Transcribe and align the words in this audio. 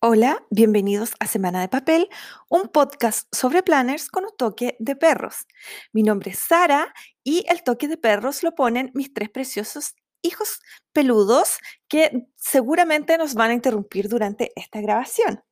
Hola, 0.00 0.46
bienvenidos 0.48 1.14
a 1.18 1.26
Semana 1.26 1.60
de 1.60 1.68
Papel, 1.68 2.08
un 2.48 2.68
podcast 2.68 3.26
sobre 3.34 3.64
planners 3.64 4.08
con 4.10 4.22
un 4.26 4.30
toque 4.38 4.76
de 4.78 4.94
perros. 4.94 5.48
Mi 5.92 6.04
nombre 6.04 6.30
es 6.30 6.38
Sara 6.38 6.94
y 7.24 7.44
el 7.48 7.64
toque 7.64 7.88
de 7.88 7.96
perros 7.96 8.44
lo 8.44 8.54
ponen 8.54 8.92
mis 8.94 9.12
tres 9.12 9.28
preciosos 9.28 9.96
hijos 10.22 10.60
peludos 10.92 11.58
que 11.88 12.28
seguramente 12.36 13.18
nos 13.18 13.34
van 13.34 13.50
a 13.50 13.54
interrumpir 13.54 14.08
durante 14.08 14.52
esta 14.54 14.80
grabación. 14.80 15.42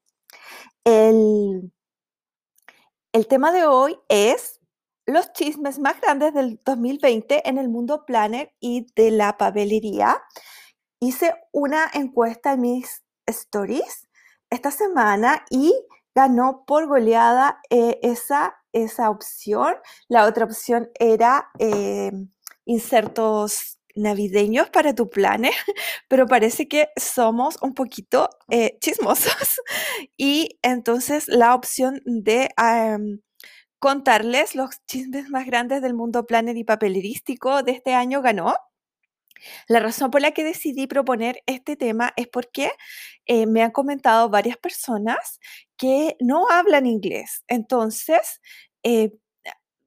El, 0.84 1.72
el 3.12 3.26
tema 3.26 3.50
de 3.50 3.66
hoy 3.66 3.98
es 4.08 4.60
los 5.06 5.32
chismes 5.32 5.80
más 5.80 6.00
grandes 6.00 6.32
del 6.34 6.60
2020 6.64 7.48
en 7.48 7.58
el 7.58 7.68
mundo 7.68 8.04
planner 8.06 8.54
y 8.60 8.86
de 8.94 9.10
la 9.10 9.38
papelería. 9.38 10.22
Hice 11.00 11.34
una 11.50 11.90
encuesta 11.92 12.52
en 12.52 12.60
mis 12.60 13.02
stories 13.26 14.05
esta 14.56 14.70
semana 14.70 15.44
y 15.50 15.72
ganó 16.14 16.64
por 16.66 16.88
goleada 16.88 17.60
eh, 17.70 18.00
esa, 18.02 18.56
esa 18.72 19.10
opción. 19.10 19.74
La 20.08 20.24
otra 20.24 20.46
opción 20.46 20.88
era 20.98 21.50
eh, 21.58 22.10
insertos 22.64 23.78
navideños 23.94 24.68
para 24.70 24.94
tu 24.94 25.08
planes, 25.08 25.54
pero 26.08 26.26
parece 26.26 26.68
que 26.68 26.88
somos 26.96 27.58
un 27.62 27.74
poquito 27.74 28.28
eh, 28.50 28.78
chismosos. 28.80 29.60
Y 30.16 30.58
entonces 30.62 31.28
la 31.28 31.54
opción 31.54 32.00
de 32.04 32.48
contarles 33.78 34.54
los 34.54 34.70
chismes 34.86 35.28
más 35.28 35.46
grandes 35.46 35.82
del 35.82 35.94
mundo 35.94 36.26
planner 36.26 36.56
y 36.56 36.64
papelerístico 36.64 37.62
de 37.62 37.72
este 37.72 37.94
año 37.94 38.22
ganó. 38.22 38.54
La 39.68 39.80
razón 39.80 40.10
por 40.10 40.20
la 40.20 40.32
que 40.32 40.44
decidí 40.44 40.86
proponer 40.86 41.42
este 41.46 41.76
tema 41.76 42.12
es 42.16 42.28
porque 42.28 42.70
eh, 43.26 43.46
me 43.46 43.62
han 43.62 43.70
comentado 43.70 44.28
varias 44.28 44.56
personas 44.56 45.40
que 45.76 46.16
no 46.20 46.48
hablan 46.48 46.86
inglés. 46.86 47.44
Entonces, 47.48 48.40
eh, 48.82 49.12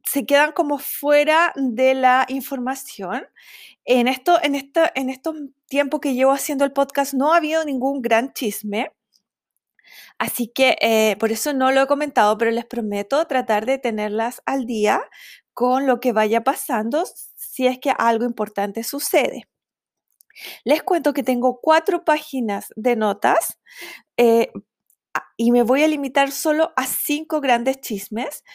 se 0.03 0.25
quedan 0.25 0.53
como 0.53 0.79
fuera 0.79 1.53
de 1.55 1.93
la 1.93 2.25
información. 2.29 3.27
En, 3.85 4.07
esto, 4.07 4.39
en, 4.41 4.55
en 4.55 5.09
estos 5.09 5.35
tiempos 5.67 5.99
que 5.99 6.13
llevo 6.13 6.31
haciendo 6.31 6.65
el 6.65 6.73
podcast 6.73 7.13
no 7.13 7.33
ha 7.33 7.37
habido 7.37 7.63
ningún 7.63 8.01
gran 8.01 8.33
chisme. 8.33 8.91
Así 10.17 10.47
que 10.47 10.77
eh, 10.81 11.15
por 11.19 11.31
eso 11.31 11.53
no 11.53 11.71
lo 11.71 11.81
he 11.81 11.87
comentado, 11.87 12.37
pero 12.37 12.51
les 12.51 12.65
prometo 12.65 13.25
tratar 13.27 13.65
de 13.65 13.77
tenerlas 13.77 14.41
al 14.45 14.65
día 14.65 15.01
con 15.59 15.87
lo 15.87 15.99
que 15.99 16.13
vaya 16.13 16.41
pasando 16.45 17.03
si 17.35 17.67
es 17.67 17.79
que 17.79 17.91
algo 17.91 18.23
importante 18.23 18.81
sucede. 18.81 19.49
Les 20.63 20.83
cuento 20.83 21.11
que 21.11 21.21
tengo 21.21 21.59
cuatro 21.61 22.05
páginas 22.05 22.67
de 22.77 22.95
notas 22.95 23.59
eh, 24.15 24.53
y 25.35 25.51
me 25.51 25.63
voy 25.63 25.83
a 25.83 25.89
limitar 25.89 26.31
solo 26.31 26.71
a 26.77 26.85
cinco 26.85 27.41
grandes 27.41 27.81
chismes. 27.81 28.45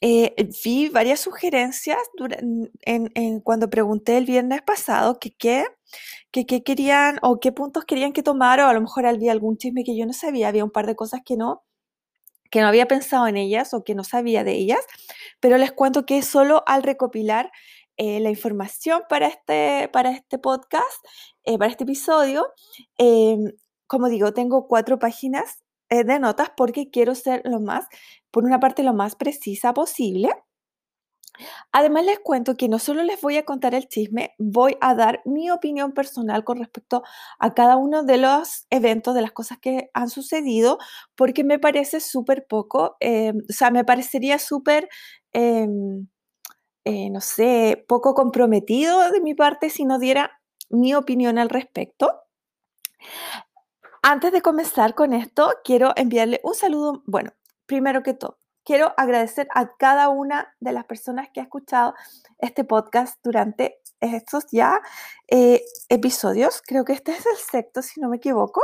Eh, 0.00 0.34
vi 0.64 0.88
varias 0.88 1.20
sugerencias 1.20 1.98
en, 2.80 3.40
cuando 3.40 3.68
pregunté 3.68 4.16
el 4.16 4.24
viernes 4.24 4.62
pasado 4.62 5.18
que 5.18 5.36
qué 5.36 5.66
querían 6.64 7.18
o 7.20 7.40
qué 7.40 7.52
puntos 7.52 7.84
querían 7.84 8.14
que 8.14 8.22
tomara, 8.22 8.66
o 8.66 8.70
a 8.70 8.74
lo 8.74 8.80
mejor 8.80 9.04
había 9.04 9.32
algún 9.32 9.58
chisme 9.58 9.84
que 9.84 9.98
yo 9.98 10.06
no 10.06 10.14
sabía, 10.14 10.48
había 10.48 10.64
un 10.64 10.70
par 10.70 10.86
de 10.86 10.96
cosas 10.96 11.20
que 11.26 11.36
no, 11.36 11.62
que 12.54 12.60
no 12.60 12.68
había 12.68 12.86
pensado 12.86 13.26
en 13.26 13.36
ellas 13.36 13.74
o 13.74 13.82
que 13.82 13.96
no 13.96 14.04
sabía 14.04 14.44
de 14.44 14.52
ellas, 14.52 14.78
pero 15.40 15.58
les 15.58 15.72
cuento 15.72 16.06
que 16.06 16.22
solo 16.22 16.62
al 16.68 16.84
recopilar 16.84 17.50
eh, 17.96 18.20
la 18.20 18.30
información 18.30 19.02
para 19.08 19.26
este, 19.26 19.90
para 19.92 20.12
este 20.12 20.38
podcast, 20.38 21.04
eh, 21.42 21.58
para 21.58 21.72
este 21.72 21.82
episodio. 21.82 22.46
Em, 22.96 23.50
como 23.88 24.08
digo, 24.08 24.32
tengo 24.32 24.68
cuatro 24.68 25.00
páginas 25.00 25.64
eh, 25.88 26.04
de 26.04 26.20
notas 26.20 26.52
porque 26.56 26.90
quiero 26.90 27.16
ser 27.16 27.42
lo 27.44 27.58
más, 27.58 27.86
por 28.30 28.44
una 28.44 28.60
parte, 28.60 28.84
lo 28.84 28.94
más 28.94 29.16
precisa 29.16 29.74
posible. 29.74 30.30
Además 31.72 32.04
les 32.04 32.18
cuento 32.20 32.56
que 32.56 32.68
no 32.68 32.78
solo 32.78 33.02
les 33.02 33.20
voy 33.20 33.36
a 33.36 33.44
contar 33.44 33.74
el 33.74 33.88
chisme, 33.88 34.34
voy 34.38 34.76
a 34.80 34.94
dar 34.94 35.20
mi 35.24 35.50
opinión 35.50 35.92
personal 35.92 36.44
con 36.44 36.58
respecto 36.58 37.02
a 37.38 37.54
cada 37.54 37.76
uno 37.76 38.04
de 38.04 38.18
los 38.18 38.66
eventos, 38.70 39.14
de 39.14 39.22
las 39.22 39.32
cosas 39.32 39.58
que 39.58 39.90
han 39.94 40.10
sucedido, 40.10 40.78
porque 41.16 41.44
me 41.44 41.58
parece 41.58 42.00
súper 42.00 42.46
poco, 42.46 42.96
em, 43.00 43.38
o 43.38 43.52
sea, 43.52 43.70
me 43.70 43.84
parecería 43.84 44.38
súper 44.38 44.88
em, 45.32 46.06
eh, 46.84 47.10
no 47.10 47.20
sé, 47.20 47.84
poco 47.88 48.14
comprometido 48.14 49.10
de 49.10 49.20
mi 49.20 49.34
parte 49.34 49.70
si 49.70 49.84
no 49.84 49.98
diera 49.98 50.40
mi 50.68 50.94
opinión 50.94 51.38
al 51.38 51.48
respecto. 51.50 52.20
Antes 54.02 54.32
de 54.32 54.42
comenzar 54.42 54.94
con 54.94 55.14
esto, 55.14 55.50
quiero 55.64 55.92
enviarle 55.96 56.40
un 56.44 56.54
saludo, 56.54 57.02
bueno, 57.06 57.32
primero 57.66 58.02
que 58.02 58.12
todo, 58.12 58.38
quiero 58.64 58.94
agradecer 58.96 59.46
a 59.54 59.76
cada 59.76 60.08
una 60.08 60.54
de 60.60 60.72
las 60.72 60.84
personas 60.84 61.28
que 61.32 61.40
ha 61.40 61.44
escuchado 61.44 61.94
este 62.38 62.64
podcast 62.64 63.18
durante 63.22 63.80
estos 64.00 64.46
ya 64.50 64.80
eh, 65.28 65.62
episodios. 65.88 66.62
Creo 66.66 66.84
que 66.84 66.94
este 66.94 67.12
es 67.12 67.26
el 67.26 67.36
sexto, 67.36 67.82
si 67.82 68.00
no 68.00 68.08
me 68.08 68.16
equivoco. 68.16 68.62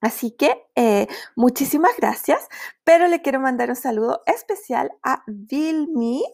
Así 0.00 0.32
que 0.32 0.66
eh, 0.74 1.06
muchísimas 1.36 1.92
gracias, 1.96 2.48
pero 2.82 3.06
le 3.06 3.22
quiero 3.22 3.38
mandar 3.38 3.70
un 3.70 3.76
saludo 3.76 4.22
especial 4.26 4.90
a 5.04 5.22
Vilmi, 5.28 6.24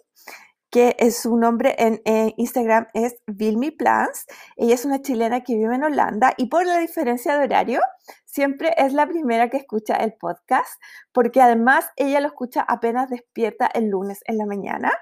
que 0.70 0.96
es 0.98 1.18
su 1.18 1.36
nombre 1.36 1.74
en, 1.78 2.00
Instagram 2.36 2.88
es 2.94 3.16
Vilmi 3.26 3.70
Plans. 3.70 4.26
Ella 4.56 4.74
es 4.74 4.84
una 4.84 5.00
chilena 5.00 5.42
que 5.42 5.56
vive 5.56 5.74
en 5.74 5.84
Holanda 5.84 6.34
y 6.36 6.46
por 6.46 6.66
la 6.66 6.78
diferencia 6.78 7.36
de 7.38 7.44
horario, 7.44 7.80
siempre 8.24 8.74
es 8.76 8.92
la 8.92 9.06
primera 9.06 9.48
que 9.48 9.56
escucha 9.56 9.96
el 9.96 10.14
podcast, 10.14 10.80
porque 11.12 11.40
además 11.40 11.90
ella 11.96 12.20
lo 12.20 12.28
escucha 12.28 12.62
apenas 12.62 13.10
despierta 13.10 13.66
el 13.66 13.88
lunes 13.88 14.20
en 14.26 14.38
la 14.38 14.46
mañana. 14.46 14.92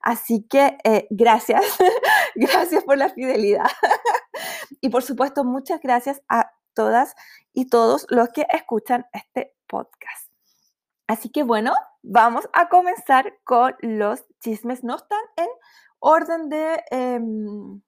Así 0.00 0.46
que 0.48 0.78
eh, 0.84 1.06
gracias, 1.10 1.64
gracias 2.36 2.84
por 2.84 2.96
la 2.96 3.08
fidelidad. 3.10 3.66
y 4.80 4.88
por 4.88 5.02
supuesto, 5.02 5.44
muchas 5.44 5.80
gracias 5.80 6.22
a 6.28 6.52
todas 6.74 7.14
y 7.52 7.68
todos 7.68 8.06
los 8.10 8.28
que 8.28 8.46
escuchan 8.50 9.06
este 9.12 9.54
podcast. 9.66 10.25
Así 11.08 11.30
que 11.30 11.42
bueno, 11.42 11.72
vamos 12.02 12.48
a 12.52 12.68
comenzar 12.68 13.34
con 13.44 13.74
los 13.80 14.24
chismes. 14.40 14.82
No 14.84 14.96
están 14.96 15.22
en 15.36 15.48
orden 16.00 16.48
de... 16.48 16.82
Em, 16.90 17.80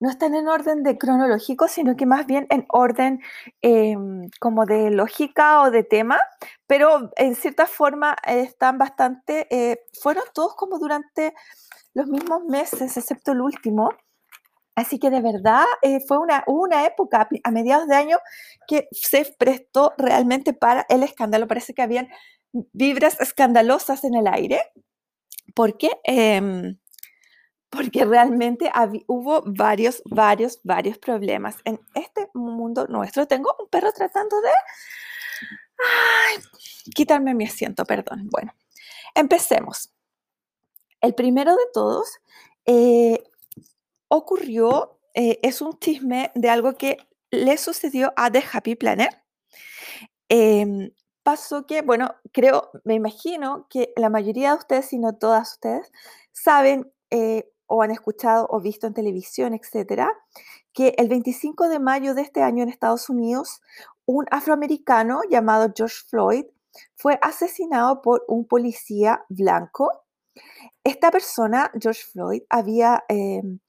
no 0.00 0.10
están 0.10 0.34
en 0.34 0.48
orden 0.48 0.82
de 0.82 0.98
cronológico, 0.98 1.66
sino 1.68 1.96
que 1.96 2.04
más 2.04 2.26
bien 2.26 2.46
en 2.50 2.66
orden 2.68 3.22
em, 3.62 4.28
como 4.38 4.66
de 4.66 4.90
lógica 4.90 5.62
o 5.62 5.70
de 5.70 5.82
tema, 5.82 6.18
pero 6.66 7.10
en 7.16 7.34
cierta 7.34 7.66
forma 7.66 8.16
están 8.26 8.76
bastante, 8.76 9.46
eh, 9.50 9.80
fueron 10.02 10.24
todos 10.34 10.56
como 10.56 10.78
durante 10.78 11.32
los 11.94 12.06
mismos 12.08 12.44
meses, 12.44 12.96
excepto 12.96 13.32
el 13.32 13.40
último. 13.40 13.90
Así 14.76 14.98
que 14.98 15.10
de 15.10 15.20
verdad 15.20 15.64
eh, 15.82 16.00
fue 16.00 16.18
una, 16.18 16.42
una 16.46 16.84
época 16.84 17.28
a 17.44 17.50
mediados 17.50 17.86
de 17.86 17.94
año 17.94 18.18
que 18.66 18.88
se 18.90 19.24
prestó 19.38 19.94
realmente 19.96 20.52
para 20.52 20.84
el 20.88 21.02
escándalo. 21.02 21.46
Parece 21.46 21.74
que 21.74 21.82
habían 21.82 22.08
vibras 22.72 23.20
escandalosas 23.20 24.04
en 24.04 24.14
el 24.14 24.26
aire, 24.26 24.60
porque, 25.54 25.90
em, 26.04 26.78
porque 27.70 28.04
realmente 28.04 28.70
hubo 29.06 29.42
varios, 29.46 30.02
varios, 30.06 30.60
varios 30.62 30.98
problemas 30.98 31.56
en 31.64 31.80
este 31.94 32.28
mundo 32.34 32.86
nuestro. 32.88 33.26
Tengo 33.26 33.54
un 33.58 33.68
perro 33.68 33.92
tratando 33.92 34.40
de 34.40 34.50
quitarme 36.94 37.34
mi 37.34 37.44
asiento, 37.44 37.84
perdón. 37.84 38.28
Bueno, 38.30 38.54
empecemos. 39.14 39.92
El 41.00 41.14
primero 41.14 41.54
de 41.54 41.66
todos 41.72 42.20
eh, 42.66 43.22
ocurrió, 44.08 44.98
eh, 45.14 45.38
es 45.42 45.60
un 45.62 45.78
chisme 45.78 46.32
de 46.34 46.50
algo 46.50 46.74
que 46.74 46.98
le 47.30 47.56
sucedió 47.58 48.12
a 48.16 48.30
The 48.30 48.44
Happy 48.52 48.74
Planner. 48.76 49.22
Em, 50.28 50.90
pasó 51.22 51.66
que, 51.66 51.82
bueno, 51.82 52.14
creo, 52.32 52.70
me 52.84 52.94
imagino 52.94 53.66
que 53.68 53.92
la 53.96 54.10
mayoría 54.10 54.50
de 54.50 54.58
ustedes, 54.58 54.86
si 54.86 54.98
no 54.98 55.16
todas 55.16 55.52
ustedes, 55.52 55.90
saben 56.32 56.92
eh, 57.10 57.50
o 57.66 57.82
han 57.82 57.90
escuchado 57.90 58.46
o 58.50 58.60
visto 58.60 58.86
en 58.86 58.94
televisión, 58.94 59.54
etcétera, 59.54 60.12
que 60.72 60.94
el 60.98 61.08
25 61.08 61.68
de 61.68 61.78
mayo 61.78 62.14
de 62.14 62.22
este 62.22 62.42
año 62.42 62.62
en 62.62 62.68
Estados 62.68 63.08
Unidos, 63.08 63.62
un 64.06 64.26
afroamericano 64.30 65.22
llamado 65.30 65.72
George 65.74 65.96
Floyd 66.08 66.44
fue 66.96 67.18
asesinado 67.22 68.02
por 68.02 68.24
un 68.28 68.46
policía 68.46 69.24
blanco. 69.28 69.90
Esta 70.82 71.10
persona, 71.10 71.70
George 71.80 72.02
Floyd, 72.12 72.42
había 72.50 73.04
em, 73.08 73.60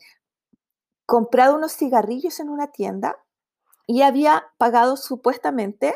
comprado 1.06 1.56
unos 1.56 1.74
cigarrillos 1.74 2.40
en 2.40 2.50
una 2.50 2.68
tienda 2.68 3.18
y 3.88 4.02
había 4.02 4.46
pagado 4.58 4.98
supuestamente 4.98 5.94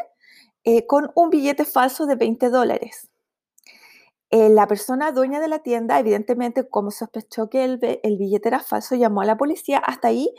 eh, 0.63 0.85
con 0.85 1.11
un 1.15 1.29
billete 1.29 1.65
falso 1.65 2.05
de 2.05 2.15
20 2.15 2.49
dólares. 2.49 3.09
Eh, 4.31 4.49
la 4.49 4.67
persona 4.67 5.11
dueña 5.11 5.39
de 5.39 5.47
la 5.47 5.59
tienda, 5.59 5.99
evidentemente, 5.99 6.67
como 6.67 6.91
sospechó 6.91 7.49
que 7.49 7.63
el, 7.63 7.79
el, 8.03 8.17
billete 8.17 8.49
era 8.49 8.59
falso, 8.59 8.95
llamó 8.95 9.21
a 9.21 9.25
la 9.25 9.37
policía. 9.37 9.79
Hasta 9.79 10.09
ahí 10.09 10.31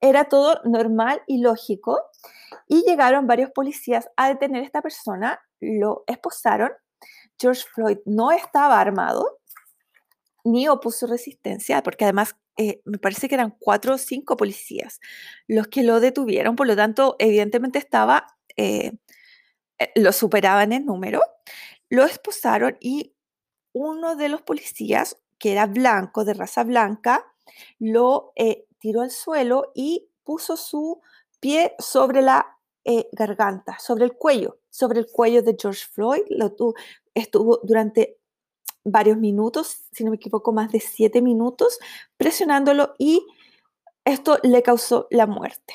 era 0.00 0.24
todo 0.24 0.60
normal 0.64 1.22
y 1.26 1.40
lógico. 1.40 2.00
Y 2.66 2.82
llegaron 2.82 3.28
varios 3.28 3.50
policías 3.50 4.08
a 4.16 4.28
detener 4.28 4.62
a 4.62 4.66
esta 4.66 4.82
persona, 4.82 5.40
lo 5.60 6.02
esposaron. 6.08 6.72
George 7.38 7.62
Floyd 7.72 7.98
no 8.04 8.32
estaba 8.32 8.80
armado 8.80 9.38
ni 10.44 10.68
opuso 10.68 11.06
resistencia, 11.06 11.82
porque 11.82 12.04
además 12.04 12.36
eh, 12.60 12.82
me 12.84 12.98
parece 12.98 13.28
que 13.28 13.36
eran 13.36 13.54
cuatro 13.60 13.94
o 13.94 13.98
cinco 13.98 14.36
policías 14.36 14.98
los 15.46 15.68
que 15.68 15.84
lo 15.84 16.00
detuvieron, 16.00 16.56
por 16.56 16.66
lo 16.66 16.74
tanto, 16.74 17.14
evidentemente 17.20 17.78
estaba, 17.78 18.26
eh, 18.56 18.92
eh, 19.78 19.92
lo 19.94 20.12
superaban 20.12 20.72
en 20.72 20.84
número. 20.84 21.22
Lo 21.88 22.04
esposaron 22.04 22.76
y 22.80 23.14
uno 23.72 24.16
de 24.16 24.28
los 24.28 24.42
policías, 24.42 25.18
que 25.38 25.52
era 25.52 25.66
blanco, 25.66 26.24
de 26.24 26.34
raza 26.34 26.64
blanca, 26.64 27.24
lo 27.78 28.32
tiró 28.80 29.02
al 29.02 29.10
suelo 29.12 29.70
y 29.74 30.10
puso 30.24 30.56
su 30.56 31.00
pie 31.40 31.74
sobre 31.78 32.22
la 32.22 32.58
garganta, 33.12 33.78
sobre 33.78 34.04
el 34.04 34.14
cuello, 34.14 34.58
sobre 34.68 34.98
el 35.00 35.06
cuello 35.10 35.42
de 35.42 35.56
George 35.58 35.86
Floyd. 35.92 36.22
Lo 36.30 36.54
estuvo 37.14 37.60
durante 37.62 38.17
varios 38.92 39.16
minutos, 39.18 39.84
si 39.92 40.04
no 40.04 40.10
me 40.10 40.16
equivoco, 40.16 40.52
más 40.52 40.72
de 40.72 40.80
siete 40.80 41.22
minutos, 41.22 41.78
presionándolo 42.16 42.94
y 42.98 43.26
esto 44.04 44.38
le 44.42 44.62
causó 44.62 45.06
la 45.10 45.26
muerte. 45.26 45.74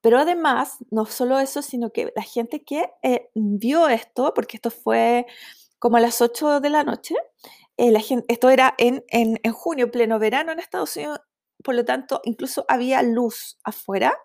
Pero 0.00 0.18
además, 0.18 0.78
no 0.90 1.06
solo 1.06 1.38
eso, 1.40 1.62
sino 1.62 1.90
que 1.90 2.12
la 2.14 2.22
gente 2.22 2.62
que 2.62 2.90
eh, 3.02 3.30
vio 3.34 3.88
esto, 3.88 4.32
porque 4.34 4.56
esto 4.56 4.70
fue 4.70 5.26
como 5.78 5.96
a 5.96 6.00
las 6.00 6.20
8 6.20 6.60
de 6.60 6.70
la 6.70 6.84
noche, 6.84 7.14
eh, 7.76 7.90
la 7.90 8.00
gente, 8.00 8.24
esto 8.32 8.50
era 8.50 8.74
en, 8.78 9.04
en, 9.08 9.40
en, 9.42 9.52
junio, 9.52 9.90
pleno 9.90 10.18
verano 10.18 10.52
en 10.52 10.60
Estados 10.60 10.96
Unidos, 10.96 11.20
por 11.62 11.74
lo 11.74 11.84
tanto, 11.84 12.20
incluso 12.24 12.64
había 12.68 13.02
luz 13.02 13.58
afuera. 13.64 14.16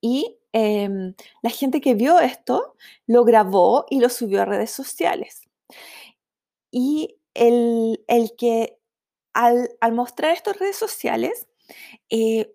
Y 0.00 0.38
em, 0.52 1.14
la 1.42 1.50
gente 1.50 1.80
que 1.80 1.94
vio 1.94 2.20
esto 2.20 2.76
lo 3.06 3.24
grabó 3.24 3.86
y 3.90 4.00
lo 4.00 4.08
subió 4.08 4.42
a 4.42 4.44
redes 4.44 4.70
sociales 4.70 5.46
y 6.78 7.18
el, 7.32 8.04
que 8.36 8.78
al, 9.32 9.70
mostrar 9.92 10.32
estas 10.32 10.58
redes 10.58 10.76
sociales, 10.76 11.48
eh, 12.10 12.54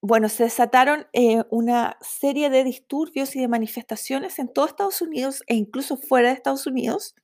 bueno, 0.00 0.30
se 0.30 0.44
desataron 0.44 1.08
eh, 1.12 1.42
una 1.50 1.98
serie 2.00 2.48
de 2.48 2.64
disturbios 2.64 3.36
y 3.36 3.40
de 3.40 3.48
manifestaciones 3.48 4.38
en 4.38 4.50
todo 4.50 4.64
Estados 4.64 5.02
Unidos 5.02 5.42
e 5.46 5.56
incluso 5.56 5.98
fuera 5.98 6.28
de 6.28 6.36
Estados 6.36 6.66
Unidos, 6.66 7.14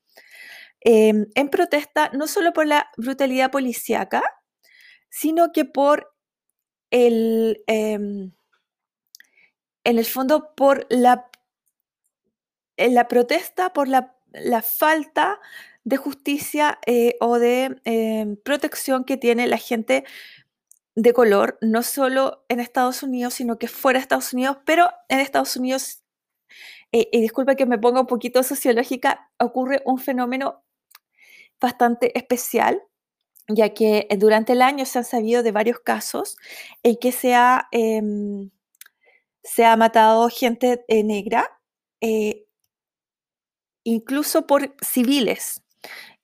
em, 0.81 1.25
en 1.35 1.49
protesta 1.49 2.11
no 2.12 2.27
solo 2.27 2.53
por 2.53 2.67
la 2.67 2.91
brutalidad 2.99 3.50
policíaca, 3.50 4.23
sino 5.09 5.53
que 5.53 5.65
por 5.65 6.12
el, 6.91 7.65
em, 7.67 8.33
en 9.85 9.99
el 9.99 10.05
fondo, 10.05 10.55
por 10.55 10.87
la, 10.91 11.31
la 12.77 13.09
protesta 13.09 13.73
por 13.73 13.88
la, 13.88 14.15
la 14.33 14.61
falta 14.61 15.41
de 15.87 15.97
justicia 15.97 16.81
eh, 16.85 17.17
o 17.21 17.38
de 17.38 17.81
em, 17.85 18.37
protección 18.37 19.05
que 19.05 19.17
tiene 19.17 19.47
la 19.47 19.56
gente 19.56 20.05
de 20.97 21.12
color, 21.12 21.59
no 21.62 21.83
solo 21.85 22.44
en 22.49 22.59
Estados 22.59 23.05
Unidos, 23.05 23.35
sino 23.35 23.56
que 23.59 23.69
fuera 23.69 24.00
de 24.00 24.03
Estados 24.03 24.33
Unidos, 24.33 24.59
pero 24.67 24.91
en 25.09 25.21
Estados 25.21 25.56
Unidos, 25.56 26.03
eh, 26.91 27.09
y 27.12 27.21
disculpa 27.21 27.55
que 27.55 27.67
me 27.67 27.79
ponga 27.79 28.00
un 28.00 28.09
poquito 28.09 28.43
sociológica, 28.43 29.31
ocurre 29.38 29.83
un 29.85 29.99
fenómeno 29.99 30.65
bastante 31.61 32.19
especial, 32.19 32.83
ya 33.49 33.73
que 33.73 34.09
durante 34.19 34.55
el 34.55 34.62
año 34.62 34.87
se 34.87 34.99
han 34.99 35.05
sabido 35.05 35.44
de 35.44 35.53
varios 35.53 35.79
casos 35.79 36.37
en 36.83 36.97
que 36.97 37.12
se 37.12 37.37
ha, 37.37 37.69
em, 37.71 38.50
se 39.44 39.65
ha 39.65 39.77
matado 39.77 40.29
gente 40.31 40.85
eh, 40.88 41.05
negra, 41.05 41.61
incluso 43.85 44.47
por 44.49 44.75
civiles, 44.83 45.62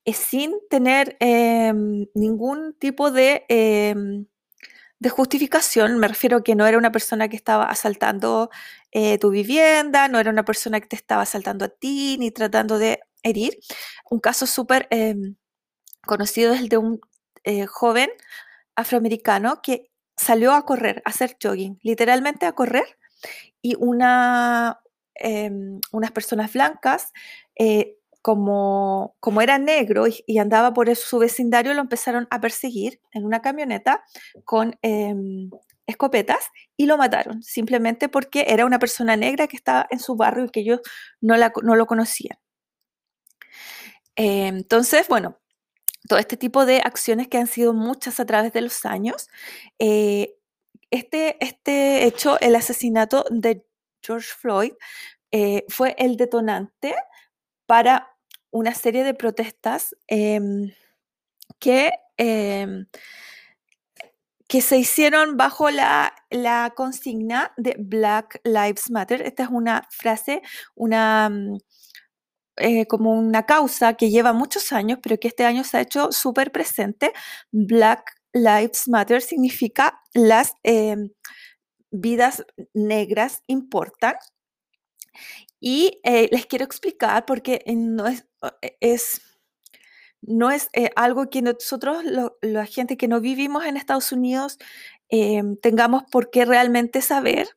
sin 0.06 0.54
tener 0.68 1.16
em, 1.20 2.06
ningún 2.14 2.74
tipo 2.78 3.10
de, 3.12 3.44
em, 3.48 4.26
de, 5.00 5.10
justificación. 5.10 5.98
Me 5.98 6.08
refiero 6.08 6.38
a 6.38 6.44
que 6.44 6.54
no 6.56 6.66
era 6.66 6.78
una 6.78 6.92
persona 6.92 7.28
que 7.28 7.36
estaba 7.36 7.66
asaltando 7.66 8.50
eh, 8.92 9.18
tu 9.18 9.30
vivienda, 9.30 10.08
no 10.08 10.18
era 10.18 10.30
una 10.30 10.44
persona 10.44 10.80
que 10.80 10.88
te 10.88 10.96
estaba 10.96 11.22
asaltando 11.22 11.64
a 11.66 11.68
ti, 11.68 12.16
ni 12.18 12.30
tratando 12.30 12.78
de 12.78 13.00
herir. 13.22 13.58
Un 14.10 14.20
caso 14.20 14.46
súper 14.46 14.88
em, 14.90 15.36
conocido 16.06 16.54
es 16.54 16.60
el 16.60 16.68
de 16.68 16.78
un 16.78 17.00
eh, 17.44 17.66
joven 17.66 18.10
afroamericano 18.76 19.62
que 19.62 19.90
salió 20.16 20.54
a 20.54 20.64
correr, 20.66 21.02
a 21.04 21.10
hacer 21.10 21.36
jogging, 21.42 21.78
literalmente 21.82 22.46
a 22.46 22.52
correr, 22.52 22.98
y 23.62 23.76
una, 23.78 24.80
unas 25.92 26.10
personas 26.12 26.52
blancas 26.52 27.12
eh, 27.56 27.98
como, 28.22 29.16
como 29.20 29.42
era 29.42 29.58
negro 29.58 30.04
y, 30.06 30.38
andaba 30.38 30.72
por 30.72 30.94
su 30.96 31.18
vecindario, 31.18 31.74
lo 31.74 31.80
empezaron 31.80 32.28
a 32.30 32.40
perseguir 32.40 33.00
en 33.12 33.24
una 33.24 33.42
camioneta 33.42 34.04
con 34.44 34.78
em, 34.82 35.50
escopetas 35.86 36.50
y 36.76 36.86
lo 36.86 36.96
mataron, 36.96 37.42
simplemente 37.42 38.08
porque 38.08 38.46
era 38.48 38.64
una 38.64 38.78
persona 38.78 39.16
negra 39.16 39.48
que 39.48 39.56
estaba 39.56 39.86
en 39.90 39.98
su 39.98 40.14
barrio 40.16 40.44
y 40.44 40.50
que 40.50 40.60
ellos 40.60 40.80
no, 41.20 41.36
la, 41.36 41.52
no 41.62 41.74
lo 41.74 41.86
conocían. 41.86 42.38
Entonces, 44.14 45.08
bueno, 45.08 45.38
todo 46.08 46.18
este 46.18 46.36
tipo 46.36 46.64
de 46.64 46.78
acciones 46.78 47.28
que 47.28 47.38
han 47.38 47.46
sido 47.46 47.74
muchas 47.74 48.20
a 48.20 48.26
través 48.26 48.52
de 48.52 48.60
los 48.60 48.84
años, 48.84 49.28
eh, 49.78 50.34
este, 50.90 51.44
este 51.44 52.04
hecho, 52.04 52.38
el 52.40 52.54
asesinato 52.54 53.24
de 53.30 53.64
George 54.02 54.28
Floyd, 54.38 54.72
eh, 55.32 55.64
fue 55.68 55.94
el 55.98 56.16
detonante 56.16 56.94
para 57.66 58.11
una 58.52 58.74
serie 58.74 59.02
de 59.02 59.14
protestas 59.14 59.96
em, 60.06 60.72
que, 61.58 61.90
em, 62.18 62.86
que 64.48 64.60
se 64.60 64.78
hicieron 64.78 65.36
bajo 65.36 65.70
la, 65.70 66.14
consigna 66.76 67.52
de 67.56 67.76
Black 67.78 68.40
Lives 68.44 68.90
Matter. 68.90 69.22
Esta 69.22 69.44
es 69.44 69.48
una 69.50 69.88
frase, 69.90 70.42
una, 70.74 71.28
mm, 71.30 71.58
eh, 72.58 72.86
como 72.86 73.12
una 73.12 73.44
causa 73.46 73.94
que 73.94 74.10
lleva 74.10 74.32
muchos 74.34 74.72
años, 74.72 74.98
pero 75.02 75.18
que 75.18 75.28
este 75.28 75.44
año 75.46 75.64
se 75.64 75.78
ha 75.78 75.80
hecho 75.80 76.12
súper 76.12 76.52
presente. 76.52 77.12
Black 77.50 78.14
Lives 78.34 78.88
Matter 78.88 79.22
significa 79.22 80.00
las 80.14 80.54
em, 80.62 81.10
vidas 81.90 82.44
negras 82.74 83.42
importan. 83.46 84.16
Y 85.64 86.00
eh, 86.02 86.28
les 86.32 86.46
quiero 86.46 86.64
explicar 86.64 87.24
porque 87.24 87.62
no 87.68 88.08
es, 88.08 88.26
e, 88.62 88.76
es, 88.80 89.22
no 90.20 90.50
es 90.50 90.68
eh, 90.72 90.90
algo 90.96 91.30
que 91.30 91.40
nosotros, 91.40 92.02
la 92.42 92.66
gente 92.66 92.96
que 92.96 93.06
no 93.06 93.20
vivimos 93.20 93.64
en 93.64 93.76
Estados 93.76 94.10
Unidos, 94.10 94.58
em, 95.08 95.56
tengamos 95.56 96.02
por 96.10 96.30
qué 96.30 96.44
realmente 96.44 97.00
saber, 97.00 97.48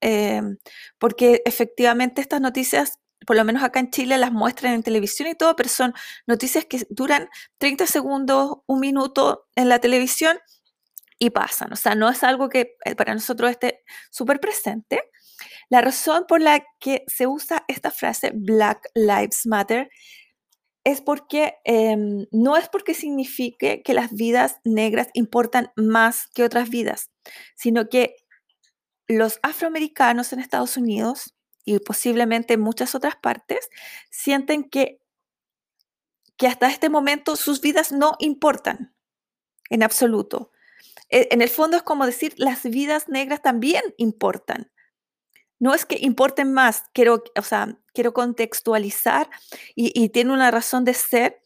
em, 0.00 0.58
porque 1.00 1.42
efectivamente 1.44 2.20
estas 2.20 2.40
noticias, 2.40 3.00
por 3.26 3.34
lo 3.36 3.44
menos 3.44 3.64
acá 3.64 3.80
en 3.80 3.90
Chile, 3.90 4.16
las 4.18 4.30
muestran 4.30 4.74
en 4.74 4.84
televisión 4.84 5.28
y 5.28 5.34
todo, 5.34 5.56
pero 5.56 5.68
son 5.68 5.92
noticias 6.28 6.66
que 6.66 6.86
duran 6.88 7.28
30 7.58 7.88
segundos, 7.88 8.58
un 8.66 8.78
minuto 8.78 9.48
en 9.56 9.68
la 9.68 9.80
televisión 9.80 10.38
y 11.18 11.30
pasan. 11.30 11.72
O 11.72 11.76
sea, 11.76 11.96
no 11.96 12.08
es 12.10 12.22
algo 12.22 12.48
que 12.48 12.76
eh, 12.84 12.94
para 12.94 13.14
nosotros 13.14 13.50
esté 13.50 13.82
súper 14.10 14.40
presente. 14.40 15.02
La 15.68 15.80
razón 15.80 16.24
por 16.28 16.40
la 16.40 16.64
que 16.80 17.04
se 17.06 17.26
usa 17.26 17.64
esta 17.68 17.90
frase 17.90 18.32
Black 18.34 18.88
Lives 18.94 19.46
Matter 19.46 19.88
es 20.84 21.00
porque 21.00 21.54
em, 21.64 22.26
no 22.30 22.56
es 22.56 22.68
porque 22.68 22.94
signifique 22.94 23.82
que 23.82 23.94
las 23.94 24.12
vidas 24.12 24.60
negras 24.64 25.08
importan 25.14 25.72
más 25.76 26.28
que 26.34 26.44
otras 26.44 26.68
vidas, 26.68 27.10
sino 27.56 27.88
que 27.88 28.16
los 29.08 29.38
afroamericanos 29.42 30.32
en 30.32 30.40
Estados 30.40 30.76
Unidos 30.76 31.34
y 31.64 31.78
posiblemente 31.78 32.54
en 32.54 32.60
muchas 32.60 32.94
otras 32.94 33.16
partes 33.16 33.68
sienten 34.10 34.64
que, 34.64 35.00
que 36.36 36.46
hasta 36.46 36.68
este 36.68 36.90
momento 36.90 37.36
sus 37.36 37.60
vidas 37.60 37.90
no 37.90 38.16
importan 38.18 38.94
en 39.70 39.82
absoluto. 39.82 40.52
E, 41.08 41.28
en 41.30 41.40
el 41.40 41.48
fondo 41.48 41.78
es 41.78 41.82
como 41.82 42.06
decir, 42.06 42.34
las 42.36 42.62
vidas 42.64 43.08
negras 43.08 43.40
también 43.42 43.82
importan 43.96 44.70
no 45.58 45.74
es 45.74 45.86
que 45.86 45.98
importen 46.00 46.52
más, 46.52 46.84
quiero, 46.92 47.22
o 47.36 47.42
sea, 47.42 47.78
quiero 47.92 48.12
contextualizar 48.12 49.28
y, 49.74 50.08
tiene 50.10 50.32
una 50.32 50.50
razón 50.50 50.84
de 50.84 50.94
ser 50.94 51.40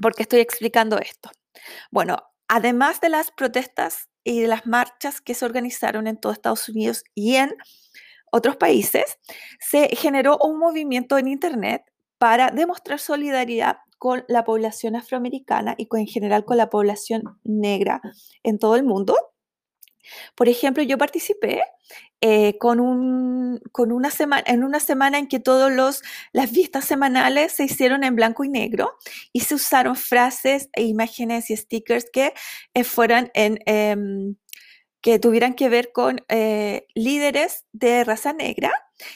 porque 0.00 0.22
estoy 0.22 0.40
explicando 0.40 0.98
esto. 0.98 1.30
Bueno, 1.90 2.16
además 2.48 3.00
de 3.00 3.08
las 3.08 3.30
protestas 3.30 4.08
y 4.24 4.40
de 4.40 4.48
las 4.48 4.66
marchas 4.66 5.20
que 5.20 5.34
se 5.34 5.44
organizaron 5.44 6.06
en 6.06 6.16
todo 6.16 6.32
Estados 6.32 6.68
Unidos 6.68 7.04
y 7.14 7.36
en 7.36 7.54
otros 8.32 8.56
países, 8.56 9.18
se 9.60 9.94
generó 9.94 10.38
un 10.38 10.58
movimiento 10.58 11.18
en 11.18 11.28
Internet 11.28 11.82
para 12.18 12.50
demostrar 12.50 12.98
solidaridad 12.98 13.78
con 13.98 14.24
la 14.26 14.42
población 14.42 14.96
afroamericana 14.96 15.74
y 15.76 15.86
en 15.92 16.06
general 16.06 16.44
con 16.44 16.56
la 16.56 16.70
población 16.70 17.38
negra 17.44 18.00
en 18.42 18.58
todo 18.58 18.74
el 18.74 18.84
mundo. 18.84 19.16
Por 20.34 20.48
ejemplo, 20.48 20.82
yo 20.82 20.98
participé 20.98 21.62
eh, 22.20 22.56
con, 22.58 22.78
un, 22.78 23.60
con 23.72 23.90
una 23.90 24.10
semana, 24.10 24.44
en 24.46 24.62
una 24.62 24.78
semana 24.80 25.18
en 25.18 25.26
que 25.26 25.40
todas 25.40 26.02
las 26.32 26.52
vistas 26.52 26.84
semanales 26.84 27.52
se 27.52 27.64
hicieron 27.64 28.04
en 28.04 28.14
blanco 28.14 28.44
y 28.44 28.48
negro 28.48 28.96
y 29.32 29.40
se 29.40 29.56
usaron 29.56 29.96
frases 29.96 30.68
e 30.74 30.84
imágenes 30.84 31.50
y 31.50 31.56
stickers 31.56 32.06
que 32.12 32.32
eh, 32.74 32.84
fueran 32.84 33.30
en... 33.34 33.58
Em, 33.66 34.36
que 35.02 35.18
tuvieran 35.18 35.54
que 35.54 35.68
ver 35.68 35.92
con 35.92 36.24
eh, 36.28 36.86
líderes 36.94 37.66
de 37.72 38.04
raza 38.04 38.32
negra. 38.32 38.72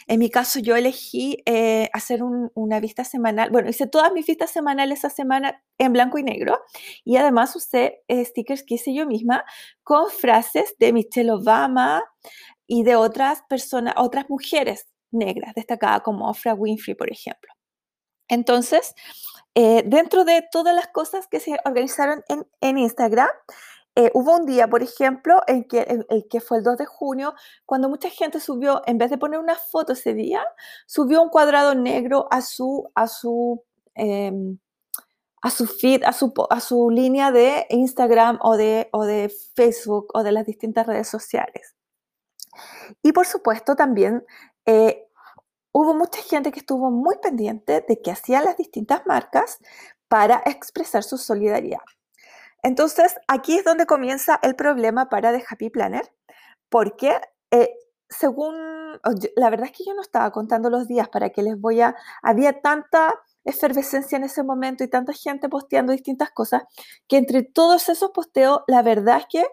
En 0.08 0.18
mi 0.18 0.30
caso, 0.30 0.58
yo 0.58 0.74
elegí 0.74 1.44
hacer 1.92 2.20
una 2.24 2.80
vista 2.80 3.04
semanal. 3.04 3.50
Bueno, 3.50 3.70
hice 3.70 3.86
todas 3.86 4.12
mis 4.12 4.26
vistas 4.26 4.50
semanales 4.50 4.98
esa 4.98 5.10
semana 5.10 5.62
en 5.78 5.92
blanco 5.92 6.18
y 6.18 6.24
negro. 6.24 6.58
Y 7.04 7.16
además 7.16 7.54
usé 7.54 8.02
stickers 8.10 8.64
que 8.64 8.74
hice 8.74 8.92
yo 8.92 9.06
misma 9.06 9.44
con 9.84 10.10
frases 10.10 10.74
de 10.80 10.92
Michelle 10.92 11.30
Obama, 11.30 12.02
y 12.66 12.82
de 12.82 12.96
otras 12.96 13.42
personas, 13.48 13.94
otras 13.96 14.28
mujeres 14.28 14.86
negras 15.10 15.54
destacadas 15.54 16.02
como 16.02 16.28
Oprah 16.28 16.54
Winfrey, 16.54 16.94
por 16.94 17.10
ejemplo. 17.10 17.52
Entonces, 18.28 18.94
eh, 19.54 19.84
dentro 19.86 20.24
de 20.24 20.44
todas 20.50 20.74
las 20.74 20.88
cosas 20.88 21.28
que 21.28 21.40
se 21.40 21.56
organizaron 21.64 22.24
en, 22.60 22.78
Instagram, 22.78 23.28
eh, 23.98 24.10
hubo 24.12 24.36
un 24.36 24.44
día, 24.44 24.68
por 24.68 24.82
ejemplo, 24.82 25.40
en 25.46 25.64
que, 25.64 26.40
fue 26.40 26.58
el 26.58 26.64
2 26.64 26.76
de 26.76 26.84
junio, 26.86 27.34
cuando 27.64 27.88
mucha 27.88 28.10
gente 28.10 28.40
subió, 28.40 28.82
en 28.86 28.98
vez 28.98 29.10
de 29.10 29.16
poner 29.16 29.40
una 29.40 29.56
foto 29.56 29.94
ese 29.94 30.12
día, 30.12 30.44
subió 30.86 31.22
un 31.22 31.30
cuadrado 31.30 31.74
negro 31.74 32.28
a 32.30 32.42
su, 32.42 32.90
a 32.94 33.08
su, 33.08 33.64
em, 33.94 34.58
a 35.40 35.50
su 35.50 35.66
feed, 35.66 36.04
a 36.04 36.12
su, 36.12 36.32
a 36.50 36.60
su 36.60 36.90
línea 36.90 37.32
de 37.32 37.66
Instagram 37.70 38.38
o 38.42 38.56
de, 38.58 38.88
o 38.92 39.04
de 39.04 39.32
Facebook 39.54 40.08
o 40.12 40.22
de 40.22 40.32
las 40.32 40.44
distintas 40.44 40.86
redes 40.86 41.08
sociales. 41.08 41.74
Y 43.02 43.12
por 43.12 43.26
supuesto 43.26 43.76
también 43.76 44.24
eh, 44.66 45.06
hubo 45.72 45.94
mucha 45.94 46.20
gente 46.22 46.52
que 46.52 46.60
estuvo 46.60 46.90
muy 46.90 47.16
pendiente 47.22 47.84
de 47.86 48.02
qué 48.02 48.10
hacían 48.10 48.44
las 48.44 48.56
distintas 48.56 49.06
marcas 49.06 49.58
para 50.08 50.42
expresar 50.44 51.02
su 51.02 51.18
solidaridad. 51.18 51.80
Entonces, 52.66 53.14
aquí 53.28 53.58
es 53.58 53.64
donde 53.64 53.87
comienza 53.87 54.40
el 54.42 54.56
problema 54.56 55.08
para 55.08 55.32
The 55.32 55.44
Happy 55.49 55.70
Planner, 55.70 56.12
porque 56.68 57.20
eh, 57.52 57.73
según, 58.08 58.56
la 59.37 59.50
verdad 59.50 59.66
es 59.66 59.78
que 59.78 59.85
yo 59.85 59.94
no 59.94 60.02
estaba 60.02 60.32
contando 60.32 60.68
los 60.68 60.88
días 60.88 61.08
para 61.08 61.30
que 61.30 61.44
les 61.44 61.61
voy 61.61 61.80
a, 61.80 61.94
había 62.25 62.61
tanta 62.61 63.14
efervescencia 63.44 64.16
en 64.16 64.25
ese 64.25 64.42
momento 64.42 64.82
y 64.82 64.88
tanta 64.88 65.12
gente 65.12 65.49
posteando 65.49 65.92
distintas 65.92 66.32
cosas, 66.32 66.64
que 67.06 67.18
entre 67.18 67.44
todos 67.44 67.88
esos 67.88 68.11
posteos, 68.11 68.62
la 68.66 68.82
verdad 68.82 69.18
es 69.18 69.26
que 69.30 69.46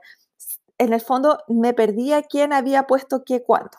en 0.80 0.92
el 0.92 1.02
fondo 1.02 1.38
me 1.48 1.76
perdía 1.76 2.24
quién 2.24 2.52
había 2.52 2.88
puesto 2.88 3.24
qué 3.24 3.44
cuándo. 3.44 3.78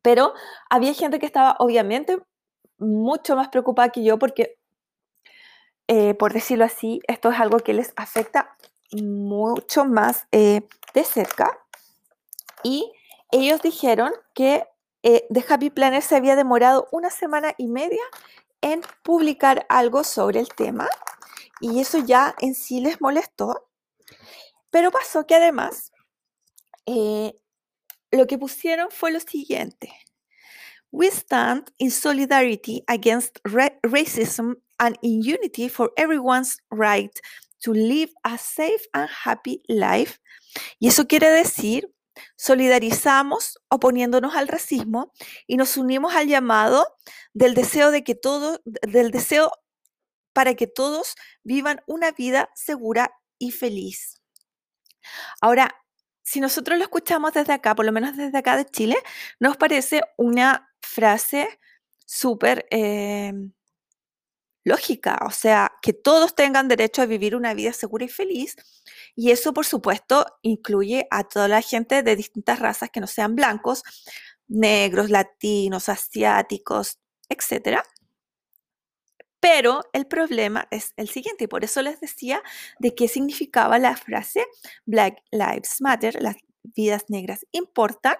Pero 0.00 0.32
había 0.70 0.94
gente 0.94 1.18
que 1.18 1.26
estaba 1.26 1.56
obviamente 1.58 2.22
mucho 2.78 3.34
más 3.34 3.48
preocupada 3.48 3.88
que 3.88 4.04
yo 4.04 4.16
porque, 4.16 4.58
eh, 5.88 6.14
por 6.14 6.32
decirlo 6.32 6.64
así, 6.64 7.00
esto 7.08 7.30
es 7.30 7.40
algo 7.40 7.58
que 7.58 7.74
les 7.74 7.92
afecta 7.96 8.56
mucho 8.92 9.84
más 9.84 10.26
eh, 10.32 10.66
de 10.94 11.04
cerca. 11.04 11.58
Y 12.62 12.92
ellos 13.30 13.60
dijeron 13.62 14.12
que 14.34 14.64
eh, 15.02 15.26
The 15.32 15.44
Happy 15.48 15.70
Planner 15.70 16.02
se 16.02 16.16
había 16.16 16.36
demorado 16.36 16.88
una 16.92 17.10
semana 17.10 17.54
y 17.58 17.66
media 17.66 18.02
en 18.62 18.80
publicar 19.02 19.66
algo 19.68 20.04
sobre 20.04 20.40
el 20.40 20.48
tema 20.48 20.88
y 21.60 21.80
eso 21.80 21.98
ya 21.98 22.34
en 22.40 22.54
sí 22.54 22.80
les 22.80 23.00
molestó. 23.00 23.68
Pero 24.70 24.90
pasó 24.90 25.26
que 25.26 25.34
además 25.34 25.92
eh, 26.86 27.38
lo 28.10 28.26
que 28.26 28.38
pusieron 28.38 28.88
fue 28.90 29.12
lo 29.12 29.20
siguiente. 29.20 29.92
We 30.90 31.08
stand 31.08 31.72
in 31.78 31.90
solidarity 31.90 32.84
against 32.86 33.38
racism 33.44 34.54
and 34.78 34.96
in 35.02 35.22
unity 35.22 35.68
for 35.68 35.92
everyone's 35.96 36.58
right 36.70 37.12
to 37.62 37.72
live 37.72 38.10
a 38.24 38.36
safe 38.38 38.86
and 38.92 39.08
happy 39.24 39.62
life. 39.68 40.18
Y 40.78 40.88
eso 40.88 41.06
quiere 41.06 41.30
decir, 41.30 41.90
solidarizamos 42.36 43.58
oponiéndonos 43.68 44.34
al 44.34 44.48
racismo 44.48 45.12
y 45.46 45.56
nos 45.56 45.76
unimos 45.76 46.14
al 46.14 46.28
llamado 46.28 46.86
del 47.32 47.54
deseo 47.54 47.90
de 47.90 48.04
que 48.04 48.14
todo, 48.14 48.60
del 48.64 49.10
deseo 49.10 49.50
para 50.32 50.54
que 50.54 50.66
todos 50.66 51.14
vivan 51.42 51.80
una 51.86 52.12
vida 52.12 52.50
segura 52.54 53.10
y 53.38 53.50
feliz. 53.50 54.20
Ahora, 55.40 55.74
si 56.22 56.40
nosotros 56.40 56.78
lo 56.78 56.84
escuchamos 56.84 57.32
desde 57.32 57.52
acá, 57.52 57.74
por 57.74 57.84
lo 57.84 57.92
menos 57.92 58.16
desde 58.16 58.38
acá 58.38 58.56
de 58.56 58.64
Chile, 58.64 58.96
nos 59.38 59.56
parece 59.56 60.02
una 60.16 60.72
frase 60.80 61.60
súper 62.06 62.66
em, 62.70 63.52
lógica, 64.64 65.18
o 65.26 65.30
sea, 65.30 65.72
que 65.82 65.92
todos 65.92 66.34
tengan 66.34 66.68
derecho 66.68 67.02
a 67.02 67.06
vivir 67.06 67.36
una 67.36 67.54
vida 67.54 67.72
segura 67.72 68.06
y 68.06 68.08
feliz. 68.08 68.56
Y 69.14 69.30
eso, 69.30 69.52
por 69.52 69.66
supuesto, 69.66 70.26
incluye 70.42 71.06
a 71.10 71.24
toda 71.24 71.48
la 71.48 71.62
gente 71.62 72.02
de 72.02 72.16
distintas 72.16 72.58
razas 72.58 72.90
que 72.90 73.00
no 73.00 73.06
sean 73.06 73.36
blancos, 73.36 73.82
negros, 74.48 75.10
latinos, 75.10 75.88
asiáticos, 75.88 76.98
etcétera. 77.28 77.84
Pero 79.40 79.82
el 79.92 80.06
problema 80.06 80.66
es 80.70 80.94
el 80.96 81.08
siguiente, 81.08 81.44
y 81.44 81.46
por 81.48 81.64
eso 81.64 81.82
les 81.82 82.00
decía 82.00 82.42
de 82.78 82.94
qué 82.94 83.08
significaba 83.08 83.78
la 83.78 83.94
frase 83.94 84.46
Black 84.86 85.18
Lives 85.30 85.80
Matter, 85.80 86.22
las 86.22 86.36
vidas 86.62 87.04
negras 87.08 87.44
importan, 87.52 88.16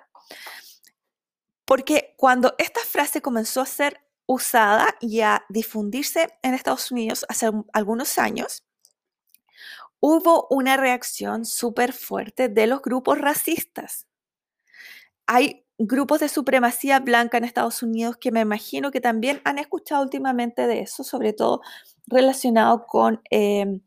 porque 1.64 2.14
cuando 2.18 2.54
esta 2.58 2.80
frase 2.80 3.22
comenzó 3.22 3.62
a 3.62 3.66
ser 3.66 4.04
usada 4.26 4.94
y 5.00 5.20
a 5.20 5.44
difundirse 5.48 6.28
en 6.42 6.54
Estados 6.54 6.90
Unidos 6.90 7.26
hace 7.28 7.50
algunos 7.72 8.18
años, 8.18 8.64
hubo 10.00 10.46
una 10.50 10.76
reacción 10.76 11.44
súper 11.44 11.92
fuerte 11.92 12.48
de 12.48 12.66
los 12.66 12.82
grupos 12.82 13.18
racistas. 13.18 14.06
Hay 15.26 15.64
grupos 15.78 16.20
de 16.20 16.28
supremacía 16.28 17.00
blanca 17.00 17.38
en 17.38 17.44
Estados 17.44 17.82
Unidos 17.82 18.16
que 18.18 18.30
me 18.30 18.40
imagino 18.40 18.90
que 18.90 19.00
también 19.00 19.40
han 19.44 19.58
escuchado 19.58 20.02
últimamente 20.02 20.66
de 20.66 20.80
eso, 20.80 21.04
sobre 21.04 21.32
todo 21.32 21.62
relacionado 22.06 22.86
con, 22.86 23.22
em, 23.30 23.80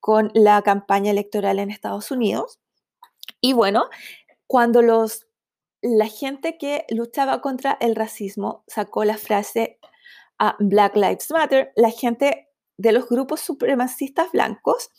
con 0.00 0.30
la 0.34 0.62
campaña 0.62 1.10
electoral 1.10 1.58
en 1.58 1.70
Estados 1.70 2.10
Unidos. 2.10 2.60
Y 3.40 3.52
bueno, 3.52 3.88
cuando 4.46 4.82
los, 4.82 5.26
la 5.84 6.08
gente 6.08 6.56
que 6.58 6.86
luchaba 6.88 7.40
contra 7.40 7.76
el 7.80 7.94
racismo 7.94 8.64
sacó 8.66 9.04
la 9.04 9.18
frase 9.18 9.78
Black 10.58 10.96
Lives 10.96 11.30
Matter, 11.30 11.72
la 11.76 11.90
gente 11.90 12.48
de 12.76 12.92
los 12.92 13.08
grupos 13.08 13.40
supremacistas 13.40 14.32
blancos 14.32 14.90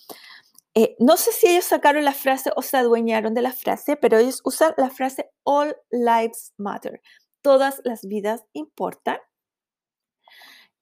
eh, 0.78 0.98
no 1.00 1.16
sé 1.16 1.32
si 1.32 1.48
ellos 1.48 1.64
sacaron 1.64 2.04
la 2.04 2.14
frase 2.14 2.52
o 2.58 2.62
se 2.62 2.76
adueñaron 2.76 3.34
de 3.34 3.42
la 3.42 3.54
frase, 3.54 3.96
pero 3.96 4.18
ellos 4.18 4.42
usan 4.44 4.74
la 4.76 4.90
frase 4.90 5.32
All 5.44 5.74
Lives 5.90 6.54
Matter. 6.58 7.02
Todas 7.42 7.82
las 7.86 8.06
vidas 8.06 8.44
importan. 8.52 9.18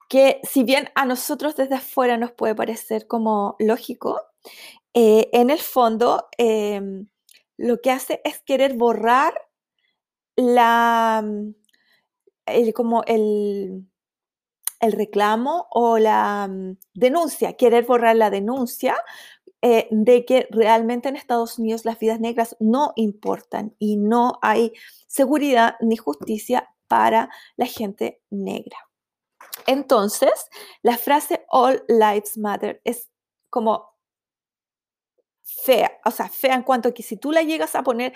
Que 0.10 0.42
si 0.44 0.64
bien 0.64 0.90
a 0.96 1.06
nosotros 1.06 1.56
desde 1.56 1.76
afuera 1.76 2.18
nos 2.18 2.32
puede 2.32 2.56
parecer 2.56 3.08
como 3.08 3.56
lógico, 3.60 4.20
eh, 4.96 5.30
en 5.32 5.52
el 5.52 5.60
fondo 5.60 6.28
em, 6.38 7.08
lo 7.58 7.80
que 7.80 7.92
hace 7.92 8.20
es 8.24 8.42
querer 8.42 8.74
borrar 8.74 9.34
la, 10.36 11.24
como 12.74 13.04
el, 13.04 13.86
el 14.80 14.92
reclamo 14.92 15.68
o 15.72 15.98
la 15.98 16.48
mm, 16.50 16.78
denuncia, 16.94 17.54
querer 17.54 17.86
borrar 17.86 18.16
la 18.16 18.30
denuncia 18.30 18.96
eh, 19.62 19.88
de 19.92 20.26
que 20.26 20.48
realmente 20.52 21.08
en 21.08 21.16
Estados 21.16 21.58
Unidos 21.58 21.86
las 21.86 21.98
vidas 21.98 22.20
negras 22.20 22.56
no 22.60 22.92
importan 22.98 23.76
y 23.80 23.96
no 23.96 24.40
hay 24.42 24.74
seguridad 25.08 25.76
ni 25.80 25.96
justicia 25.96 26.70
para 26.88 27.30
la 27.56 27.66
gente 27.66 28.22
negra. 28.30 28.78
Entonces, 29.66 30.50
la 30.82 30.98
frase 30.98 31.46
All 31.50 31.84
Lives 31.88 32.38
Matter 32.38 32.82
es 32.84 33.10
como 33.50 33.94
fea, 35.44 36.00
o 36.04 36.12
sea, 36.12 36.28
fea 36.28 36.56
en 36.56 36.64
cuanto 36.64 36.94
que 36.94 37.04
si 37.04 37.16
tú 37.16 37.32
la 37.32 37.44
llegas 37.44 37.76
a 37.76 37.84
poner, 37.84 38.14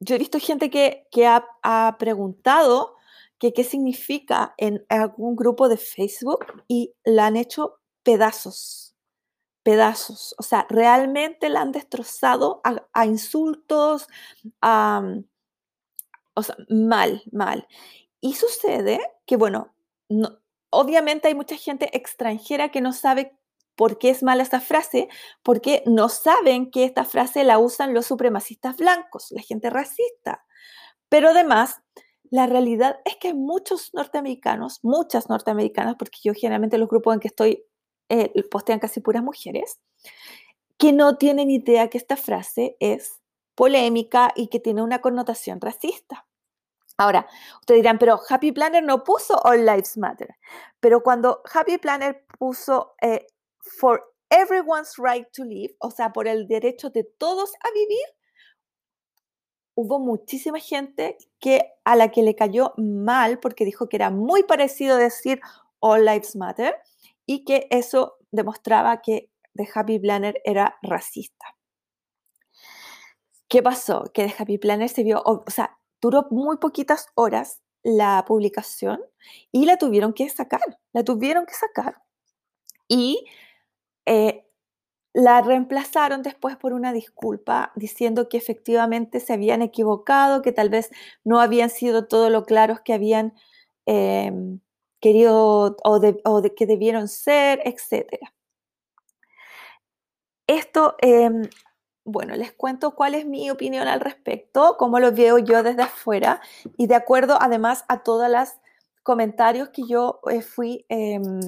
yo 0.00 0.14
he 0.14 0.18
visto 0.18 0.38
gente 0.38 0.70
que, 0.70 1.26
ha, 1.26 1.46
ha 1.62 1.96
preguntado 1.98 2.94
que 3.38 3.52
qué 3.52 3.64
significa 3.64 4.54
en 4.56 4.84
algún 4.88 5.36
grupo 5.36 5.68
de 5.68 5.76
Facebook 5.76 6.46
y 6.68 6.94
la 7.04 7.26
han 7.26 7.36
hecho 7.36 7.80
pedazos 8.02 8.86
pedazos. 9.66 10.36
O 10.38 10.44
sea, 10.44 10.64
realmente 10.70 11.48
la 11.48 11.60
han 11.60 11.72
destrozado 11.72 12.60
a, 12.92 13.04
insultos, 13.04 14.06
mm, 14.62 15.24
o 16.34 16.42
sea, 16.44 16.56
mal, 16.68 17.20
mal. 17.32 17.66
Y 18.20 18.34
sucede 18.34 19.00
que, 19.26 19.36
bueno, 19.36 19.74
obviamente 20.70 21.26
hay 21.26 21.34
mucha 21.34 21.56
gente 21.56 21.90
extranjera 21.96 22.70
que 22.70 22.80
no 22.80 22.92
sabe 22.92 23.36
¿Por 23.76 23.98
qué 23.98 24.10
es 24.10 24.22
mala 24.22 24.42
esta 24.42 24.60
frase? 24.60 25.08
Porque 25.42 25.82
no 25.86 26.08
saben 26.08 26.70
que 26.70 26.84
esta 26.84 27.04
frase 27.04 27.44
la 27.44 27.58
usan 27.58 27.94
los 27.94 28.06
supremacistas 28.06 28.76
blancos, 28.76 29.28
la 29.30 29.42
gente 29.42 29.70
racista. 29.70 30.44
Pero 31.08 31.28
además, 31.28 31.82
la 32.30 32.46
realidad 32.46 32.98
es 33.04 33.16
que 33.16 33.34
muchos 33.34 33.92
norteamericanos, 33.94 34.80
muchas 34.82 35.28
norteamericanas, 35.28 35.96
porque 35.96 36.18
yo 36.24 36.32
generalmente 36.34 36.78
los 36.78 36.88
grupos 36.88 37.14
en 37.14 37.20
que 37.20 37.28
estoy 37.28 37.64
eh, 38.08 38.32
postean 38.50 38.78
casi 38.78 39.00
puras 39.00 39.22
mujeres, 39.22 39.78
que 40.78 40.92
no 40.92 41.16
tienen 41.16 41.50
idea 41.50 41.88
que 41.88 41.98
esta 41.98 42.16
frase 42.16 42.76
es 42.80 43.20
polémica 43.54 44.32
y 44.34 44.48
que 44.48 44.60
tiene 44.60 44.82
una 44.82 45.00
connotación 45.00 45.60
racista. 45.60 46.26
Ahora, 46.98 47.26
ustedes 47.60 47.80
dirán, 47.82 47.98
pero 47.98 48.20
Happy 48.28 48.52
Planner 48.52 48.82
no 48.82 49.04
puso 49.04 49.38
All 49.44 49.66
Lives 49.66 49.98
Matter. 49.98 50.36
Pero 50.80 51.02
cuando 51.02 51.42
Happy 51.52 51.78
Planner 51.78 52.24
puso 52.38 52.94
eh, 53.02 53.26
For 53.78 54.02
Everyone's 54.30 54.94
Right 54.98 55.26
to 55.32 55.44
Live, 55.44 55.76
o 55.80 55.90
sea, 55.90 56.12
por 56.12 56.28
el 56.28 56.46
derecho 56.46 56.90
de 56.90 57.04
todos 57.04 57.52
a 57.60 57.72
vivir, 57.72 58.06
hubo 59.74 59.98
muchísima 59.98 60.58
gente 60.58 61.18
que, 61.38 61.72
a 61.84 61.96
la 61.96 62.10
que 62.10 62.22
le 62.22 62.34
cayó 62.34 62.72
mal 62.76 63.38
porque 63.38 63.64
dijo 63.64 63.88
que 63.88 63.96
era 63.96 64.10
muy 64.10 64.42
parecido 64.42 64.96
decir 64.96 65.40
All 65.80 66.04
Lives 66.04 66.34
Matter 66.34 66.74
y 67.26 67.44
que 67.44 67.68
eso 67.70 68.16
demostraba 68.30 69.00
que 69.02 69.30
The 69.54 69.68
Happy 69.72 69.98
Planner 69.98 70.40
era 70.44 70.76
racista. 70.82 71.46
¿Qué 73.48 73.62
pasó? 73.62 74.04
Que 74.12 74.26
The 74.26 74.34
Happy 74.38 74.58
Planner 74.58 74.88
se 74.88 75.04
vio, 75.04 75.22
o 75.24 75.44
sea, 75.48 75.78
duró 76.00 76.26
muy 76.30 76.56
poquitas 76.56 77.08
horas 77.14 77.62
la 77.82 78.24
publicación 78.26 79.00
y 79.52 79.66
la 79.66 79.76
tuvieron 79.76 80.12
que 80.12 80.28
sacar, 80.28 80.60
la 80.92 81.04
tuvieron 81.04 81.46
que 81.46 81.54
sacar. 81.54 82.02
Y 82.88 83.26
eh, 84.06 84.44
la 85.12 85.40
reemplazaron 85.40 86.22
después 86.22 86.56
por 86.56 86.72
una 86.74 86.92
disculpa 86.92 87.72
diciendo 87.74 88.28
que 88.28 88.36
efectivamente 88.36 89.18
se 89.20 89.32
habían 89.32 89.62
equivocado, 89.62 90.42
que 90.42 90.52
tal 90.52 90.68
vez 90.68 90.90
no 91.24 91.40
habían 91.40 91.70
sido 91.70 92.06
todo 92.06 92.28
lo 92.30 92.44
claros 92.44 92.80
que 92.80 92.92
habían 92.92 93.34
em, 93.86 94.60
querido 95.00 95.76
o, 95.84 96.00
de, 96.00 96.54
que 96.54 96.66
debieron 96.66 97.08
ser, 97.08 97.62
etc. 97.64 98.18
Esto 100.46 100.96
em, 101.00 101.48
bueno, 102.04 102.36
les 102.36 102.52
cuento 102.52 102.94
cuál 102.94 103.14
es 103.14 103.26
mi 103.26 103.50
opinión 103.50 103.88
al 103.88 104.00
respecto, 104.00 104.76
cómo 104.78 105.00
lo 105.00 105.12
veo 105.12 105.38
yo 105.38 105.62
desde 105.62 105.82
afuera 105.82 106.40
y 106.76 106.86
de 106.86 106.94
acuerdo 106.94 107.36
además 107.40 107.84
a 107.88 108.02
todos 108.02 108.30
los 108.30 108.50
comentarios 109.02 109.70
que 109.70 109.82
yo 109.88 110.20
eh, 110.30 110.42
fui 110.42 110.84
em, 110.88 111.40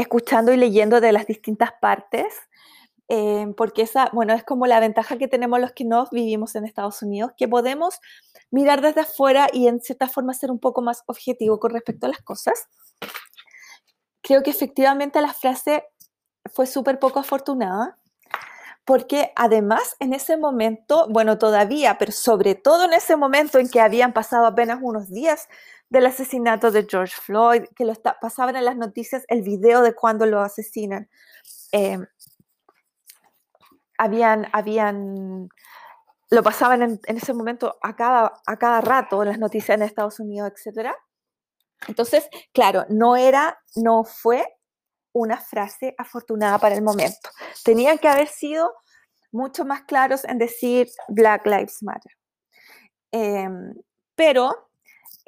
escuchando 0.00 0.52
y 0.52 0.56
leyendo 0.56 1.00
de 1.00 1.12
las 1.12 1.26
distintas 1.26 1.70
partes, 1.80 2.26
em, 3.08 3.54
porque 3.54 3.82
esa, 3.82 4.10
bueno, 4.12 4.32
es 4.34 4.44
como 4.44 4.66
la 4.66 4.80
ventaja 4.80 5.18
que 5.18 5.28
tenemos 5.28 5.60
los 5.60 5.72
que 5.72 5.84
no 5.84 6.06
vivimos 6.10 6.54
en 6.54 6.64
Estados 6.64 7.02
Unidos, 7.02 7.32
que 7.36 7.48
podemos 7.48 8.00
mirar 8.50 8.80
desde 8.80 9.02
afuera 9.02 9.48
y 9.52 9.68
en 9.68 9.80
cierta 9.80 10.08
forma 10.08 10.34
ser 10.34 10.50
un 10.50 10.58
poco 10.58 10.82
más 10.82 11.02
objetivo 11.06 11.58
con 11.60 11.72
respecto 11.72 12.06
a 12.06 12.10
las 12.10 12.22
cosas. 12.22 12.68
Creo 14.22 14.42
que 14.42 14.50
efectivamente 14.50 15.20
la 15.20 15.32
frase 15.32 15.84
fue 16.52 16.66
súper 16.66 16.98
poco 16.98 17.20
afortunada 17.20 17.98
porque 18.84 19.32
además 19.36 19.94
en 20.00 20.14
ese 20.14 20.36
momento, 20.36 21.06
bueno, 21.10 21.38
todavía, 21.38 21.96
pero 21.98 22.10
sobre 22.12 22.56
todo 22.56 22.86
en 22.86 22.92
ese 22.92 23.14
momento 23.14 23.58
en 23.58 23.68
que 23.68 23.80
habían 23.80 24.12
pasado 24.12 24.46
apenas 24.46 24.80
unos 24.82 25.10
días 25.10 25.48
del 25.90 26.06
asesinato 26.06 26.70
de 26.70 26.86
George 26.88 27.14
Floyd, 27.20 27.64
que 27.74 27.84
lo 27.84 27.94
pasaban 28.20 28.56
en 28.56 28.64
las 28.64 28.76
noticias 28.76 29.24
el 29.28 29.42
video 29.42 29.82
de 29.82 29.94
cuando 29.94 30.24
lo 30.24 30.40
asesinan. 30.40 31.10
Eh, 31.72 31.98
habían, 33.98 34.46
habían, 34.52 35.48
lo 36.30 36.42
pasaban 36.42 36.82
en, 36.82 37.16
ese 37.16 37.34
momento 37.34 37.76
a 37.82 37.96
cada, 37.96 38.32
a 38.46 38.56
cada 38.56 38.80
rato 38.80 39.22
en 39.22 39.28
las 39.28 39.38
noticias 39.38 39.76
en 39.76 39.82
Estados 39.82 40.20
Unidos, 40.20 40.52
etc. 40.64 40.92
Entonces, 41.88 42.28
claro, 42.52 42.86
no 42.88 43.16
era, 43.16 43.58
no 43.74 44.04
fue 44.04 44.46
una 45.12 45.38
frase 45.38 45.94
afortunada 45.98 46.58
para 46.58 46.76
el 46.76 46.82
momento. 46.82 47.30
Tenían 47.64 47.98
que 47.98 48.08
haber 48.08 48.28
sido 48.28 48.72
mucho 49.32 49.64
más 49.64 49.82
claros 49.82 50.24
en 50.24 50.38
decir 50.38 50.88
Black 51.08 51.46
Lives 51.46 51.82
Matter. 51.82 52.12
Em, 53.10 53.74
pero 54.14 54.69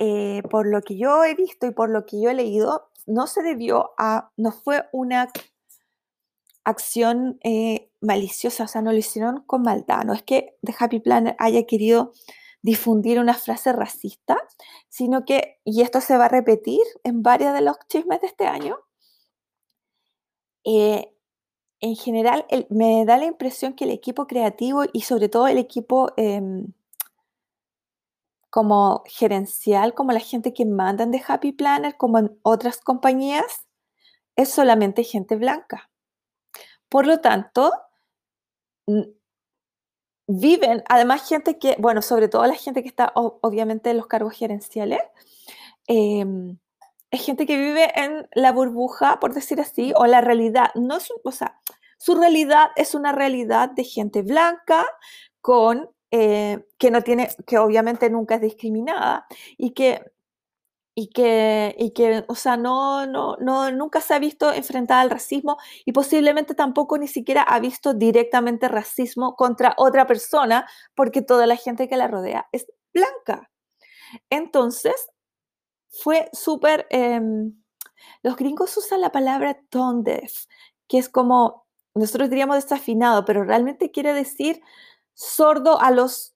eh, 0.04 0.42
por 0.50 0.66
lo 0.66 0.82
que 0.82 0.96
yo 0.96 1.22
he 1.22 1.36
visto 1.36 1.64
y 1.64 1.70
por 1.70 1.88
lo 1.88 2.06
que 2.06 2.20
yo 2.20 2.28
he 2.28 2.34
leído, 2.34 2.90
no 3.06 3.28
se 3.28 3.40
debió 3.40 3.92
a, 3.98 4.32
no 4.36 4.50
fue 4.50 4.88
una 4.90 5.30
acción 6.64 7.38
eh, 7.44 7.88
maliciosa, 8.00 8.64
o 8.64 8.66
sea, 8.66 8.82
no 8.82 8.90
lo 8.90 8.98
hicieron 8.98 9.42
con 9.42 9.62
maldad. 9.62 10.02
No 10.02 10.12
es 10.12 10.24
que 10.24 10.56
The 10.62 10.74
Happy 10.76 10.98
Planner 10.98 11.36
haya 11.38 11.66
querido 11.66 12.12
difundir 12.62 13.20
una 13.20 13.34
frase 13.34 13.72
racista, 13.72 14.38
sino 14.88 15.24
que, 15.24 15.60
y 15.64 15.82
esto 15.82 16.00
se 16.00 16.16
va 16.16 16.24
a 16.24 16.28
repetir 16.28 16.82
en 17.04 17.22
varios 17.22 17.54
de 17.54 17.60
los 17.60 17.76
chismes 17.88 18.20
de 18.22 18.26
este 18.26 18.48
año, 18.48 18.80
eh, 20.64 21.14
en 21.80 21.94
general 21.94 22.44
me 22.70 23.04
da 23.04 23.18
la 23.18 23.26
impresión 23.26 23.74
que 23.74 23.84
el 23.84 23.90
equipo 23.90 24.26
creativo 24.26 24.82
y 24.92 25.02
sobre 25.02 25.28
todo 25.28 25.46
el 25.46 25.58
equipo 25.58 26.12
em, 26.16 26.72
como 28.52 29.02
gerencial, 29.06 29.94
como 29.94 30.12
la 30.12 30.20
gente 30.20 30.52
que 30.52 30.66
mandan 30.66 31.10
de 31.10 31.22
Happy 31.26 31.52
Planner, 31.52 31.96
como 31.96 32.18
en 32.18 32.38
otras 32.42 32.82
compañías, 32.82 33.66
es 34.36 34.50
solamente 34.50 35.04
gente 35.04 35.36
blanca. 35.36 35.90
Por 36.90 37.06
lo 37.06 37.20
tanto, 37.20 37.72
viven, 40.26 40.84
además 40.90 41.26
gente 41.26 41.58
que, 41.58 41.76
bueno, 41.78 42.02
sobre 42.02 42.28
todo 42.28 42.44
la 42.44 42.54
gente 42.54 42.82
que 42.82 42.90
está 42.90 43.14
obviamente 43.14 43.88
en 43.88 43.96
los 43.96 44.06
cargos 44.06 44.34
gerenciales, 44.34 45.00
em, 45.86 46.58
es 47.10 47.24
gente 47.24 47.46
que 47.46 47.56
vive 47.56 47.90
en 47.98 48.28
la 48.34 48.52
burbuja, 48.52 49.18
por 49.18 49.32
decir 49.32 49.62
así, 49.62 49.94
o 49.96 50.04
la 50.04 50.20
realidad. 50.20 50.72
No 50.74 50.98
es, 50.98 51.10
o 51.24 51.32
sea, 51.32 51.58
su 51.96 52.16
realidad 52.16 52.68
es 52.76 52.94
una 52.94 53.12
realidad 53.12 53.70
de 53.70 53.84
gente 53.84 54.20
blanca 54.20 54.84
con 55.40 55.88
eh, 56.12 56.66
que 56.78 56.90
no 56.90 57.02
tiene, 57.02 57.30
que 57.46 57.58
obviamente 57.58 58.10
nunca 58.10 58.34
es 58.36 58.42
discriminada 58.42 59.26
y 59.56 59.70
que 59.70 60.12
y 60.94 61.08
que, 61.08 61.74
y 61.78 61.92
que, 61.92 62.24
o 62.28 62.34
sea, 62.34 62.58
no, 62.58 63.06
no, 63.06 63.36
no, 63.40 63.70
nunca 63.70 64.02
se 64.02 64.12
ha 64.12 64.18
visto 64.18 64.52
enfrentada 64.52 65.00
al 65.00 65.08
racismo 65.08 65.56
y 65.86 65.92
posiblemente 65.92 66.54
tampoco 66.54 66.98
ni 66.98 67.08
siquiera 67.08 67.42
ha 67.42 67.58
visto 67.60 67.94
directamente 67.94 68.68
racismo 68.68 69.34
contra 69.34 69.74
otra 69.78 70.06
persona 70.06 70.68
porque 70.94 71.22
toda 71.22 71.46
la 71.46 71.56
gente 71.56 71.88
que 71.88 71.96
la 71.96 72.08
rodea 72.08 72.46
es 72.52 72.66
blanca. 72.92 73.50
Entonces, 74.30 74.94
fue 75.88 76.28
súper... 76.34 76.86
Em, 76.90 77.54
los 78.22 78.36
gringos 78.36 78.76
usan 78.76 79.00
la 79.00 79.12
palabra 79.12 79.58
tone 79.70 80.28
que 80.88 80.98
es 80.98 81.08
como, 81.08 81.66
nosotros 81.94 82.28
diríamos 82.28 82.56
desafinado, 82.56 83.24
pero 83.24 83.44
realmente 83.44 83.90
quiere 83.90 84.12
decir 84.12 84.60
sordo 85.14 85.80
a 85.80 85.90
los, 85.90 86.34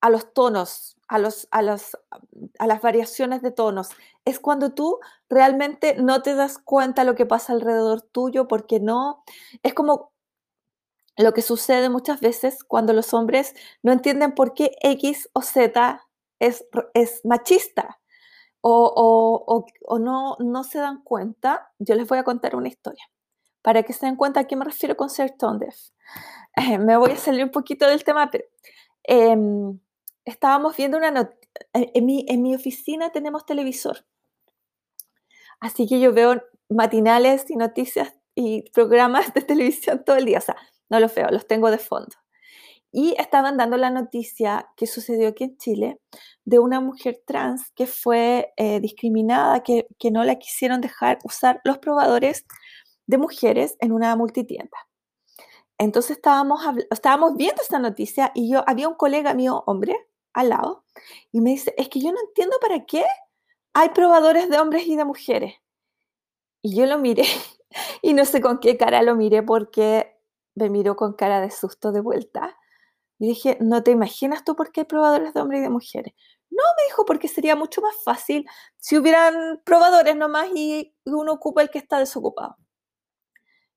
a 0.00 0.10
los 0.10 0.32
tonos, 0.32 0.96
a, 1.08 1.18
los, 1.18 1.48
a, 1.50 1.62
los, 1.62 1.96
a 2.58 2.66
las 2.66 2.82
variaciones 2.82 3.42
de 3.42 3.50
tonos. 3.50 3.90
Es 4.24 4.40
cuando 4.40 4.72
tú 4.72 4.98
realmente 5.28 5.96
no 5.96 6.22
te 6.22 6.34
das 6.34 6.58
cuenta 6.58 7.04
lo 7.04 7.14
que 7.14 7.26
pasa 7.26 7.52
alrededor 7.52 8.02
tuyo 8.02 8.48
porque 8.48 8.80
no, 8.80 9.24
es 9.62 9.74
como 9.74 10.12
lo 11.16 11.34
que 11.34 11.42
sucede 11.42 11.90
muchas 11.90 12.20
veces 12.20 12.64
cuando 12.64 12.92
los 12.92 13.12
hombres 13.12 13.54
no 13.82 13.92
entienden 13.92 14.34
por 14.34 14.54
qué 14.54 14.72
X 14.80 15.28
o 15.32 15.42
Z 15.42 16.00
es, 16.38 16.64
es 16.94 17.20
machista 17.24 18.00
o, 18.62 19.66
no, 19.98 20.36
no 20.38 20.64
se 20.64 20.78
dan 20.78 21.02
cuenta, 21.02 21.72
yo 21.78 21.94
les 21.94 22.06
voy 22.06 22.18
a 22.18 22.24
contar 22.24 22.56
una 22.56 22.68
historia 22.68 23.04
para 23.62 23.82
que 23.82 23.92
se 23.92 24.06
den 24.06 24.16
cuenta 24.16 24.40
a 24.40 24.44
qué 24.44 24.56
me 24.56 24.64
refiero 24.64 24.96
con 24.96 25.10
ser 25.10 25.36
tone. 25.36 25.68
Me 26.80 26.96
voy 26.96 27.12
a 27.12 27.16
salir 27.16 27.44
un 27.44 27.50
poquito 27.50 27.86
del 27.86 28.04
tema, 28.04 28.30
pero 28.30 28.44
em, 29.04 29.78
estábamos 30.24 30.76
viendo 30.76 30.96
una 30.98 31.10
noticia. 31.10 31.40
Eh, 31.74 31.90
en 31.94 32.42
mi, 32.42 32.54
oficina 32.54 33.10
tenemos 33.10 33.44
televisor, 33.44 34.04
así 35.58 35.86
que 35.88 36.00
yo 36.00 36.12
veo 36.12 36.42
matinales 36.68 37.50
y 37.50 37.56
noticias 37.56 38.14
y 38.34 38.62
programas 38.70 39.34
de 39.34 39.42
televisión 39.42 40.04
todo 40.04 40.16
el 40.16 40.26
día, 40.26 40.38
o 40.38 40.42
sea, 40.42 40.56
no 40.88 41.00
los 41.00 41.14
veo, 41.14 41.28
los 41.30 41.46
tengo 41.46 41.70
de 41.70 41.78
fondo. 41.78 42.16
Y 42.92 43.14
estaban 43.18 43.56
dando 43.56 43.76
la 43.76 43.90
noticia 43.90 44.68
que 44.76 44.86
sucedió 44.86 45.28
aquí 45.28 45.44
en 45.44 45.56
Chile 45.58 46.00
de 46.44 46.58
una 46.58 46.80
mujer 46.80 47.22
trans 47.24 47.70
que 47.76 47.86
fue 47.86 48.52
eh, 48.56 48.80
discriminada, 48.80 49.62
que, 49.62 49.86
no 50.10 50.24
la 50.24 50.36
quisieron 50.36 50.80
dejar 50.80 51.18
usar 51.24 51.60
los 51.64 51.78
probadores 51.78 52.46
de 53.06 53.18
mujeres 53.18 53.76
en 53.80 53.92
una 53.92 54.16
multitienda. 54.16 54.76
Entonces 55.80 56.18
estábamos, 56.18 56.60
viendo 57.36 57.62
esta 57.62 57.78
noticia 57.78 58.32
y 58.34 58.52
yo 58.52 58.62
había 58.66 58.86
un 58.86 58.96
colega 58.96 59.32
mío, 59.32 59.64
hombre, 59.66 59.96
al 60.34 60.50
lado, 60.50 60.84
y 61.32 61.40
me 61.40 61.50
dice, 61.52 61.74
es 61.78 61.88
que 61.88 62.00
yo 62.00 62.12
no 62.12 62.20
entiendo 62.20 62.54
para 62.60 62.84
qué 62.84 63.02
hay 63.72 63.88
probadores 63.88 64.50
de 64.50 64.58
hombres 64.58 64.86
y 64.86 64.96
de 64.96 65.06
mujeres. 65.06 65.54
Y 66.60 66.76
yo 66.76 66.84
lo 66.84 66.98
miré 66.98 67.24
y 68.02 68.12
no 68.12 68.26
sé 68.26 68.42
con 68.42 68.60
qué 68.60 68.76
cara 68.76 69.02
lo 69.02 69.16
miré 69.16 69.42
porque 69.42 70.18
me 70.54 70.68
miró 70.68 70.96
con 70.96 71.14
cara 71.14 71.40
de 71.40 71.50
susto 71.50 71.92
de 71.92 72.02
vuelta. 72.02 72.58
Y 73.18 73.28
dije, 73.28 73.56
¿no 73.62 73.82
te 73.82 73.90
imaginas 73.90 74.44
tú 74.44 74.54
por 74.56 74.72
qué 74.72 74.82
hay 74.82 74.86
probadores 74.86 75.32
de 75.32 75.40
hombres 75.40 75.60
y 75.60 75.62
de 75.62 75.70
mujeres? 75.70 76.12
No, 76.50 76.62
me 76.76 76.84
dijo, 76.88 77.06
porque 77.06 77.26
sería 77.26 77.56
mucho 77.56 77.80
más 77.80 77.94
fácil 78.04 78.46
si 78.76 78.98
hubieran 78.98 79.62
probadores 79.64 80.14
nomás 80.14 80.50
y 80.54 80.94
uno 81.06 81.32
ocupa 81.32 81.62
el 81.62 81.70
que 81.70 81.78
está 81.78 81.98
desocupado. 81.98 82.58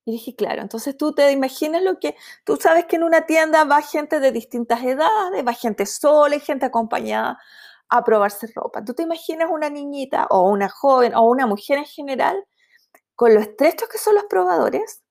Y 0.06 0.12
dije, 0.14 0.36
claro, 0.36 0.62
entonces 0.62 0.98
tú 0.98 1.14
te 1.14 1.32
imaginas 1.32 1.82
lo 1.82 1.98
que, 2.00 2.16
tú 2.44 2.58
sabes 2.58 2.86
que 2.86 2.98
en 2.98 3.04
una 3.04 3.26
tienda 3.26 3.64
va 3.64 3.82
gente 3.82 4.20
de 4.20 4.32
distintas 4.32 4.84
edades, 4.84 5.46
va 5.46 5.54
gente 5.54 5.86
sola 5.86 6.36
y 6.36 6.40
gente 6.42 6.66
acompañada 6.66 7.40
a 7.90 8.04
probarse 8.04 8.48
ropa. 8.54 8.84
¿Tú 8.84 8.94
te 8.94 9.04
imaginas 9.04 9.50
una 9.52 9.70
niñita 9.70 10.28
o 10.30 10.50
una 10.50 10.70
joven 10.70 11.16
o 11.16 11.24
una 11.24 11.48
mujer 11.48 11.78
en 11.78 11.86
general 11.86 12.46
con 13.16 13.34
lo 13.34 13.40
estrechos 13.40 13.88
que 13.90 13.98
son 13.98 14.16
los 14.16 14.26
probadores, 14.26 15.04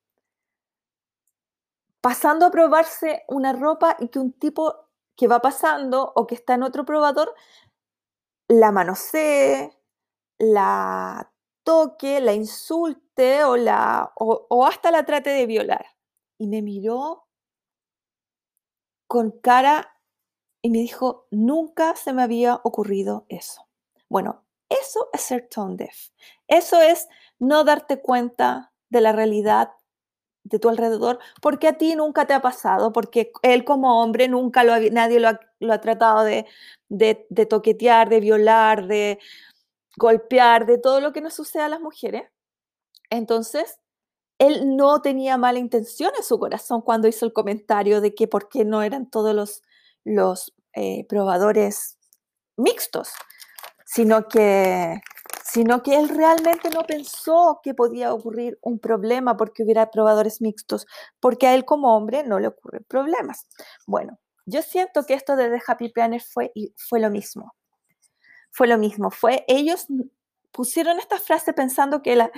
pasando 2.01 2.47
a 2.47 2.51
probarse 2.51 3.25
una 3.29 3.53
ropa 3.53 3.97
y 4.01 4.09
que 4.09 4.19
un 4.19 4.33
tipo 4.33 4.89
que 5.17 5.29
va 5.29 5.41
pasando 5.41 6.13
o 6.17 6.27
que 6.27 6.35
está 6.35 6.55
en 6.55 6.65
otro 6.65 6.85
probador 6.85 7.35
la 8.49 8.73
manosee, 8.73 9.71
la 10.39 11.33
toque, 11.63 12.21
la 12.21 12.33
insulte 12.33 13.02
o, 13.45 13.57
la, 13.57 14.13
o, 14.17 14.67
hasta 14.67 14.91
la 14.91 15.05
trate 15.05 15.31
de 15.31 15.47
violar. 15.47 15.87
Y 16.39 16.47
me 16.47 16.63
miró 16.63 17.27
con 19.07 19.31
cara 19.31 20.01
y 20.63 20.71
me 20.71 20.79
dijo, 20.79 21.27
nunca 21.31 21.97
se 21.97 22.13
me 22.13 22.23
había 22.23 22.61
ocurrido 22.65 23.27
eso. 23.29 23.69
Bueno, 24.09 24.45
eso 24.69 25.11
es 25.13 25.21
ser 25.23 25.49
tone 25.49 25.77
deaf. 25.77 26.09
Eso 26.49 26.81
es 26.81 27.09
no 27.39 27.65
darte 27.65 28.01
cuenta 28.01 28.73
de 28.89 29.01
la 29.01 29.13
realidad 29.13 29.73
de 30.45 30.59
tu 30.59 30.69
alrededor, 30.69 31.21
porque 31.41 31.69
a 31.69 31.79
ti 31.79 31.95
nunca 31.95 32.27
te 32.27 32.35
ha 32.35 32.43
pasado, 32.43 32.93
porque 32.93 33.31
él 33.43 33.65
como 33.65 34.03
hombre 34.03 34.29
nunca 34.29 34.65
lo 34.65 34.79
nadie 34.91 35.21
lo 35.21 35.29
ha, 35.29 35.81
tratado 35.81 36.25
de, 36.25 36.47
de, 36.89 37.47
toquetear, 37.47 38.09
de 38.09 38.21
violar, 38.21 38.87
de 38.89 39.21
golpear, 39.97 40.67
de 40.67 40.79
todo 40.79 41.01
lo 41.01 41.13
que 41.13 41.21
nos 41.21 41.35
sucede 41.35 41.63
a 41.63 41.69
las 41.69 41.81
mujeres. 41.81 42.25
Entonces, 43.13 43.79
él 44.39 44.75
no 44.75 45.03
tenía 45.03 45.37
mala 45.37 45.59
intención 45.59 46.13
en 46.17 46.25
su 46.25 46.39
corazón 46.39 46.81
cuando 46.81 47.09
hizo 47.09 47.27
el 47.27 47.35
comentario 47.35 48.01
de 48.01 48.15
que 48.15 48.27
por 48.27 48.49
qué 48.49 48.65
no 48.65 48.83
eran 48.83 49.11
todos 49.11 49.35
los, 49.35 49.63
los 50.03 50.55
eh, 50.75 51.07
probadores 51.09 51.99
mixtos, 52.57 53.11
sino 53.85 54.29
que 54.29 55.01
sino 55.45 55.83
que 55.83 55.97
él 55.97 56.09
realmente 56.09 56.71
no 56.71 56.85
pensó 56.85 57.61
que 57.63 57.75
podía 57.75 58.15
ocurrir 58.15 58.59
un 58.63 58.79
problema 58.79 59.37
porque 59.37 59.63
hubiera 59.65 59.91
probadores 59.91 60.41
mixtos, 60.41 60.87
porque 61.21 61.47
a 61.47 61.55
él 61.55 61.67
como 61.67 61.95
hombre 61.95 62.25
no 62.25 62.39
le 62.39 62.47
ocurren 62.47 62.85
problemas. 62.89 63.47
Bueno, 63.87 64.19
yo 64.47 64.63
siento 64.63 65.05
que 65.05 65.13
esto 65.13 65.37
de 65.37 65.51
The 65.51 65.63
Happy 65.67 65.91
Planner 65.91 66.23
fue, 66.23 66.53
fue 66.77 67.01
lo 67.01 67.11
mismo. 67.11 67.55
Fue 68.51 68.67
lo 68.67 68.79
mismo, 68.79 69.11
fue 69.11 69.45
ellos 69.47 69.87
pusieron 70.53 70.99
esta 70.99 71.19
frase 71.19 71.53
pensando 71.53 72.03
que 72.03 72.15
la, 72.15 72.31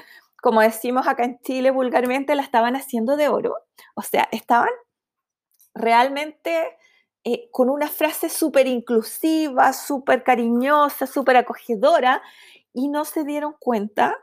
como 0.44 0.60
decimos 0.60 1.06
acá 1.06 1.24
en 1.24 1.40
Chile 1.40 1.70
vulgarmente, 1.70 2.34
la 2.34 2.42
estaban 2.42 2.76
haciendo 2.76 3.16
de 3.16 3.28
oro. 3.28 3.56
O 3.94 4.02
sea, 4.02 4.28
estaban 4.30 4.68
realmente 5.74 6.76
eh, 7.24 7.48
con 7.50 7.70
una 7.70 7.88
frase 7.88 8.28
súper 8.28 8.66
inclusiva, 8.66 9.72
súper 9.72 10.22
cariñosa, 10.22 11.06
súper 11.06 11.38
acogedora, 11.38 12.20
y 12.74 12.88
no 12.88 13.06
se 13.06 13.24
dieron 13.24 13.54
cuenta 13.58 14.18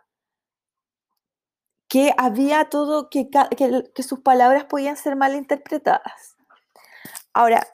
que 1.90 2.14
había 2.16 2.70
todo, 2.70 3.10
que, 3.10 3.28
sus 4.04 4.20
palabras 4.20 4.66
podían 4.66 4.98
ser 4.98 5.16
mal 5.16 5.34
interpretadas. 5.34 6.38
Ahora, 7.34 7.66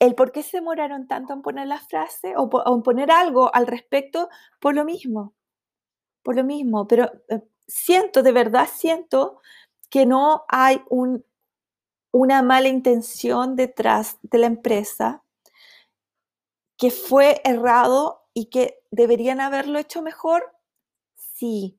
el 0.00 0.14
por 0.14 0.32
qué 0.32 0.42
se 0.42 0.58
demoraron 0.58 1.08
tanto 1.08 1.32
en 1.32 1.40
poner 1.40 1.66
la 1.66 1.80
frase 1.80 2.34
o, 2.36 2.50
en 2.74 2.82
poner 2.82 3.10
algo 3.10 3.54
al 3.54 3.66
respecto, 3.66 4.28
por 4.60 4.74
lo 4.74 4.84
mismo, 4.84 5.34
por 6.22 6.36
lo 6.36 6.44
mismo, 6.44 6.86
pero 6.86 7.10
eh, 7.30 7.40
siento, 7.66 8.22
de 8.22 8.32
verdad 8.32 8.68
siento 8.72 9.40
que 9.90 10.06
no 10.06 10.44
hay 10.48 10.82
un, 10.88 11.24
una 12.12 12.42
mala 12.42 12.68
intención 12.68 13.56
detrás 13.56 14.18
de 14.22 14.38
la 14.38 14.46
empresa, 14.46 15.22
que 16.78 16.90
fue 16.90 17.40
errado 17.44 18.22
y 18.34 18.46
que 18.46 18.80
deberían 18.90 19.40
haberlo 19.40 19.78
hecho 19.78 20.02
mejor, 20.02 20.52
sí, 21.14 21.78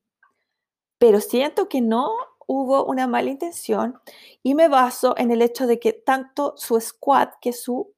pero 0.97 1.21
siento 1.21 1.69
que 1.69 1.81
no 1.81 2.11
hubo 2.47 2.85
una 2.85 3.07
mala 3.07 3.29
intención 3.29 3.99
y 4.41 4.55
me 4.55 4.67
baso 4.67 5.13
en 5.17 5.31
el 5.31 5.41
hecho 5.41 5.67
de 5.67 5.79
que 5.79 5.93
tanto 5.93 6.55
su 6.57 6.79
squad 6.79 7.29
que 7.41 7.53
su 7.53 7.93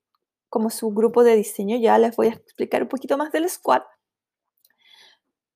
como 0.49 0.71
su 0.71 0.89
grupo 0.89 1.23
de 1.23 1.35
diseño, 1.35 1.77
ya 1.77 1.97
les 1.99 2.15
voy 2.15 2.27
a 2.27 2.31
explicar 2.31 2.81
un 2.81 2.89
poquito 2.89 3.17
más 3.17 3.31
del 3.31 3.47
squad, 3.49 3.83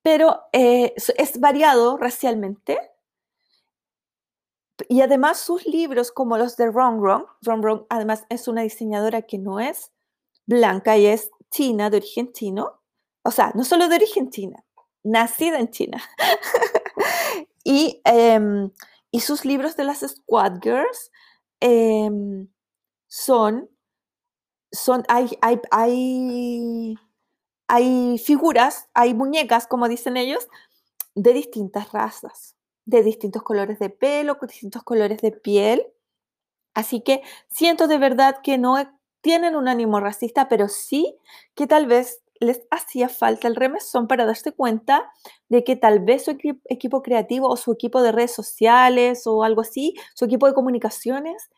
pero 0.04 0.42
eh, 0.52 0.94
es 0.96 1.40
variado 1.40 1.98
racialmente 1.98 2.78
y 4.90 5.02
además 5.02 5.40
sus 5.40 5.66
libros 5.66 6.12
como 6.12 6.38
los 6.38 6.58
de 6.58 6.70
Ron 6.70 7.02
Ron, 7.02 7.26
Ron 7.42 7.64
Ron 7.64 7.86
además 7.90 8.26
es 8.30 8.48
una 8.48 8.62
diseñadora 8.62 9.24
que 9.24 9.38
no 9.38 9.60
es 9.60 9.92
blanca 10.46 10.98
y 10.98 11.08
es 11.08 11.32
china, 11.50 11.90
de 11.90 11.98
origen 11.98 12.32
chino, 12.34 12.82
o 13.24 13.32
sea, 13.32 13.52
no 13.56 13.64
solo 13.64 13.88
de 13.88 13.96
origen 13.96 14.30
china, 14.30 14.64
nacida 15.04 15.60
en 15.60 15.70
China. 15.70 16.02
Em, 17.66 18.72
y, 19.10 19.22
sus 19.22 19.46
libros 19.46 19.78
de 19.78 19.86
las 19.86 20.02
Squad 20.02 20.60
Girls 20.62 21.12
em, 21.62 22.50
son, 23.08 23.70
son 24.70 25.06
hay, 25.08 25.30
hay, 25.72 26.98
hay 27.68 28.18
figuras, 28.18 28.90
hay 28.94 29.14
muñecas, 29.14 29.68
como 29.68 29.88
dicen 29.88 30.18
ellos, 30.18 30.48
de 31.16 31.34
distintas 31.34 31.92
razas, 31.92 32.56
de 32.86 33.04
distintos 33.04 33.44
colores 33.44 33.80
de 33.80 33.90
pelo, 33.90 34.38
distintos 34.42 34.84
colores 34.84 35.22
de 35.22 35.32
piel. 35.32 35.86
Así 36.74 37.02
que 37.02 37.22
siento 37.50 37.88
de 37.88 37.98
verdad 37.98 38.38
que 38.44 38.58
no 38.58 38.78
tienen 39.22 39.56
un 39.56 39.68
ánimo 39.68 40.00
racista, 40.00 40.50
pero 40.50 40.68
sí 40.68 41.18
que 41.56 41.68
tal 41.68 41.88
vez 41.88 42.22
les 42.40 42.62
hacía 42.72 43.08
falta 43.08 43.48
el 43.48 43.56
remesón 43.56 44.08
para 44.08 44.26
darse 44.26 44.52
cuenta 44.52 45.12
de 45.48 45.64
que 45.64 45.76
tal 45.76 46.00
vez 46.00 46.26
su 46.26 46.32
equipo 46.66 47.02
creativo 47.02 47.48
o 47.48 47.56
su 47.56 47.72
equipo 47.72 48.02
de 48.02 48.12
redes 48.12 48.34
sociales 48.34 49.26
o 49.26 49.44
algo 49.44 49.62
así, 49.62 49.96
su 50.14 50.26
equipo 50.26 50.48
de 50.48 50.54
comunicaciones, 50.54 51.50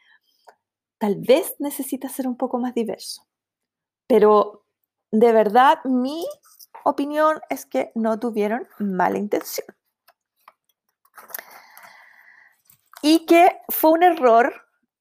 tal 1.00 1.16
vez 1.16 1.56
necesita 1.60 2.10
ser 2.10 2.28
un 2.28 2.38
poco 2.38 2.60
más 2.60 2.76
diverso. 2.76 3.26
Pero 4.08 4.65
de 5.20 5.32
verdad, 5.32 5.80
mi 5.86 6.26
opinión 6.84 7.40
es 7.50 7.66
que 7.66 7.92
no 7.96 8.20
tuvieron 8.20 8.68
mala 8.80 9.18
intención. 9.18 9.68
Y 13.02 13.26
que 13.26 13.62
fue 13.70 13.92
un 13.92 14.04
error 14.04 14.54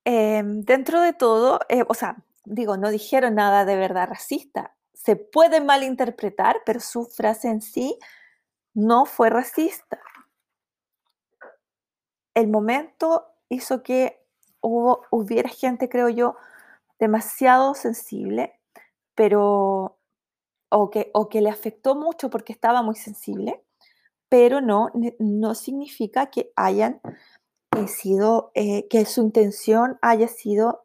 em, 0.04 0.62
dentro 0.62 1.00
de 1.00 1.12
todo, 1.12 1.60
eh, 1.68 1.84
o 1.88 1.94
sea, 1.94 2.16
digo, 2.44 2.76
no 2.76 2.90
dijeron 2.90 3.34
nada 3.34 3.64
de 3.64 3.76
verdad 3.76 4.08
racista, 4.08 4.74
se 4.92 5.16
puede 5.16 5.60
malinterpretar, 5.60 6.62
pero 6.64 6.80
su 6.80 7.06
frase 7.06 7.48
en 7.48 7.60
sí 7.60 7.98
no 8.74 9.06
fue 9.06 9.30
racista. 9.30 10.00
El 12.34 12.48
momento 12.48 13.26
hizo 13.48 13.82
que 13.82 14.22
hubo, 14.60 15.02
hubiera 15.10 15.48
gente, 15.48 15.88
creo 15.88 16.08
yo, 16.08 16.36
demasiado 16.98 17.74
sensible, 17.74 18.58
pero 19.14 19.98
o 20.76 20.90
que, 20.90 21.10
o 21.14 21.28
que 21.28 21.40
le 21.40 21.50
afectó 21.50 21.94
mucho 21.94 22.30
porque 22.30 22.52
estaba 22.52 22.82
muy 22.82 22.96
sensible, 22.96 23.62
pero 24.28 24.60
no, 24.60 24.90
no 25.20 25.54
significa 25.54 26.30
que 26.30 26.50
hayan 26.56 27.00
eh, 27.76 27.86
sido, 27.86 28.50
eh, 28.54 28.88
que 28.88 29.04
su 29.04 29.22
intención 29.22 29.98
haya 30.02 30.26
sido 30.26 30.84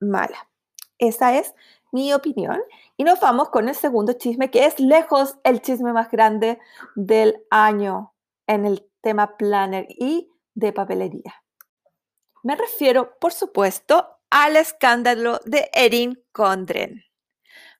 mala. 0.00 0.50
Esa 0.98 1.38
es 1.38 1.54
mi 1.92 2.12
opinión. 2.12 2.60
Y 2.98 3.04
nos 3.04 3.20
vamos 3.20 3.48
con 3.48 3.70
el 3.70 3.74
segundo 3.74 4.12
chisme, 4.12 4.50
que 4.50 4.66
es 4.66 4.78
lejos 4.78 5.38
el 5.44 5.62
chisme 5.62 5.94
más 5.94 6.10
grande 6.10 6.58
del 6.94 7.42
año 7.48 8.12
en 8.46 8.66
el 8.66 8.86
tema 9.00 9.38
planner 9.38 9.86
y 9.88 10.30
de 10.54 10.74
papelería. 10.74 11.42
Me 12.42 12.54
refiero, 12.54 13.18
por 13.18 13.32
supuesto, 13.32 14.18
al 14.28 14.56
escándalo 14.56 15.40
de 15.46 15.70
Erin 15.72 16.22
Condren. 16.32 17.07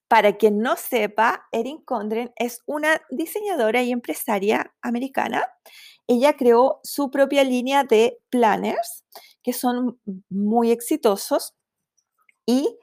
Para 0.09 0.37
quien 0.37 0.61
no 0.61 0.77
sepa, 0.77 1.47
Erin 1.53 1.83
Condren 1.83 2.33
es 2.37 2.63
una 2.67 3.01
diseñadora 3.11 3.83
y 3.83 3.93
empresaria 3.93 4.75
americana. 4.81 5.47
Ella 6.07 6.35
creó 6.35 6.81
su 6.83 7.11
propia 7.11 7.45
línea 7.45 7.85
de 7.85 8.19
planners 8.31 9.05
que 9.43 9.53
son 9.53 10.01
muy 10.31 10.71
exitosos 10.71 11.55
y 12.47 12.79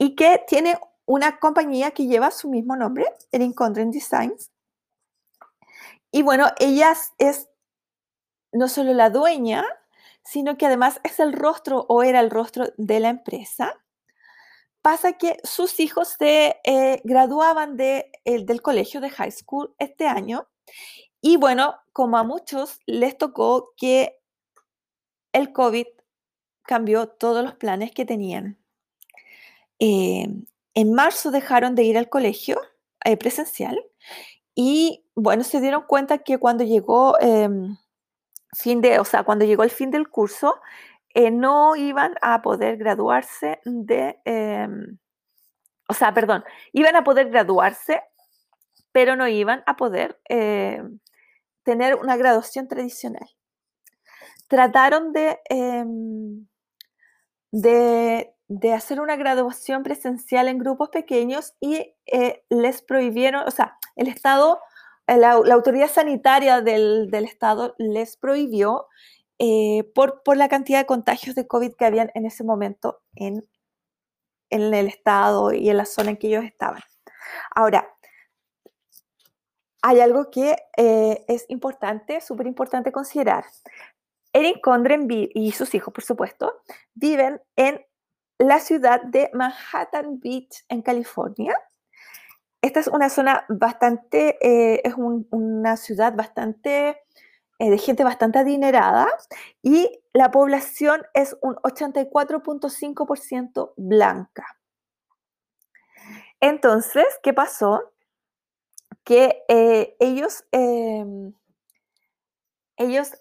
y 0.00 0.16
que 0.16 0.42
tiene 0.48 0.80
una 1.04 1.38
compañía 1.38 1.90
que 1.90 2.06
lleva 2.06 2.30
su 2.30 2.48
mismo 2.48 2.74
nombre, 2.74 3.04
Erin 3.32 3.52
Condren 3.52 3.90
Designs. 3.90 4.50
Y 6.10 6.22
bueno, 6.22 6.46
ella 6.58 6.94
es 7.18 7.48
no 8.52 8.68
solo 8.68 8.94
la 8.94 9.10
dueña, 9.10 9.64
sino 10.24 10.56
que 10.56 10.66
además 10.66 11.00
es 11.04 11.20
el 11.20 11.34
rostro 11.34 11.84
o 11.88 12.02
era 12.02 12.20
el 12.20 12.30
rostro 12.30 12.72
de 12.78 12.98
la 12.98 13.10
empresa. 13.10 13.78
Pasa 14.82 15.14
que 15.14 15.38
sus 15.44 15.78
hijos 15.80 16.16
se 16.18 16.56
eh, 16.64 17.00
graduaban 17.04 17.76
de, 17.76 18.10
del 18.24 18.62
colegio 18.62 19.00
de 19.00 19.10
high 19.10 19.32
school 19.32 19.74
este 19.78 20.06
año 20.06 20.48
y 21.20 21.36
bueno, 21.36 21.76
como 21.92 22.16
a 22.16 22.22
muchos 22.22 22.78
les 22.86 23.18
tocó 23.18 23.74
que 23.76 24.18
el 25.32 25.52
COVID 25.52 25.86
cambió 26.62 27.08
todos 27.08 27.44
los 27.44 27.54
planes 27.54 27.92
que 27.92 28.06
tenían. 28.06 28.58
Eh, 29.78 30.26
en 30.74 30.92
marzo 30.92 31.30
dejaron 31.30 31.74
de 31.74 31.84
ir 31.84 31.98
al 31.98 32.08
colegio 32.08 32.60
eh, 33.04 33.16
presencial 33.16 33.82
y 34.54 35.04
bueno, 35.14 35.44
se 35.44 35.60
dieron 35.60 35.82
cuenta 35.86 36.18
que 36.18 36.38
cuando 36.38 36.64
llegó 36.64 37.18
em, 37.20 37.76
fin 38.52 38.80
de, 38.80 38.98
o 38.98 39.04
sea, 39.04 39.24
cuando 39.24 39.44
llegó 39.44 39.62
el 39.62 39.70
fin 39.70 39.90
del 39.90 40.08
curso, 40.08 40.56
eh, 41.14 41.30
no 41.30 41.76
iban 41.76 42.14
a 42.22 42.42
poder 42.42 42.76
graduarse 42.76 43.60
de, 43.64 44.20
em, 44.24 44.98
o 45.88 45.94
sea, 45.94 46.14
perdón, 46.14 46.44
iban 46.72 46.96
a 46.96 47.04
poder 47.04 47.30
graduarse, 47.30 48.02
pero 48.92 49.16
no 49.16 49.28
iban 49.28 49.62
a 49.66 49.76
poder 49.76 50.20
em, 50.28 51.00
tener 51.64 51.96
una 51.96 52.16
graduación 52.16 52.68
tradicional. 52.68 53.28
Trataron 54.48 55.12
de, 55.12 55.38
de 57.52 58.34
de 58.50 58.72
hacer 58.72 59.00
una 59.00 59.14
graduación 59.14 59.84
presencial 59.84 60.48
en 60.48 60.58
grupos 60.58 60.88
pequeños 60.88 61.54
y 61.60 61.94
eh, 62.06 62.42
les 62.50 62.82
prohibieron, 62.82 63.46
o 63.46 63.50
sea, 63.52 63.78
el 63.94 64.08
Estado, 64.08 64.58
eh, 65.06 65.16
la, 65.18 65.34
autoridad 65.34 65.88
sanitaria 65.88 66.60
del, 66.60 67.08
Estado 67.12 67.76
les 67.78 68.16
prohibió 68.16 68.88
eh, 69.40 69.90
por, 69.94 70.22
la 70.36 70.48
cantidad 70.48 70.78
de 70.78 70.86
contagios 70.86 71.34
de 71.34 71.48
COVID 71.48 71.72
que 71.74 71.84
habían 71.84 72.10
en 72.14 72.26
ese 72.26 72.44
momento 72.44 73.02
en, 73.16 73.48
el 74.50 74.74
Estado 74.86 75.52
y 75.52 75.70
en 75.70 75.76
la 75.76 75.84
zona 75.84 76.10
en 76.10 76.16
que 76.16 76.28
ellos 76.28 76.44
estaban. 76.44 76.82
Ahora, 77.54 77.92
hay 79.82 80.00
algo 80.00 80.30
que 80.30 80.56
es 80.76 81.46
importante, 81.48 82.20
súper 82.20 82.46
importante 82.46 82.92
considerar. 82.92 83.44
Erin 84.32 84.60
Condren 84.60 85.06
y 85.08 85.52
sus 85.52 85.74
hijos, 85.74 85.92
por 85.92 86.04
supuesto, 86.04 86.62
viven 86.94 87.40
en 87.56 87.80
la 88.38 88.58
ciudad 88.58 89.02
de 89.02 89.30
Manhattan 89.34 90.18
Beach 90.18 90.64
en 90.68 90.82
California. 90.82 91.54
Esta 92.62 92.80
es 92.80 92.88
una 92.88 93.10
zona 93.10 93.44
bastante, 93.48 94.38
eh, 94.40 94.80
es 94.84 94.94
una 94.96 95.76
ciudad 95.76 96.14
bastante, 96.14 96.88
eh, 96.88 96.96
de 97.68 97.78
gente 97.78 98.04
bastante 98.04 98.38
adinerada 98.38 99.08
y 99.62 100.00
la 100.12 100.30
población 100.30 101.02
es 101.12 101.36
un 101.42 101.56
84.5% 101.56 103.74
blanca. 103.76 104.46
Entonces, 106.40 107.04
¿qué 107.22 107.34
pasó? 107.34 107.92
Que 109.04 109.42
eh, 109.48 109.96
ellos, 110.00 110.44
em, 110.52 111.34
ellos 112.76 113.12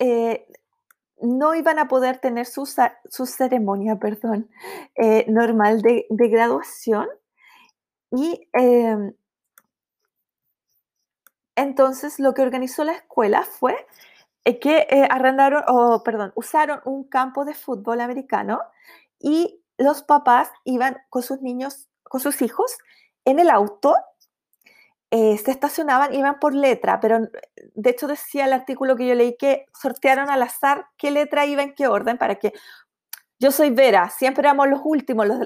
no 1.22 1.56
iban 1.56 1.80
a 1.80 1.88
poder 1.88 2.20
tener 2.20 2.46
su, 2.46 2.66
ceremonia, 3.26 3.98
perdón, 3.98 4.50
eh, 4.96 5.26
normal 5.28 5.82
de, 5.82 6.06
graduación. 6.10 7.08
Y 8.12 8.48
em, 8.54 9.14
entonces 11.56 12.20
lo 12.20 12.34
que 12.34 12.42
organizó 12.42 12.84
la 12.84 12.94
escuela 12.94 13.44
fue 13.44 13.74
eh, 13.74 13.86
que 14.58 14.88
eh, 14.90 15.08
arrendaron, 15.10 15.64
o 15.68 16.02
perdón, 16.04 16.32
usaron 16.34 16.82
un 16.86 17.04
campo 17.04 17.46
de 17.46 17.54
fútbol 17.54 18.02
americano 18.02 18.62
y 19.20 19.62
los 19.78 20.02
papás 20.02 20.50
iban 20.64 20.98
con 21.10 21.22
sus 21.22 21.42
niños, 21.42 21.88
con 22.04 22.22
sus 22.22 22.42
hijos 22.42 22.78
en 23.26 23.40
el 23.40 23.50
auto 23.50 23.96
eh, 25.12 25.38
se 25.40 25.50
estacionaban, 25.50 26.14
iban 26.14 26.40
por 26.40 26.54
letra, 26.54 27.00
pero 27.00 27.20
de 27.74 27.90
hecho 27.90 28.06
decía 28.08 28.46
el 28.46 28.54
artículo 28.54 28.96
que 28.96 29.08
yo 29.08 29.16
leí 29.16 29.36
que 29.38 29.66
sortearon 29.74 30.30
al 30.30 30.44
azar 30.44 30.86
qué 30.98 31.10
letra 31.10 31.48
iba 31.48 31.64
en 31.64 31.74
qué 31.74 31.88
orden 31.88 32.18
para 32.18 32.36
que... 32.36 32.54
Yo 33.42 33.52
soy 33.52 33.70
Vera, 33.70 34.10
siempre 34.10 34.42
éramos 34.42 34.68
los 34.68 34.82
últimos, 34.84 35.26
los, 35.26 35.40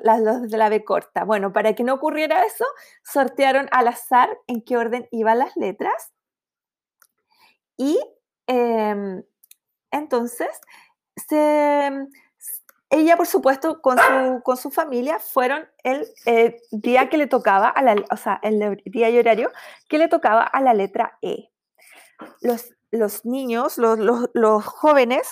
de 0.49 0.57
la 0.57 0.67
B 0.67 0.83
corta. 0.83 1.25
Bueno, 1.25 1.53
para 1.53 1.73
que 1.75 1.83
no 1.83 1.93
ocurriera 1.93 2.43
eso, 2.43 2.65
sortearon 3.03 3.69
al 3.71 3.87
azar 3.87 4.35
en 4.47 4.63
qué 4.63 4.77
orden 4.77 5.07
iban 5.11 5.37
las 5.37 5.55
letras. 5.55 6.11
Y 7.77 7.99
em, 8.47 9.23
entonces 9.91 10.49
se, 11.27 11.91
ella, 12.93 13.17
por 13.17 13.25
supuesto, 13.25 13.81
con 13.81 13.97
su, 14.57 14.69
familia, 14.69 15.17
fueron 15.19 15.67
el 15.83 16.07
eh, 16.25 16.61
día 16.71 17.09
que 17.09 17.17
le 17.17 17.27
tocaba, 17.27 17.69
a 17.69 17.81
la, 17.81 17.95
o 18.11 18.17
sea, 18.17 18.39
el 18.43 18.81
día 18.85 19.09
y 19.09 19.17
horario 19.17 19.51
que 19.89 19.97
le 19.97 20.07
tocaba 20.07 20.43
a 20.43 20.61
la 20.61 20.73
letra 20.73 21.17
E. 21.21 21.49
Los, 22.91 23.25
niños, 23.25 23.77
los 23.77 24.65
jóvenes, 24.65 25.27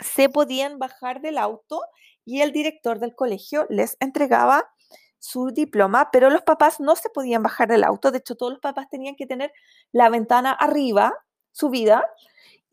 se 0.00 0.30
podían 0.30 0.78
bajar 0.78 1.20
del 1.20 1.36
auto 1.36 1.82
y 2.24 2.40
el 2.40 2.52
director 2.52 2.98
del 2.98 3.14
colegio 3.14 3.66
les 3.68 3.96
entregaba 4.00 4.72
su 5.18 5.50
diploma, 5.50 6.10
pero 6.10 6.30
los 6.30 6.42
papás 6.42 6.80
no 6.80 6.96
se 6.96 7.10
podían 7.10 7.42
bajar 7.42 7.68
del 7.68 7.84
auto. 7.84 8.10
De 8.10 8.18
hecho, 8.18 8.36
todos 8.36 8.52
los 8.52 8.60
papás 8.60 8.88
tenían 8.90 9.16
que 9.16 9.26
tener 9.26 9.52
la 9.92 10.08
ventana 10.08 10.52
arriba, 10.52 11.14
subida, 11.52 12.04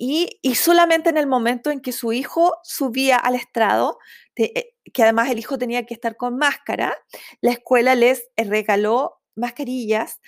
y, 0.02 0.40
solamente 0.56 1.10
en 1.10 1.18
el 1.18 1.28
momento 1.28 1.72
en 1.72 1.82
que 1.82 1.92
su 1.92 2.14
hijo 2.14 2.58
subía 2.64 3.18
al 3.18 3.36
estrado, 3.36 4.00
eh, 4.38 4.74
que 4.94 5.04
además 5.04 5.30
el 5.30 5.40
hijo 5.40 5.58
tenía 5.58 5.86
que 5.86 5.94
estar 5.94 6.16
con 6.16 6.38
máscara, 6.38 6.98
la 7.42 7.52
escuela 7.52 7.96
les 7.96 8.30
eh, 8.38 8.46
regaló 8.46 9.20
mascarillas 9.36 10.22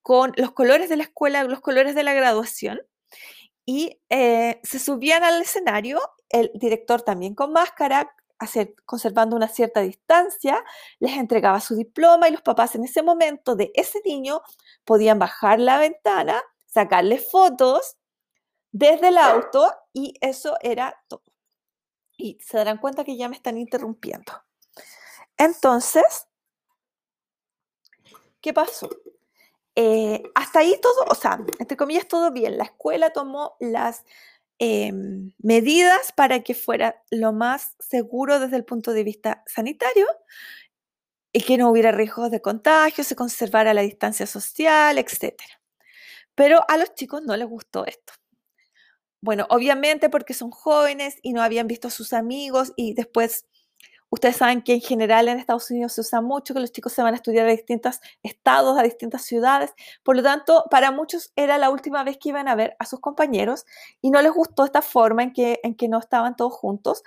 con 0.00 0.32
los 0.36 0.52
colores 0.52 0.88
de 0.88 0.96
la 0.96 1.02
escuela, 1.02 1.42
los 1.42 1.60
colores 1.60 1.96
de 1.96 2.04
la 2.04 2.14
graduación, 2.14 2.80
y 3.64 4.00
eh, 4.10 4.60
se 4.62 4.78
subían 4.78 5.24
al 5.24 5.42
escenario, 5.42 6.00
el 6.28 6.52
director 6.54 7.02
también 7.02 7.34
con 7.34 7.52
máscara, 7.52 8.14
conservando 8.84 9.34
una 9.34 9.48
cierta 9.48 9.80
distancia, 9.80 10.62
les 11.00 11.16
entregaba 11.16 11.60
su 11.60 11.74
diploma 11.74 12.28
y 12.28 12.32
los 12.32 12.42
papás 12.42 12.76
en 12.76 12.84
ese 12.84 13.02
momento 13.02 13.56
de 13.56 13.72
ese 13.74 14.00
niño 14.04 14.42
podían 14.84 15.18
bajar 15.18 15.58
la 15.58 15.78
ventana, 15.78 16.40
sacarle 16.76 17.18
fotos 17.18 17.96
desde 18.70 19.08
el 19.08 19.16
auto 19.16 19.72
y 19.94 20.12
eso 20.20 20.58
era 20.60 21.02
todo. 21.08 21.22
Y 22.18 22.38
se 22.44 22.58
darán 22.58 22.76
cuenta 22.76 23.02
que 23.02 23.16
ya 23.16 23.30
me 23.30 23.36
están 23.36 23.56
interrumpiendo. 23.56 24.30
Entonces, 25.38 26.28
¿qué 28.42 28.52
pasó? 28.52 28.90
Eh, 29.74 30.22
hasta 30.34 30.58
ahí 30.58 30.78
todo, 30.82 31.06
o 31.08 31.14
sea, 31.14 31.38
entre 31.58 31.78
comillas, 31.78 32.06
todo 32.08 32.30
bien. 32.30 32.58
La 32.58 32.64
escuela 32.64 33.08
tomó 33.08 33.56
las 33.58 34.04
em, 34.58 35.32
medidas 35.38 36.12
para 36.12 36.42
que 36.42 36.54
fuera 36.54 37.02
lo 37.10 37.32
más 37.32 37.74
seguro 37.78 38.38
desde 38.38 38.56
el 38.56 38.66
punto 38.66 38.92
de 38.92 39.02
vista 39.02 39.42
sanitario 39.46 40.06
y 41.32 41.40
que 41.40 41.56
no 41.56 41.70
hubiera 41.70 41.90
riesgos 41.92 42.30
de 42.30 42.42
contagio, 42.42 43.02
se 43.02 43.16
conservara 43.16 43.72
la 43.72 43.82
distancia 43.82 44.26
social, 44.26 44.98
etc. 44.98 45.40
Pero 46.36 46.64
a 46.68 46.76
los 46.76 46.94
chicos 46.94 47.22
no 47.22 47.36
les 47.36 47.48
gustó 47.48 47.84
esto. 47.84 48.12
Bueno, 49.20 49.46
obviamente 49.50 50.08
porque 50.08 50.34
son 50.34 50.52
jóvenes 50.52 51.16
y 51.22 51.32
no 51.32 51.42
habían 51.42 51.66
visto 51.66 51.88
a 51.88 51.90
sus 51.90 52.12
amigos 52.12 52.72
y 52.76 52.94
después 52.94 53.46
ustedes 54.08 54.36
saben 54.36 54.62
que 54.62 54.74
en 54.74 54.80
general 54.80 55.28
en 55.28 55.38
Estados 55.38 55.70
Unidos 55.70 55.94
se 55.94 56.02
usa 56.02 56.20
mucho 56.20 56.54
que 56.54 56.60
los 56.60 56.70
chicos 56.70 56.92
se 56.92 57.02
van 57.02 57.14
a 57.14 57.16
estudiar 57.16 57.46
a 57.48 57.50
distintos 57.50 58.00
estados, 58.22 58.78
a 58.78 58.82
distintas 58.82 59.22
ciudades. 59.22 59.74
Por 60.04 60.14
lo 60.14 60.22
tanto, 60.22 60.66
para 60.70 60.92
muchos 60.92 61.32
era 61.34 61.58
la 61.58 61.70
última 61.70 62.04
vez 62.04 62.18
que 62.18 62.28
iban 62.28 62.46
a 62.46 62.54
ver 62.54 62.76
a 62.78 62.86
sus 62.86 63.00
compañeros 63.00 63.64
y 64.00 64.10
no 64.10 64.22
les 64.22 64.32
gustó 64.32 64.64
esta 64.64 64.82
forma 64.82 65.24
en 65.24 65.32
que, 65.32 65.58
en 65.64 65.74
que 65.74 65.88
no 65.88 65.98
estaban 65.98 66.36
todos 66.36 66.52
juntos. 66.52 67.02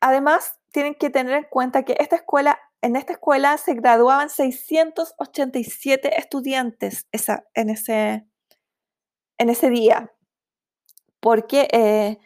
Además, 0.00 0.58
tienen 0.72 0.94
que 0.96 1.10
tener 1.10 1.34
en 1.34 1.44
cuenta 1.44 1.84
que 1.84 1.96
esta 1.98 2.16
escuela, 2.16 2.58
en 2.82 2.96
esta 2.96 3.14
escuela 3.14 3.56
se 3.58 3.74
graduaban 3.74 4.28
687 4.28 6.18
estudiantes 6.18 7.06
en, 7.54 7.70
ese, 7.70 8.26
en 9.38 9.50
ese 9.50 9.70
día 9.70 10.12
porque, 11.20 11.68
eh, 11.72 12.18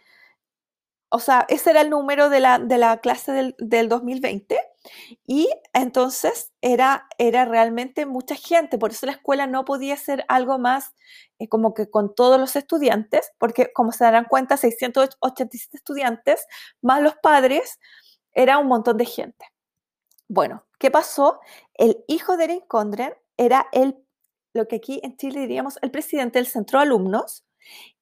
o 1.10 1.18
sea, 1.18 1.44
ese 1.48 1.70
era 1.70 1.82
el 1.82 1.90
número 1.90 2.30
de 2.30 2.40
la, 2.40 2.58
de 2.58 2.78
la 2.78 2.98
clase 3.00 3.30
del, 3.30 3.54
del, 3.58 3.90
2020 3.90 4.58
y 5.26 5.50
entonces 5.74 6.52
era, 6.62 7.06
era 7.18 7.44
realmente 7.44 8.06
mucha 8.06 8.34
gente, 8.34 8.78
por 8.78 8.92
eso 8.92 9.04
la 9.04 9.12
escuela 9.12 9.46
no 9.46 9.66
podía 9.66 9.96
ser 9.98 10.24
algo 10.28 10.58
más 10.58 10.94
eh, 11.38 11.48
como 11.48 11.74
que 11.74 11.90
con 11.90 12.14
todos 12.14 12.40
los 12.40 12.56
estudiantes, 12.56 13.30
porque 13.38 13.70
como 13.74 13.92
se 13.92 14.04
darán 14.04 14.24
cuenta, 14.24 14.56
687 14.56 15.76
estudiantes 15.76 16.46
más 16.80 17.02
los 17.02 17.16
padres, 17.16 17.78
era 18.32 18.58
un 18.58 18.68
montón 18.68 18.96
de 18.96 19.04
gente. 19.04 19.44
Bueno, 20.28 20.64
¿qué 20.78 20.90
pasó? 20.90 21.40
El 21.74 22.04
hijo 22.08 22.36
de 22.36 22.44
Erin 22.44 22.60
Condren 22.68 23.14
era 23.36 23.68
el, 23.72 23.96
lo 24.52 24.66
que 24.66 24.76
aquí 24.76 25.00
en 25.02 25.16
Chile 25.16 25.40
diríamos, 25.40 25.78
el 25.82 25.90
presidente 25.90 26.38
del 26.38 26.46
centro 26.46 26.78
de 26.78 26.86
alumnos 26.86 27.44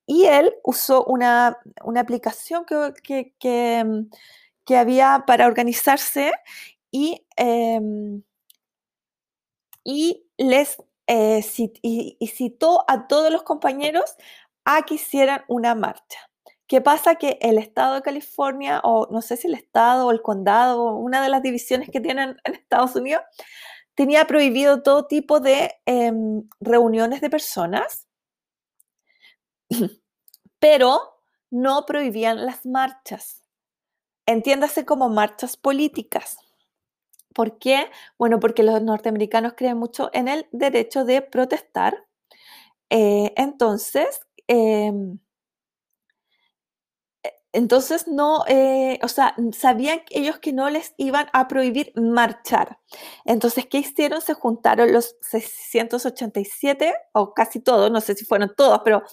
y 0.07 0.25
él 0.27 0.55
usó 0.63 1.05
una, 1.05 1.59
aplicación 1.97 2.65
que, 2.65 3.35
que, 3.39 4.77
había 4.77 5.25
para 5.27 5.47
organizarse 5.47 6.33
y, 6.91 7.27
em, 7.37 8.23
y 9.85 10.27
les 10.39 10.79
eh, 11.07 11.43
citó 11.43 12.85
a 12.89 13.07
todos 13.07 13.31
los 13.33 13.43
compañeros 13.43 14.17
a 14.65 14.83
que 14.83 14.95
hicieran 14.95 15.45
una 15.49 15.75
marcha. 15.75 16.31
¿Qué 16.75 16.81
pasa? 16.81 17.15
Que 17.15 17.39
el 17.41 17.59
estado 17.59 17.95
de 17.95 18.03
California, 18.03 18.81
o 18.83 19.07
no 19.13 19.23
sé 19.23 19.37
si 19.37 19.47
el 19.47 19.55
estado 19.55 20.09
o 20.09 20.11
el 20.11 20.23
condado, 20.23 20.97
una 20.97 21.23
de 21.23 21.29
las 21.29 21.41
divisiones 21.41 21.89
que 21.89 22.01
tienen 22.01 22.37
en 22.43 22.55
Estados 22.55 22.97
Unidos, 22.97 23.23
tenía 23.95 24.25
prohibido 24.25 24.83
todo 24.83 25.07
tipo 25.07 25.39
de 25.39 25.71
em, 25.87 26.49
reuniones 26.59 27.21
de 27.21 27.31
personas, 27.31 28.09
pero 30.59 31.21
no 31.49 31.87
prohibían 31.87 32.45
las 32.45 32.67
marchas. 32.67 33.45
Entiéndase 34.27 34.85
como 34.85 35.09
marchas 35.09 35.57
políticas. 35.57 36.39
¿Por 37.33 37.57
qué? 37.61 37.89
Bueno, 38.19 38.41
porque 38.41 38.65
los 38.65 38.83
norteamericanos 38.83 39.53
creen 39.57 39.79
mucho 39.79 40.11
en 40.13 40.27
el 40.27 40.49
derecho 40.51 41.05
de 41.05 41.23
protestar. 41.23 42.05
Eh, 42.91 43.33
entonces, 43.37 44.27
em, 44.49 45.21
entonces 47.55 48.09
no, 48.09 48.45
eh, 48.49 48.99
o 49.03 49.09
sea, 49.09 49.37
sabían 49.53 50.03
ellos 50.11 50.41
que 50.41 50.53
no 50.53 50.69
les 50.71 50.93
iban 50.97 51.29
a 51.33 51.47
prohibir 51.47 51.93
marchar. 51.95 52.81
Entonces, 53.25 53.67
¿qué 53.67 53.79
hicieron? 53.79 54.21
Se 54.21 54.35
juntaron 54.35 54.93
los 54.93 55.17
687, 55.21 56.93
o 57.13 57.33
casi 57.33 57.61
todos, 57.61 57.93
no 57.93 58.01
sé 58.01 58.17
si 58.17 58.25
fueron 58.25 58.53
todos, 58.57 58.81
pero 58.85 59.05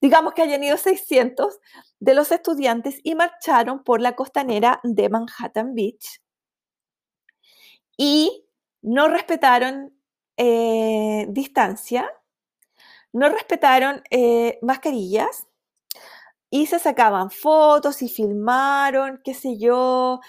digamos 0.00 0.34
que 0.34 0.42
hayan 0.42 0.62
ido 0.62 0.76
600 0.76 1.58
de 1.98 2.14
los 2.14 2.30
estudiantes 2.30 3.00
y 3.02 3.16
marcharon 3.16 3.82
por 3.82 4.00
la 4.00 4.14
costanera 4.14 4.80
de 4.84 5.08
Manhattan 5.08 5.74
Beach 5.74 6.20
y 7.96 8.46
no 8.82 9.08
respetaron 9.08 9.98
eh, 10.36 11.26
distancia, 11.28 12.08
no 13.12 13.28
respetaron 13.30 14.02
eh, 14.10 14.60
mascarillas 14.62 15.48
y 16.54 16.66
se 16.66 16.78
sacaban 16.78 17.30
fotos 17.30 18.00
y 18.02 18.08
filmaron, 18.08 19.20
qué 19.24 19.34
sé 19.34 19.58
yo, 19.58 20.20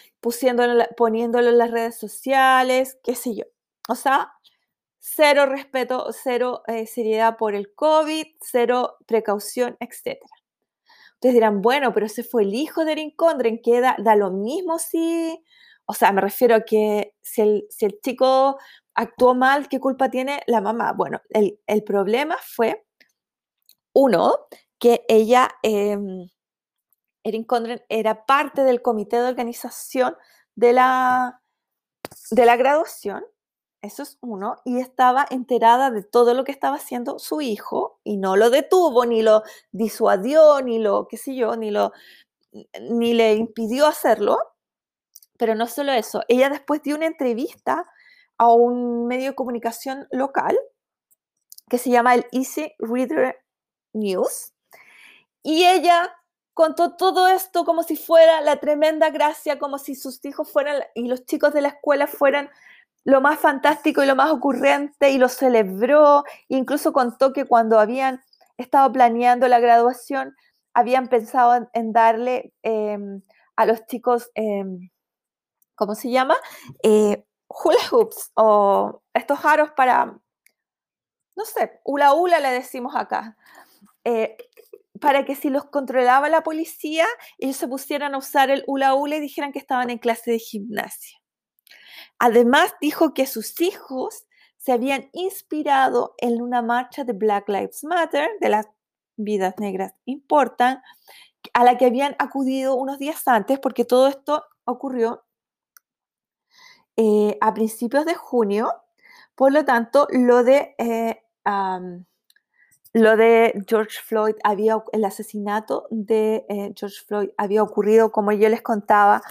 poniéndolo 0.97 1.49
en 1.49 1.57
las 1.59 1.69
redes 1.69 1.99
sociales, 1.99 2.97
qué 3.03 3.13
sé 3.13 3.35
yo. 3.35 3.43
O 3.89 3.93
sea, 3.93 4.33
cero 4.97 5.45
respeto, 5.45 6.07
cero 6.11 6.63
eh, 6.65 6.87
seriedad 6.87 7.37
por 7.37 7.53
el 7.53 7.75
COVID, 7.75 8.25
cero 8.41 8.95
precaución, 9.05 9.77
etc. 9.79 10.19
Ustedes 11.13 11.35
dirán, 11.35 11.61
bueno, 11.61 11.93
pero 11.93 12.07
ese 12.07 12.23
fue 12.23 12.41
el 12.41 12.55
hijo 12.55 12.85
de 12.85 12.93
Erin 12.93 13.11
Condren, 13.11 13.61
que 13.61 13.79
da, 13.79 13.95
da 13.99 14.15
lo 14.15 14.31
mismo 14.31 14.79
si 14.79 15.43
o 15.85 15.93
sea, 15.93 16.11
me 16.11 16.21
refiero 16.21 16.55
a 16.55 16.61
que 16.61 17.13
si 17.21 17.41
el, 17.41 17.67
chico 18.03 18.57
actuó 18.95 19.35
mal, 19.35 19.67
¿qué 19.69 19.79
culpa 19.79 20.09
tiene 20.09 20.41
la 20.47 20.61
mamá? 20.61 20.93
Bueno, 20.93 21.21
el, 21.29 21.83
problema 21.83 22.37
fue, 22.41 22.83
uno, 23.93 24.47
que 24.79 25.05
ella, 25.07 25.49
em, 25.63 26.29
Erin 27.23 27.43
Condren, 27.43 27.81
era 27.89 28.25
parte 28.25 28.63
del 28.63 28.81
comité 28.81 29.17
de 29.17 29.29
organización 29.29 30.15
de 30.55 30.73
la, 30.73 31.41
de 32.31 32.45
la 32.45 32.55
graduación, 32.55 33.25
eso 33.85 34.03
es 34.03 34.17
uno, 34.21 34.57
y 34.65 34.79
estaba 34.79 35.25
enterada 35.29 35.91
de 35.91 36.03
todo 36.03 36.33
lo 36.33 36.43
que 36.43 36.51
estaba 36.51 36.77
haciendo 36.77 37.19
su 37.19 37.41
hijo 37.41 37.99
y 38.03 38.17
no 38.17 38.35
lo 38.35 38.49
detuvo, 38.49 39.05
ni 39.05 39.21
lo 39.21 39.43
disuadió, 39.71 40.61
ni 40.61 40.79
lo, 40.79 41.07
qué 41.07 41.17
sé 41.17 41.35
yo, 41.35 41.55
ni 41.55 41.71
lo, 41.71 41.91
ni 42.81 43.13
le 43.13 43.35
impidió 43.35 43.85
hacerlo. 43.85 44.39
Pero 45.37 45.55
no 45.55 45.67
solo 45.67 45.91
eso, 45.91 46.21
ella 46.29 46.49
después 46.49 46.81
dio 46.81 46.95
una 46.95 47.05
entrevista 47.05 47.85
a 48.37 48.51
un 48.51 49.07
medio 49.07 49.31
de 49.31 49.35
comunicación 49.35 50.07
local 50.11 50.57
que 51.69 51.77
se 51.77 51.89
llama 51.89 52.15
el 52.15 52.25
Easy 52.31 52.73
Reader 52.79 53.37
News. 53.93 54.54
Y 55.45 55.63
ella 55.63 56.11
contó 56.55 56.95
todo 56.95 57.27
esto 57.27 57.65
como 57.65 57.83
si 57.83 57.95
fuera 57.95 58.41
la 58.41 58.59
tremenda 58.59 59.11
gracia, 59.11 59.59
como 59.59 59.77
si 59.77 59.93
sus 59.93 60.25
hijos 60.25 60.51
fueran 60.51 60.81
y 60.95 61.07
los 61.07 61.23
chicos 61.25 61.53
de 61.53 61.61
la 61.61 61.67
escuela 61.67 62.07
fueran 62.07 62.49
lo 63.03 63.21
más 63.21 63.37
fantástico 63.39 64.01
y 64.01 64.07
lo 64.07 64.15
más 64.15 64.31
ocurrente 64.31 65.11
y 65.11 65.19
lo 65.19 65.29
celebró. 65.29 66.23
Incluso 66.47 66.93
contó 66.93 67.31
que 67.31 67.45
cuando 67.45 67.79
habían 67.79 68.23
estado 68.57 68.91
planeando 68.91 69.47
la 69.47 69.59
graduación, 69.59 70.35
habían 70.73 71.09
pensado 71.09 71.69
en, 71.73 71.93
darle 71.93 72.51
em, 72.63 73.21
a 73.55 73.67
los 73.67 73.85
chicos 73.85 74.31
em, 74.33 74.89
¿cómo 75.75 75.93
se 75.93 76.09
llama? 76.09 76.35
Eh, 76.81 77.23
hula 77.47 77.79
hoops 77.91 78.31
o 78.33 79.03
estos 79.13 79.45
aros 79.45 79.69
para, 79.77 80.05
no 81.35 81.45
sé, 81.45 81.79
hula 81.83 82.15
hula 82.15 82.39
le 82.39 82.49
decimos 82.49 82.95
acá. 82.95 83.37
Eh, 84.03 84.37
para 84.99 85.25
que 85.25 85.35
si 85.35 85.49
los 85.49 85.65
controlaba 85.65 86.29
la 86.29 86.43
policía, 86.43 87.05
ellos 87.37 87.57
se 87.57 87.67
pusieran 87.67 88.15
a 88.15 88.17
usar 88.17 88.49
el 88.49 88.63
hula 88.67 88.93
hula 88.93 89.17
y 89.17 89.19
dijeran 89.19 89.51
que 89.51 89.59
estaban 89.59 89.89
en 89.89 89.97
clase 89.97 90.31
de 90.31 90.39
gimnasia. 90.39 91.19
Además, 92.19 92.73
dijo 92.79 93.13
que 93.13 93.27
sus 93.27 93.59
hijos 93.61 94.25
se 94.57 94.71
habían 94.71 95.09
inspirado 95.13 96.15
en 96.17 96.41
una 96.41 96.61
marcha 96.61 97.03
de 97.03 97.13
Black 97.13 97.49
Lives 97.49 97.83
Matter, 97.83 98.29
de 98.39 98.49
las 98.49 98.67
vidas 99.17 99.55
negras 99.59 99.93
importan, 100.05 100.81
a 101.53 101.63
la 101.63 101.77
que 101.77 101.85
habían 101.85 102.15
acudido 102.19 102.75
unos 102.75 102.97
días 102.97 103.27
antes, 103.27 103.59
porque 103.59 103.85
todo 103.85 104.07
esto 104.07 104.43
ocurrió 104.63 105.23
eh, 106.97 107.37
a 107.41 107.53
principios 107.53 108.05
de 108.05 108.15
junio. 108.15 108.71
Por 109.35 109.51
lo 109.51 109.65
tanto, 109.65 110.07
lo 110.11 110.43
de, 110.43 110.75
eh, 110.77 111.21
lo 112.95 113.17
de 113.17 113.61
George 113.67 113.99
Floyd 114.01 114.35
había, 114.45 114.81
el 114.93 115.03
asesinato 115.03 115.85
de 115.91 116.45
eh, 116.47 116.73
George 116.77 117.03
Floyd 117.05 117.29
había 117.35 117.61
ocurrido, 117.61 118.09
como 118.13 118.31
yo 118.31 118.47
les 118.47 118.61
contaba, 118.61 119.21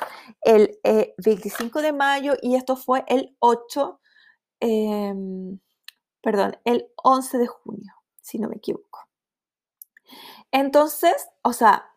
el 0.42 0.78
25 1.16 1.80
de 1.80 1.94
mayo 1.94 2.34
y 2.42 2.56
esto 2.56 2.76
fue 2.76 3.04
el 3.08 3.34
8, 3.38 4.00
em, 4.60 5.58
perdón, 6.20 6.58
el 6.66 6.90
11 7.02 7.38
de 7.38 7.46
junio, 7.46 7.94
si 8.20 8.38
no 8.38 8.50
me 8.50 8.56
equivoco. 8.56 9.08
Entonces, 10.52 11.26
o 11.40 11.54
sea, 11.54 11.90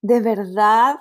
de 0.00 0.20
verdad 0.20 0.98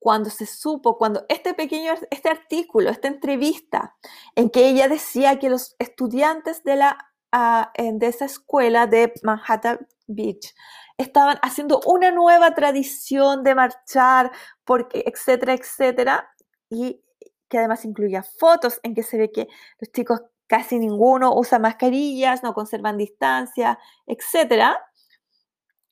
cuando 0.00 0.28
se 0.28 0.46
supo, 0.46 0.98
cuando 0.98 1.24
este 1.28 1.54
pequeño, 1.54 1.94
este 2.10 2.28
artículo, 2.28 2.90
esta 2.90 3.06
entrevista, 3.06 3.96
en 4.34 4.50
que 4.50 4.68
ella 4.68 4.88
decía 4.88 5.38
que 5.38 5.48
los 5.48 5.76
estudiantes 5.78 6.64
de, 6.64 6.74
la, 6.74 7.11
ah, 7.32 7.72
de 7.76 8.06
esa 8.06 8.26
escuela 8.26 8.86
de 8.86 9.12
Manhattan 9.22 9.86
Beach 10.06 10.54
estaban 10.98 11.38
haciendo 11.42 11.80
una 11.86 12.10
nueva 12.10 12.54
tradición 12.54 13.42
de 13.42 13.54
marchar, 13.54 14.30
porque, 14.64 15.04
etcétera, 15.06 15.54
etcétera, 15.54 16.30
y 16.70 17.02
que 17.48 17.58
además 17.58 17.84
incluía 17.84 18.22
fotos 18.22 18.80
en 18.82 18.94
que 18.94 19.02
se 19.02 19.18
ve 19.18 19.30
que 19.30 19.48
los 19.78 19.90
chicos 19.92 20.22
casi 20.46 20.78
ninguno 20.78 21.34
usa 21.34 21.58
mascarillas, 21.58 22.42
no 22.42 22.54
conservan 22.54 22.98
distancia, 22.98 23.78
etcétera. 24.06 24.78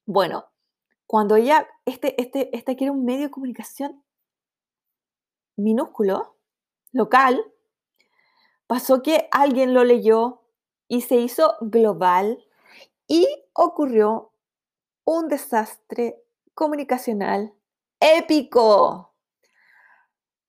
Bueno, 0.07 0.47
cuando 1.07 1.37
ella, 1.37 1.67
este, 1.85 2.21
este, 2.21 2.55
este 2.57 2.77
que 2.77 2.85
era 2.85 2.93
un 2.93 3.05
medio 3.05 3.25
de 3.25 3.31
comunicación 3.31 4.03
minúsculo, 5.57 6.37
local, 6.93 7.45
pasó 8.67 9.03
que 9.03 9.29
alguien 9.31 9.75
lo 9.75 9.85
leyó 9.85 10.40
y 10.91 11.03
se 11.03 11.15
hizo 11.15 11.57
global 11.61 12.45
y 13.07 13.29
ocurrió 13.53 14.33
un 15.05 15.29
desastre 15.29 16.21
comunicacional 16.53 17.55
épico. 18.01 19.15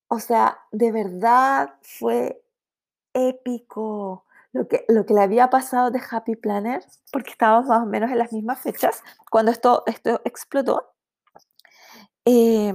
O 0.07 0.19
sea, 0.19 0.59
de 0.71 0.91
verdad 0.91 1.75
fue 1.83 2.43
épico 3.13 4.25
lo 4.51 4.67
que, 4.67 4.83
lo 4.87 5.05
que 5.05 5.13
le 5.13 5.21
había 5.21 5.51
pasado 5.51 5.91
de 5.91 6.01
Happy 6.09 6.35
Planner, 6.35 6.83
porque 7.11 7.29
estábamos 7.29 7.67
más 7.67 7.83
o 7.83 7.85
menos 7.85 8.09
en 8.09 8.17
las 8.17 8.33
mismas 8.33 8.59
fechas 8.61 9.03
cuando 9.29 9.51
esto, 9.51 9.83
esto 9.85 10.21
explotó. 10.25 10.91
Eh, 12.25 12.73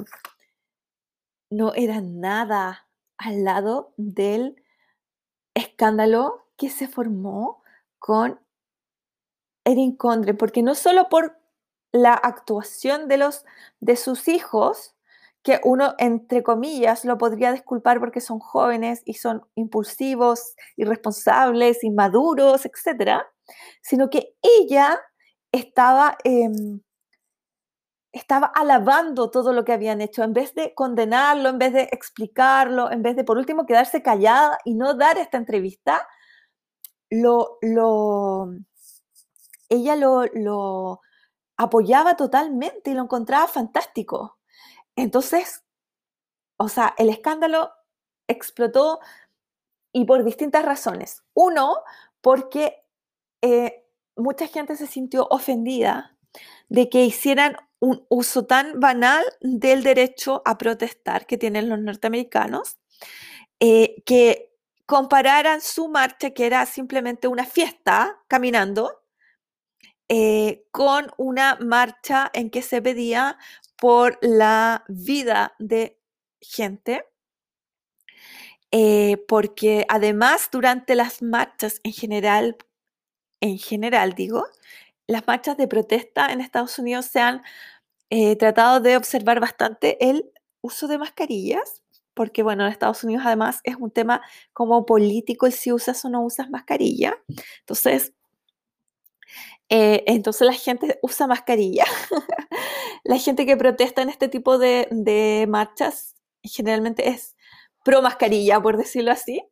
no 1.51 1.75
era 1.75 2.01
nada 2.01 2.87
al 3.19 3.43
lado 3.43 3.93
del 3.97 4.63
escándalo 5.55 6.47
que 6.57 6.71
se 6.71 6.89
formó 6.89 7.63
con 8.07 8.39
Erin 9.65 9.97
Condre, 9.97 10.33
porque 10.33 10.63
no 10.63 10.77
solo 10.77 11.09
por 11.09 11.41
la 11.91 12.15
actuación 12.15 13.09
de, 13.09 13.97
sus 13.97 14.29
hijos, 14.29 14.95
que 15.43 15.59
uno, 15.65 15.97
entre 15.99 16.45
comillas, 16.45 17.05
lo 17.05 17.19
podría 17.19 17.51
disculpar 17.51 17.99
porque 17.99 18.21
son 18.21 18.39
jóvenes 18.39 19.03
y 19.05 19.15
son 19.15 19.45
impulsivos, 19.57 20.55
irresponsables, 20.77 21.83
inmaduros, 21.83 22.65
etc., 22.65 23.23
sino 23.83 24.09
que 24.09 24.37
ella 24.41 25.01
estaba, 25.51 26.17
em, 26.23 26.81
estaba 28.13 28.47
alabando 28.55 29.33
todo 29.33 29.53
lo 29.53 29.65
que 29.65 29.73
habían 29.73 30.01
hecho, 30.01 30.23
en 30.23 30.33
vez 30.33 30.55
de 30.55 30.75
condenarlo, 30.75 31.49
en 31.49 31.59
vez 31.59 31.73
de 31.73 31.89
explicarlo, 31.91 32.89
en 32.93 33.03
vez 33.03 33.17
de, 33.17 33.25
por 33.25 33.37
último, 33.37 33.67
quedarse 33.67 34.01
callada 34.01 34.59
y 34.65 34.75
no 34.75 34.95
dar 34.95 35.19
esta 35.19 35.39
entrevista, 35.39 36.07
lo, 37.11 37.59
lo, 37.63 38.49
ella 39.69 39.97
lo, 39.97 40.25
lo 40.35 41.01
apoyaba 41.57 42.17
totalmente 42.17 42.91
y 42.91 42.95
lo 42.95 43.03
encontraba 43.03 43.49
fantástico. 43.49 44.39
Entonces, 44.97 45.65
o 46.59 46.69
sea, 46.69 46.95
el 46.99 47.09
escándalo 47.09 47.71
explotó 48.29 49.01
y 49.93 50.05
por 50.05 50.25
distintas 50.25 50.65
razones. 50.65 51.23
Uno, 51.35 51.77
porque 52.21 52.85
eh, 53.43 53.85
mucha 54.17 54.47
gente 54.49 54.77
se 54.77 54.87
sintió 54.87 55.27
ofendida 55.31 56.17
de 56.69 56.89
que 56.89 57.05
hicieran 57.05 57.57
un 57.79 58.05
uso 58.09 58.47
tan 58.47 58.81
banal 58.81 59.25
del 59.41 59.83
derecho 59.83 60.43
a 60.45 60.59
protestar 60.59 61.27
que 61.27 61.39
tienen 61.39 61.69
los 61.69 61.79
norteamericanos, 61.79 62.79
eh, 63.61 64.03
que 64.05 64.56
compararan 64.87 65.61
su 65.61 65.89
marcha, 65.89 66.31
que 66.31 66.47
era 66.47 66.65
simplemente 66.67 67.29
una 67.29 67.45
fiesta 67.45 68.23
caminando, 68.29 69.03
eh, 70.09 70.65
con 70.71 71.11
una 71.17 71.57
marcha 71.61 72.31
en 72.33 72.51
que 72.51 72.63
se 72.63 72.81
pedía 72.81 73.39
por 73.77 74.19
la 74.23 74.85
vida 74.89 75.55
de 75.59 75.99
gente, 76.41 77.05
eh, 78.71 79.17
porque 79.29 79.85
además 79.89 80.49
durante 80.53 80.95
las 80.95 81.23
marchas 81.23 81.81
en 81.83 81.93
general, 81.93 82.57
en 83.41 83.59
general 83.59 84.15
digo, 84.15 84.47
las 85.09 85.27
marchas 85.27 85.57
de 85.57 85.69
protesta 85.69 86.33
en 86.33 86.41
Estados 86.41 86.79
Unidos 86.79 87.07
se 87.07 87.21
han 87.21 87.43
eh, 88.11 88.37
tratado 88.37 88.81
de 88.81 88.97
observar 88.97 89.41
bastante 89.41 90.09
el 90.09 90.31
uso 90.63 90.89
de 90.89 90.99
mascarillas, 90.99 91.83
porque 92.17 92.43
bueno, 92.43 92.65
en 92.65 92.73
Estados 92.73 93.05
Unidos 93.05 93.25
además 93.27 93.61
es 93.63 93.77
un 93.77 93.91
tema 93.91 94.23
como 94.55 94.87
político 94.87 95.47
el 95.47 95.53
si 95.53 95.71
usas 95.71 96.03
o 96.07 96.09
no 96.09 96.23
usas 96.25 96.49
mascarilla. 96.49 97.23
Entonces, 97.61 98.15
eh, 99.69 100.03
entonces 100.07 100.47
la 100.47 100.55
gente 100.55 100.99
usa 101.03 101.27
mascarilla. 101.27 101.85
la 103.05 103.19
gente 103.19 103.45
que 103.45 103.57
protesta 103.57 104.01
en 104.01 104.09
este 104.09 104.29
tipo 104.29 104.59
de, 104.59 105.47
marchas 105.49 106.15
generalmente 106.43 107.09
es 107.11 107.37
pro 107.85 108.01
mascarilla, 108.01 108.61
por 108.63 108.79
decirlo 108.79 109.13
así. 109.13 109.45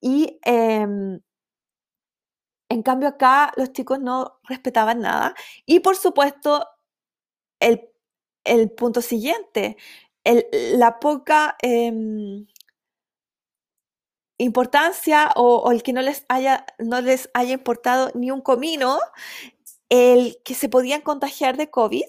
Y 0.00 0.38
em, 0.42 1.20
en 2.68 2.82
cambio 2.82 3.08
acá 3.08 3.52
los 3.56 3.72
chicos 3.72 4.00
no 4.00 4.38
respetaban 4.44 5.00
nada. 5.00 5.34
Y 5.64 5.80
por 5.80 5.96
supuesto, 5.96 6.66
el, 7.60 8.70
punto 8.76 9.00
siguiente, 9.02 9.76
la 10.76 10.98
poca 10.98 11.56
em, 11.62 12.46
importancia 14.38 15.30
o, 15.36 15.70
el 15.70 15.82
que 15.82 15.92
no 15.92 16.02
les, 16.02 16.24
haya, 16.28 16.66
no 16.78 17.00
les 17.00 17.30
haya 17.34 17.52
importado 17.52 18.10
ni 18.14 18.30
un 18.30 18.40
comino 18.40 18.98
el 19.88 20.38
que 20.44 20.54
se 20.54 20.68
podían 20.68 21.00
contagiar 21.00 21.56
de 21.56 21.70
COVID. 21.70 22.04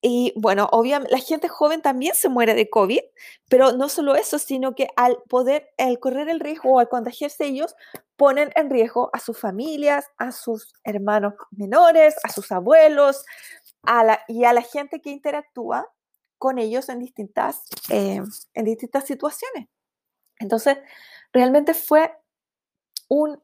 Y 0.00 0.32
bueno, 0.36 0.68
obviamente 0.70 1.12
la 1.12 1.18
gente 1.18 1.48
joven 1.48 1.82
también 1.82 2.14
se 2.14 2.28
muere 2.28 2.54
de 2.54 2.70
COVID, 2.70 3.00
pero 3.48 3.72
no 3.72 3.88
solo 3.88 4.14
eso, 4.14 4.38
sino 4.38 4.74
que 4.74 4.88
al 4.96 5.18
poder, 5.28 5.70
al 5.76 5.98
correr 5.98 6.28
el 6.28 6.38
riesgo 6.40 6.74
o 6.74 6.78
al 6.78 6.88
contagiarse 6.88 7.46
ellos, 7.46 7.74
ponen 8.16 8.50
en 8.54 8.70
riesgo 8.70 9.10
a 9.12 9.18
sus 9.18 9.38
familias, 9.38 10.06
a 10.16 10.30
sus 10.30 10.72
hermanos 10.84 11.34
menores, 11.50 12.14
a 12.22 12.32
sus 12.32 12.52
abuelos 12.52 13.24
a 13.82 14.04
la, 14.04 14.20
y 14.28 14.44
a 14.44 14.52
la 14.52 14.62
gente 14.62 15.00
que 15.00 15.10
interactúa 15.10 15.88
con 16.38 16.58
ellos 16.58 16.88
en 16.88 17.00
distintas, 17.00 17.62
eh, 17.90 18.22
en 18.54 18.64
distintas 18.64 19.04
situaciones. 19.04 19.68
Entonces, 20.38 20.78
realmente 21.32 21.74
fue 21.74 22.12
un... 23.08 23.40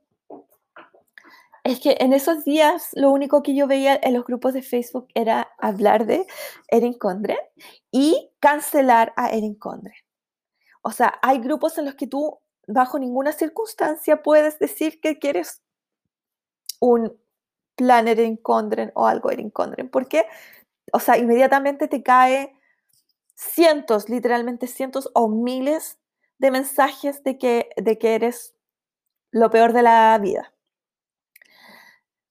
Es 1.64 1.80
que 1.80 1.96
en 1.98 2.12
esos 2.12 2.44
días 2.44 2.90
lo 2.92 3.10
único 3.10 3.42
que 3.42 3.54
yo 3.54 3.66
veía 3.66 3.98
en 4.02 4.12
los 4.12 4.24
grupos 4.24 4.52
de 4.52 4.62
Facebook 4.62 5.08
era 5.14 5.48
hablar 5.58 6.04
de 6.04 6.26
Erin 6.68 6.92
Condren 6.92 7.38
y 7.90 8.30
cancelar 8.38 9.14
a 9.16 9.30
Erin 9.30 9.54
Condren. 9.54 9.96
O 10.82 10.90
sea, 10.90 11.18
hay 11.22 11.38
grupos 11.38 11.78
en 11.78 11.86
los 11.86 11.94
que 11.94 12.06
tú 12.06 12.38
bajo 12.66 12.98
ninguna 12.98 13.32
circunstancia 13.32 14.22
puedes 14.22 14.58
decir 14.58 15.00
que 15.00 15.18
quieres 15.18 15.62
un 16.80 17.16
plan 17.76 18.08
Erin 18.08 18.36
Condren 18.36 18.92
o 18.94 19.06
algo 19.06 19.30
Erin 19.30 19.50
Condren, 19.50 19.88
porque, 19.88 20.26
o 20.92 21.00
sea, 21.00 21.16
inmediatamente 21.16 21.88
te 21.88 22.02
cae 22.02 22.54
cientos, 23.34 24.08
literalmente 24.08 24.66
cientos 24.66 25.10
o 25.14 25.28
miles 25.28 25.98
de 26.38 26.50
mensajes 26.50 27.22
de 27.24 27.38
que, 27.38 27.70
de 27.76 27.98
que 27.98 28.14
eres 28.14 28.54
lo 29.30 29.50
peor 29.50 29.72
de 29.72 29.82
la 29.82 30.18
vida. 30.20 30.52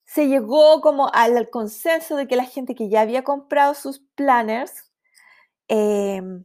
Se 0.06 0.28
llegó 0.28 0.80
como 0.80 1.10
al 1.12 1.50
consenso 1.50 2.16
de 2.16 2.28
que 2.28 2.36
la 2.36 2.44
gente 2.44 2.74
que 2.74 2.88
ya 2.88 3.00
había 3.00 3.24
comprado 3.24 3.74
sus 3.74 4.00
planners, 4.14 4.92
em, 5.68 6.44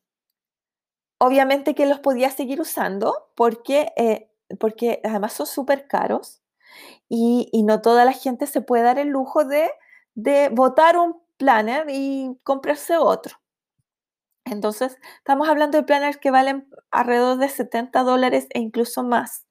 obviamente 1.19 1.75
que 1.75 1.85
los 1.85 1.99
podía 1.99 2.29
seguir 2.31 2.61
usando 2.61 3.29
porque, 3.35 3.93
eh, 3.95 4.29
porque 4.59 5.01
además 5.03 5.33
son 5.33 5.45
súper 5.45 5.87
caros 5.87 6.41
y, 7.09 7.49
y, 7.51 7.63
no 7.63 7.81
toda 7.81 8.05
la 8.05 8.13
gente 8.13 8.47
se 8.47 8.61
puede 8.61 8.83
dar 8.83 8.99
el 8.99 9.09
lujo 9.09 9.43
de, 9.45 9.71
de 10.15 10.49
votar 10.49 10.97
un 10.97 11.21
planner 11.37 11.87
y 11.89 12.37
comprarse 12.43 12.97
otro. 12.97 13.37
Entonces, 14.45 14.97
estamos 15.17 15.47
hablando 15.47 15.77
de 15.77 15.83
planners 15.83 16.17
que 16.17 16.31
valen 16.31 16.67
alrededor 16.91 17.37
de 17.37 17.49
70 17.49 18.03
dólares 18.03 18.47
e 18.51 18.59
incluso 18.59 19.03
más. 19.03 19.45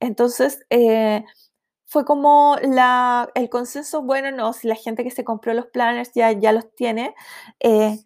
Entonces, 0.00 0.64
eh, 0.70 1.24
fue 1.86 2.04
como 2.04 2.56
la, 2.62 3.30
el 3.34 3.48
consenso, 3.48 4.02
bueno, 4.02 4.30
no, 4.32 4.52
si 4.52 4.68
la 4.68 4.74
gente 4.74 5.04
que 5.04 5.10
se 5.10 5.24
compró 5.24 5.54
los 5.54 5.66
planners 5.66 6.12
ya, 6.14 6.32
ya 6.32 6.52
los 6.52 6.74
tiene. 6.74 7.14
Eh, 7.60 7.98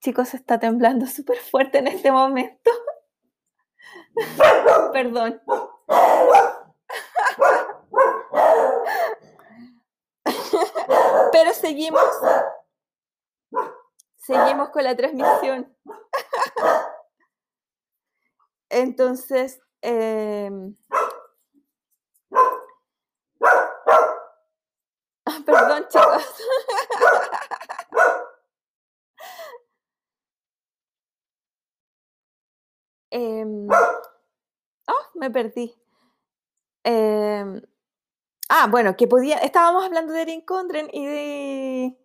chicos, 0.00 0.34
está 0.34 0.58
temblando 0.58 1.06
súper 1.06 1.38
fuerte 1.38 1.78
en 1.78 1.88
este 1.88 2.10
momento. 2.10 2.70
Perdón. 4.92 5.40
Pero 11.32 11.54
seguimos 11.54 12.02
Seguimos 14.22 14.70
con 14.70 14.84
la 14.84 14.96
transmisión. 14.96 15.76
Entonces, 18.70 19.60
em, 19.80 20.76
ah, 25.26 25.38
perdón, 25.44 25.88
chicos. 25.88 26.24
Oh, 34.88 35.18
me 35.18 35.30
perdí. 35.30 35.74
Em, 36.84 37.60
ah, 38.48 38.68
bueno, 38.70 38.96
que 38.96 39.06
podía. 39.08 39.38
Estábamos 39.38 39.84
hablando 39.84 40.12
de 40.12 40.22
Erin 40.22 40.44
Condren 40.44 40.88
y 40.92 41.06
de. 41.06 41.98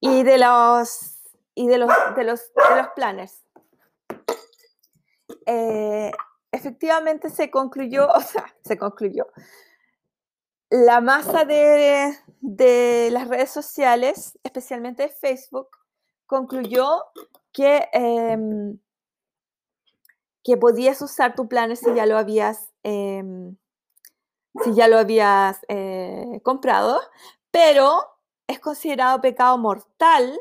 y 0.00 0.22
de 0.22 0.38
los 0.38 1.13
y 1.54 1.66
de 1.66 1.78
los, 1.78 1.90
de 2.16 2.24
los, 2.24 2.52
de 2.54 2.76
los 2.76 2.88
planners. 2.94 3.44
Eh, 5.46 6.10
efectivamente 6.52 7.30
se 7.30 7.50
concluyó, 7.50 8.08
o 8.14 8.20
sea, 8.20 8.54
se 8.64 8.78
concluyó. 8.78 9.26
La 10.70 11.00
masa 11.00 11.44
de, 11.44 12.16
de 12.40 13.08
las 13.12 13.28
redes 13.28 13.50
sociales, 13.50 14.38
especialmente 14.42 15.08
Facebook, 15.08 15.68
concluyó 16.26 17.04
que, 17.52 17.88
em, 17.92 18.78
que 20.42 20.56
podías 20.56 21.00
usar 21.00 21.34
tu 21.34 21.48
planner 21.48 21.76
si 21.76 21.94
ya 21.94 22.06
lo 22.06 22.18
habías, 22.18 22.72
em, 22.82 23.56
si 24.64 24.74
ya 24.74 24.88
lo 24.88 24.98
habías 24.98 25.60
eh, 25.68 26.40
comprado, 26.42 27.00
pero 27.50 28.18
es 28.48 28.58
considerado 28.58 29.20
pecado 29.20 29.58
mortal 29.58 30.40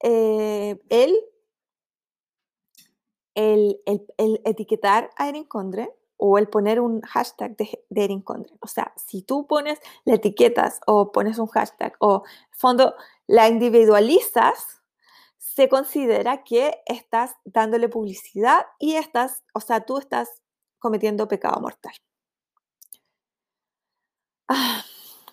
eh, 0.00 0.78
el, 0.88 1.14
el, 3.34 4.40
etiquetar 4.44 5.10
a 5.16 5.28
Erin 5.28 5.44
Condren 5.44 5.90
o 6.16 6.38
el 6.38 6.48
poner 6.48 6.80
un 6.80 7.00
hashtag 7.02 7.56
de, 7.56 7.84
de 7.88 8.04
Erin 8.04 8.22
Condren. 8.22 8.56
O 8.60 8.66
sea, 8.66 8.92
si 8.96 9.22
tú 9.22 9.46
pones, 9.46 9.80
la 10.04 10.14
etiquetas 10.14 10.80
o 10.86 11.12
pones 11.12 11.38
un 11.38 11.48
hashtag 11.48 11.94
o 11.98 12.22
fondo 12.50 12.94
la 13.26 13.48
individualizas, 13.48 14.82
se 15.54 15.68
considera 15.68 16.42
que 16.42 16.82
estás 16.86 17.36
dándole 17.44 17.88
publicidad 17.88 18.66
y 18.80 18.94
estás, 18.94 19.44
o 19.54 19.60
sea, 19.60 19.84
tú 19.86 19.98
estás 19.98 20.42
cometiendo 20.80 21.28
pecado 21.28 21.60
mortal. 21.60 21.94
Ah, 24.48 24.84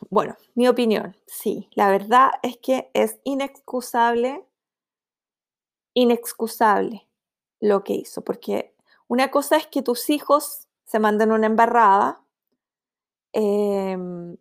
bueno, 0.09 0.37
mi 0.53 0.67
opinión, 0.67 1.17
sí, 1.25 1.69
la 1.73 1.89
verdad 1.89 2.31
es 2.43 2.57
que 2.57 2.91
es 2.93 3.19
inexcusable, 3.23 4.45
inexcusable 5.93 7.07
lo 7.59 7.83
que 7.83 7.93
hizo, 7.93 8.23
porque 8.23 8.73
una 9.07 9.31
cosa 9.31 9.57
es 9.57 9.67
que 9.67 9.81
tus 9.81 10.09
hijos 10.09 10.67
se 10.85 10.99
manden 10.99 11.31
una 11.31 11.47
embarrada 11.47 12.21
em, 13.33 14.37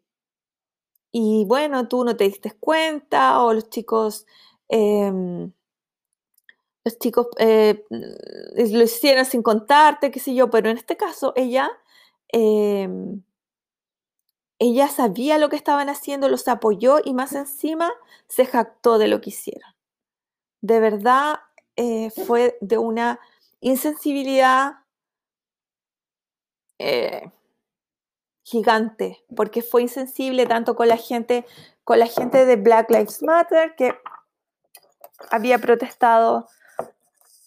y 1.13 1.45
bueno, 1.47 1.89
tú 1.89 2.05
no 2.05 2.17
te 2.17 2.25
diste 2.25 2.53
cuenta 2.53 3.43
o 3.43 3.53
los 3.53 3.69
chicos, 3.71 4.27
em, 4.69 5.53
los 6.85 6.99
chicos 6.99 7.29
eh, 7.39 7.85
lo 7.91 8.83
hicieron 8.83 9.25
sin 9.25 9.43
contarte, 9.43 10.11
qué 10.11 10.21
sé 10.21 10.35
yo, 10.35 10.51
pero 10.51 10.71
en 10.71 10.79
este 10.79 10.97
caso 10.97 11.33
ella, 11.37 11.71
em, 12.29 13.23
ella 14.61 14.89
sabía 14.89 15.39
lo 15.39 15.49
que 15.49 15.57
estaban 15.57 15.89
haciendo, 15.89 16.29
los 16.29 16.47
apoyó 16.47 16.99
y 17.05 17.15
más 17.15 17.33
encima 17.33 17.93
se 18.29 18.47
jactó 18.47 18.99
de 18.99 19.09
lo 19.09 19.21
que 19.21 19.31
hicieron. 19.31 19.80
De 20.61 20.81
verdad 20.81 21.41
eh, 21.77 22.11
fue 22.11 22.59
de 22.61 22.79
una 22.79 23.21
insensibilidad 23.61 24.73
eh, 26.79 27.31
gigante, 28.43 29.23
porque 29.37 29.63
fue 29.63 29.83
insensible 29.83 30.47
tanto 30.47 30.75
con 30.75 30.89
la 30.89 30.97
gente, 30.97 31.47
con 31.85 31.99
la 31.99 32.07
gente 32.07 32.47
de 32.47 32.57
Black 32.57 32.91
Lives 32.91 33.23
Matter, 33.23 33.75
que 33.77 33.95
había 35.31 35.59
protestado 35.59 36.49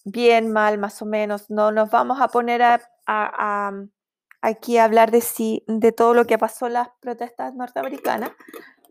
bien, 0.05 0.51
mal, 0.51 0.77
más 0.77 1.01
o 1.01 1.05
menos. 1.05 1.49
No 1.49 1.71
nos 1.71 1.89
vamos 1.89 2.21
a 2.21 2.27
poner 2.27 2.61
a, 2.61 3.71
aquí 4.41 4.77
a 4.77 4.83
hablar 4.83 5.11
de, 5.11 5.21
sí, 5.21 5.63
de 5.67 5.91
todo 5.91 6.13
lo 6.13 6.25
que 6.25 6.37
pasó 6.37 6.67
en 6.67 6.73
las 6.73 6.89
protestas 6.99 7.53
norteamericanas, 7.55 8.31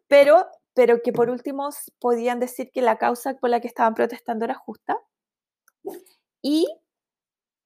pero, 0.08 0.46
pero 0.74 1.02
que 1.02 1.12
por 1.12 1.30
último 1.30 1.68
podían 1.98 2.40
decir 2.40 2.70
que 2.72 2.82
la 2.82 2.98
causa 2.98 3.34
por 3.34 3.50
la 3.50 3.60
que 3.60 3.68
estaban 3.68 3.94
protestando 3.94 4.44
era 4.44 4.54
justa. 4.54 4.98
Y 6.42 6.66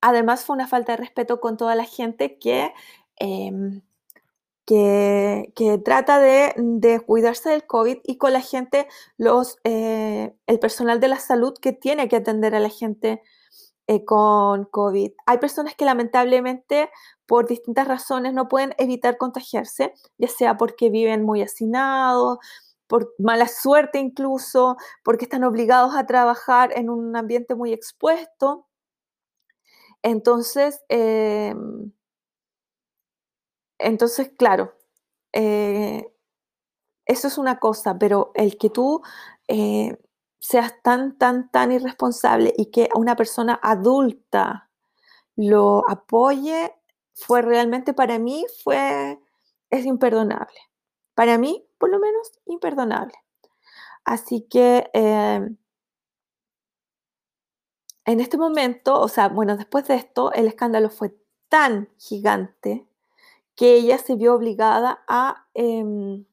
además 0.01 0.45
fue 0.45 0.55
una 0.57 0.69
falta 0.69 0.93
de 0.93 0.99
respeto 0.99 1.41
con 1.41 1.57
toda 1.57 1.75
la 1.75 1.85
gente 1.85 2.39
que 2.39 2.73
em, 3.17 3.83
que, 4.67 5.81
trata 5.85 6.19
de, 6.19 7.03
cuidarse 7.07 7.51
del 7.51 7.67
COVID 7.67 7.99
y 8.05 8.19
con 8.19 8.33
la 8.33 8.41
gente, 8.41 8.89
los, 9.17 9.59
eh, 9.65 10.35
el 10.47 10.59
personal 10.59 11.01
de 11.01 11.09
la 11.09 11.19
salud 11.19 11.55
que 11.61 11.73
tiene 11.73 12.09
que 12.09 12.17
atender 12.17 12.55
a 12.55 12.61
la 12.61 12.69
gente 12.69 13.23
eh, 13.87 14.05
con 14.05 14.65
COVID. 14.65 15.13
Hay 15.27 15.39
personas 15.39 15.77
que 15.77 15.85
lamentablemente 15.85 16.91
por 17.27 17.47
distintas 17.47 17.87
razones 17.87 18.35
no 18.35 18.49
pueden 18.49 18.75
evitar 18.79 19.19
contagiarse, 19.19 19.95
ya 20.19 20.29
sea 20.29 20.57
porque 20.57 20.91
viven 20.91 21.23
muy 21.23 21.43
hacinados, 21.43 22.39
por 22.87 23.15
mala 23.19 23.49
suerte 23.49 23.99
incluso, 23.99 24.77
porque 25.05 25.25
están 25.25 25.45
obligados 25.45 25.95
a 25.97 26.07
trabajar 26.07 26.73
en 26.77 26.91
un 26.91 27.17
ambiente 27.17 27.55
muy 27.55 27.73
expuesto. 27.73 28.67
Entonces, 30.03 30.81
em, 30.89 31.93
entonces, 33.79 34.31
claro, 34.39 34.75
eh, 35.33 36.11
eso 37.07 37.29
es 37.29 37.39
una 37.39 37.59
cosa, 37.59 37.99
pero 37.99 38.33
el 38.35 38.59
que 38.59 38.71
tú 38.71 39.03
eh, 39.49 39.99
seas 40.41 40.75
tan, 40.83 41.19
tan, 41.19 41.51
tan 41.51 41.73
irresponsable 41.73 42.53
y 42.57 42.67
que 42.71 42.89
una 42.97 43.17
persona 43.17 43.59
adulta 43.63 44.71
lo 45.37 45.85
apoye, 45.91 46.75
fue 47.15 47.43
realmente 47.43 47.95
para 47.95 48.19
mí, 48.19 48.47
fue, 48.65 49.21
es 49.71 49.87
imperdonable. 49.87 50.59
Para 51.17 51.39
mí, 51.39 51.67
por 51.79 51.91
lo 51.91 51.99
menos, 51.99 52.31
imperdonable. 52.45 53.15
Así 54.05 54.47
que 54.51 54.91
eh, 54.93 55.49
en 58.05 58.21
este 58.21 58.37
momento, 58.39 59.01
o 59.01 59.09
sea, 59.09 59.29
bueno, 59.29 59.57
después 59.57 59.89
de 59.89 59.97
esto, 59.97 60.31
el 60.33 60.47
escándalo 60.47 60.91
fue 60.91 61.17
tan 61.49 61.89
gigante 61.99 62.87
que 63.57 63.75
ella 63.77 63.99
se 63.99 64.17
vio 64.17 64.35
obligada 64.35 65.05
a, 65.09 65.47
em, 65.55 66.27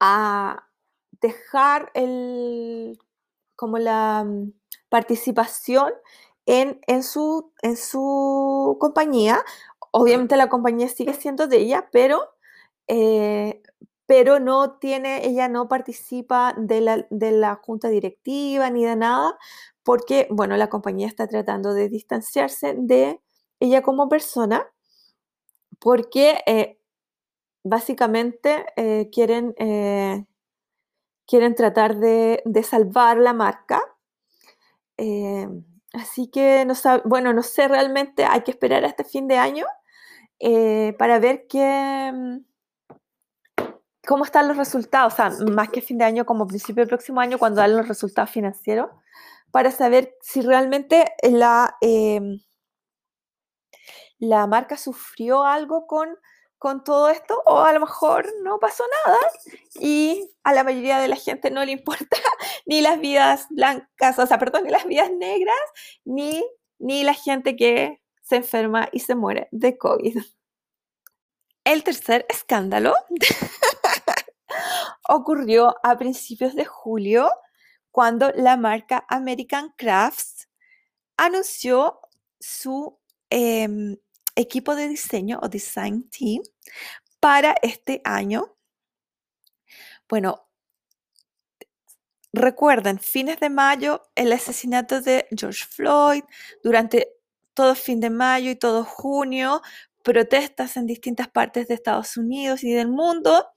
a 0.00 0.68
dejar 1.20 1.90
el, 1.94 2.98
como 3.56 3.78
la 3.78 4.24
mm, 4.24 4.52
participación 4.88 5.92
en, 6.46 6.80
en, 6.86 7.02
su, 7.02 7.52
en 7.62 7.76
su 7.76 8.76
compañía. 8.80 9.44
Obviamente 9.92 10.36
la 10.36 10.48
compañía 10.48 10.88
sigue 10.88 11.14
siendo 11.14 11.46
de 11.48 11.58
ella, 11.58 11.88
pero, 11.92 12.33
eh, 12.88 13.62
pero 14.06 14.38
no 14.40 14.78
tiene, 14.78 15.26
ella 15.26 15.48
no 15.48 15.68
participa 15.68 16.54
de 16.58 16.80
la, 16.80 17.06
de 17.10 17.32
la 17.32 17.56
junta 17.56 17.88
directiva 17.88 18.70
ni 18.70 18.84
de 18.84 18.96
nada, 18.96 19.38
porque, 19.82 20.26
bueno, 20.30 20.56
la 20.56 20.68
compañía 20.68 21.06
está 21.06 21.26
tratando 21.26 21.74
de 21.74 21.88
distanciarse 21.88 22.74
de 22.78 23.20
ella 23.60 23.82
como 23.82 24.08
persona 24.08 24.66
porque 25.78 26.42
eh, 26.46 26.78
básicamente 27.62 28.66
eh, 28.76 29.10
quieren, 29.12 29.54
eh, 29.58 30.24
quieren 31.26 31.54
tratar 31.54 31.96
de, 31.96 32.42
salvar 32.62 33.18
la 33.18 33.32
marca. 33.34 33.82
así 35.92 36.28
que, 36.28 36.64
no 36.64 36.74
bueno, 37.04 37.32
no 37.32 37.42
sé 37.42 37.68
realmente, 37.68 38.24
hay 38.24 38.42
que 38.42 38.50
esperar 38.50 38.84
hasta 38.84 39.04
fin 39.04 39.28
de 39.28 39.36
año 39.36 39.66
para 40.98 41.18
ver 41.18 41.46
qué, 41.48 42.10
mm, 42.12 42.53
cómo 44.06 44.24
están 44.24 44.48
los 44.48 44.56
resultados, 44.56 45.14
o 45.14 45.16
sea, 45.16 45.30
más 45.52 45.70
que 45.70 45.82
fin 45.82 45.98
de 45.98 46.04
año, 46.04 46.26
como 46.26 46.46
principio 46.46 46.82
del 46.82 46.88
próximo 46.88 47.20
año, 47.20 47.38
cuando 47.38 47.60
dan 47.60 47.76
los 47.76 47.88
resultados 47.88 48.30
financieros, 48.30 48.90
para 49.50 49.70
saber 49.70 50.16
si 50.20 50.40
realmente 50.40 51.04
la 51.22 51.76
la 54.18 54.46
marca 54.46 54.76
sufrió 54.76 55.44
algo 55.44 55.86
con, 55.86 56.08
con 56.58 56.84
todo 56.84 57.08
esto 57.08 57.42
o 57.46 57.60
a 57.60 57.72
lo 57.72 57.80
mejor 57.80 58.26
no 58.42 58.58
pasó 58.58 58.84
nada 59.06 59.18
y 59.80 60.30
a 60.42 60.52
la 60.52 60.64
mayoría 60.64 60.98
de 60.98 61.08
la 61.08 61.16
gente 61.16 61.50
no 61.50 61.64
le 61.64 61.72
importa 61.72 62.16
ni 62.66 62.80
las 62.80 63.00
vidas 63.00 63.46
blancas, 63.50 64.18
o 64.18 64.26
sea, 64.26 64.38
perdón, 64.38 64.64
ni 64.64 64.70
las 64.70 64.86
vidas 64.86 65.10
negras, 65.10 65.56
ni, 66.04 66.44
ni 66.78 67.04
la 67.04 67.14
gente 67.14 67.56
que 67.56 68.00
se 68.22 68.36
enferma 68.36 68.88
y 68.92 69.00
se 69.00 69.14
muere 69.14 69.48
de 69.50 69.76
COVID. 69.76 70.18
El 71.64 71.82
tercer 71.82 72.26
escándalo 72.28 72.94
ocurrió 75.08 75.76
a 75.82 75.96
principios 75.96 76.54
de 76.54 76.64
julio 76.64 77.30
cuando 77.90 78.30
la 78.32 78.56
marca 78.56 79.04
American 79.08 79.72
Crafts 79.76 80.48
anunció 81.16 82.00
su 82.40 82.98
em, 83.30 83.96
equipo 84.34 84.74
de 84.74 84.88
diseño 84.88 85.38
o 85.42 85.48
design 85.48 86.08
team 86.10 86.42
para 87.20 87.54
este 87.62 88.00
año. 88.04 88.56
Bueno, 90.08 90.48
recuerden, 92.32 92.98
fines 92.98 93.40
de 93.40 93.48
mayo, 93.48 94.02
el 94.14 94.32
asesinato 94.32 95.00
de 95.00 95.26
George 95.30 95.64
Floyd, 95.64 96.24
durante 96.62 97.14
todo 97.54 97.74
fin 97.74 98.00
de 98.00 98.10
mayo 98.10 98.50
y 98.50 98.56
todo 98.56 98.84
junio, 98.84 99.62
protestas 100.04 100.76
en 100.76 100.86
distintas 100.86 101.28
partes 101.28 101.66
de 101.66 101.74
Estados 101.74 102.16
Unidos 102.16 102.62
y 102.62 102.72
del 102.72 102.88
mundo 102.88 103.48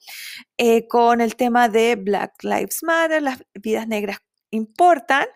eh, 0.58 0.88
con 0.88 1.22
el 1.22 1.36
tema 1.36 1.70
de 1.70 1.96
Black 1.96 2.44
Lives 2.44 2.82
Matter, 2.82 3.22
las 3.22 3.44
vidas 3.54 3.88
negras 3.88 4.18
importan. 4.50 5.28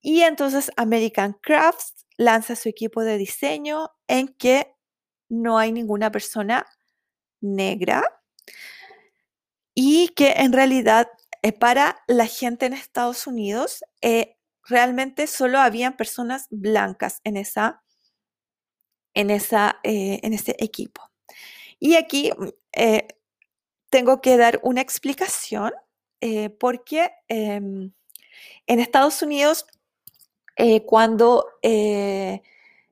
Y 0.00 0.22
entonces 0.22 0.72
American 0.76 1.36
Crafts 1.42 2.06
lanza 2.16 2.56
su 2.56 2.68
equipo 2.68 3.02
de 3.02 3.18
diseño 3.18 3.90
en 4.08 4.28
que 4.28 4.74
no 5.28 5.58
hay 5.58 5.72
ninguna 5.72 6.10
persona 6.10 6.66
negra 7.40 8.02
y 9.74 10.08
que 10.08 10.32
en 10.38 10.52
realidad 10.52 11.08
eh, 11.42 11.52
para 11.52 11.98
la 12.08 12.26
gente 12.26 12.66
en 12.66 12.72
Estados 12.72 13.26
Unidos 13.26 13.84
eh, 14.00 14.36
realmente 14.64 15.26
solo 15.26 15.58
habían 15.58 15.96
personas 15.96 16.46
blancas 16.50 17.20
en, 17.24 17.36
esa, 17.36 17.82
en, 19.16 19.30
esa, 19.30 19.80
eh, 19.82 20.20
en 20.22 20.32
ese 20.32 20.54
equipo. 20.60 21.02
Y 21.80 21.96
aquí 21.96 22.30
mm, 22.36 22.48
tengo 23.90 24.20
que 24.20 24.36
dar 24.36 24.60
una 24.62 24.80
explicación 24.80 25.72
porque 26.58 27.12
em, 27.28 27.92
en 28.66 28.80
Estados 28.80 29.22
Unidos 29.22 29.66
cuando 30.86 31.46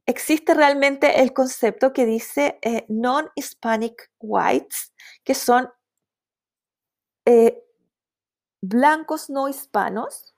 existe 0.06 0.54
realmente 0.54 1.20
el 1.22 1.32
concepto 1.32 1.92
que 1.92 2.06
dice 2.06 2.58
eh, 2.62 2.84
non-Hispanic 2.88 4.10
whites, 4.20 4.92
que 5.24 5.34
son 5.34 5.70
eh, 7.26 7.62
blancos 8.60 9.30
no 9.30 9.48
hispanos, 9.48 10.33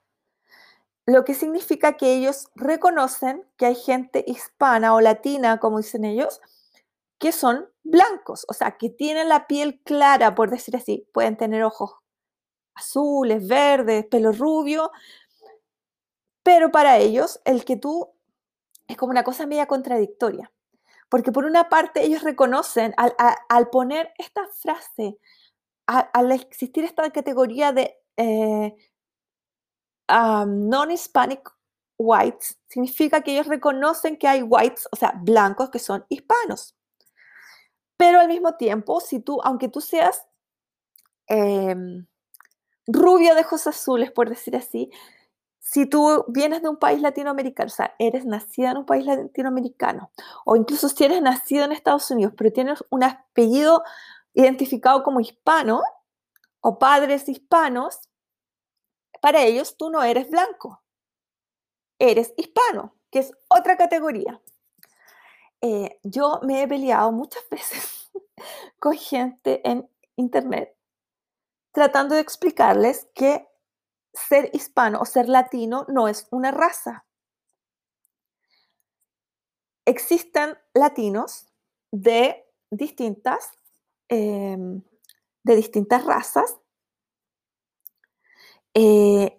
lo 1.07 1.23
que 1.23 1.33
significa 1.33 1.95
que 1.95 2.13
ellos 2.13 2.49
reconocen 2.53 3.43
que 3.55 3.65
hay 3.65 3.75
gente 3.75 4.25
hispana 4.27 4.93
o 4.93 4.99
latina, 4.99 5.57
como 5.57 5.77
dicen 5.77 6.03
ellos, 6.03 6.41
que 7.17 7.31
son 7.31 7.69
blancos, 7.83 8.45
o 8.49 8.53
sea, 8.53 8.77
que 8.77 8.89
tienen 8.89 9.29
la 9.29 9.47
piel 9.47 9.81
clara, 9.83 10.35
por 10.35 10.51
decir 10.51 10.75
así. 10.75 11.07
Pueden 11.13 11.37
tener 11.37 11.63
ojos 11.63 11.95
azules, 12.75 13.47
verdes, 13.47 14.05
pelo 14.05 14.33
rubio, 14.33 14.91
pero 16.43 16.71
para 16.71 16.97
ellos 16.97 17.39
el 17.45 17.63
que 17.63 17.77
tú 17.77 18.13
es 18.87 18.97
como 18.97 19.11
una 19.11 19.23
cosa 19.23 19.47
media 19.47 19.65
contradictoria. 19.65 20.51
Porque 21.09 21.31
por 21.31 21.45
una 21.45 21.69
parte 21.69 22.03
ellos 22.03 22.21
reconocen, 22.21 22.93
al, 22.97 23.69
poner 23.69 24.13
esta 24.17 24.45
frase, 24.47 25.17
al 25.85 26.31
existir 26.33 26.83
esta 26.83 27.09
categoría 27.11 27.71
de 27.71 27.97
eh, 28.17 28.75
non-Hispanic 30.09 31.49
whites, 31.97 32.57
significa 32.67 33.21
que 33.21 33.33
ellos 33.33 33.47
reconocen 33.47 34.17
que 34.17 34.27
hay 34.27 34.43
whites, 34.43 34.87
o 34.91 34.95
sea, 34.95 35.13
blancos 35.21 35.69
que 35.69 35.79
son 35.79 36.05
hispanos. 36.09 36.75
Pero 37.97 38.19
al 38.19 38.27
mismo 38.27 38.55
tiempo, 38.55 39.01
si 39.01 39.19
tú, 39.19 39.39
aunque 39.43 39.69
tú 39.69 39.81
seas 39.81 40.25
em, 41.27 42.05
rubio 42.85 43.35
de 43.35 43.41
ojos 43.41 43.67
azules, 43.67 44.11
por 44.11 44.29
decir 44.29 44.55
así, 44.55 44.91
si 45.59 45.85
tú 45.85 46.23
vienes 46.29 46.61
de 46.61 46.69
un 46.69 46.77
país 46.77 47.01
latinoamericano, 47.01 47.67
o 47.67 47.75
sea, 47.75 47.93
eres 47.99 48.25
nacida 48.25 48.71
en 48.71 48.77
un 48.77 48.85
país 48.85 49.05
latinoamericano, 49.05 50.11
o 50.45 50.55
incluso 50.55 50.87
si 50.87 51.03
eres 51.03 51.21
nacido 51.21 51.65
en 51.65 51.73
Estados 51.73 52.09
Unidos, 52.11 52.33
pero 52.37 52.53
tienes 52.53 52.83
un 52.89 53.03
apellido 53.03 53.83
identificado 54.33 55.03
como 55.03 55.19
hispano, 55.19 55.81
o 56.61 56.79
padres 56.79 57.27
hispanos, 57.27 57.99
para 59.21 59.43
ellos 59.43 59.77
tú 59.77 59.89
no 59.89 60.03
eres 60.03 60.29
blanco, 60.29 60.81
eres 61.99 62.33
hispano, 62.37 62.95
que 63.11 63.19
es 63.19 63.31
otra 63.49 63.77
categoría. 63.77 64.41
Eh, 65.61 65.99
yo 66.03 66.39
me 66.43 66.61
he 66.61 66.67
peleado 66.67 67.11
muchas 67.11 67.47
veces 67.51 68.11
con 68.79 68.95
gente 68.95 69.61
en 69.67 69.89
internet 70.15 70.77
tratando 71.77 72.15
de 72.15 72.21
explicarles 72.21 73.07
que 73.13 73.47
ser 74.11 74.49
hispano 74.51 74.99
o 74.99 75.05
ser 75.05 75.29
latino 75.29 75.85
no 75.87 76.07
es 76.07 76.27
una 76.31 76.49
raza. 76.49 77.05
Existen 79.85 80.57
latinos 80.73 81.45
de 81.91 82.51
distintas, 82.71 83.51
em, 84.09 84.81
de 85.43 85.55
distintas 85.55 86.03
razas. 86.03 86.57
Eh, 88.79 89.35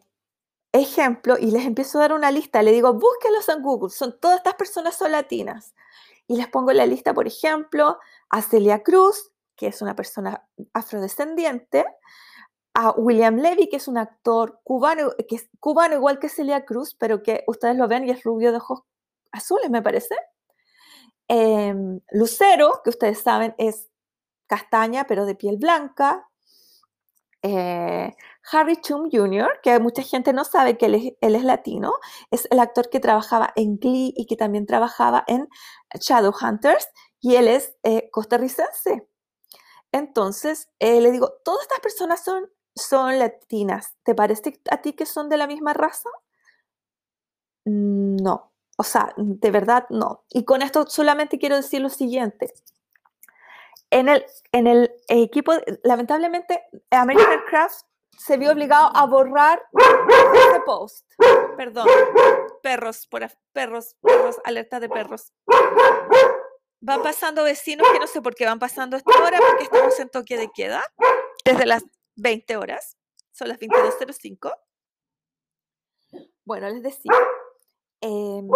ejemplo, 0.73 1.37
y 1.39 1.53
les 1.53 1.65
empiezo 1.65 1.99
a 1.99 2.03
dar 2.03 2.13
una 2.13 2.33
lista, 2.33 2.61
le 2.61 2.73
digo, 2.73 2.93
búsquenlos 2.95 3.49
en 3.49 3.63
Google, 3.63 3.91
son 3.91 4.19
todas 4.19 4.39
estas 4.39 4.55
personas 4.55 4.97
son 4.97 5.13
latinas. 5.13 5.77
Y 6.27 6.37
les 6.37 6.49
pongo 6.49 6.73
la 6.73 6.87
lista, 6.87 7.15
por 7.15 7.29
ejemplo, 7.29 7.99
a 8.31 8.43
Celia 8.43 8.83
Cruz, 8.83 9.31
que 9.55 9.69
es 9.69 9.81
una 9.81 9.95
persona 9.95 10.45
afrodescendiente, 10.73 11.87
a 12.75 12.91
William 12.91 13.37
Levy, 13.37 13.69
que 13.69 13.77
es 13.77 13.87
un 13.87 13.97
actor 13.97 14.61
cubano, 14.65 15.13
que 15.29 15.37
es 15.37 15.49
cubano 15.61 15.95
igual 15.95 16.19
que 16.19 16.29
Celia 16.29 16.65
Cruz, 16.65 16.97
pero 16.97 17.23
que 17.23 17.45
ustedes 17.47 17.77
lo 17.77 17.87
ven 17.87 18.09
y 18.09 18.11
es 18.11 18.25
rubio 18.25 18.51
de 18.51 18.59
ojos 18.59 18.81
azules, 19.31 19.71
me 19.71 19.83
parece. 19.83 20.17
Em, 21.29 22.01
Lucero, 22.11 22.81
que 22.83 22.91
ustedes 22.91 23.21
saben 23.21 23.55
es 23.57 23.89
castaña, 24.49 25.05
pero 25.07 25.27
de 25.27 25.37
piel 25.37 25.59
blanca. 25.59 26.29
Eh, 27.43 28.17
Harry 28.53 28.77
Chum 28.77 29.09
Jr., 29.11 29.61
que 29.63 29.79
mucha 29.79 30.03
gente 30.03 30.33
no 30.33 30.45
sabe 30.45 30.79
que 30.79 30.87
él 30.87 31.17
es, 31.21 31.45
latino, 31.45 31.95
es 32.31 32.49
el 32.51 32.61
actor 32.61 32.91
que 32.91 33.01
trabajaba 33.01 33.53
en 33.57 33.79
Glee 33.79 34.13
y 34.17 34.27
que 34.27 34.37
también 34.37 34.67
trabajaba 34.67 35.25
en 35.27 35.49
Shadowhunters, 35.95 36.89
y 37.21 37.37
él 37.37 37.49
es 37.49 37.77
eh, 37.83 38.09
costarricense. 38.11 39.09
Entonces, 39.93 40.69
eh, 40.79 41.01
le 41.01 41.11
digo, 41.11 41.33
todas 41.45 41.63
estas 41.63 41.81
personas 41.81 42.25
son 42.25 42.49
son 42.79 43.19
latinas. 43.19 43.95
¿Te 44.05 44.15
parece 44.15 44.61
a 44.71 44.81
ti 44.81 44.95
que 44.95 45.07
son 45.07 45.29
de 45.29 45.37
la 45.37 45.47
misma 45.47 45.75
raza? 45.75 46.09
No. 47.65 48.53
O 48.77 48.85
sea, 48.85 49.13
de 49.17 49.51
verdad 49.51 49.87
no. 49.91 50.25
Y 50.31 50.45
con 50.45 50.63
esto 50.63 50.87
solamente 50.87 51.39
quiero 51.39 51.57
decir 51.57 51.81
lo 51.81 51.91
siguiente. 51.91 52.53
En 53.91 54.09
el, 54.09 54.25
en 54.53 54.67
el 54.67 54.93
equipo, 55.09 55.53
lamentablemente, 55.83 56.63
American 56.91 57.41
Craft 57.49 57.87
se 58.19 58.37
vio 58.37 58.53
obligado 58.53 58.91
a 58.95 59.07
borrar 59.07 59.63
ese 59.73 60.61
post. 60.67 61.07
Perdón. 61.57 61.87
Perros, 62.63 63.07
por, 63.07 63.27
perros, 63.53 63.97
perros, 64.03 64.37
alerta 64.45 64.81
de 64.81 64.89
perros. 64.89 65.33
Van 66.81 67.03
pasando 67.03 67.45
vecinos 67.45 67.89
que 67.93 67.99
no 67.99 68.07
sé 68.07 68.21
por 68.21 68.35
qué 68.35 68.45
van 68.45 68.59
pasando 68.59 68.97
esta 68.97 69.11
hora 69.23 69.39
porque 69.39 69.65
estamos 69.65 69.99
en 69.99 70.09
toque 70.11 70.37
de 70.37 70.51
queda 70.51 70.85
desde 71.45 71.67
las 71.67 71.85
20 72.17 72.57
horas, 72.57 72.97
son 73.33 73.49
las 73.49 73.59
22.05. 73.59 74.53
Bueno, 76.45 76.69
les 76.69 76.83
decía, 76.83 77.13
em, 78.01 78.49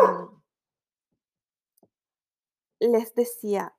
les 2.81 3.15
decía, 3.15 3.77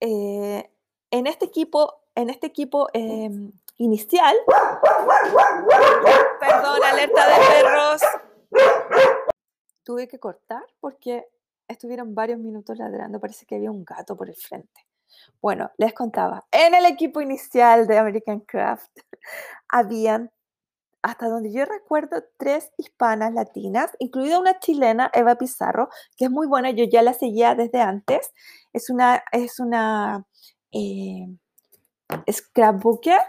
eh, 0.00 0.70
en 1.10 1.26
este 1.26 1.46
equipo, 1.46 2.02
en 2.14 2.30
este 2.30 2.46
equipo 2.46 2.88
em, 2.92 3.52
inicial, 3.78 4.36
perdón, 6.40 6.84
alerta 6.84 7.28
de 7.28 7.46
perros, 7.46 8.02
tuve 9.82 10.08
que 10.08 10.18
cortar 10.18 10.64
porque 10.80 11.26
estuvieron 11.68 12.14
varios 12.14 12.38
minutos 12.38 12.78
ladrando, 12.78 13.20
parece 13.20 13.46
que 13.46 13.56
había 13.56 13.70
un 13.70 13.84
gato 13.84 14.16
por 14.16 14.28
el 14.28 14.36
frente. 14.36 14.86
Bueno, 15.40 15.70
les 15.78 15.92
contaba, 15.92 16.44
en 16.50 16.74
el 16.74 16.86
equipo 16.86 17.20
inicial 17.20 17.86
de 17.86 17.98
American 17.98 18.40
Craft 18.40 18.90
habían, 19.68 20.30
hasta 21.02 21.28
donde 21.28 21.52
yo 21.52 21.64
recuerdo, 21.64 22.24
tres 22.38 22.72
hispanas 22.78 23.32
latinas, 23.34 23.90
incluida 23.98 24.38
una 24.38 24.58
chilena, 24.58 25.10
Eva 25.12 25.36
Pizarro, 25.36 25.88
que 26.16 26.26
es 26.26 26.30
muy 26.30 26.46
buena, 26.46 26.70
yo 26.70 26.84
ya 26.84 27.02
la 27.02 27.12
seguía 27.12 27.54
desde 27.54 27.80
antes. 27.82 28.32
Es 28.72 28.88
una, 28.88 29.22
es 29.32 29.60
una 29.60 30.24
eh, 30.72 31.28
scrapbooker 32.30 33.20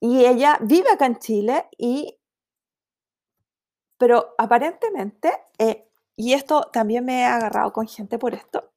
y 0.00 0.24
ella 0.24 0.58
vive 0.62 0.90
acá 0.90 1.06
en 1.06 1.18
Chile 1.18 1.66
y 1.78 2.18
pero 3.98 4.34
aparentemente, 4.36 5.32
eh, 5.58 5.88
y 6.16 6.32
esto 6.32 6.68
también 6.72 7.04
me 7.04 7.20
he 7.20 7.24
agarrado 7.24 7.72
con 7.72 7.86
gente 7.86 8.18
por 8.18 8.34
esto, 8.34 8.72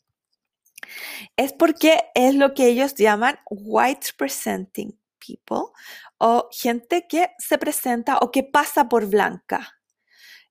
es 1.36 1.52
porque 1.54 2.12
es 2.14 2.36
lo 2.36 2.54
que 2.54 2.68
ellos 2.68 2.94
llaman 2.94 3.40
white 3.50 4.10
presenting 4.18 5.00
people 5.18 5.72
o 6.20 6.48
gente 6.52 7.08
que 7.08 7.32
se 7.40 7.58
presenta 7.58 8.20
o 8.20 8.32
que 8.32 8.44
pasa 8.44 8.88
por 8.88 9.08
blanca. 9.08 9.80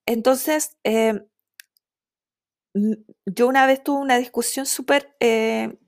Entonces, 0.06 0.76
em, 0.82 1.24
yo 3.26 3.46
una 3.46 3.66
vez 3.66 3.82
tuve 3.82 4.00
una 4.00 4.18
discusión 4.18 4.66
súper 4.66 5.14
eh, 5.20 5.78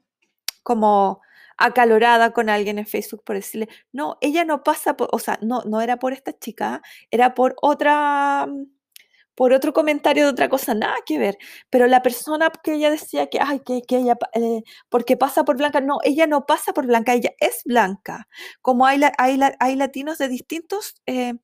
como 0.62 1.20
acalorada 1.56 2.32
con 2.32 2.48
alguien 2.48 2.78
en 2.78 2.86
Facebook 2.86 3.22
por 3.24 3.36
decirle, 3.36 3.68
no, 3.92 4.18
ella 4.20 4.44
no 4.44 4.62
pasa 4.62 4.96
por, 4.96 5.08
o 5.12 5.18
sea, 5.18 5.38
no, 5.42 5.62
no 5.64 5.80
era 5.80 5.98
por 5.98 6.12
esta 6.12 6.38
chica, 6.38 6.82
era 7.10 7.34
por 7.34 7.56
otra 7.62 8.46
por 9.36 9.52
otro 9.52 9.72
comentario 9.72 10.24
de 10.24 10.30
otra 10.30 10.48
cosa, 10.48 10.74
nada 10.74 10.96
que 11.04 11.18
ver. 11.18 11.38
Pero 11.70 11.86
la 11.86 12.02
persona 12.02 12.50
que 12.64 12.74
ella 12.74 12.90
decía 12.90 13.28
que, 13.28 13.38
ay, 13.40 13.60
que, 13.60 13.82
que 13.82 13.98
ella, 13.98 14.16
eh, 14.32 14.62
porque 14.88 15.16
pasa 15.16 15.44
por 15.44 15.58
blanca, 15.58 15.80
no, 15.80 15.98
ella 16.04 16.26
no 16.26 16.46
pasa 16.46 16.72
por 16.72 16.86
blanca, 16.86 17.12
ella 17.14 17.32
es 17.38 17.62
blanca. 17.64 18.28
Como 18.62 18.86
hay, 18.86 19.00
hay, 19.18 19.38
hay 19.60 19.76
latinos 19.76 20.18
de 20.18 20.28
distintos... 20.28 20.96
Eh, 21.06 21.34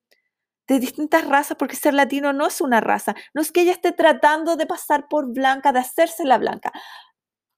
de 0.68 0.78
distintas 0.78 1.26
razas, 1.26 1.56
porque 1.58 1.76
ser 1.76 1.92
latino 1.92 2.32
no 2.32 2.46
es 2.46 2.60
una 2.60 2.80
raza. 2.80 3.14
No 3.34 3.42
es 3.42 3.50
que 3.52 3.62
ella 3.62 3.72
esté 3.72 3.92
tratando 3.92 4.56
de 4.56 4.64
pasar 4.64 5.08
por 5.08 5.32
blanca, 5.32 5.72
de 5.72 5.80
hacerse 5.80 6.24
la 6.24 6.38
blanca. 6.38 6.72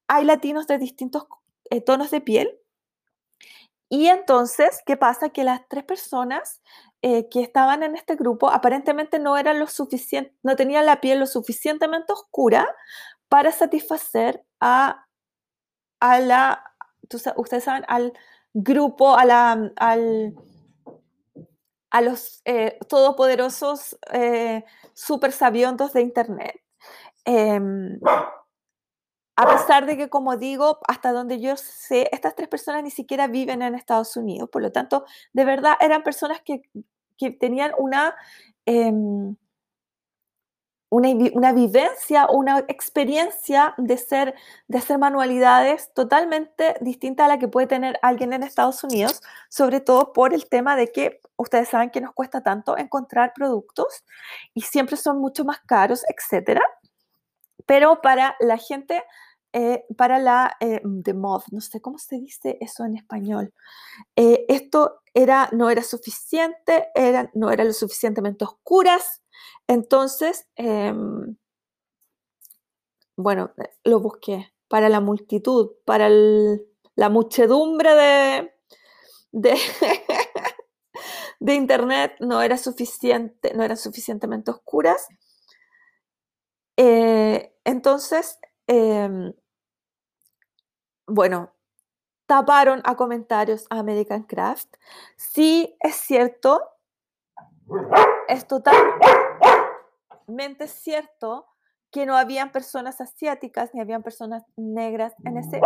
Hay 0.08 0.24
latinos 0.24 0.66
de 0.66 0.78
distintos 0.78 1.24
eh, 1.70 1.80
tonos 1.80 2.10
de 2.10 2.20
piel. 2.20 2.58
Y 3.88 4.08
entonces, 4.08 4.82
¿qué 4.86 4.96
pasa? 4.96 5.30
Que 5.30 5.44
las 5.44 5.60
tres 5.68 5.84
personas 5.84 6.62
eh, 7.02 7.28
que 7.28 7.42
estaban 7.42 7.82
en 7.82 7.96
este 7.96 8.16
grupo 8.16 8.50
aparentemente 8.50 9.18
no 9.18 9.36
eran 9.36 9.58
lo 9.60 9.66
no 10.42 10.56
tenían 10.56 10.86
la 10.86 11.00
piel 11.00 11.20
lo 11.20 11.26
suficientemente 11.26 12.12
oscura 12.12 12.66
para 13.28 13.52
satisfacer 13.52 14.44
a, 14.60 15.06
a 16.00 16.20
la, 16.20 16.64
ustedes 17.36 17.64
saben, 17.64 17.84
al 17.88 18.12
grupo, 18.54 19.16
a 19.16 19.24
la, 19.24 19.70
al, 19.76 20.34
a 21.90 22.00
los 22.00 22.40
eh, 22.44 22.78
todopoderosos 22.88 23.98
eh, 24.12 24.64
super 24.94 25.32
sabiondos 25.32 25.92
de 25.92 26.02
Internet. 26.02 26.60
Em, 27.24 28.00
a 29.36 29.48
pesar 29.48 29.86
de 29.86 29.96
que, 29.96 30.08
como 30.08 30.36
digo, 30.36 30.78
hasta 30.86 31.12
donde 31.12 31.40
yo 31.40 31.56
sé, 31.56 32.08
estas 32.12 32.34
tres 32.34 32.48
personas 32.48 32.82
ni 32.84 32.90
siquiera 32.90 33.26
viven 33.26 33.62
en 33.62 33.74
Estados 33.74 34.16
Unidos. 34.16 34.48
Por 34.50 34.62
lo 34.62 34.70
tanto, 34.72 35.04
de 35.32 35.44
verdad 35.44 35.74
eran 35.80 36.02
personas 36.02 36.40
que 36.42 36.62
que 37.16 37.30
tenían 37.30 37.72
una, 37.78 38.14
em, 38.66 39.36
una, 40.90 41.52
vivencia, 41.52 42.28
una 42.30 42.60
experiencia 42.68 43.74
de, 43.78 43.96
ser, 43.96 44.34
de 44.68 44.78
hacer 44.78 44.98
manualidades 44.98 45.92
totalmente 45.92 46.76
distinta 46.80 47.24
a 47.24 47.28
la 47.28 47.38
que 47.38 47.48
puede 47.48 47.66
tener 47.66 47.98
alguien 48.02 48.32
en 48.32 48.44
Estados 48.44 48.84
Unidos, 48.84 49.20
sobre 49.48 49.80
todo 49.80 50.12
por 50.12 50.34
el 50.34 50.48
tema 50.48 50.76
de 50.76 50.92
que 50.92 51.20
ustedes 51.36 51.68
saben 51.68 51.90
que 51.90 52.00
nos 52.00 52.12
cuesta 52.14 52.42
tanto 52.42 52.78
encontrar 52.78 53.32
productos 53.34 54.04
y 54.54 54.60
siempre 54.60 54.96
son 54.96 55.18
mucho 55.18 55.44
más 55.44 55.60
caros, 55.66 56.04
etc. 56.08 56.60
Pero 57.66 58.00
para 58.00 58.36
la 58.38 58.56
gente, 58.56 59.02
eh, 59.56 59.84
para 59.96 60.18
la 60.18 60.56
eh, 60.58 60.80
de 60.82 61.14
mod, 61.14 61.44
no 61.52 61.60
sé 61.60 61.80
cómo 61.80 61.96
se 61.96 62.18
dice 62.18 62.58
eso 62.60 62.84
en 62.84 62.96
español, 62.96 63.54
eh, 64.16 64.44
esto 64.48 65.00
era, 65.14 65.48
no 65.52 65.70
era 65.70 65.84
suficiente, 65.84 66.88
no 67.34 67.52
era 67.52 67.62
lo 67.62 67.72
suficientemente 67.72 68.44
oscuras, 68.44 69.22
entonces, 69.68 70.48
em, 70.56 71.36
bueno, 73.16 73.52
lo 73.84 74.00
busqué 74.00 74.52
para 74.66 74.88
la 74.88 74.98
multitud, 75.00 75.70
para 75.84 76.08
la 76.08 77.08
muchedumbre 77.08 77.94
de, 77.94 78.52
de, 81.38 81.54
internet 81.54 82.16
no 82.18 82.42
era 82.42 82.58
suficiente, 82.58 83.54
no 83.54 83.62
eran 83.62 83.76
suficientemente 83.76 84.50
oscuras. 84.50 85.06
Entonces, 86.76 88.38
em, 88.66 89.32
bueno, 91.06 91.52
taparon 92.26 92.80
a 92.84 92.96
comentarios 92.96 93.66
a 93.70 93.78
American 93.78 94.22
Craft. 94.24 94.76
Sí, 95.16 95.76
es 95.80 95.96
cierto, 95.96 96.62
es 98.28 98.46
total, 98.46 98.76
mente 100.26 100.68
cierto 100.68 101.46
que 101.90 102.06
no 102.06 102.16
habían 102.16 102.50
personas 102.50 103.00
asiáticas 103.00 103.72
ni 103.72 103.80
habían 103.80 104.02
personas 104.02 104.42
negras 104.56 105.14
en 105.24 105.36
ese, 105.36 105.60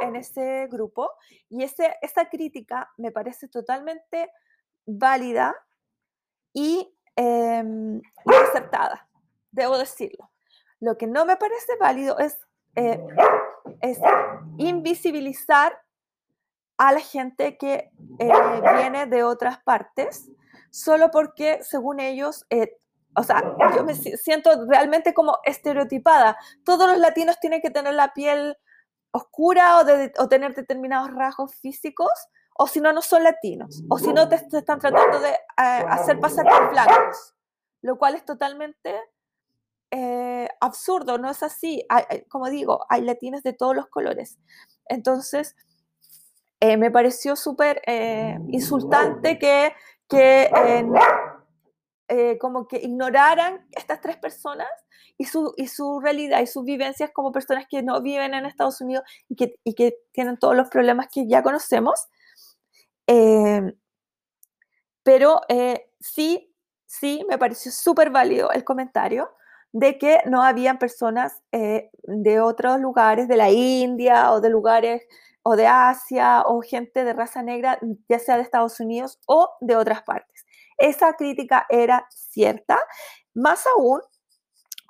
en 0.00 0.16
ese 0.16 0.66
grupo. 0.66 1.08
Y 1.48 1.62
ese, 1.62 1.94
esa 2.02 2.28
crítica 2.28 2.90
me 2.96 3.12
parece 3.12 3.46
totalmente 3.46 4.32
válida 4.84 5.54
y, 6.52 6.92
eh, 7.14 7.62
acertada, 8.48 9.08
debo 9.52 9.78
decirlo. 9.78 10.32
Lo 10.80 10.98
que 10.98 11.06
no 11.06 11.24
me 11.24 11.36
parece 11.36 11.76
válido 11.78 12.18
es, 12.18 12.36
eh, 12.74 13.00
es 13.80 13.98
invisibilizar 14.58 15.80
a 16.78 16.92
la 16.92 17.00
gente 17.00 17.58
que 17.58 17.90
eh, 18.18 18.32
viene 18.78 19.06
de 19.06 19.22
otras 19.22 19.62
partes, 19.62 20.30
solo 20.70 21.10
porque, 21.10 21.62
según 21.62 22.00
ellos, 22.00 22.46
eh, 22.50 22.76
o 23.16 23.22
sea, 23.22 23.42
yo 23.76 23.84
me 23.84 23.94
siento 23.94 24.50
realmente 24.66 25.12
como 25.12 25.38
estereotipada. 25.44 26.38
Todos 26.64 26.88
los 26.88 26.98
latinos 26.98 27.38
tienen 27.40 27.60
que 27.60 27.70
tener 27.70 27.94
la 27.94 28.12
piel 28.14 28.56
oscura 29.12 29.78
o, 29.78 29.84
de, 29.84 30.12
o 30.18 30.28
tener 30.28 30.54
determinados 30.54 31.10
rasgos 31.12 31.54
físicos, 31.56 32.10
o 32.56 32.66
si 32.66 32.80
no, 32.80 32.92
no 32.92 33.02
son 33.02 33.24
latinos, 33.24 33.82
o 33.88 33.98
si 33.98 34.12
no, 34.12 34.28
te, 34.28 34.36
están 34.36 34.78
tratando 34.78 35.18
de 35.20 35.30
eh, 35.30 35.36
hacer 35.56 36.20
pasar 36.20 36.46
por 36.46 36.70
blancos, 36.70 37.34
lo 37.82 37.98
cual 37.98 38.14
es 38.14 38.24
totalmente 38.24 39.00
eh, 39.90 40.48
absurdo, 40.60 41.18
no 41.18 41.30
es 41.30 41.42
así. 41.42 41.86
como 42.28 42.48
digo, 42.48 42.84
hay 42.88 43.02
latinos 43.02 43.42
de 43.42 43.52
todos 43.52 43.74
los 43.74 43.86
colores. 43.88 44.38
Entonces, 44.86 45.56
eh, 46.60 46.76
me 46.76 46.90
pareció 46.90 47.36
súper 47.36 47.82
insultante 48.48 49.38
que, 49.38 49.72
que 50.08 50.50
eh, 52.12 52.38
como 52.38 52.66
que 52.66 52.78
ignoraran 52.78 53.64
estas 53.70 54.00
tres 54.00 54.16
personas 54.16 54.66
y 55.16 55.26
su, 55.26 55.54
y 55.56 55.68
su 55.68 56.00
realidad 56.00 56.40
y 56.40 56.48
sus 56.48 56.64
vivencias 56.64 57.12
como 57.14 57.30
personas 57.30 57.66
que 57.70 57.84
no 57.84 58.02
viven 58.02 58.34
en 58.34 58.46
Estados 58.46 58.80
Unidos 58.80 59.04
y 59.28 59.36
que, 59.36 59.54
y 59.62 59.74
que 59.76 59.96
tienen 60.10 60.36
todos 60.36 60.56
los 60.56 60.68
problemas 60.68 61.06
que 61.06 61.28
ya 61.28 61.44
conocemos. 61.44 62.08
Eh, 63.06 63.62
pero 65.04 65.40
eh, 65.48 65.92
sí, 66.00 66.52
sí, 66.84 67.24
me 67.28 67.38
pareció 67.38 67.70
súper 67.70 68.10
válido 68.10 68.50
el 68.50 68.64
comentario 68.64 69.30
de 69.72 69.98
que 69.98 70.20
no 70.26 70.42
habían 70.42 70.78
personas 70.78 71.42
de 71.52 72.40
otros 72.40 72.80
lugares, 72.80 73.28
de 73.28 73.36
la 73.36 73.50
India 73.50 74.32
o 74.32 74.40
de 74.40 74.50
lugares 74.50 75.02
o 75.42 75.56
de 75.56 75.66
Asia 75.66 76.42
o 76.46 76.60
gente 76.60 77.04
de 77.04 77.12
raza 77.12 77.42
negra, 77.42 77.78
ya 78.08 78.18
sea 78.18 78.36
de 78.36 78.42
Estados 78.42 78.80
Unidos 78.80 79.18
o 79.26 79.50
de 79.60 79.76
otras 79.76 80.02
partes 80.02 80.44
esa 80.80 81.12
crítica 81.12 81.66
era 81.68 82.06
cierta. 82.10 82.78
Más 83.34 83.64
aún, 83.66 84.00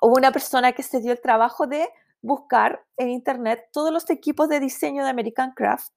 hubo 0.01 0.15
una 0.15 0.31
persona 0.31 0.71
que 0.71 0.83
se 0.83 0.99
dio 1.01 1.11
el 1.11 1.21
trabajo 1.21 1.67
de 1.67 1.87
buscar 2.21 2.83
en 2.97 3.09
Internet 3.09 3.67
todos 3.71 3.91
los 3.91 4.09
equipos 4.09 4.49
de 4.49 4.59
diseño 4.59 5.03
de 5.03 5.09
American 5.09 5.51
Craft 5.51 5.93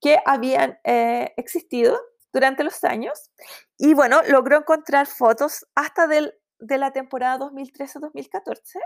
que 0.00 0.18
habían 0.24 0.78
eh, 0.84 1.34
existido 1.36 2.00
durante 2.32 2.64
los 2.64 2.82
años. 2.84 3.30
Y 3.76 3.94
bueno, 3.94 4.20
logró 4.28 4.58
encontrar 4.58 5.06
fotos 5.06 5.66
hasta 5.74 6.06
del, 6.06 6.34
de 6.58 6.78
la 6.78 6.92
temporada 6.92 7.38
2013-2014 7.46 8.80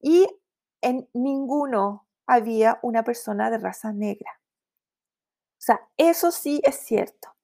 y 0.00 0.26
en 0.80 1.08
ninguno 1.12 2.06
había 2.26 2.78
una 2.82 3.04
persona 3.04 3.50
de 3.50 3.58
raza 3.58 3.92
negra. 3.92 4.40
O 5.58 5.64
sea, 5.64 5.88
eso 5.96 6.30
sí 6.30 6.60
es 6.64 6.76
cierto. 6.76 7.34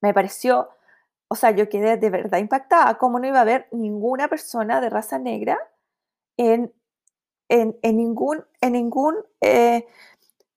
Me 0.00 0.14
pareció 0.14 0.70
o 1.32 1.36
sea, 1.36 1.52
yo 1.52 1.68
quedé 1.68 1.96
de 1.96 2.10
verdad 2.10 2.38
impactada, 2.38 2.98
cómo 2.98 3.20
no 3.20 3.28
iba 3.28 3.38
a 3.38 3.42
haber 3.42 3.68
ninguna 3.70 4.26
persona 4.26 4.80
de 4.80 4.90
raza 4.90 5.16
negra 5.20 5.56
en, 6.36 6.74
en, 7.48 7.78
ningún, 7.82 8.44
en 8.60 8.72
ningún 8.72 9.14
eh, 9.40 9.86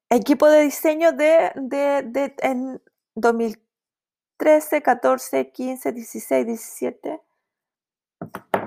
equipo 0.10 0.50
de 0.50 0.62
diseño 0.62 1.12
de, 1.12 1.52
de, 1.56 2.36
en 2.40 2.82
2013, 3.14 4.82
14, 4.82 5.52
15, 5.52 5.92
16, 5.92 6.48
17, 6.48 7.22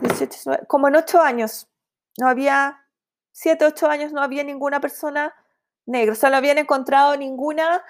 18, 0.08 0.30
19, 0.30 0.66
como 0.66 0.88
en 0.88 0.96
ocho 0.96 1.20
años. 1.20 1.68
No 2.18 2.28
había, 2.28 2.84
siete, 3.32 3.66
ocho 3.66 3.88
años, 3.88 4.12
no 4.12 4.22
había 4.22 4.44
ninguna 4.44 4.80
persona 4.80 5.34
negra. 5.86 6.12
O 6.12 6.16
sea, 6.16 6.34
habían 6.36 6.58
encontrado 6.58 7.16
ninguna 7.16 7.82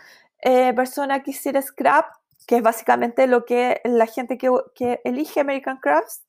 eh, 0.42 0.72
persona 0.74 1.22
que 1.22 1.30
hiciera 1.30 1.62
scrap 1.62 2.06
que 2.46 2.56
es 2.56 2.62
básicamente 2.62 3.26
lo 3.26 3.44
que 3.44 3.80
la 3.84 4.06
gente 4.06 4.38
que, 4.38 5.00
elige 5.04 5.40
American 5.40 5.78
Crafts, 5.78 6.24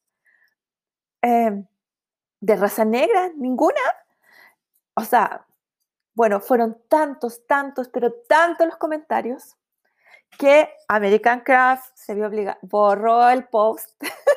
em, 1.22 1.68
de 2.42 2.56
raza 2.56 2.86
negra, 2.86 3.32
ninguna. 3.36 3.80
O 4.96 5.04
sea, 5.04 5.46
bueno, 6.16 6.42
fueron 6.42 6.82
tantos, 6.90 7.46
tantos, 7.46 7.90
pero 7.90 8.12
tantos 8.28 8.68
los 8.68 8.78
comentarios 8.78 9.56
que 10.40 10.70
American 10.88 11.42
Craft 11.42 11.96
se 11.96 12.16
vio 12.16 12.28
obligado, 12.28 12.58
borró 12.64 13.30
el 13.30 13.48
post 13.48 13.92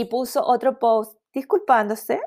y 0.00 0.04
puso 0.06 0.44
otro 0.44 0.78
post 0.78 1.18
disculpándose, 1.32 2.20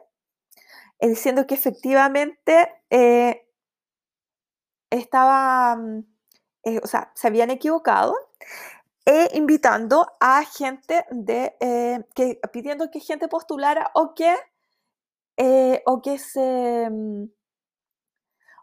eh, 0.99 1.07
diciendo 1.07 1.45
que 1.45 1.55
efectivamente 1.55 2.81
eh, 2.89 3.45
estaba 4.89 5.75
mm, 5.75 6.05
eh, 6.63 6.79
o 6.83 6.87
sea, 6.87 7.11
se 7.15 7.27
habían 7.27 7.49
equivocado, 7.49 8.15
e 9.05 9.29
invitando 9.37 10.05
a 10.19 10.43
gente 10.43 11.05
de, 11.11 11.55
que, 12.13 12.41
pidiendo 12.51 12.91
que 12.91 12.99
gente 12.99 13.29
postulara 13.29 13.89
o 13.93 14.13
que, 14.13 14.35
o 15.85 16.01
que 16.01 16.17
se, 16.17 16.89
mm, 16.89 17.23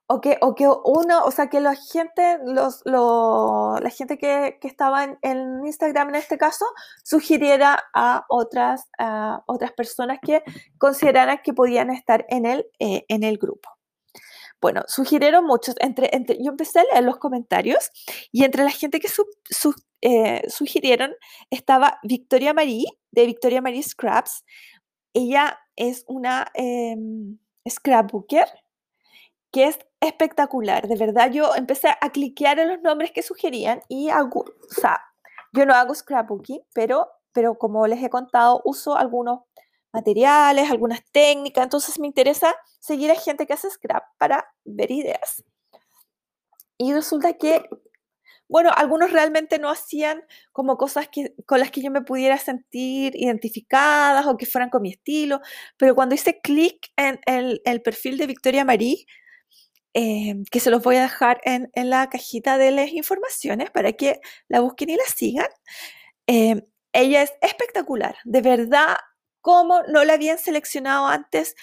o 0.06 0.20
que, 0.20 0.38
o 0.40 0.54
que 0.54 0.68
uno, 0.68 1.24
o 1.24 1.30
sea, 1.30 1.48
que 1.48 1.60
la 1.60 1.74
gente, 1.74 2.38
los, 2.44 2.82
la 2.84 3.90
gente 3.90 4.18
que, 4.18 4.58
que 4.60 4.68
estaba 4.68 5.04
en, 5.04 5.18
en, 5.22 5.64
Instagram 5.64 6.10
en 6.10 6.14
este 6.16 6.36
caso, 6.36 6.66
sugiriera 7.02 7.82
a 7.94 8.26
otras, 8.28 8.88
a 8.98 9.42
otras 9.46 9.72
personas 9.72 10.18
que 10.20 10.42
consideraran 10.78 11.40
que 11.42 11.54
podían 11.54 11.90
estar 11.90 12.26
en 12.28 12.44
el, 12.46 12.66
en 12.78 13.22
el 13.22 13.38
grupo. 13.38 13.70
Bueno, 14.60 14.82
sugirieron 14.86 15.44
muchos, 15.44 15.74
entre, 15.80 16.08
entre, 16.16 16.42
yo 16.42 16.50
empecé 16.50 16.80
a 16.80 16.84
leer 16.84 17.04
los 17.04 17.18
comentarios 17.18 17.90
y 18.32 18.44
entre 18.44 18.64
la 18.64 18.70
gente 18.70 18.98
que 18.98 19.08
eh, 20.00 20.42
sugirieron 20.48 21.14
estaba 21.50 21.98
Victoria 22.02 22.54
Marie, 22.54 22.86
de 23.10 23.26
Victoria 23.26 23.60
Marie 23.60 23.82
Scraps. 23.82 24.42
Ella 25.12 25.58
es 25.76 26.04
una 26.08 26.50
em, 26.54 27.38
scrapbooker 27.68 28.48
que 29.52 29.66
es 29.66 29.78
espectacular, 30.04 30.88
de 30.88 30.96
verdad. 30.96 31.30
Yo 31.30 31.54
empecé 31.54 31.88
a 32.00 32.10
cliquear 32.10 32.58
en 32.58 32.68
los 32.68 32.82
nombres 32.82 33.12
que 33.12 33.22
sugerían 33.22 33.80
y 33.88 34.10
hago, 34.10 34.40
o 34.40 34.80
sea, 34.80 35.00
yo 35.52 35.66
no 35.66 35.74
hago 35.74 35.94
scrapbooking, 35.94 36.62
pero, 36.74 37.08
pero 37.32 37.56
como 37.56 37.86
les 37.86 38.02
he 38.02 38.10
contado, 38.10 38.60
uso 38.64 38.96
algunos 38.96 39.40
materiales, 39.92 40.70
algunas 40.70 41.04
técnicas, 41.12 41.64
entonces 41.64 41.98
me 41.98 42.06
interesa 42.06 42.54
seguir 42.80 43.10
a 43.10 43.16
gente 43.16 43.46
que 43.46 43.52
hace 43.52 43.70
scrap 43.70 44.04
para 44.18 44.46
ver 44.64 44.90
ideas. 44.90 45.44
Y 46.76 46.92
resulta 46.92 47.34
que 47.34 47.68
bueno, 48.48 48.70
algunos 48.76 49.10
realmente 49.10 49.58
no 49.58 49.70
hacían 49.70 50.22
como 50.52 50.76
cosas 50.76 51.08
que, 51.08 51.34
con 51.46 51.60
las 51.60 51.70
que 51.70 51.82
yo 51.82 51.90
me 51.90 52.02
pudiera 52.02 52.36
sentir 52.38 53.16
identificadas 53.16 54.26
o 54.26 54.36
que 54.36 54.46
fueran 54.46 54.70
con 54.70 54.82
mi 54.82 54.90
estilo, 54.90 55.40
pero 55.76 55.94
cuando 55.94 56.14
hice 56.14 56.40
clic 56.40 56.92
en 56.96 57.20
el, 57.26 57.82
perfil 57.82 58.18
de 58.18 58.26
Victoria 58.26 58.64
Marí, 58.64 59.06
eh, 59.94 60.42
que 60.50 60.60
se 60.60 60.70
los 60.70 60.82
voy 60.82 60.96
a 60.96 61.02
dejar 61.02 61.40
en, 61.44 61.70
la 61.74 62.08
cajita 62.08 62.58
de 62.58 62.72
las 62.72 62.92
informaciones 62.92 63.70
para 63.70 63.92
que 63.92 64.20
la 64.48 64.60
busquen 64.60 64.90
y 64.90 64.96
la 64.96 65.04
sigan, 65.04 65.48
eh, 66.26 66.66
ella 66.92 67.22
es 67.22 67.32
espectacular, 67.40 68.16
de 68.24 68.40
verdad, 68.40 68.96
como 69.40 69.82
no 69.84 70.04
la 70.04 70.14
habían 70.14 70.38
seleccionado 70.38 71.06
antes, 71.06 71.54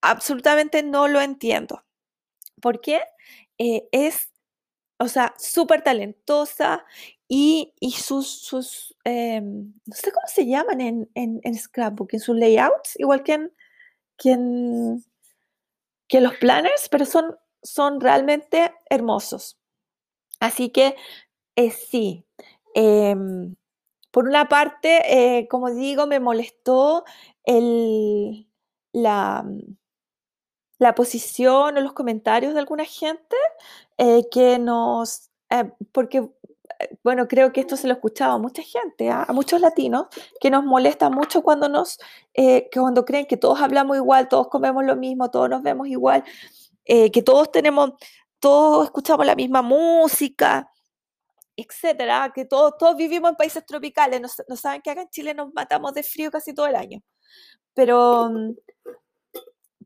absolutamente 0.00 0.82
no 0.82 1.08
lo 1.08 1.20
entiendo. 1.20 1.84
¿Por 2.60 2.80
qué? 2.80 3.02
Eh, 3.58 3.88
es, 3.92 4.30
o 4.98 5.08
sea, 5.08 5.34
súper 5.38 5.82
talentosa 5.82 6.84
y, 7.28 7.74
sus, 7.96 8.26
sus 8.28 8.96
em, 9.04 9.74
no 9.86 9.96
sé 9.96 10.12
cómo 10.12 10.26
se 10.26 10.46
llaman 10.46 10.80
en, 10.80 11.10
en, 11.14 11.54
Scrapbook, 11.54 12.14
en 12.14 12.20
sus 12.20 12.36
layouts, 12.36 12.98
igual 12.98 13.22
que 13.22 13.34
en, 13.34 13.52
que 16.08 16.20
los 16.20 16.34
planners, 16.36 16.88
pero 16.90 17.06
son, 17.06 17.36
son 17.62 18.00
realmente 18.00 18.72
hermosos. 18.88 19.58
Así 20.40 20.70
que 20.70 20.96
eh, 21.56 21.70
sí, 21.70 22.24
em, 22.74 23.54
por 24.10 24.26
una 24.26 24.48
parte, 24.48 25.38
eh, 25.38 25.48
como 25.48 25.70
digo, 25.70 26.06
me 26.06 26.20
molestó 26.20 27.04
el, 27.44 28.48
la, 28.92 29.44
la 30.78 30.94
posición 30.94 31.76
o 31.76 31.80
los 31.80 31.92
comentarios 31.92 32.54
de 32.54 32.60
alguna 32.60 32.84
gente 32.84 33.36
eh, 33.98 34.28
que 34.30 34.58
nos, 34.58 35.30
eh, 35.50 35.70
porque, 35.92 36.28
bueno, 37.04 37.28
creo 37.28 37.52
que 37.52 37.60
esto 37.60 37.76
se 37.76 37.86
lo 37.86 37.94
escuchaba 37.94 38.34
a 38.34 38.38
mucha 38.38 38.62
gente, 38.62 39.10
¿ah? 39.10 39.24
a 39.28 39.32
muchos 39.32 39.60
latinos, 39.60 40.06
que 40.40 40.50
nos 40.50 40.64
molesta 40.64 41.10
mucho 41.10 41.42
cuando 41.42 41.68
nos, 41.68 41.98
que 42.34 42.70
cuando 42.72 43.04
creen 43.04 43.26
que 43.26 43.36
todos 43.36 43.60
hablamos 43.60 43.96
igual, 43.96 44.28
todos 44.28 44.48
comemos 44.48 44.84
lo 44.84 44.96
mismo, 44.96 45.30
todos 45.30 45.50
nos 45.50 45.62
vemos 45.62 45.88
igual, 45.88 46.24
que 47.12 47.22
todos 47.22 47.52
tenemos, 47.52 47.92
todos 48.40 48.86
escuchamos 48.86 49.24
la 49.24 49.36
misma 49.36 49.62
música, 49.62 50.68
etcétera, 51.56 52.32
que 52.34 52.44
todos, 52.44 52.76
todos 52.78 52.96
vivimos 52.96 53.30
en 53.30 53.36
países 53.36 53.64
tropicales, 53.64 54.20
no, 54.48 54.56
saben 54.56 54.80
que 54.82 54.90
acá 54.90 55.02
en 55.02 55.08
Chile 55.10 55.34
nos 55.34 55.52
matamos 55.52 55.92
de 55.94 56.02
frío 56.02 56.30
casi 56.30 56.54
todo 56.54 56.66
el 56.66 56.74
año. 56.74 57.00
Pero, 57.74 58.30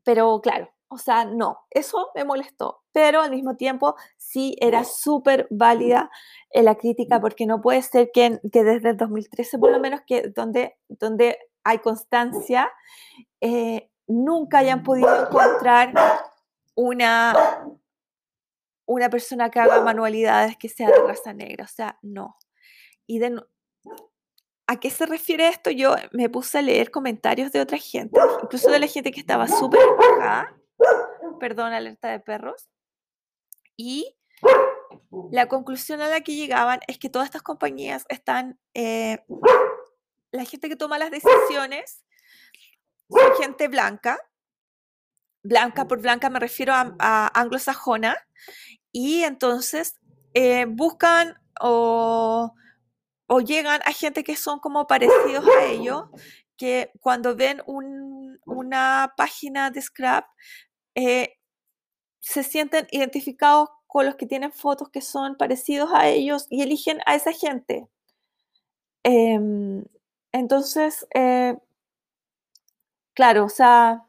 pero 0.03 0.39
claro, 0.41 0.69
o 0.87 0.97
sea, 0.97 1.25
no, 1.25 1.59
eso 1.69 2.11
me 2.15 2.23
molestó, 2.23 2.83
pero 2.91 3.21
al 3.21 3.31
mismo 3.31 3.55
tiempo 3.55 3.95
sí 4.17 4.55
era 4.59 4.83
súper 4.83 5.47
válida 5.49 6.09
eh, 6.51 6.63
la 6.63 6.75
crítica 6.75 7.19
porque 7.19 7.45
no 7.45 7.61
puede 7.61 7.81
ser 7.81 8.11
que, 8.13 8.39
desde 8.43 8.89
el 8.89 8.97
2013, 8.97 9.59
por 9.59 9.71
lo 9.71 9.79
menos, 9.79 10.01
que 10.07 10.29
donde, 10.29 10.77
donde 10.87 11.37
hay 11.63 11.79
constancia, 11.79 12.71
eh, 13.41 13.89
nunca 14.07 14.59
hayan 14.59 14.83
podido 14.83 15.25
encontrar 15.25 15.93
una, 16.75 17.33
una 18.85 19.09
persona 19.09 19.49
que 19.49 19.59
haga 19.59 19.81
manualidades 19.81 20.57
que 20.57 20.69
sea 20.69 20.89
de 20.89 20.99
raza 20.99 21.33
negra, 21.33 21.65
o 21.65 21.67
sea, 21.67 21.99
no. 22.01 22.37
Y 23.07 23.19
de, 23.19 23.41
¿A 24.67 24.79
qué 24.79 24.89
se 24.89 25.05
refiere 25.05 25.47
esto? 25.47 25.69
Yo 25.69 25.95
me 26.11 26.29
puse 26.29 26.57
a 26.57 26.61
leer 26.61 26.91
comentarios 26.91 27.51
de 27.51 27.61
otra 27.61 27.77
gente, 27.77 28.19
incluso 28.43 28.69
de 28.71 28.79
la 28.79 28.87
gente 28.87 29.11
que 29.11 29.19
estaba 29.19 29.47
súper 29.47 29.79
enojada 29.79 30.55
perdón, 31.39 31.73
alerta 31.73 32.09
de 32.09 32.19
perros. 32.19 32.69
Y 33.77 34.15
la 35.31 35.47
conclusión 35.47 36.01
a 36.01 36.09
la 36.09 36.21
que 36.21 36.35
llegaban 36.35 36.79
es 36.87 36.97
que 36.97 37.09
todas 37.09 37.27
estas 37.27 37.41
compañías 37.41 38.05
están, 38.09 38.59
eh, 38.73 39.23
la 40.31 40.45
gente 40.45 40.69
que 40.69 40.75
toma 40.75 40.97
las 40.97 41.11
decisiones 41.11 42.03
son 43.09 43.35
gente 43.39 43.67
blanca. 43.67 44.19
Blanca 45.45 45.87
por 45.87 46.01
blanca 46.01 46.29
me 46.29 46.39
refiero 46.39 46.73
a, 46.73 47.31
anglosajona. 47.39 48.17
Y 48.91 49.23
entonces 49.23 49.99
eh, 50.33 50.65
buscan 50.67 51.35
o, 51.61 52.53
o, 53.27 53.39
llegan 53.41 53.81
a 53.85 53.91
gente 53.91 54.23
que 54.23 54.35
son 54.35 54.59
como 54.59 54.87
parecidos 54.87 55.45
a 55.47 55.65
ellos, 55.65 56.05
que 56.57 56.91
cuando 56.99 57.35
ven 57.35 57.61
una 58.45 59.13
página 59.17 59.69
de 59.69 59.81
scrap 59.81 60.25
eh, 60.95 61.37
se 62.19 62.43
sienten 62.43 62.87
identificados 62.91 63.69
con 63.85 64.05
los 64.05 64.15
que 64.15 64.25
tienen 64.25 64.51
fotos 64.51 64.89
que 64.89 65.01
son 65.01 65.35
parecidos 65.35 65.91
a 65.93 66.07
ellos 66.07 66.47
y 66.49 66.63
eligen 66.63 66.99
a 67.05 67.15
esa 67.15 67.31
gente. 67.31 67.87
Em, 69.03 69.85
entonces, 70.31 71.05
eh, 71.13 71.55
claro, 73.13 73.45
o 73.45 73.49
sea, 73.49 74.05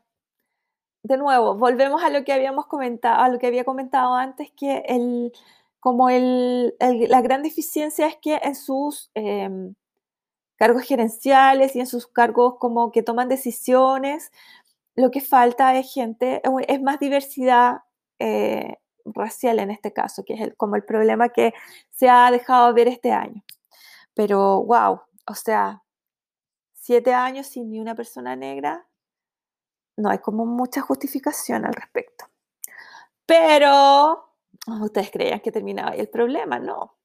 de 1.07 1.16
nuevo, 1.16 1.54
volvemos 1.54 2.02
a 2.02 2.11
lo 2.11 2.24
que 2.24 2.32
habíamos 2.32 2.66
comentado, 2.66 3.22
a 3.22 3.28
lo 3.28 3.38
que 3.38 3.46
había 3.46 3.64
comentado 3.64 4.14
antes, 4.14 4.50
que 4.57 4.78
el, 4.88 5.32
como 5.78 6.11
el, 6.11 6.74
la 6.80 7.20
gran 7.22 7.42
deficiencia 7.42 8.09
es 8.09 8.16
que 8.16 8.40
en 8.42 8.57
sus 8.57 9.11
em, 9.14 9.74
cargos 10.57 10.82
gerenciales 10.82 11.76
y 11.76 11.80
en 11.80 11.86
sus 11.86 12.09
cargos 12.09 12.57
como 12.59 12.90
que 12.90 13.02
toman 13.02 13.28
decisiones, 13.28 14.32
lo 14.96 15.11
que 15.11 15.20
falta 15.20 15.76
es 15.76 15.92
gente, 15.92 16.42
es 16.68 16.82
más 16.82 16.98
diversidad 16.98 17.82
eh, 18.18 18.78
racial 19.04 19.61
en 19.61 19.70
este 19.70 19.92
caso, 19.92 20.24
que 20.24 20.34
es 20.34 20.54
como 20.57 20.74
el 20.76 20.84
problema 20.84 21.28
que 21.28 21.54
se 21.90 22.09
ha 22.09 22.30
dejado 22.32 22.74
ver 22.74 22.88
este 22.88 23.12
año. 23.12 23.44
Pero, 24.14 24.64
wow, 24.64 25.02
o 25.26 25.34
sea, 25.34 25.82
siete 26.74 27.14
años 27.14 27.46
sin 27.46 27.70
ni 27.70 27.80
una 27.80 27.94
persona 27.94 28.34
negra, 28.36 28.86
no 29.97 30.11
hay 30.11 30.18
como 30.18 30.47
mucha 30.47 30.80
justificación 30.80 31.64
al 31.64 31.74
respecto. 31.74 32.26
Pero, 33.24 34.32
ustedes 34.80 35.11
creían 35.11 35.40
que 35.40 35.53
terminaba 35.53 35.92
ahí 35.92 36.01
el 36.01 36.09
problema, 36.09 36.59
no. 36.59 36.97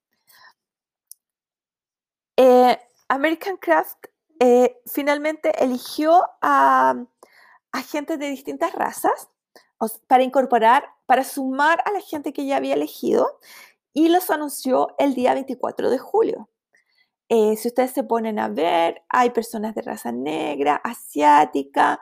Eh, 2.37 2.77
American 3.07 3.57
Craft 3.57 4.05
eh, 4.39 4.81
finalmente 4.85 5.51
eligió 5.63 6.21
a 6.41 6.95
a 7.71 7.81
gente 7.81 8.17
de 8.17 8.29
distintas 8.29 8.73
razas 8.73 9.29
para 10.07 10.23
incorporar, 10.23 10.85
para 11.05 11.23
sumar 11.23 11.81
a 11.85 11.91
la 11.91 12.01
gente 12.01 12.33
que 12.33 12.45
ya 12.45 12.57
había 12.57 12.75
elegido 12.75 13.39
y 13.93 14.09
los 14.09 14.29
anunció 14.29 14.95
el 14.99 15.15
día 15.15 15.33
24 15.33 15.89
de 15.89 15.97
julio. 15.97 16.49
Eh, 17.29 17.55
si 17.55 17.69
ustedes 17.69 17.91
se 17.91 18.03
ponen 18.03 18.39
a 18.39 18.49
ver, 18.49 19.03
hay 19.09 19.29
personas 19.29 19.73
de 19.73 19.81
raza 19.81 20.11
negra, 20.11 20.75
asiática, 20.75 21.99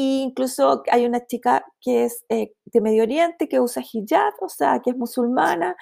incluso 0.00 0.82
hay 0.90 1.06
una 1.06 1.26
chica 1.26 1.64
que 1.80 2.04
es 2.04 2.24
eh, 2.28 2.52
de 2.64 2.80
Medio 2.80 3.02
Oriente 3.02 3.48
que 3.48 3.60
usa 3.60 3.82
hijab, 3.82 4.34
o 4.40 4.48
sea, 4.48 4.80
que 4.82 4.90
es 4.90 4.96
musulmana. 4.96 5.76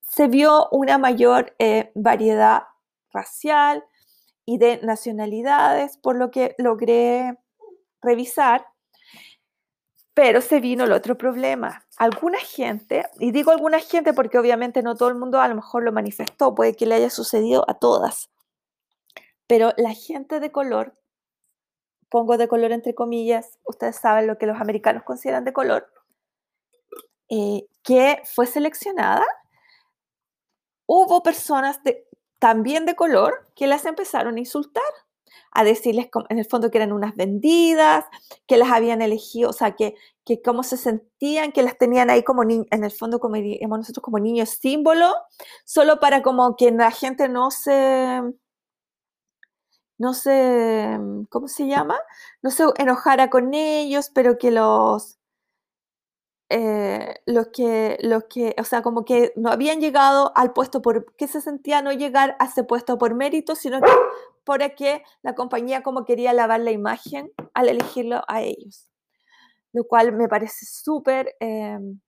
Se 0.00 0.28
vio 0.28 0.68
una 0.70 0.98
mayor 0.98 1.54
eh, 1.58 1.90
variedad 1.94 2.64
racial 3.12 3.84
y 4.44 4.58
de 4.58 4.80
nacionalidades, 4.82 5.96
por 5.98 6.16
lo 6.16 6.30
que 6.30 6.54
logré 6.58 7.38
revisar, 8.02 8.66
pero 10.12 10.40
se 10.40 10.60
vino 10.60 10.84
el 10.84 10.92
otro 10.92 11.16
problema. 11.18 11.84
Alguna 11.96 12.38
gente, 12.38 13.04
y 13.18 13.32
digo 13.32 13.50
alguna 13.50 13.80
gente 13.80 14.12
porque 14.12 14.38
obviamente 14.38 14.82
no 14.82 14.96
todo 14.96 15.08
el 15.08 15.16
mundo 15.16 15.40
a 15.40 15.48
lo 15.48 15.56
mejor 15.56 15.82
lo 15.82 15.92
manifestó, 15.92 16.54
puede 16.54 16.74
que 16.74 16.86
le 16.86 16.96
haya 16.96 17.10
sucedido 17.10 17.64
a 17.68 17.74
todas, 17.74 18.30
pero 19.46 19.72
la 19.76 19.92
gente 19.94 20.40
de 20.40 20.52
color, 20.52 20.94
pongo 22.14 22.38
de 22.38 22.46
color 22.46 22.70
entre 22.70 22.94
comillas, 22.94 23.58
ustedes 23.64 23.96
saben 23.96 24.28
lo 24.28 24.38
que 24.38 24.46
los 24.46 24.60
americanos 24.60 25.02
consideran 25.02 25.44
de 25.44 25.52
color, 25.52 25.92
eh, 27.28 27.66
que 27.82 28.22
fue 28.24 28.46
seleccionada, 28.46 29.26
hubo 30.86 31.24
personas 31.24 31.82
de, 31.82 32.06
también 32.38 32.86
de 32.86 32.94
color 32.94 33.48
que 33.56 33.66
las 33.66 33.84
empezaron 33.84 34.36
a 34.36 34.38
insultar 34.38 34.84
a 35.50 35.64
decirles 35.64 36.08
en 36.28 36.38
el 36.38 36.44
fondo 36.44 36.70
que 36.70 36.78
eran 36.78 36.92
unas 36.92 37.16
vendidas, 37.16 38.04
que 38.46 38.58
las 38.58 38.70
habían 38.70 39.02
elegido, 39.02 39.50
o 39.50 39.52
sea, 39.52 39.74
que, 39.74 39.96
que 40.24 40.40
cómo 40.40 40.62
se 40.62 40.76
sentían, 40.76 41.50
que 41.50 41.64
las 41.64 41.76
tenían 41.78 42.10
ahí 42.10 42.22
como 42.22 42.44
en 42.44 42.66
el 42.70 42.92
fondo 42.92 43.18
como 43.18 43.34
nosotros 43.34 44.04
como 44.04 44.20
niños 44.20 44.50
símbolo, 44.50 45.12
solo 45.64 45.98
para 45.98 46.22
como 46.22 46.54
que 46.54 46.70
la 46.70 46.92
gente 46.92 47.28
no 47.28 47.50
se 47.50 48.22
no 50.04 50.12
se, 50.12 50.98
¿cómo 51.30 51.48
se 51.48 51.66
llama? 51.66 51.98
No 52.42 52.50
se 52.50 52.64
enojara 52.76 53.30
con 53.30 53.54
ellos, 53.54 54.10
pero 54.14 54.36
que 54.36 54.50
los, 54.50 55.18
eh, 56.50 57.14
los 57.24 57.48
que, 57.48 57.96
los 58.02 58.24
que, 58.24 58.54
o 58.58 58.64
sea, 58.64 58.82
como 58.82 59.06
que 59.06 59.32
no 59.34 59.50
habían 59.50 59.80
llegado 59.80 60.30
al 60.36 60.52
puesto 60.52 60.82
por, 60.82 61.16
que 61.16 61.26
se 61.26 61.40
sentía 61.40 61.80
no 61.80 61.90
llegar 61.90 62.36
a 62.38 62.44
ese 62.44 62.64
puesto 62.64 62.98
por 62.98 63.14
mérito, 63.14 63.54
sino 63.56 63.80
que 63.80 63.90
porque 64.44 65.02
la 65.22 65.34
compañía 65.34 65.82
como 65.82 66.04
quería 66.04 66.34
lavar 66.34 66.60
la 66.60 66.70
imagen 66.70 67.32
al 67.54 67.70
elegirlo 67.70 68.22
a 68.28 68.42
ellos, 68.42 68.90
lo 69.72 69.84
cual 69.84 70.12
me 70.12 70.28
parece 70.28 70.66
súper 70.66 71.34
em, 71.40 71.98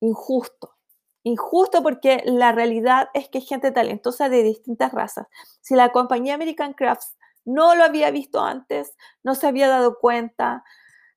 injusto. 0.00 0.76
Injusto 1.22 1.82
porque 1.82 2.22
la 2.24 2.52
realidad 2.52 3.08
es 3.14 3.28
que 3.28 3.38
hay 3.38 3.44
gente 3.44 3.70
talentosa 3.70 4.28
de 4.28 4.42
distintas 4.42 4.92
razas. 4.92 5.26
Si 5.60 5.74
la 5.74 5.90
compañía 5.90 6.34
American 6.34 6.72
Crafts 6.74 7.16
no 7.44 7.74
lo 7.74 7.84
había 7.84 8.10
visto 8.10 8.40
antes, 8.40 8.94
no 9.22 9.34
se 9.34 9.46
había 9.46 9.68
dado 9.68 9.98
cuenta, 9.98 10.64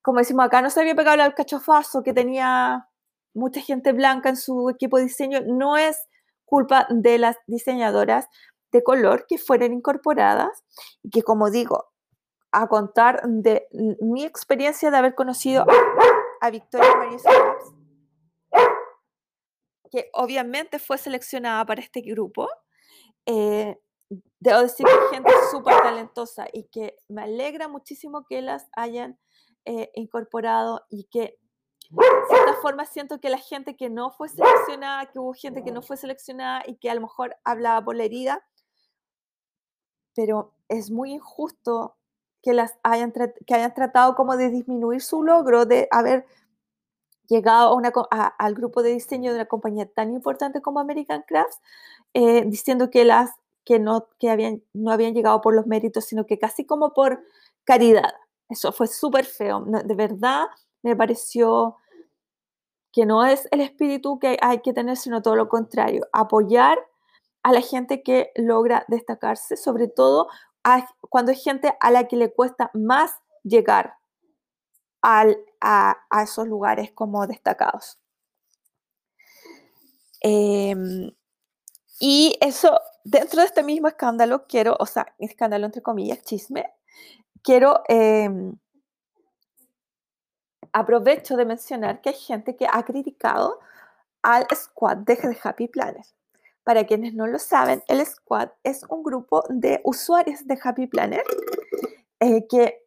como 0.02 0.20
decimos 0.20 0.46
acá, 0.46 0.62
no 0.62 0.70
se 0.70 0.82
había 0.82 0.96
pegado 0.96 1.22
al 1.22 1.36
cachofazo 1.36 2.04
que 2.04 2.14
tenía 2.14 2.88
mucha 3.34 3.62
gente 3.62 3.92
blanca 3.92 4.30
en 4.30 4.38
su 4.38 4.70
equipo 4.70 4.98
de 4.98 5.04
diseño, 5.04 5.42
no 5.46 5.78
es 5.78 6.08
culpa 6.46 6.88
de 6.90 7.18
las 7.18 7.38
diseñadoras 7.48 8.28
de 8.72 8.84
color 8.84 9.26
que 9.28 9.38
fueron 9.38 9.74
incorporadas 9.74 10.64
y 11.04 11.10
que, 11.10 11.24
como 11.24 11.50
digo, 11.50 11.92
a 12.52 12.68
contar 12.68 13.22
de 13.26 13.68
mi 14.00 14.24
experiencia 14.24 14.90
de 14.90 14.98
haber 14.98 15.16
conocido 15.16 15.66
a, 16.42 16.50
Victoria 16.50 16.96
María 16.96 17.18
que 19.92 20.10
obviamente 20.14 20.80
fue 20.80 20.98
seleccionada 20.98 21.66
para 21.66 21.82
este 21.82 22.02
grupo. 22.02 22.48
Eh, 23.26 23.78
debo 24.40 24.62
decir 24.62 24.86
que 24.86 25.16
gente 25.16 25.32
súper 25.52 25.82
talentosa 25.82 26.48
y 26.52 26.66
que 26.66 26.98
me 27.08 27.24
alegra 27.24 27.68
muchísimo 27.68 28.26
que 28.28 28.42
las 28.42 28.68
hayan 28.76 29.18
eh, 29.66 29.92
incorporado 29.96 30.86
y 30.90 31.06
que 31.06 31.40
de 31.90 32.06
cierta 32.30 32.54
forma 32.62 32.86
siento 32.86 33.20
que 33.20 33.30
la 33.30 33.38
gente 33.38 33.76
que 33.76 33.90
no 33.90 34.12
fue 34.12 34.30
seleccionada, 34.30 35.06
que 35.12 35.20
hubo 35.20 35.34
gente 35.34 35.64
que 35.64 35.72
no 35.72 35.82
fue 35.82 35.98
seleccionada 35.98 36.64
y 36.66 36.78
que 36.78 36.90
a 36.90 36.96
lo 36.96 37.02
mejor 37.02 37.36
hablaba 37.44 37.84
por 37.84 37.96
la 37.96 38.04
herida, 38.04 38.44
pero 40.16 40.54
es 40.68 40.90
muy 40.90 41.14
injusto 41.14 41.98
que 42.42 42.54
las 42.54 42.78
hayan, 42.84 43.12
que 43.12 43.56
hayan 43.56 43.74
tratado 43.74 44.16
como 44.16 44.38
de 44.38 44.50
disminuir 44.50 45.02
su 45.02 45.24
logro 45.24 45.66
de 45.66 45.88
haber 45.92 46.26
llegado 47.28 47.78
a 48.12 48.28
al 48.28 48.54
grupo 48.56 48.84
de 48.84 48.92
diseño 48.94 49.32
de 49.32 49.38
una 49.38 49.46
compañía 49.46 49.86
tan 49.86 50.14
importante 50.14 50.62
como 50.62 50.80
American 50.80 51.24
Crafts, 51.28 51.60
eh, 52.14 52.44
diciendo 52.46 52.90
que 52.90 53.06
las 53.06 53.32
que 53.66 53.80
no, 53.80 54.08
que 54.20 54.30
habían, 54.30 54.64
no 54.74 54.92
habían 54.92 55.14
llegado 55.14 55.42
por 55.42 55.56
los 55.56 55.66
méritos, 55.66 56.06
sino 56.06 56.26
que 56.26 56.38
casi 56.38 56.66
como 56.66 56.94
por 56.94 57.24
caridad. 57.64 58.14
Eso 58.48 58.72
fue 58.72 58.88
súper 58.88 59.26
feo. 59.26 59.64
de 59.66 59.96
verdad 59.96 60.46
me 60.84 60.96
pareció 60.96 61.78
que 62.92 63.06
no 63.06 63.26
es 63.26 63.48
el 63.52 63.62
espíritu 63.62 64.20
que 64.20 64.38
hay 64.40 64.60
que 64.60 64.72
tener, 64.72 64.98
sino 64.98 65.22
todo 65.22 65.36
lo 65.36 65.50
contrario, 65.50 66.08
apoyar 66.14 66.78
a 67.44 67.52
la 67.52 67.62
gente 67.62 68.04
que 68.04 68.32
logra 68.36 68.86
destacarse, 68.88 69.58
sobre 69.58 69.88
todo 69.88 70.28
cuando 71.10 71.32
hay 71.32 71.38
gente 71.38 71.76
a 71.80 71.92
la 71.92 72.08
que 72.08 72.16
le 72.16 72.34
cuesta 72.34 72.72
más 72.74 73.12
llegar 73.44 73.98
al, 75.02 75.38
a, 75.66 76.24
esos 76.24 76.48
lugares 76.48 76.92
como 76.92 77.26
destacados. 77.26 77.98
Em, 80.22 81.12
y 82.00 82.38
eso, 82.42 82.80
dentro 83.04 83.42
de 83.42 83.48
este 83.48 83.64
mismo 83.64 83.88
escándalo, 83.88 84.46
quiero, 84.48 84.76
o 84.80 84.86
sea, 84.86 85.14
escándalo 85.20 85.66
entre 85.66 85.82
comillas, 85.82 86.24
chisme, 86.24 86.66
quiero 87.44 87.82
em, 87.88 88.54
aprovecho 90.74 91.36
de 91.36 91.46
mencionar 91.46 92.02
que 92.02 92.10
hay 92.10 92.16
gente 92.16 92.56
que 92.56 92.68
ha 92.72 92.84
criticado 92.84 93.60
al 94.22 94.46
squad 94.54 94.98
de 94.98 95.38
Happy 95.44 95.68
Planner. 95.68 96.06
Para 96.64 96.86
quienes 96.86 97.14
no 97.14 97.28
lo 97.28 97.40
saben, 97.40 97.84
el 97.88 98.06
squad 98.06 98.50
es 98.64 98.84
un 98.90 99.04
grupo 99.04 99.44
de 99.50 99.82
usuarios 99.84 100.46
de 100.48 100.60
Happy 100.62 100.88
Planner 100.88 101.24
eh, 102.20 102.48
que 102.48 102.85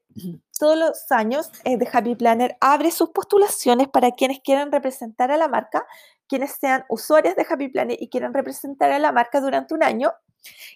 todos 0.58 0.78
los 0.78 1.10
años 1.10 1.50
eh, 1.64 1.78
The 1.78 1.88
Happy 1.92 2.14
Planner 2.14 2.56
abre 2.60 2.90
sus 2.90 3.10
postulaciones 3.10 3.88
para 3.88 4.10
quienes 4.12 4.40
quieran 4.40 4.72
representar 4.72 5.30
a 5.30 5.36
la 5.36 5.48
marca, 5.48 5.86
quienes 6.28 6.52
sean 6.52 6.84
usuarios 6.88 7.36
de 7.36 7.46
Happy 7.48 7.68
Planner 7.68 7.96
y 8.00 8.08
quieran 8.08 8.34
representar 8.34 8.90
a 8.92 8.98
la 8.98 9.12
marca 9.12 9.40
durante 9.40 9.74
un 9.74 9.82
año 9.82 10.12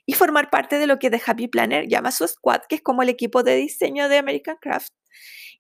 y 0.07 0.15
formar 0.15 0.51
parte 0.51 0.79
de 0.79 0.87
lo 0.87 0.99
que 0.99 1.11
The 1.11 1.21
Happy 1.25 1.49
Planner 1.49 1.89
llama 1.89 2.11
su 2.11 2.27
squad, 2.27 2.63
que 2.69 2.77
es 2.77 2.83
como 2.83 3.03
el 3.03 3.09
equipo 3.09 3.43
de 3.43 3.57
diseño 3.57 4.09
de 4.09 4.19
American 4.19 4.57
Craft. 4.61 4.93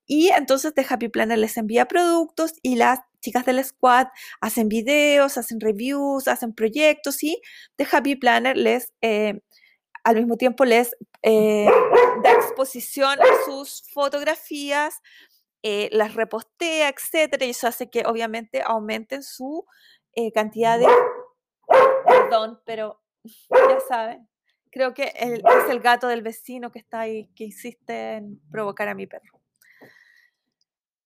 Y 0.06 0.28
entonces 0.30 0.74
The 0.74 0.84
Happy 0.88 1.08
Planner 1.08 1.38
les 1.38 1.56
envía 1.56 1.86
productos 1.86 2.54
y 2.62 2.76
las 2.76 3.00
chicas 3.20 3.46
del 3.46 3.64
squad 3.64 4.08
hacen 4.40 4.68
videos, 4.68 5.38
hacen 5.38 5.60
reviews, 5.60 6.26
hacen 6.28 6.52
proyectos 6.54 7.22
y 7.22 7.40
The 7.76 7.86
Happy 7.90 8.16
Planner 8.16 8.56
les, 8.56 8.92
eh, 9.00 9.40
al 10.04 10.16
mismo 10.16 10.36
tiempo 10.36 10.64
les 10.64 10.96
eh, 11.22 11.68
da 12.22 12.32
exposición 12.32 13.18
a 13.20 13.44
sus 13.44 13.82
fotografías, 13.92 15.00
eh, 15.62 15.88
las 15.92 16.14
repostea, 16.14 16.88
etcétera, 16.88 17.46
y 17.46 17.50
eso 17.50 17.68
hace 17.68 17.88
que 17.88 18.04
obviamente 18.06 18.62
aumenten 18.64 19.22
su 19.22 19.64
cantidad 20.34 20.78
de... 20.78 20.86
Perdón, 22.06 22.60
pero 22.66 23.00
ya 23.50 23.80
saben, 23.88 24.28
creo 24.70 24.92
que 24.92 25.12
es 25.14 25.70
el 25.70 25.80
gato 25.80 26.06
del 26.06 26.22
vecino 26.22 26.70
que 26.70 26.80
está 26.80 27.00
ahí, 27.00 27.30
que 27.34 27.44
insiste 27.44 28.14
en 28.16 28.40
provocar 28.50 28.88
a 28.88 28.94
mi 28.94 29.06
perro 29.06 29.42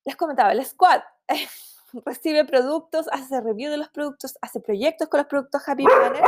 les 0.07 0.17
comentaba, 0.17 0.53
el 0.53 0.65
squad 0.65 1.03
recibe 2.07 2.45
productos, 2.45 3.07
hace 3.13 3.41
review 3.41 3.71
de 3.71 3.77
los 3.77 3.89
productos, 3.91 4.39
hace 4.41 4.61
proyectos 4.61 5.09
con 5.09 5.19
los 5.19 5.27
productos 5.27 5.69
Happy 5.69 5.85
Planner. 5.85 6.23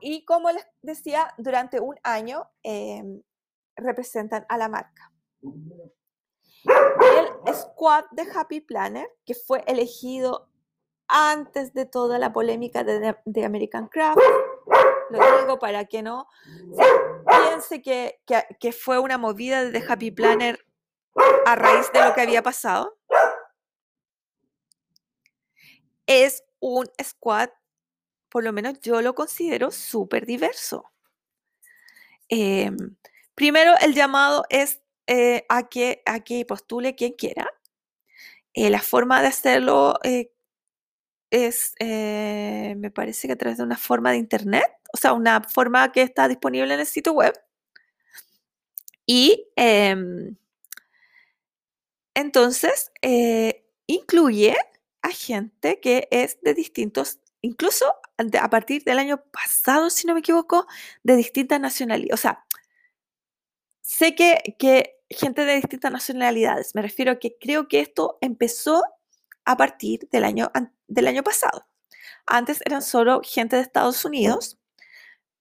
Y 0.00 0.24
como 0.24 0.50
les 0.50 0.66
decía, 0.82 1.34
durante 1.38 1.80
un 1.80 1.96
año 2.02 2.48
em, 2.62 3.22
representan 3.76 4.46
a 4.48 4.58
la 4.58 4.68
marca. 4.68 5.12
El 6.64 7.54
squad 7.54 8.04
de 8.10 8.26
Happy 8.34 8.60
Planner, 8.60 9.08
que 9.24 9.34
fue 9.34 9.62
elegido 9.66 10.48
antes 11.08 11.72
de 11.72 11.86
toda 11.86 12.18
la 12.18 12.32
polémica 12.32 12.84
de, 12.84 13.44
American 13.44 13.88
Craft, 13.88 14.20
lo 15.10 15.40
digo 15.40 15.58
para 15.58 15.86
que 15.86 16.02
no 16.02 16.28
piense 17.26 17.82
que, 17.82 18.20
que, 18.26 18.44
que, 18.60 18.72
fue 18.72 18.98
una 18.98 19.18
movida 19.18 19.64
de 19.64 19.84
Happy 19.86 20.10
Planner 20.10 20.64
a 21.46 21.56
raíz 21.56 21.90
de 21.92 22.04
lo 22.04 22.14
que 22.14 22.20
había 22.20 22.42
pasado, 22.42 22.96
es 26.06 26.44
un 26.60 26.86
squad, 27.02 27.50
por 28.30 28.44
lo 28.44 28.52
menos 28.52 28.80
yo 28.80 29.02
lo 29.02 29.14
considero 29.14 29.70
súper 29.70 30.24
diverso. 30.24 30.90
Em, 32.28 32.96
primero, 33.34 33.74
el 33.80 33.94
llamado 33.94 34.44
es 34.48 34.80
eh, 35.06 35.44
a, 35.48 35.68
que, 35.68 36.02
a 36.06 36.20
que 36.20 36.44
postule 36.46 36.94
quien 36.94 37.12
quiera. 37.12 37.52
Eh, 38.54 38.70
la 38.70 38.80
forma 38.80 39.20
de 39.20 39.28
hacerlo 39.28 39.98
eh, 40.04 40.32
es, 41.30 41.74
me 41.80 42.90
parece 42.92 43.26
que 43.28 43.34
a 43.34 43.36
través 43.36 43.58
de 43.58 43.64
una 43.64 43.76
forma 43.76 44.12
de 44.12 44.18
internet, 44.18 44.64
o 44.92 44.96
sea, 44.96 45.12
una 45.12 45.42
forma 45.42 45.90
que 45.92 46.02
está 46.02 46.28
disponible 46.28 46.72
en 46.74 46.80
el 46.80 46.86
sitio 46.86 47.12
web. 47.12 47.34
Y 49.06 49.48
em, 49.56 50.36
entonces, 52.14 52.92
incluye 53.86 54.56
a 55.02 55.08
gente 55.10 55.80
que 55.80 56.06
es 56.10 56.40
de 56.42 56.54
distintos, 56.54 57.18
incluso 57.42 57.86
a 58.18 58.50
partir 58.50 58.84
del 58.84 58.98
año 58.98 59.22
pasado, 59.30 59.90
si 59.90 60.06
no 60.06 60.14
me 60.14 60.20
equivoco, 60.20 60.66
de 61.02 61.16
distintas 61.16 61.60
nacionalidades. 61.60 62.14
O 62.14 62.20
sea, 62.20 62.44
sé 63.80 64.14
que, 64.14 64.56
que 64.58 65.00
gente 65.08 65.44
de 65.44 65.56
distintas 65.56 65.92
nacionalidades, 65.92 66.74
me 66.74 66.82
refiero 66.82 67.12
a 67.12 67.18
que 67.18 67.36
creo 67.38 67.68
que 67.68 67.80
esto 67.80 68.18
empezó 68.20 68.84
a 69.44 69.56
partir 69.56 70.08
del 70.10 70.24
año, 70.24 70.50
del 70.86 71.06
año 71.06 71.22
pasado. 71.22 71.66
Antes 72.26 72.60
eran 72.64 72.82
solo 72.82 73.20
gente 73.24 73.56
de 73.56 73.62
Estados 73.62 74.04
Unidos, 74.04 74.58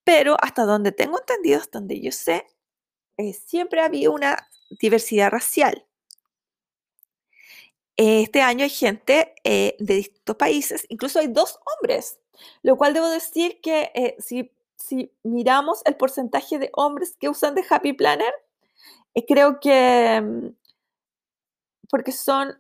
pero 0.04 0.38
hasta 0.41 0.64
donde 0.64 0.91
tengo 0.91 1.20
entendido, 1.20 1.60
hasta 1.60 1.80
donde 1.80 2.02
yo 2.02 2.12
sé, 2.12 2.47
eh, 3.18 3.34
siempre 3.34 3.82
había 3.82 4.10
una 4.10 4.47
diversidad 4.80 5.30
racial. 5.30 5.86
Este 8.02 8.41
año 8.41 8.64
hay 8.64 8.70
gente 8.70 9.36
eh, 9.43 9.76
de 9.78 9.95
distintos 9.95 10.38
países, 10.38 10.86
incluso 10.88 11.20
hay 11.20 11.28
dos 11.28 11.60
hombres, 11.66 12.18
lo 12.64 12.78
cual 12.78 12.93
debo 12.93 13.10
decir 13.10 13.60
que 13.60 13.91
eh, 13.93 14.16
si, 14.20 14.54
si, 14.78 15.12
miramos 15.24 15.82
el 15.84 15.97
porcentaje 15.97 16.60
de 16.60 16.70
hombres 16.76 17.18
que 17.20 17.28
usan 17.28 17.56
de 17.56 17.66
Happy 17.70 17.91
Planner, 17.91 18.34
eh, 19.16 19.26
creo 19.26 19.60
que, 19.60 20.22
mm, 20.22 20.47
porque 21.89 22.14
son, 22.14 22.58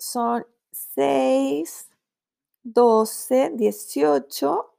son 0.00 0.44
6, 0.72 1.88
12, 2.64 3.52
18, 3.54 4.74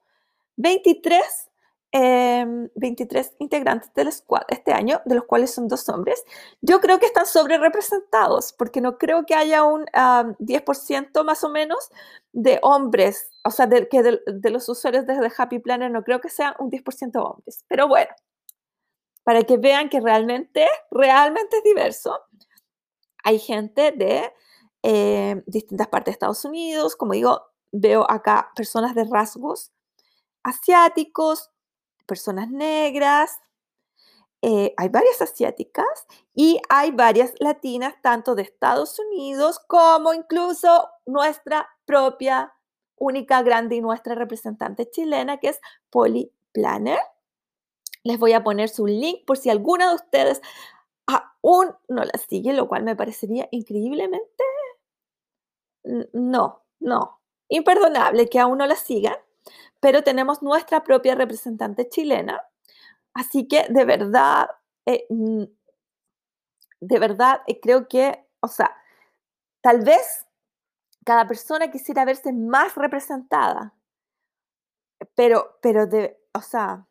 23 0.57 1.48
23 1.91 3.27
em, 3.27 3.33
integrantes 3.39 3.91
del 3.93 4.11
squad 4.11 4.43
este 4.49 4.71
año, 4.71 5.01
de 5.05 5.15
los 5.15 5.25
cuales 5.25 5.51
son 5.51 5.67
dos 5.67 5.89
hombres. 5.89 6.23
Yo 6.61 6.79
creo 6.79 6.99
que 6.99 7.07
están 7.07 7.25
sobre 7.25 7.57
representados, 7.57 8.53
porque 8.53 8.81
no 8.81 8.97
creo 8.97 9.25
que 9.25 9.35
haya 9.35 9.63
un 9.63 9.85
10% 9.85 11.23
más 11.23 11.43
o 11.43 11.49
menos 11.49 11.89
de 12.31 12.59
hombres, 12.61 13.31
o 13.43 13.51
sea, 13.51 13.65
de, 13.65 13.87
que 13.89 14.03
de, 14.03 14.49
los 14.51 14.69
usuarios 14.69 15.07
de 15.07 15.31
Happy 15.35 15.59
Planner 15.59 15.89
no 15.89 16.03
creo 16.03 16.21
que 16.21 16.29
sean 16.29 16.53
un 16.59 16.69
10% 16.69 17.23
hombres. 17.23 17.65
Pero 17.67 17.87
bueno, 17.87 18.11
para 19.23 19.43
que 19.43 19.57
vean 19.57 19.89
que 19.89 19.99
realmente, 19.99 20.67
realmente 20.91 21.57
es 21.57 21.63
diverso, 21.63 22.19
hay 23.23 23.39
gente 23.39 23.91
de 23.91 24.31
em, 24.83 25.43
distintas 25.47 25.87
partes 25.87 26.11
de 26.11 26.11
Estados 26.13 26.45
Unidos, 26.45 26.95
como 26.95 27.13
digo, 27.13 27.41
veo 27.71 28.09
acá 28.09 28.51
personas 28.55 28.95
de 28.95 29.03
rasgos 29.05 29.71
asiáticos, 30.43 31.51
personas 32.09 32.49
negras, 32.49 33.39
eh, 34.41 34.73
hay 34.77 34.89
varias 34.89 35.21
asiáticas 35.21 36.07
y 36.33 36.61
hay 36.69 36.91
varias 36.91 37.33
latinas, 37.39 37.95
tanto 38.01 38.35
de 38.35 38.43
Estados 38.43 38.97
Unidos 38.99 39.59
como 39.67 40.13
incluso 40.13 40.89
nuestra 41.05 41.67
propia 41.85 42.53
única, 42.95 43.43
grande 43.43 43.75
y 43.75 43.81
nuestra 43.81 44.15
representante 44.15 44.89
chilena, 44.89 45.37
que 45.37 45.49
es 45.49 45.59
Polly 45.89 46.31
Planner. 46.53 46.99
Les 48.03 48.17
voy 48.17 48.33
a 48.33 48.43
poner 48.43 48.69
su 48.69 48.87
link 48.87 49.25
por 49.25 49.37
si 49.37 49.49
alguna 49.49 49.89
de 49.89 49.95
ustedes 49.95 50.41
aún 51.05 51.75
no 51.89 52.03
la 52.03 52.17
sigue, 52.29 52.53
lo 52.53 52.67
cual 52.67 52.83
me 52.83 52.95
parecería 52.95 53.47
increíblemente... 53.51 54.43
No, 56.13 56.63
no, 56.79 57.21
imperdonable 57.47 58.29
que 58.29 58.39
aún 58.39 58.59
no 58.59 58.67
la 58.67 58.75
sigan, 58.75 59.15
pero 59.79 60.03
tenemos 60.03 60.41
nuestra 60.41 60.83
propia 60.83 61.15
representante 61.15 61.89
chilena. 61.89 62.41
Así 63.13 63.47
que 63.47 63.65
de 63.69 63.85
verdad, 63.85 64.49
eh, 64.85 65.05
mm, 65.09 65.43
de 66.81 66.99
verdad 66.99 67.41
eh, 67.47 67.59
creo 67.59 67.87
que, 67.87 68.25
o 68.41 68.47
sea, 68.47 68.75
tal 69.61 69.81
vez 69.83 70.25
cada 71.05 71.27
persona 71.27 71.71
quisiera 71.71 72.05
verse 72.05 72.33
más 72.33 72.75
representada, 72.75 73.73
pero, 75.15 75.57
pero 75.61 75.87
de, 75.87 76.17
o 76.33 76.41
sea, 76.41 76.85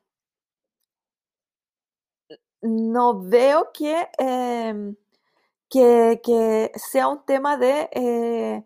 no 2.63 3.23
veo 3.23 3.71
que, 3.73 4.09
em, 4.19 4.97
que, 5.71 6.73
sea 6.77 7.09
un 7.09 7.25
tema 7.25 7.57
de, 7.57 7.89
eh, 7.93 8.65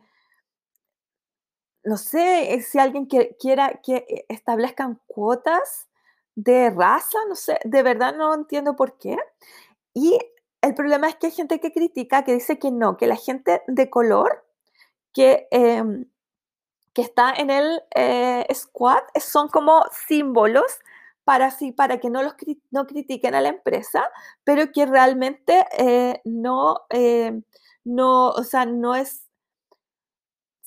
no 1.84 1.96
sé, 1.96 2.60
si 2.62 2.78
alguien 2.78 3.06
quiera 3.06 3.80
que 3.82 4.24
establezcan 4.28 5.00
cuotas 5.06 5.88
de 6.34 6.70
raza, 6.70 7.18
no 7.28 7.34
sé, 7.34 7.58
de 7.64 7.82
verdad 7.82 8.14
no 8.14 8.34
entiendo 8.34 8.76
por 8.76 8.98
qué. 8.98 9.16
Y 9.94 10.18
el 10.62 10.74
problema 10.74 11.08
es 11.08 11.16
que 11.16 11.26
hay 11.26 11.32
gente 11.32 11.60
que 11.60 11.72
critica, 11.72 12.24
que 12.24 12.34
dice 12.34 12.58
que 12.58 12.70
no, 12.70 12.96
que 12.96 13.06
la 13.06 13.16
gente 13.16 13.62
de 13.66 13.90
color 13.90 14.44
que, 15.12 15.48
em, 15.50 16.06
que 16.94 17.02
está 17.02 17.32
en 17.34 17.50
el 17.50 17.82
eh, 17.94 18.46
squad 18.54 19.02
son 19.20 19.48
como 19.48 19.84
símbolos 20.08 20.78
para, 21.24 21.54
para 21.76 21.98
que 21.98 22.10
no 22.10 22.22
los 22.22 22.34
no 22.70 22.86
critiquen 22.86 23.34
a 23.34 23.40
la 23.40 23.50
empresa, 23.50 24.10
pero 24.44 24.72
que 24.72 24.86
realmente 24.86 25.66
eh, 25.78 26.20
no, 26.24 26.80
eh, 26.90 27.40
no, 27.84 28.30
o 28.30 28.44
sea, 28.44 28.66
no 28.66 28.94
es... 28.94 29.28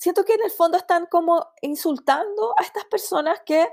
Siento 0.06 0.24
que 0.24 0.36
en 0.36 0.43
el 0.43 0.51
fondo 0.51 0.78
están 0.78 1.08
como 1.08 1.47
insultando 1.64 2.53
a 2.60 2.62
estas 2.62 2.86
personas 2.86 3.41
que, 3.43 3.68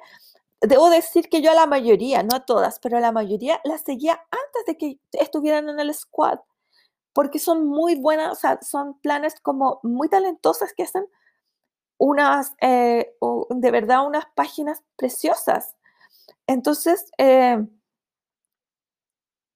debo 0.63 0.89
decir 0.89 1.29
que 1.29 1.43
yo 1.43 1.51
a 1.51 1.55
la 1.55 1.67
mayoría, 1.67 2.23
no 2.23 2.35
a 2.35 2.47
todas, 2.47 2.79
pero 2.79 2.97
a 2.97 3.01
la 3.01 3.13
mayoría 3.13 3.61
las 3.65 3.83
seguía 3.83 4.15
antes 4.31 4.65
de 4.67 4.79
que 4.79 4.99
estuvieran 5.13 5.69
en 5.69 5.79
el 5.79 5.93
squad, 5.93 6.39
porque 7.13 7.39
son 7.39 7.67
muy 7.67 7.97
buenas, 7.97 8.33
o 8.33 8.35
sea, 8.35 8.59
son 8.63 8.99
planes 9.01 9.41
como 9.43 9.79
muy 9.83 10.09
talentosas 10.09 10.73
que 10.73 10.85
hacen 10.85 11.05
unas, 11.99 12.53
eh, 12.63 13.15
de 13.51 13.71
verdad, 13.71 14.07
unas 14.07 14.25
páginas 14.35 14.83
preciosas. 14.97 15.77
Entonces, 16.47 17.11
eh, 17.19 17.63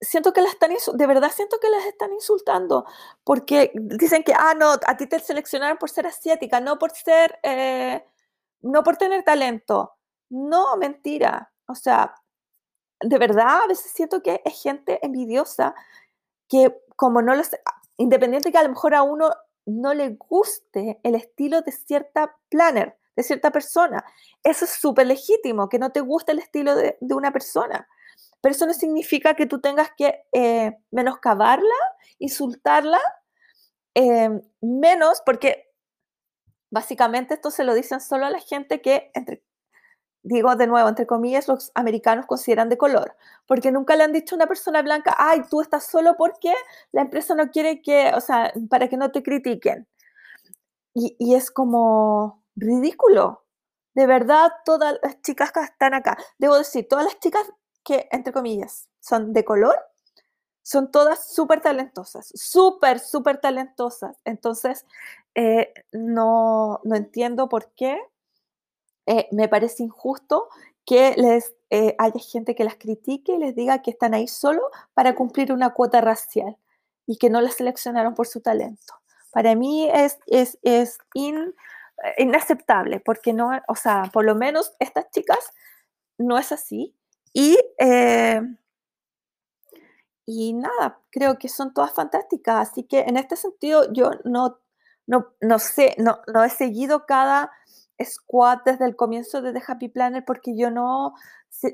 siento 0.07 0.33
que 0.33 0.41
las 0.43 0.53
están, 0.53 0.71
de 0.71 1.07
verdad 1.07 1.31
siento 1.35 1.59
que 1.61 1.71
las 1.71 1.85
están 1.87 2.13
insultando, 2.13 2.87
porque 3.25 3.73
dicen 3.75 4.23
que, 4.23 4.33
ah, 4.35 4.55
no, 4.59 4.73
a 4.87 4.97
ti 4.97 5.07
te 5.07 5.19
seleccionaron 5.19 5.79
por 5.79 5.91
ser 5.91 6.07
asiática, 6.07 6.61
no 6.61 6.79
por 6.79 6.93
ser, 6.93 7.39
eh, 7.43 8.05
no 8.63 8.83
por 8.83 8.97
tener 8.97 9.25
talento. 9.25 9.95
No, 10.31 10.77
mentira. 10.77 11.53
O 11.69 11.75
sea, 11.75 12.15
de 13.01 13.19
verdad 13.19 13.63
a 13.65 13.67
veces 13.67 13.93
siento 13.93 14.23
que 14.23 14.43
es 14.45 14.63
gente 14.63 15.05
envidiosa 15.05 15.75
que 16.49 16.75
como 16.97 17.23
no 17.23 17.35
los, 17.35 17.51
independiente 17.97 18.53
que 18.53 18.59
a 18.59 18.63
lo 18.63 18.71
mejor 18.71 18.95
a 18.95 19.03
uno 19.03 19.31
no 19.67 19.95
le 19.95 20.17
guste 20.29 21.01
el 21.03 21.15
estilo 21.15 21.61
de 21.63 21.73
cierta 21.73 22.37
planner, 22.49 22.97
de 23.17 23.23
cierta 23.23 23.51
persona. 23.51 24.05
Eso 24.43 24.65
es 24.65 24.71
súper 24.71 25.07
legítimo, 25.07 25.69
que 25.69 25.79
no 25.79 25.91
te 25.91 26.01
guste 26.01 26.33
el 26.33 26.39
estilo 26.39 26.75
de, 26.77 26.97
una 27.01 27.33
persona. 27.33 27.89
Pero 28.47 28.55
eso 28.55 28.67
no 28.67 28.75
significa 28.75 29.35
que 29.35 29.47
tú 29.47 29.61
tengas 29.61 29.91
que 29.97 30.23
eh, 30.31 30.79
menoscabarla, 30.93 31.75
insultarla, 32.21 33.01
em, 33.93 34.41
menos 34.61 35.21
porque 35.27 35.73
básicamente 36.71 37.35
esto 37.35 37.51
se 37.51 37.65
lo 37.65 37.75
dicen 37.75 38.01
solo 38.01 38.25
a 38.25 38.31
la 38.31 38.39
gente 38.39 38.81
que, 38.81 39.11
digo 40.23 40.55
de 40.55 40.69
nuevo, 40.69 40.89
entre 40.89 41.09
comillas, 41.09 41.49
los 41.49 41.73
americanos 41.75 42.27
consideran 42.27 42.69
de 42.69 42.79
color, 42.79 43.17
porque 43.49 43.73
nunca 43.73 43.97
le 43.97 44.05
han 44.05 44.13
dicho 44.13 44.37
a 44.37 44.39
una 44.39 44.47
persona 44.47 44.81
blanca, 44.81 45.17
ay, 45.19 45.43
tú 45.51 45.61
estás 45.61 45.85
solo 45.85 46.15
porque 46.17 46.55
la 46.93 47.03
empresa 47.03 47.35
no 47.35 47.51
quiere 47.51 47.83
que, 47.83 48.13
o 48.15 48.21
sea, 48.21 48.53
para 48.71 48.89
que 48.89 48.97
no 48.97 49.11
te 49.11 49.25
critiquen. 49.25 49.89
Y, 50.95 51.17
y 51.19 51.35
es 51.35 51.51
como, 51.51 52.45
ridículo. 52.55 53.45
De 53.95 54.07
verdad, 54.07 54.53
todas 54.65 54.99
las 55.03 55.21
chicas 55.23 55.51
que 55.51 55.61
están 55.63 55.95
acá, 55.95 56.17
debo 56.39 56.57
decir, 56.59 56.87
todas 56.89 57.07
las 57.07 57.19
chicas 57.19 57.51
que, 57.87 58.09
entre 58.11 58.33
comillas, 58.33 58.89
son 59.01 59.33
de 59.33 59.45
color, 59.45 59.79
son 60.63 60.91
todas 60.91 61.33
súper 61.33 61.61
talentosas, 61.61 62.33
súper, 62.35 62.99
súper 62.99 63.39
talentosas. 63.39 64.19
Entonces, 64.25 64.85
eh, 65.37 65.73
no, 65.93 66.81
no, 66.83 66.97
entiendo 66.97 67.49
por 67.49 67.71
qué 67.77 67.97
eh, 69.07 69.29
me 69.31 69.49
parece 69.49 69.85
injusto 69.85 70.49
que 70.85 71.15
les 71.17 71.55
eh, 71.71 71.95
haya 71.99 72.19
gente 72.19 72.57
que 72.57 72.65
las 72.65 72.75
critique 72.75 73.35
y 73.35 73.39
les 73.39 73.55
diga 73.55 73.81
que 73.83 73.93
están 73.93 74.15
ahí 74.15 74.27
solo 74.27 74.63
para 74.93 75.15
cumplir 75.15 75.53
una 75.53 75.71
cuota 75.71 76.01
racial 76.01 76.57
y 77.07 77.19
que 77.19 77.31
no 77.31 77.41
las 77.41 77.55
seleccionaron 77.55 78.15
por 78.15 78.27
su 78.27 78.41
talento. 78.41 78.95
Para 79.31 79.55
mí 79.55 79.89
es, 79.89 80.19
es, 80.27 80.59
es 80.63 80.99
in, 81.15 81.55
inaceptable, 82.19 82.99
porque 82.99 83.33
no, 83.33 83.51
o 83.69 83.77
sea, 83.77 84.11
por 84.13 84.25
lo 84.25 84.35
menos 84.35 84.75
estas 84.81 85.09
chicas 85.13 85.53
no 86.19 86.39
es 86.39 86.51
así. 86.51 86.97
Y, 87.37 87.59
eh, 87.79 88.41
y 90.25 90.55
nada, 90.55 91.03
creo 91.11 91.39
que 91.39 91.51
son 91.51 91.75
todas 91.75 91.93
fantásticas. 91.93 92.71
Así 92.71 92.85
que 92.85 93.01
en 93.01 93.19
este 93.19 93.37
sentido 93.37 93.93
yo 93.93 94.11
no, 94.25 94.59
no, 95.07 95.35
no 95.43 95.59
sé, 95.59 95.95
no, 95.99 96.21
no 96.33 96.45
he 96.45 96.49
seguido 96.49 97.05
cada 97.05 97.53
squad 98.03 98.61
desde 98.65 98.87
el 98.87 98.97
comienzo 98.97 99.43
de 99.43 99.53
The 99.53 99.63
Happy 99.69 99.89
Planner 99.91 100.25
porque 100.25 100.57
yo 100.57 100.71
no, 100.71 101.13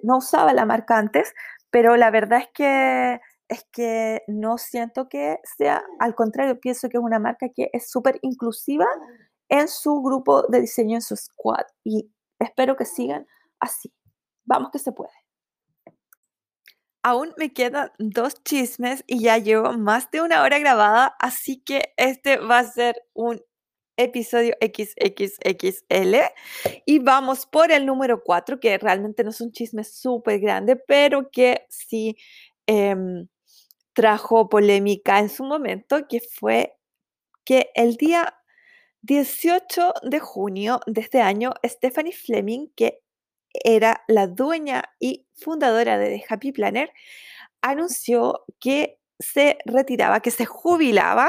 no 0.02 0.16
usaba 0.18 0.52
la 0.52 0.66
marca 0.66 0.98
antes, 0.98 1.32
pero 1.70 1.96
la 1.96 2.10
verdad 2.10 2.40
es 2.40 2.48
que 2.54 3.20
es 3.48 3.64
que 3.70 4.22
no 4.28 4.58
siento 4.58 5.08
que 5.08 5.38
sea, 5.58 5.84
al 6.00 6.14
contrario, 6.16 6.58
pienso 6.58 6.88
que 6.88 6.96
es 6.98 7.04
una 7.04 7.20
marca 7.20 7.50
que 7.54 7.70
es 7.72 7.88
súper 7.90 8.18
inclusiva 8.22 8.86
en 9.48 9.68
su 9.68 10.02
grupo 10.02 10.42
de 10.48 10.62
diseño, 10.62 10.96
en 10.96 11.02
su 11.02 11.16
squad. 11.16 11.66
Y 11.84 12.10
espero 12.40 12.76
que 12.76 12.86
sigan 12.86 13.26
así. 13.60 13.92
Vamos 14.44 14.70
que 14.72 14.78
se 14.80 14.92
puede. 14.92 15.21
Aún 17.02 17.34
me 17.36 17.52
quedan 17.52 17.90
dos 17.98 18.42
chismes 18.44 19.02
y 19.06 19.22
ya 19.22 19.38
llevo 19.38 19.72
más 19.72 20.10
de 20.10 20.20
una 20.20 20.42
hora 20.42 20.58
grabada, 20.58 21.16
así 21.18 21.60
que 21.60 21.92
este 21.96 22.36
va 22.36 22.60
a 22.60 22.64
ser 22.64 22.94
un 23.12 23.42
episodio 23.96 24.54
XXXL 24.60 26.16
y 26.86 26.98
vamos 27.00 27.46
por 27.46 27.72
el 27.72 27.86
número 27.86 28.22
4, 28.22 28.60
que 28.60 28.78
realmente 28.78 29.24
no 29.24 29.30
es 29.30 29.40
un 29.40 29.52
chisme 29.52 29.84
súper 29.84 30.40
grande, 30.40 30.76
pero 30.76 31.30
que 31.30 31.66
sí 31.68 32.16
em, 32.66 33.28
trajo 33.92 34.48
polémica 34.48 35.18
en 35.18 35.28
su 35.28 35.44
momento, 35.44 36.06
que 36.08 36.20
fue 36.20 36.74
que 37.44 37.70
el 37.74 37.96
día 37.96 38.34
18 39.02 39.94
de 40.02 40.20
junio 40.20 40.80
de 40.86 41.00
este 41.00 41.20
año, 41.20 41.52
Stephanie 41.64 42.12
Fleming, 42.12 42.68
que 42.76 43.01
era 43.52 44.02
la 44.08 44.26
dueña 44.26 44.84
y 44.98 45.26
fundadora 45.34 45.98
de 45.98 46.18
The 46.18 46.24
Happy 46.28 46.52
Planner, 46.52 46.92
anunció 47.60 48.44
que 48.60 48.98
se 49.18 49.58
retiraba, 49.64 50.20
que 50.20 50.30
se 50.30 50.46
jubilaba 50.46 51.28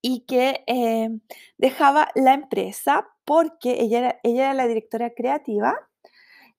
y 0.00 0.24
que 0.26 0.64
eh, 0.66 1.10
dejaba 1.58 2.10
la 2.14 2.34
empresa 2.34 3.08
porque 3.24 3.80
ella 3.80 3.98
era, 3.98 4.20
ella 4.24 4.44
era 4.44 4.54
la 4.54 4.66
directora 4.66 5.10
creativa 5.10 5.78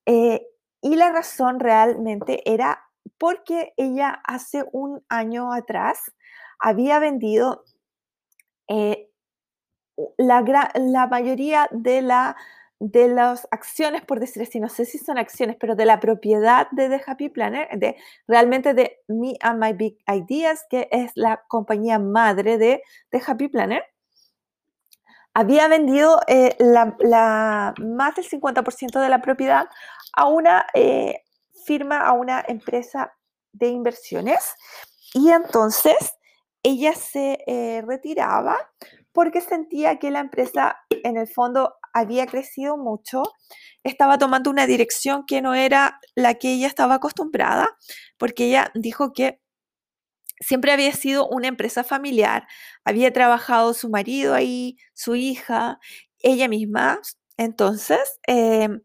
eh, 0.05 0.45
y 0.81 0.95
la 0.95 1.11
razón 1.11 1.59
realmente 1.59 2.41
era 2.49 2.83
porque 3.17 3.73
ella 3.77 4.21
hace 4.25 4.63
un 4.71 5.03
año 5.09 5.51
atrás 5.53 6.11
había 6.59 6.99
vendido 6.99 7.63
eh, 8.69 9.09
la, 10.17 10.71
la 10.75 11.07
mayoría 11.07 11.67
de, 11.71 12.01
la, 12.01 12.35
de 12.85 13.07
las 13.07 13.47
acciones, 13.49 14.03
por 14.03 14.19
decir 14.19 14.43
así, 14.43 14.59
no 14.59 14.67
sé 14.67 14.83
si 14.83 14.97
son 14.97 15.17
acciones, 15.17 15.55
pero 15.57 15.73
de 15.73 15.85
la 15.85 16.01
propiedad 16.01 16.67
de 16.71 16.89
The 16.89 17.01
Happy 17.07 17.29
Planner, 17.29 17.69
de 17.79 17.95
realmente 18.27 18.73
de 18.73 18.99
Me 19.07 19.35
and 19.39 19.63
My 19.63 19.71
Big 19.71 19.99
Ideas, 20.05 20.65
que 20.69 20.89
es 20.91 21.13
la 21.15 21.45
compañía 21.47 21.97
madre 21.97 22.57
de 22.57 22.83
The 23.09 23.21
Happy 23.25 23.47
Planner, 23.47 23.85
había 25.33 25.69
vendido 25.69 26.19
eh, 26.27 26.57
la, 26.59 27.73
más 27.79 28.15
del 28.15 28.27
50% 28.29 28.99
de 28.99 29.09
la 29.09 29.21
propiedad 29.21 29.69
a 30.11 30.27
una 30.27 30.67
eh, 30.73 31.23
firma, 31.65 31.99
a 31.99 32.11
una 32.11 32.43
empresa 32.45 33.13
de 33.53 33.69
inversiones. 33.69 34.55
Y 35.13 35.29
entonces 35.29 36.17
ella 36.63 36.93
se 36.95 37.39
eh, 37.47 37.81
retiraba 37.87 38.57
porque 39.13 39.39
sentía 39.39 39.99
que 39.99 40.11
la 40.11 40.19
empresa 40.19 40.77
en 40.89 41.15
el 41.15 41.29
fondo 41.29 41.75
había 41.93 42.27
crecido 42.27 42.77
mucho, 42.77 43.23
estaba 43.83 44.17
tomando 44.17 44.49
una 44.49 44.67
dirección 44.67 45.25
que 45.25 45.41
no 45.41 45.53
era 45.53 45.99
la 46.15 46.35
que 46.35 46.53
ella 46.53 46.67
estaba 46.67 46.95
acostumbrada, 46.95 47.69
porque 48.17 48.47
ella 48.47 48.71
dijo 48.75 49.13
que 49.13 49.39
siempre 50.39 50.71
había 50.71 50.93
sido 50.93 51.27
una 51.29 51.47
empresa 51.47 51.83
familiar, 51.83 52.47
había 52.85 53.11
trabajado 53.13 53.73
su 53.73 53.89
marido 53.89 54.33
ahí, 54.33 54.77
su 54.93 55.15
hija, 55.15 55.79
ella 56.19 56.47
misma. 56.47 56.99
Entonces, 57.37 58.19
em, 58.27 58.81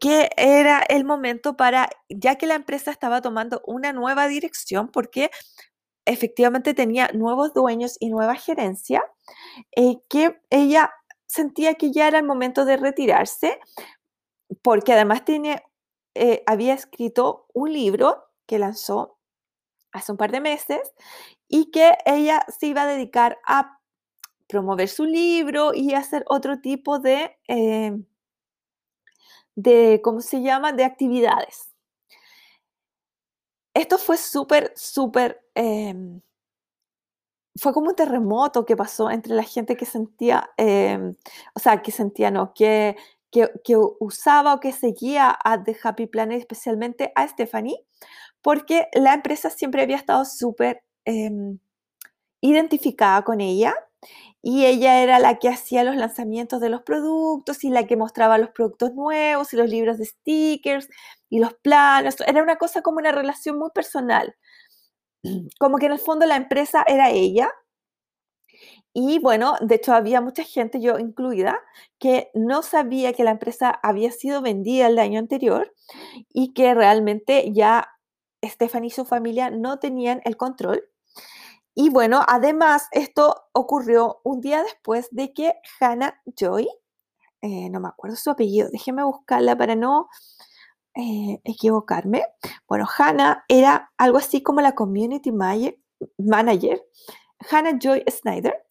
que 0.00 0.30
era 0.36 0.80
el 0.88 1.04
momento 1.04 1.56
para, 1.56 1.88
ya 2.08 2.36
que 2.36 2.46
la 2.46 2.54
empresa 2.56 2.90
estaba 2.90 3.20
tomando 3.22 3.62
una 3.66 3.92
nueva 3.92 4.28
dirección, 4.28 4.88
porque 4.90 5.30
efectivamente 6.06 6.74
tenía 6.74 7.10
nuevos 7.14 7.54
dueños 7.54 7.96
y 8.00 8.10
nueva 8.10 8.36
gerencia, 8.36 9.02
eh, 9.76 9.96
que 10.10 10.40
ella 10.50 10.90
sentía 11.26 11.74
que 11.74 11.92
ya 11.92 12.08
era 12.08 12.18
el 12.18 12.24
momento 12.26 12.64
de 12.64 12.76
retirarse, 12.76 13.60
porque 14.62 14.92
además 14.94 15.24
tiene, 15.24 15.62
eh, 16.14 16.42
había 16.46 16.74
escrito 16.74 17.46
un 17.54 17.72
libro 17.72 18.24
que 18.46 18.58
lanzó 18.58 19.18
hace 19.92 20.12
un 20.12 20.18
par 20.18 20.32
de 20.32 20.40
meses 20.40 20.92
y 21.48 21.70
que 21.70 21.94
ella 22.06 22.44
se 22.48 22.68
iba 22.68 22.82
a 22.82 22.86
dedicar 22.86 23.38
a 23.46 23.80
promover 24.48 24.88
su 24.88 25.04
libro 25.06 25.74
y 25.74 25.94
hacer 25.94 26.24
otro 26.28 26.60
tipo 26.60 26.98
de, 27.00 27.38
eh, 27.48 27.96
de 29.56 30.00
¿cómo 30.04 30.20
se 30.20 30.42
llama?, 30.42 30.72
de 30.72 30.84
actividades. 30.84 31.70
Esto 33.74 33.98
fue 33.98 34.16
súper, 34.16 34.72
súper 34.74 35.44
em, 35.54 36.22
fue 37.58 37.72
como 37.72 37.90
un 37.90 37.96
terremoto 37.96 38.64
que 38.64 38.76
pasó 38.76 39.10
entre 39.10 39.34
la 39.34 39.42
gente 39.42 39.76
que 39.76 39.86
sentía, 39.86 40.50
em, 40.56 41.14
o 41.54 41.60
sea, 41.60 41.82
que 41.82 41.92
sentía, 41.92 42.30
no, 42.30 42.52
que, 42.54 42.96
que, 43.32 43.76
usaba 44.00 44.54
o 44.54 44.60
que 44.60 44.72
seguía 44.72 45.36
a 45.44 45.62
The 45.62 45.76
Happy 45.82 46.06
Planet, 46.06 46.38
especialmente 46.40 47.12
a 47.14 47.26
Stephanie, 47.28 47.84
porque 48.42 48.88
la 48.94 49.14
empresa 49.14 49.50
siempre 49.50 49.82
había 49.82 49.96
estado 49.96 50.24
súper 50.24 50.82
em, 51.04 51.58
identificada 52.40 53.22
con 53.22 53.40
ella 53.40 53.74
y 54.42 54.66
ella 54.66 55.02
era 55.02 55.18
la 55.18 55.38
que 55.38 55.48
hacía 55.48 55.84
los 55.84 55.96
lanzamientos 55.96 56.60
de 56.60 56.68
los 56.70 56.82
productos 56.82 57.64
y 57.64 57.70
la 57.70 57.86
que 57.86 57.96
mostraba 57.96 58.38
los 58.38 58.50
productos 58.50 58.94
nuevos 58.94 59.52
y 59.52 59.56
los 59.56 59.68
libros 59.68 59.98
de 59.98 60.06
stickers 60.06 60.88
y 61.30 61.40
los 61.40 61.54
planes. 61.54 62.16
Era 62.26 62.42
una 62.42 62.56
cosa 62.56 62.82
como 62.82 62.98
una 62.98 63.12
relación 63.12 63.58
muy 63.58 63.70
personal 63.74 64.36
como 65.58 65.78
que 65.78 65.86
en 65.86 65.92
el 65.92 65.98
fondo 65.98 66.26
la 66.26 66.36
empresa 66.36 66.84
era 66.86 67.10
ella. 67.10 67.50
Y 68.92 69.18
bueno, 69.18 69.56
de 69.60 69.74
hecho 69.74 69.92
había 69.92 70.22
mucha 70.22 70.42
gente, 70.42 70.80
yo 70.80 70.98
incluida, 70.98 71.60
que 71.98 72.30
no 72.34 72.62
sabía 72.62 73.12
que 73.12 73.24
la 73.24 73.32
empresa 73.32 73.78
había 73.82 74.10
sido 74.10 74.40
vendida 74.40 74.86
el 74.86 74.98
año 74.98 75.18
anterior 75.18 75.74
y 76.30 76.54
que 76.54 76.72
realmente 76.74 77.52
ya 77.52 77.88
Stephanie 78.42 78.88
y 78.88 78.90
su 78.90 79.04
familia 79.04 79.50
no 79.50 79.78
tenían 79.78 80.22
el 80.24 80.36
control. 80.38 80.82
Y 81.74 81.90
bueno, 81.90 82.22
además 82.26 82.88
esto 82.90 83.48
ocurrió 83.52 84.20
un 84.24 84.40
día 84.40 84.62
después 84.62 85.08
de 85.10 85.34
que 85.34 85.52
Hannah 85.78 86.18
Joy, 86.24 86.66
eh, 87.42 87.68
no 87.68 87.80
me 87.80 87.88
acuerdo 87.88 88.16
su 88.16 88.30
apellido, 88.30 88.70
déjeme 88.72 89.04
buscarla 89.04 89.58
para 89.58 89.76
no 89.76 90.08
eh, 90.96 91.40
equivocarme. 91.44 92.24
Bueno, 92.66 92.86
Hannah 92.98 93.44
era 93.48 93.92
algo 93.98 94.18
así 94.18 94.42
como 94.42 94.60
la 94.60 94.74
community 94.74 95.30
manager, 95.30 96.82
Hannah 97.50 97.78
Joy 97.78 98.04
Snyder. 98.08 98.66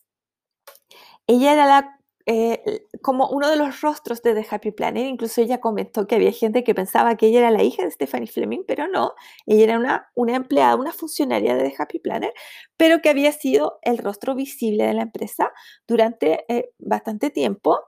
Ella 1.28 1.54
era 1.54 1.66
la 1.66 2.00
eh, 2.28 2.88
como 3.02 3.30
uno 3.30 3.50
de 3.50 3.56
los 3.56 3.82
rostros 3.82 4.24
de 4.24 4.34
The 4.34 4.48
Happy 4.50 4.72
Planner. 4.72 5.06
Incluso 5.06 5.42
ella 5.42 5.60
comentó 5.60 6.08
que 6.08 6.16
había 6.16 6.32
gente 6.32 6.64
que 6.64 6.74
pensaba 6.74 7.16
que 7.18 7.28
ella 7.28 7.40
era 7.40 7.52
la 7.52 7.64
hija 7.64 7.84
de 7.84 7.92
Stephanie 7.92 8.28
Fleming, 8.28 8.64
pero 8.68 8.88
no, 8.88 9.14
ella 9.46 9.64
era 9.64 9.78
una, 9.78 10.10
una 10.16 10.36
empleada, 10.36 10.76
una 10.76 10.92
funcionaria 10.92 11.56
de 11.56 11.70
The 11.70 11.76
Happy 11.78 12.00
Planner, 12.00 12.34
pero 12.78 13.02
que 13.02 13.10
había 13.10 13.32
sido 13.32 13.78
el 13.84 14.00
rostro 14.00 14.34
visible 14.34 14.86
de 14.86 14.94
la 14.94 15.04
empresa 15.04 15.52
durante 15.88 16.46
eh, 16.52 16.72
bastante 16.80 17.30
tiempo 17.30 17.80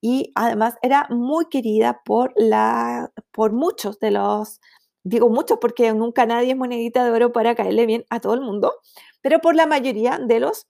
y 0.00 0.32
además 0.34 0.74
era 0.82 1.06
muy 1.10 1.46
querida 1.48 2.02
por, 2.04 2.32
la, 2.36 3.12
por 3.30 3.52
muchos 3.52 4.00
de 4.00 4.10
los, 4.10 4.60
digo 5.04 5.28
muchos 5.28 5.58
porque 5.60 5.92
nunca 5.94 6.26
nadie 6.26 6.50
es 6.50 6.56
monedita 6.56 7.04
de 7.04 7.10
oro 7.10 7.32
para 7.32 7.54
caerle 7.54 7.86
bien 7.86 8.04
a 8.10 8.20
todo 8.20 8.34
el 8.34 8.40
mundo, 8.40 8.74
pero 9.22 9.40
por 9.40 9.54
la 9.54 9.66
mayoría 9.66 10.18
de 10.18 10.40
los 10.40 10.66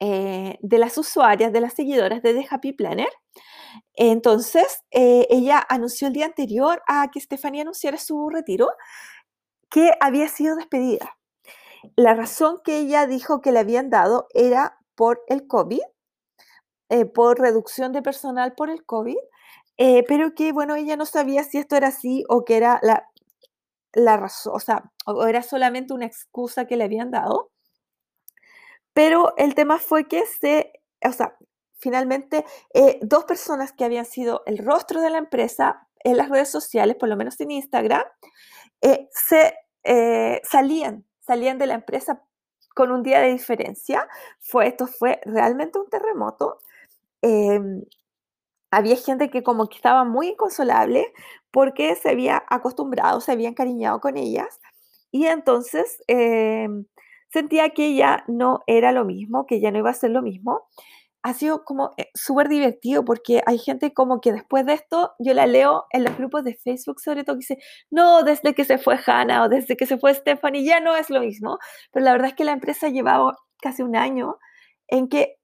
eh, 0.00 0.58
de 0.60 0.78
las 0.78 0.96
usuarias, 0.96 1.52
de 1.52 1.60
las 1.60 1.74
seguidoras 1.74 2.22
de 2.22 2.32
The 2.32 2.46
Happy 2.48 2.72
Planner. 2.72 3.08
Entonces, 3.94 4.84
eh, 4.92 5.26
ella 5.28 5.64
anunció 5.68 6.06
el 6.06 6.14
día 6.14 6.26
anterior 6.26 6.82
a 6.86 7.10
que 7.10 7.20
Stephanie 7.20 7.62
anunciara 7.62 7.98
su 7.98 8.28
retiro 8.30 8.70
que 9.70 9.90
había 10.00 10.28
sido 10.28 10.54
despedida. 10.54 11.18
La 11.96 12.14
razón 12.14 12.60
que 12.64 12.78
ella 12.78 13.06
dijo 13.06 13.40
que 13.40 13.50
le 13.50 13.58
habían 13.58 13.90
dado 13.90 14.28
era 14.34 14.78
por 14.94 15.22
el 15.28 15.48
COVID, 15.48 15.80
eh, 16.90 17.04
por 17.04 17.40
reducción 17.40 17.92
de 17.92 18.02
personal 18.02 18.54
por 18.54 18.70
el 18.70 18.84
COVID, 18.84 19.18
pero 20.08 20.34
que, 20.34 20.52
bueno, 20.52 20.74
ella 20.74 20.96
no 20.96 21.06
sabía 21.06 21.44
si 21.44 21.58
esto 21.58 21.76
era 21.76 21.88
así 21.88 22.24
o 22.28 22.44
que 22.44 22.56
era 22.56 22.80
la, 22.82 24.16
razón, 24.16 24.60
o 25.06 25.26
era 25.26 25.42
solamente 25.42 25.92
una 25.94 26.06
excusa 26.06 26.66
que 26.66 26.76
le 26.76 26.84
habían 26.84 27.10
dado. 27.10 27.50
Pero 28.98 29.32
el 29.36 29.54
tema 29.54 29.78
fue 29.78 30.08
que 30.08 30.26
se, 30.26 30.72
o 31.04 31.12
sea, 31.12 31.36
finalmente 31.78 32.44
eh, 32.74 32.98
dos 33.00 33.26
personas 33.26 33.70
que 33.72 33.84
habían 33.84 34.04
sido 34.04 34.42
el 34.44 34.58
rostro 34.58 35.00
de 35.00 35.08
la 35.08 35.18
empresa 35.18 35.86
en 36.00 36.16
las 36.16 36.28
redes 36.28 36.50
sociales, 36.50 36.96
por 36.96 37.08
lo 37.08 37.16
menos 37.16 37.38
en 37.38 37.52
Instagram, 37.52 38.02
eh, 38.80 39.08
se 39.12 39.54
eh, 39.84 40.40
salían, 40.42 41.04
salían 41.20 41.58
de 41.58 41.68
la 41.68 41.74
empresa 41.74 42.24
con 42.74 42.90
un 42.90 43.04
día 43.04 43.20
de 43.20 43.30
diferencia. 43.30 44.08
Fue, 44.40 44.66
esto 44.66 44.88
fue 44.88 45.20
realmente 45.24 45.78
un 45.78 45.88
terremoto. 45.88 46.58
Em, 47.22 47.84
había 48.72 48.96
gente 48.96 49.30
que 49.30 49.44
como 49.44 49.68
que 49.68 49.76
estaba 49.76 50.02
muy 50.02 50.30
inconsolable 50.30 51.12
porque 51.52 51.94
se 51.94 52.10
había 52.10 52.42
acostumbrado, 52.48 53.20
se 53.20 53.30
había 53.30 53.48
encariñado 53.48 54.00
con 54.00 54.16
ellas. 54.16 54.58
Y 55.12 55.26
entonces 55.26 56.02
em, 56.08 56.84
sentía 57.30 57.70
que 57.70 57.94
ya 57.94 58.24
no 58.28 58.62
era 58.66 58.92
lo 58.92 59.04
mismo, 59.04 59.46
que 59.46 59.60
ya 59.60 59.70
no 59.70 59.78
iba 59.78 59.90
a 59.90 59.94
ser 59.94 60.10
lo 60.10 60.22
mismo. 60.22 60.62
Ha 61.22 61.34
sido 61.34 61.64
como 61.64 61.94
eh, 61.98 62.10
súper 62.14 62.48
divertido 62.48 63.04
porque 63.04 63.42
hay 63.46 63.58
gente 63.58 63.92
como 63.92 64.20
que 64.20 64.32
después 64.32 64.64
de 64.66 64.74
esto, 64.74 65.14
yo 65.18 65.34
la 65.34 65.46
leo 65.46 65.86
en 65.90 66.04
los 66.04 66.16
grupos 66.16 66.44
de 66.44 66.54
Facebook 66.54 67.00
sobre 67.00 67.24
todo, 67.24 67.36
que 67.36 67.40
dice, 67.40 67.58
no, 67.90 68.22
desde 68.22 68.54
que 68.54 68.64
se 68.64 68.78
fue 68.78 68.98
Hannah 69.04 69.44
o 69.44 69.48
desde 69.48 69.76
que 69.76 69.86
se 69.86 69.98
fue 69.98 70.14
Stephanie 70.14 70.64
ya 70.64 70.80
no 70.80 70.96
es 70.96 71.10
lo 71.10 71.20
mismo. 71.20 71.58
Pero 71.92 72.04
la 72.04 72.12
verdad 72.12 72.28
es 72.28 72.34
que 72.34 72.44
la 72.44 72.52
empresa 72.52 72.88
llevaba 72.88 73.36
casi 73.60 73.82
un 73.82 73.96
año 73.96 74.38
en 74.88 75.08
que 75.08 75.38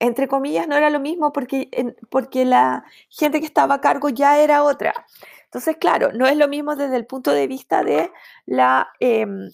entre 0.00 0.28
comillas, 0.28 0.68
no 0.68 0.76
era 0.76 0.90
lo 0.90 1.00
mismo 1.00 1.32
porque, 1.32 1.70
porque 2.10 2.44
la 2.44 2.84
gente 3.08 3.40
que 3.40 3.46
estaba 3.46 3.76
a 3.76 3.80
cargo 3.80 4.08
ya 4.10 4.38
era 4.38 4.62
otra. 4.62 4.92
Entonces, 5.44 5.76
claro, 5.78 6.12
no 6.12 6.26
es 6.26 6.36
lo 6.36 6.48
mismo 6.48 6.76
desde 6.76 6.96
el 6.96 7.06
punto 7.06 7.30
de 7.32 7.46
vista 7.46 7.84
de 7.84 8.10
la, 8.44 8.88
em, 9.00 9.48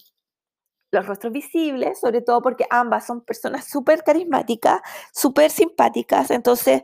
los 0.91 1.05
rostros 1.05 1.33
visibles, 1.33 1.99
sobre 1.99 2.21
todo 2.21 2.41
porque 2.41 2.65
ambas 2.69 3.05
son 3.05 3.21
personas 3.21 3.65
súper 3.65 4.03
carismáticas, 4.03 4.81
súper 5.13 5.49
simpáticas, 5.49 6.31
entonces 6.31 6.81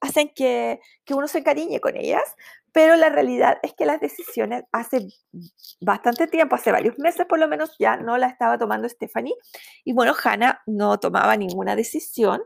hacen 0.00 0.30
que, 0.34 0.80
que, 1.04 1.14
uno 1.14 1.28
se 1.28 1.38
encariñe 1.38 1.78
con 1.80 1.96
ellas, 1.96 2.22
pero 2.72 2.96
la 2.96 3.10
realidad 3.10 3.58
es 3.62 3.74
que 3.74 3.84
las 3.84 4.00
decisiones 4.00 4.64
hace 4.72 5.08
bastante 5.80 6.26
tiempo, 6.26 6.54
hace 6.54 6.72
varios 6.72 6.98
meses 6.98 7.26
por 7.26 7.38
lo 7.38 7.48
menos, 7.48 7.76
ya 7.78 7.96
no 7.96 8.16
la 8.16 8.28
estaba 8.28 8.56
tomando 8.56 8.88
Stephanie, 8.88 9.34
y 9.84 9.92
bueno, 9.92 10.14
Hannah 10.22 10.62
no 10.66 10.98
tomaba 10.98 11.36
ninguna 11.36 11.76
decisión, 11.76 12.42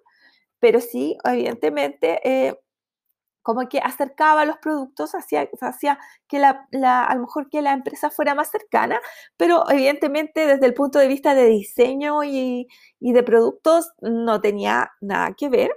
pero 0.59 0.81
sí, 0.81 1.17
evidentemente, 1.25 2.21
eh, 2.25 2.59
como 3.45 3.69
que 3.69 3.79
acercaba 3.79 4.47
los 4.47 4.57
productos 4.57 5.15
hacia, 5.15 5.51
hacia 5.61 5.99
que 6.27 6.39
la, 6.39 6.67
a 7.05 7.15
lo 7.15 7.21
mejor 7.21 7.51
que 7.51 7.61
la 7.61 7.75
empresa 7.75 8.09
fuera 8.11 8.35
más 8.35 8.51
cercana, 8.51 8.99
pero 9.37 9.71
evidentemente 9.71 10.47
desde 10.47 10.65
el 10.65 10.73
punto 10.73 10.99
de 10.99 11.09
vista 11.09 11.35
de 11.35 11.45
diseño 11.45 12.25
y, 12.25 12.67
y 12.99 13.13
de 13.13 13.23
productos 13.23 13.93
no 14.01 14.41
tenía 14.41 14.93
nada 15.03 15.35
que 15.37 15.51
ver. 15.51 15.71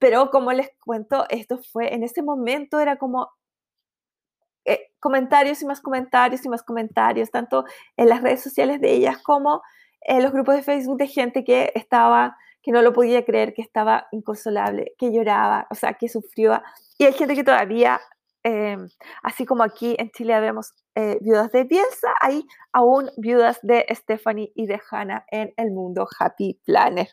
Pero 0.00 0.30
como 0.30 0.52
les 0.52 0.70
cuento, 0.84 1.24
esto 1.28 1.60
fue, 1.72 1.94
en 1.94 2.02
ese 2.02 2.20
momento 2.20 2.80
era 2.80 2.96
como 2.96 3.30
eh, 4.64 4.90
comentarios 4.98 5.62
y 5.62 5.66
más 5.66 5.80
comentarios 5.80 6.44
y 6.44 6.48
más 6.48 6.64
comentarios, 6.64 7.30
tanto 7.30 7.64
en 7.96 8.08
las 8.08 8.22
redes 8.22 8.42
sociales 8.42 8.80
de 8.80 8.90
ellas 8.90 9.22
como 9.22 9.62
en 10.00 10.20
los 10.20 10.32
grupos 10.32 10.56
de 10.56 10.62
Facebook 10.64 10.98
de 10.98 11.06
gente 11.06 11.44
que 11.44 11.70
estaba 11.76 12.36
que 12.62 12.72
no 12.72 12.82
lo 12.82 12.92
podía 12.92 13.24
creer, 13.24 13.54
que 13.54 13.62
estaba 13.62 14.06
inconsolable, 14.12 14.94
que 14.98 15.12
lloraba, 15.12 15.66
o 15.70 15.74
sea, 15.74 15.94
que 15.94 16.08
sufrió. 16.08 16.62
Y 16.98 17.04
hay 17.04 17.12
gente 17.12 17.34
que 17.34 17.44
todavía, 17.44 18.00
eh, 18.44 18.76
así 19.22 19.44
como 19.44 19.64
aquí 19.64 19.96
en 19.98 20.10
Chile 20.10 20.38
vemos 20.40 20.72
eh, 20.94 21.18
viudas 21.20 21.50
de 21.52 21.64
Bielsa, 21.64 22.14
hay 22.20 22.46
aún 22.72 23.10
viudas 23.16 23.58
de 23.62 23.84
Stephanie 23.90 24.52
y 24.54 24.66
de 24.66 24.80
Hannah 24.90 25.24
en 25.30 25.52
el 25.56 25.72
mundo 25.72 26.06
Happy 26.18 26.60
Planner. 26.64 27.08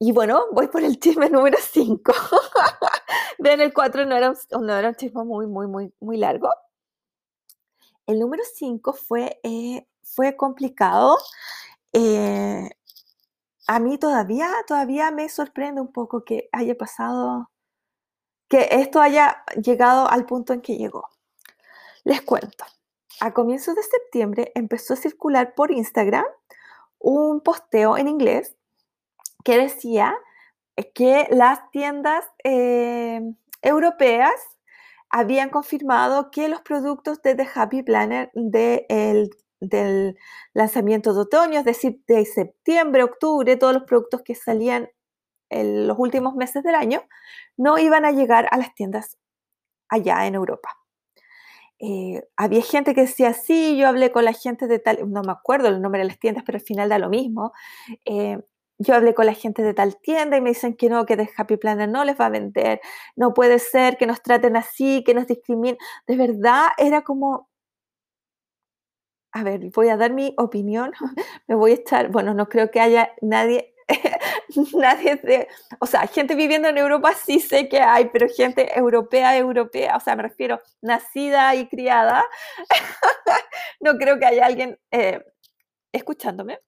Y 0.00 0.12
bueno, 0.12 0.44
voy 0.52 0.68
por 0.68 0.82
el 0.82 1.00
chisme 1.00 1.28
número 1.28 1.58
5. 1.60 2.12
Vean, 3.40 3.60
el 3.60 3.72
4 3.72 4.06
no 4.06 4.16
era, 4.16 4.30
un, 4.30 4.66
no 4.66 4.76
era 4.76 4.90
un 4.90 4.94
chisme 4.94 5.24
muy, 5.24 5.48
muy, 5.48 5.66
muy, 5.66 5.92
muy 5.98 6.16
largo. 6.16 6.48
El 8.06 8.20
número 8.20 8.42
5 8.54 8.92
fue, 8.92 9.40
eh, 9.42 9.86
fue 10.04 10.36
complicado. 10.36 11.16
Eh, 11.92 12.70
a 13.68 13.78
mí 13.80 13.98
todavía, 13.98 14.50
todavía 14.66 15.10
me 15.10 15.28
sorprende 15.28 15.82
un 15.82 15.92
poco 15.92 16.24
que 16.24 16.48
haya 16.52 16.74
pasado, 16.74 17.50
que 18.48 18.66
esto 18.72 19.00
haya 19.00 19.44
llegado 19.62 20.08
al 20.08 20.24
punto 20.24 20.54
en 20.54 20.62
que 20.62 20.78
llegó. 20.78 21.06
Les 22.02 22.22
cuento. 22.22 22.64
A 23.20 23.34
comienzos 23.34 23.76
de 23.76 23.82
septiembre 23.82 24.52
empezó 24.54 24.94
a 24.94 24.96
circular 24.96 25.54
por 25.54 25.70
Instagram 25.70 26.24
un 26.98 27.42
posteo 27.42 27.98
en 27.98 28.08
inglés 28.08 28.56
que 29.44 29.58
decía 29.58 30.16
que 30.94 31.28
las 31.30 31.70
tiendas 31.70 32.24
eh, 32.44 33.20
europeas 33.60 34.32
habían 35.10 35.50
confirmado 35.50 36.30
que 36.30 36.48
los 36.48 36.62
productos 36.62 37.20
de 37.20 37.34
The 37.34 37.48
Happy 37.54 37.82
Planner 37.82 38.30
del 38.32 39.30
lanzamiento 40.54 41.14
de 41.14 41.20
otoño, 41.20 41.58
es 41.60 41.64
decir, 41.64 42.02
de 42.06 42.24
septiembre, 42.24 43.02
octubre, 43.02 43.56
todos 43.56 43.74
los 43.74 43.84
productos 43.84 44.22
que 44.22 44.34
salían 44.34 44.88
en 45.50 45.86
los 45.86 45.98
últimos 45.98 46.34
meses 46.34 46.62
del 46.62 46.74
año, 46.74 47.02
no 47.56 47.78
iban 47.78 48.04
a 48.04 48.12
llegar 48.12 48.48
a 48.50 48.58
las 48.58 48.74
tiendas 48.74 49.18
allá 49.88 50.26
en 50.26 50.34
Europa. 50.34 50.68
Eh, 51.80 52.22
había 52.36 52.62
gente 52.62 52.94
que 52.94 53.02
decía, 53.02 53.32
sí, 53.34 53.76
yo 53.76 53.88
hablé 53.88 54.10
con 54.10 54.24
la 54.24 54.32
gente 54.32 54.66
de 54.66 54.78
tal, 54.78 55.10
no 55.10 55.22
me 55.22 55.32
acuerdo 55.32 55.68
el 55.68 55.80
nombre 55.80 56.00
de 56.00 56.08
las 56.08 56.18
tiendas, 56.18 56.44
pero 56.44 56.56
al 56.58 56.64
final 56.64 56.88
da 56.88 56.98
lo 56.98 57.08
mismo. 57.08 57.52
Eh, 58.04 58.38
yo 58.78 58.94
hablé 58.94 59.14
con 59.14 59.26
la 59.26 59.34
gente 59.34 59.62
de 59.62 59.74
tal 59.74 59.96
tienda 60.00 60.36
y 60.36 60.40
me 60.40 60.50
dicen 60.50 60.74
que 60.76 60.88
no, 60.88 61.04
que 61.06 61.16
de 61.16 61.28
Happy 61.36 61.56
Planner 61.56 61.88
no 61.88 62.04
les 62.04 62.18
va 62.18 62.26
a 62.26 62.30
vender, 62.30 62.80
no 63.16 63.34
puede 63.34 63.58
ser 63.58 63.96
que 63.96 64.06
nos 64.06 64.22
traten 64.22 64.56
así, 64.56 65.02
que 65.04 65.14
nos 65.14 65.26
discriminen. 65.26 65.78
De 66.06 66.16
verdad 66.16 66.68
era 66.78 67.02
como, 67.02 67.48
a 69.38 69.42
ver, 69.42 69.70
voy 69.74 69.88
a 69.88 69.96
dar 69.96 70.12
mi 70.12 70.34
opinión, 70.36 70.92
me 71.46 71.54
voy 71.54 71.72
a 71.72 71.74
echar, 71.74 72.10
bueno, 72.10 72.34
no 72.34 72.48
creo 72.48 72.70
que 72.70 72.80
haya 72.80 73.12
nadie, 73.20 73.74
nadie 74.74 75.16
de, 75.16 75.48
o 75.80 75.86
sea, 75.86 76.06
gente 76.06 76.34
viviendo 76.34 76.68
en 76.68 76.78
Europa 76.78 77.14
sí 77.14 77.40
sé 77.40 77.68
que 77.68 77.80
hay, 77.80 78.10
pero 78.12 78.28
gente 78.28 78.76
europea, 78.78 79.36
europea, 79.36 79.96
o 79.96 80.00
sea, 80.00 80.16
me 80.16 80.22
refiero 80.22 80.60
nacida 80.82 81.54
y 81.54 81.68
criada, 81.68 82.24
no 83.80 83.96
creo 83.96 84.18
que 84.18 84.26
haya 84.26 84.46
alguien 84.46 84.78
eh, 84.90 85.24
escuchándome 85.92 86.60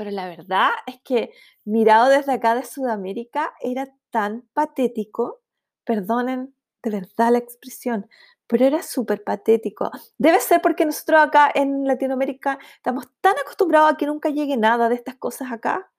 pero 0.00 0.12
la 0.12 0.28
verdad 0.28 0.70
es 0.86 0.98
que 1.02 1.30
mirado 1.66 2.08
desde 2.08 2.32
acá 2.32 2.54
de 2.54 2.64
Sudamérica 2.64 3.52
era 3.60 3.86
tan 4.10 4.48
patético, 4.54 5.42
perdonen 5.84 6.54
de 6.82 6.90
verdad 6.90 7.32
la 7.32 7.36
expresión, 7.36 8.08
pero 8.50 8.66
era 8.66 8.82
súper 8.82 9.22
patético. 9.22 9.90
Debe 10.18 10.40
ser 10.40 10.60
porque 10.60 10.84
nosotros 10.84 11.20
acá 11.20 11.50
en 11.54 11.86
Latinoamérica 11.86 12.58
estamos 12.76 13.06
tan 13.20 13.34
acostumbrados 13.38 13.92
a 13.92 13.96
que 13.96 14.06
nunca 14.06 14.28
llegue 14.28 14.56
nada 14.56 14.88
de 14.88 14.96
estas 14.96 15.14
cosas 15.14 15.52
acá, 15.52 15.90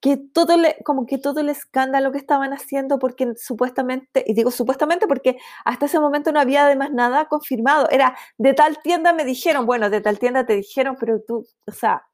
que 0.00 0.16
todo 0.16 0.56
como 0.84 1.06
que 1.06 1.18
todo 1.18 1.40
el 1.40 1.48
escándalo 1.48 2.12
que 2.12 2.18
estaban 2.18 2.52
haciendo, 2.52 2.98
porque 2.98 3.34
supuestamente, 3.36 4.24
y 4.26 4.34
digo 4.34 4.50
supuestamente 4.50 5.06
porque 5.06 5.38
hasta 5.64 5.86
ese 5.86 6.00
momento 6.00 6.32
no 6.32 6.40
había 6.40 6.66
además 6.66 6.90
nada 6.92 7.26
confirmado, 7.26 7.88
era 7.90 8.16
de 8.38 8.54
tal 8.54 8.82
tienda 8.82 9.12
me 9.12 9.24
dijeron, 9.24 9.64
bueno, 9.64 9.88
de 9.90 10.00
tal 10.00 10.18
tienda 10.18 10.44
te 10.46 10.54
dijeron, 10.56 10.96
pero 10.98 11.20
tú, 11.22 11.46
o 11.66 11.72
sea, 11.72 12.04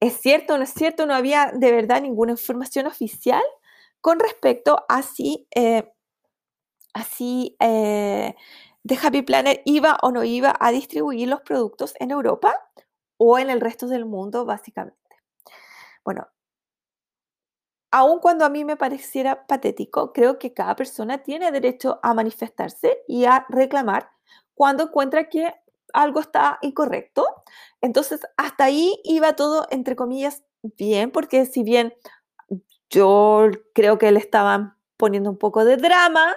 ¿Es 0.00 0.20
cierto 0.20 0.54
o 0.54 0.58
no 0.58 0.64
es 0.64 0.74
cierto? 0.74 1.06
No 1.06 1.14
había 1.14 1.52
de 1.54 1.72
verdad 1.72 2.02
ninguna 2.02 2.32
información 2.32 2.86
oficial 2.86 3.42
con 4.00 4.20
respecto 4.20 4.84
a 4.88 5.02
si, 5.02 5.48
eh, 5.54 5.90
eh, 7.58 8.34
The 8.84 8.98
Happy 9.02 9.22
Planner 9.22 9.62
iba 9.64 9.98
o 10.02 10.10
no 10.10 10.24
iba 10.24 10.54
a 10.58 10.70
distribuir 10.70 11.28
los 11.28 11.40
productos 11.40 11.94
en 11.98 12.10
Europa 12.10 12.54
o 13.16 13.38
en 13.38 13.50
el 13.50 13.60
resto 13.60 13.86
del 13.86 14.04
mundo, 14.04 14.44
básicamente. 14.44 14.96
Bueno, 16.04 16.28
aun 17.90 18.20
cuando 18.20 18.44
a 18.44 18.48
mí 18.48 18.64
me 18.64 18.76
pareciera 18.76 19.46
patético, 19.46 20.12
creo 20.12 20.38
que 20.38 20.52
cada 20.52 20.76
persona 20.76 21.22
tiene 21.22 21.50
derecho 21.50 21.98
a 22.02 22.14
manifestarse 22.14 23.02
y 23.08 23.24
a 23.24 23.46
reclamar 23.48 24.10
cuando 24.54 24.84
encuentra 24.84 25.28
que 25.28 25.54
algo 25.92 26.20
está 26.20 26.58
incorrecto. 26.62 27.26
Entonces, 27.80 28.20
hasta 28.36 28.64
ahí 28.64 29.00
iba 29.04 29.34
todo, 29.34 29.66
entre 29.70 29.96
comillas, 29.96 30.42
bien, 30.62 31.10
porque 31.10 31.46
si 31.46 31.62
bien 31.62 31.94
yo 32.90 33.50
creo 33.74 33.98
que 33.98 34.12
le 34.12 34.18
estaban 34.18 34.76
poniendo 34.96 35.30
un 35.30 35.38
poco 35.38 35.64
de 35.64 35.76
drama, 35.76 36.34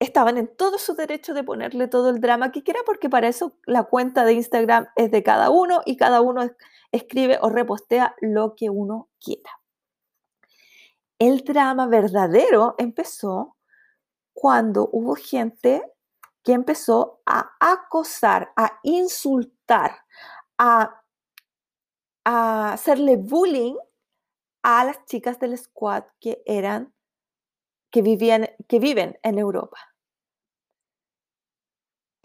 estaban 0.00 0.38
en 0.38 0.46
todo 0.46 0.78
su 0.78 0.94
derecho 0.94 1.34
de 1.34 1.44
ponerle 1.44 1.88
todo 1.88 2.10
el 2.10 2.20
drama 2.20 2.52
que 2.52 2.62
quiera, 2.62 2.80
porque 2.86 3.10
para 3.10 3.28
eso 3.28 3.56
la 3.66 3.84
cuenta 3.84 4.24
de 4.24 4.34
Instagram 4.34 4.88
es 4.96 5.10
de 5.10 5.22
cada 5.22 5.50
uno 5.50 5.82
y 5.84 5.96
cada 5.96 6.20
uno 6.20 6.48
escribe 6.92 7.38
o 7.42 7.50
repostea 7.50 8.14
lo 8.20 8.54
que 8.54 8.70
uno 8.70 9.08
quiera. 9.20 9.50
El 11.18 11.42
drama 11.42 11.88
verdadero 11.88 12.76
empezó 12.78 13.56
cuando 14.32 14.88
hubo 14.92 15.16
gente 15.16 15.82
que 16.44 16.52
empezó 16.52 17.20
a 17.26 17.56
acosar, 17.58 18.52
a 18.56 18.78
insultar, 18.84 19.96
a, 20.58 21.02
hacerle 22.24 23.16
bullying 23.16 23.74
a 24.62 24.84
las 24.84 25.04
chicas 25.06 25.40
del 25.40 25.56
squad 25.56 26.04
que 26.20 26.42
eran, 26.46 26.94
que 27.90 28.02
vivían, 28.02 28.48
que 28.68 28.78
viven 28.78 29.18
en 29.22 29.38
Europa. 29.38 29.87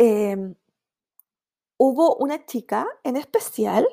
Em, 0.05 0.55
hubo 1.77 2.17
una 2.17 2.45
chica 2.45 2.85
en 3.03 3.15
especial 3.15 3.87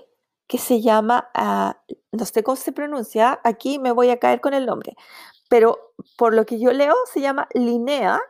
que 0.49 0.59
se 0.59 0.81
llama, 0.81 1.31
ah, 1.35 1.81
no 2.11 2.25
sé 2.25 2.43
cómo 2.43 2.57
se 2.57 2.73
pronuncia, 2.73 3.41
aquí 3.45 3.79
me 3.79 3.93
voy 3.93 4.11
a 4.11 4.19
caer 4.19 4.41
con 4.41 4.53
el 4.53 4.67
nombre, 4.67 4.97
pero 5.49 5.93
por 6.19 6.35
lo 6.35 6.47
que 6.47 6.59
yo 6.59 6.73
leo 6.73 6.97
se 7.13 7.21
llama 7.21 7.47
Linnea 7.55 8.21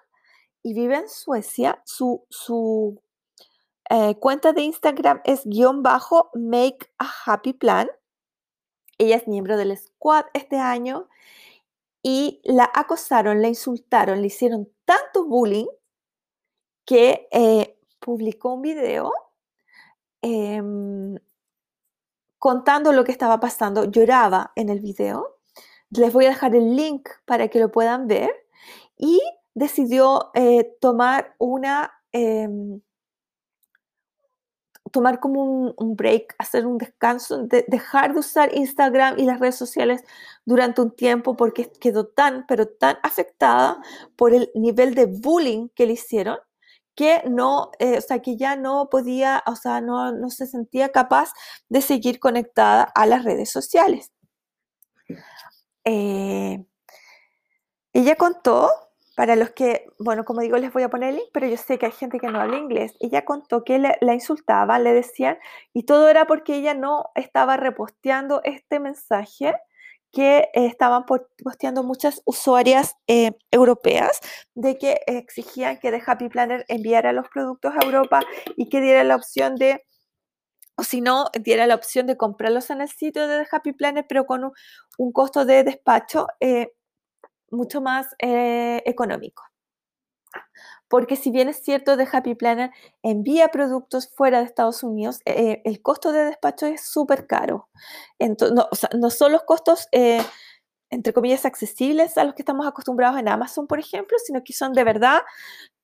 y 0.63 0.75
vive 0.75 0.97
en 0.97 1.09
Suecia. 1.09 1.81
Su, 1.87 2.27
su 2.29 3.01
eh, 3.89 4.15
cuenta 4.17 4.53
de 4.53 4.61
Instagram 4.61 5.23
es 5.25 5.47
guion 5.47 5.83
bajo 5.83 6.31
make 6.35 6.93
a 6.99 7.09
happy 7.25 7.55
plan. 7.55 7.89
Ella 8.99 9.17
es 9.17 9.27
miembro 9.27 9.57
del 9.57 9.75
squad 9.79 10.27
este 10.35 10.59
año 10.59 11.09
y 12.03 12.43
la 12.45 12.71
acosaron, 12.75 13.41
la 13.41 13.49
insultaron, 13.49 14.21
le 14.21 14.27
hicieron 14.27 14.71
tanto 14.85 15.25
bullying 15.25 15.69
que 16.91 17.29
eh, 17.31 17.79
publicó 18.01 18.55
un 18.55 18.63
video 18.63 19.13
em, 20.23 21.17
contando 22.37 22.93
lo 22.93 23.05
que 23.05 23.13
estaba 23.13 23.39
pasando. 23.39 23.85
Lloraba 23.85 24.51
en 24.57 24.71
el 24.71 24.81
video. 24.81 25.39
Les 25.91 26.13
voy 26.13 26.25
a 26.27 26.31
dejar 26.31 26.57
el 26.57 26.75
link 26.75 27.09
para 27.27 27.47
que 27.47 27.61
lo 27.61 27.71
puedan 27.71 28.09
ver. 28.09 28.35
Y 28.97 29.21
decidió 29.55 30.33
eh, 30.35 30.77
tomar 30.81 31.37
una, 31.39 31.93
em, 32.11 32.81
tomar 34.91 35.21
como 35.21 35.73
un, 35.77 35.95
break, 35.95 36.35
hacer 36.39 36.67
un 36.67 36.77
descanso, 36.77 37.47
dejar 37.69 38.15
de 38.15 38.19
usar 38.19 38.53
Instagram 38.53 39.17
y 39.21 39.27
las 39.27 39.39
redes 39.39 39.55
sociales 39.55 40.03
durante 40.45 40.83
un 40.83 40.91
tiempo 40.91 41.37
porque 41.37 41.71
quedó 41.71 42.09
tan, 42.09 42.47
pero 42.49 42.67
tan 42.67 42.99
afectada 43.05 43.81
por 44.17 44.35
el 44.35 44.51
nivel 44.57 44.97
de 44.97 45.07
bullying 45.07 45.69
que 45.69 45.87
le 45.87 45.93
hicieron 45.93 46.39
que 47.01 47.23
no, 47.27 47.71
eh, 47.79 47.97
o 47.97 48.01
sea, 48.03 48.19
que 48.21 48.37
ya 48.37 48.57
no 48.57 48.91
podía, 48.91 49.43
o 49.47 49.57
sea, 49.57 49.81
no, 49.81 50.13
no 50.13 50.29
se 50.29 50.47
sentía 50.47 50.91
capaz 50.91 51.33
de 51.71 51.81
seguir 51.81 52.21
conectada 52.21 52.83
a 52.83 53.07
las 53.07 53.25
redes 53.25 53.49
sociales. 53.51 54.13
Eh, 55.87 56.63
ella 57.95 58.17
contó 58.17 58.71
para 59.17 59.35
los 59.35 59.49
que, 59.53 59.87
bueno, 59.99 60.27
como 60.27 60.43
digo, 60.43 60.59
les 60.59 60.75
voy 60.75 60.83
a 60.83 60.91
poner 60.91 61.09
el 61.09 61.17
link, 61.17 61.29
pero 61.33 61.47
yo 61.47 61.57
sé 61.57 61.79
que 61.79 61.87
hay 61.87 61.93
gente 61.93 62.21
que 62.21 62.27
no 62.27 62.39
habla 62.39 62.59
inglés. 62.59 62.93
Ella 63.01 63.25
contó 63.25 63.65
que 63.65 63.79
la 63.79 64.13
insultaba, 64.13 64.79
le 64.79 64.93
decían, 64.93 65.39
y 65.73 65.85
todo 65.85 66.07
era 66.11 66.27
porque 66.27 66.57
ella 66.57 66.75
no 66.75 67.07
estaba 67.15 67.57
reposteando 67.57 68.43
este 68.45 68.79
mensaje 68.79 69.55
que 70.13 70.49
estaban 70.55 71.05
posteando 71.07 71.83
muchas 71.83 72.23
usuarias 72.25 72.97
eh, 73.07 73.33
europeas 73.51 74.21
de 74.55 74.77
que 74.77 75.01
exigían 75.07 75.79
que 75.79 75.91
The 75.91 76.03
Happy 76.05 76.29
Planner 76.29 76.65
enviara 76.69 77.13
los 77.13 77.29
productos 77.29 77.73
a 77.77 77.85
Europa 77.85 78.21
y 78.57 78.69
que 78.69 78.81
diera 78.81 79.05
la 79.05 79.17
opción 79.17 79.57
de 79.57 79.85
o 80.77 80.83
si 80.83 81.03
no, 81.03 81.27
diera 81.39 81.67
la 81.67 81.75
opción 81.75 82.07
de 82.07 82.17
comprarlos 82.17 82.71
en 82.71 82.81
el 82.81 82.89
sitio 82.89 83.29
de 83.29 83.47
Happy 83.53 83.73
Planner, 83.75 84.07
pero 84.09 84.25
con 84.25 84.51
un, 84.97 85.13
costo 85.13 85.45
de 85.45 85.63
despacho 85.63 86.27
eh, 86.41 86.73
mucho 87.51 87.83
más 87.83 88.07
eh, 88.19 88.83
económico. 88.87 89.50
Porque 90.91 91.17
si 91.17 91.31
bien 91.31 91.49
es 91.49 91.63
cierto 91.63 91.97
de 91.97 92.07
Happy 92.13 92.35
Planner 92.35 92.71
envía 93.03 93.49
productos 93.49 94.11
fuera 94.15 94.41
de 94.41 94.45
Estados 94.45 94.83
Unidos, 94.83 95.21
eh, 95.25 95.63
el 95.65 95.81
costo 95.81 96.13
de 96.13 96.25
despacho 96.25 96.67
es 96.67 96.85
súper 96.87 97.27
caro. 97.27 97.71
no, 98.19 98.69
no, 98.99 99.11
son 99.11 99.33
los 99.33 99.45
costos, 99.45 99.89
entre 100.91 101.13
comillas, 101.15 101.47
accesibles 101.47 102.19
a 102.19 102.25
los 102.25 102.35
que 102.35 102.43
estamos 102.43 102.67
acostumbrados 102.67 103.19
en 103.19 103.29
Amazon, 103.29 103.67
por 103.67 103.79
ejemplo, 103.79 104.19
sino 104.19 104.45
que 104.45 104.53
son 104.53 104.75
de 104.75 104.85
verdad 104.85 105.23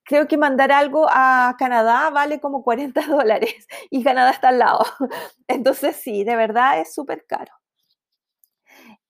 creo 0.07 0.29
que 0.29 0.39
mandar 0.39 0.73
algo 0.73 1.07
a 1.11 1.57
Canadá 1.59 2.11
vale 2.11 2.41
como 2.41 2.63
40 2.63 3.01
dólares 3.07 3.67
y 3.91 4.03
Canadá 4.03 4.31
está 4.31 4.49
al 4.49 4.59
lado. 4.61 4.85
Entonces 5.49 5.97
sí, 5.97 6.25
de 6.25 6.37
verdad 6.37 6.81
es 6.81 6.95
súper 6.95 7.27
caro. 7.27 7.53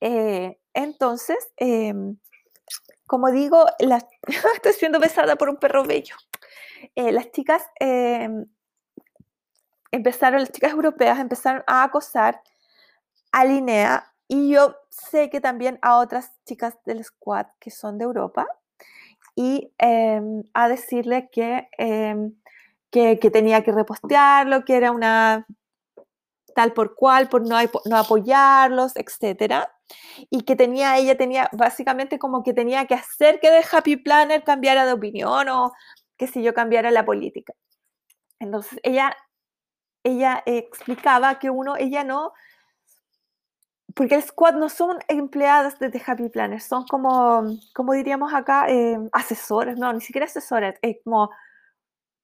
Eh, 0.01 0.59
entonces, 0.75 1.39
em, 1.57 2.19
como 3.07 3.31
digo, 3.31 3.67
estoy 4.55 4.73
siendo 4.73 4.99
besada 4.99 5.37
por 5.37 5.49
un 5.49 5.57
perro 5.57 5.85
bello. 5.85 6.17
Eh, 6.95 7.13
las 7.13 7.31
chicas 7.31 7.63
em, 7.81 8.47
empezaron, 9.91 10.41
las 10.41 10.53
chicas 10.53 10.73
europeas 10.73 11.19
empezaron 11.19 11.63
a 11.67 11.85
acosar 11.85 12.43
a 13.33 13.45
Linnea 13.45 14.13
y 14.29 14.51
yo 14.51 14.77
sé 14.91 15.31
que 15.31 15.41
también 15.41 15.79
a 15.83 15.99
otras 15.99 16.33
chicas 16.45 16.77
del 16.85 17.05
squad 17.05 17.47
que 17.61 17.71
son 17.71 17.99
de 17.99 18.05
Europa 18.05 18.47
y 19.35 19.73
em, 19.79 20.43
a 20.55 20.69
decirle 20.69 21.29
em, 21.79 22.35
que, 22.91 23.19
que, 23.19 23.31
tenía 23.31 23.63
que 23.63 23.73
repostearlo, 23.73 24.65
que 24.65 24.77
era 24.77 24.91
una 24.91 25.47
tal 26.55 26.73
por 26.73 26.95
cual, 26.95 27.29
por 27.29 27.47
no, 27.47 27.57
no 27.85 27.97
apoyarlos, 27.99 28.93
etc. 28.97 29.69
Y 30.31 30.43
que 30.43 30.57
tenía, 30.57 30.97
ella 30.99 31.17
tenía 31.17 31.49
básicamente 31.53 32.19
como 32.19 32.43
que 32.43 32.53
tenía 32.53 32.87
que 32.87 32.95
hacer 32.95 33.41
que 33.41 33.49
The 33.49 33.65
Happy 33.71 33.97
Planner 33.97 34.43
cambiara 34.45 34.87
de 34.87 34.93
opinión 34.93 35.49
o 35.49 35.73
que 36.17 36.27
si 36.27 36.43
yo 36.43 36.55
cambiara 36.55 36.91
la 36.91 37.05
política. 37.05 37.53
Entonces 38.39 38.79
ella, 38.83 39.17
ella 40.05 40.43
explicaba 40.47 41.39
que 41.39 41.51
uno, 41.51 41.77
ella 41.77 42.05
no, 42.05 42.33
porque 43.97 44.15
el 44.15 44.23
squad 44.23 44.55
no 44.57 44.69
son 44.69 44.99
empleadas 45.09 45.79
de 45.79 46.03
Happy 46.07 46.29
Planner, 46.29 46.61
son 46.61 46.85
como, 46.87 47.45
como 47.75 47.95
diríamos 47.95 48.35
acá, 48.35 48.69
eh, 48.69 48.99
asesores, 49.13 49.79
no, 49.79 49.91
ni 49.93 50.03
siquiera 50.03 50.27
asesores, 50.27 50.79
es 50.83 50.99
como 51.03 51.31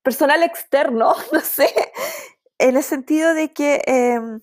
personal 0.02 0.42
externo, 0.42 1.14
no 1.32 1.40
sé, 1.40 1.72
en 2.58 2.76
el 2.76 2.82
sentido 2.82 3.32
de 3.32 3.54
que 3.54 3.82
em, 3.86 4.42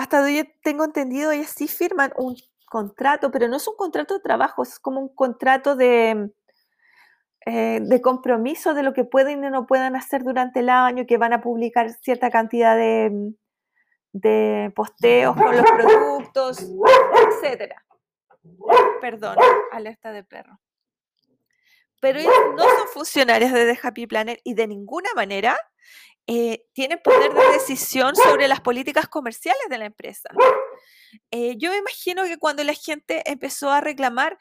hasta 0.00 0.18
donde 0.18 0.36
yo 0.36 0.42
tengo 0.62 0.84
entendido, 0.84 1.30
ellas 1.30 1.52
sí 1.56 1.68
firman 1.68 2.12
un 2.16 2.36
contrato, 2.66 3.30
pero 3.30 3.48
no 3.48 3.56
es 3.56 3.68
un 3.68 3.76
contrato 3.76 4.14
de 4.14 4.20
trabajo, 4.20 4.62
es 4.62 4.78
como 4.78 5.00
un 5.00 5.14
contrato 5.14 5.76
de, 5.76 6.30
eh, 7.46 7.80
de 7.82 8.00
compromiso 8.00 8.74
de 8.74 8.82
lo 8.82 8.92
que 8.92 9.04
pueden 9.04 9.44
y 9.44 9.50
no 9.50 9.66
pueden 9.66 9.96
hacer 9.96 10.22
durante 10.22 10.60
el 10.60 10.68
año, 10.68 11.06
que 11.06 11.18
van 11.18 11.32
a 11.32 11.40
publicar 11.40 11.90
cierta 11.90 12.30
cantidad 12.30 12.76
de 12.76 13.34
de 14.12 14.72
posteos 14.74 15.36
con 15.36 15.56
los 15.56 15.70
productos, 15.70 16.66
etcétera. 17.28 17.84
Perdón, 19.00 19.36
alerta 19.72 20.12
de 20.12 20.24
perro. 20.24 20.60
Pero 22.00 22.18
ellos 22.18 22.32
no 22.56 22.62
son 22.62 22.88
funcionarios 22.92 23.52
de 23.52 23.72
The 23.72 23.78
Happy 23.82 24.06
Planner 24.06 24.40
y 24.42 24.54
de 24.54 24.66
ninguna 24.66 25.10
manera 25.14 25.56
eh, 26.32 26.64
tienen 26.74 27.00
poder 27.02 27.34
de 27.34 27.54
decisión 27.54 28.14
sobre 28.14 28.46
las 28.46 28.60
políticas 28.60 29.08
comerciales 29.08 29.64
de 29.68 29.78
la 29.78 29.86
empresa. 29.86 30.28
Eh, 31.32 31.56
yo 31.58 31.70
me 31.70 31.78
imagino 31.78 32.22
que 32.22 32.38
cuando 32.38 32.62
la 32.62 32.74
gente 32.74 33.28
empezó 33.28 33.70
a 33.70 33.80
reclamar, 33.80 34.38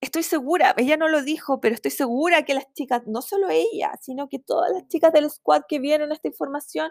estoy 0.00 0.24
segura, 0.24 0.74
ella 0.76 0.96
no 0.96 1.06
lo 1.06 1.22
dijo, 1.22 1.60
pero 1.60 1.76
estoy 1.76 1.92
segura 1.92 2.44
que 2.44 2.54
las 2.54 2.64
chicas, 2.74 3.02
no 3.06 3.22
solo 3.22 3.50
ella, 3.50 3.92
sino 4.02 4.28
que 4.28 4.40
todas 4.40 4.72
las 4.72 4.88
chicas 4.88 5.12
del 5.12 5.30
squad 5.30 5.62
que 5.68 5.78
vieron 5.78 6.10
esta 6.10 6.26
información, 6.26 6.90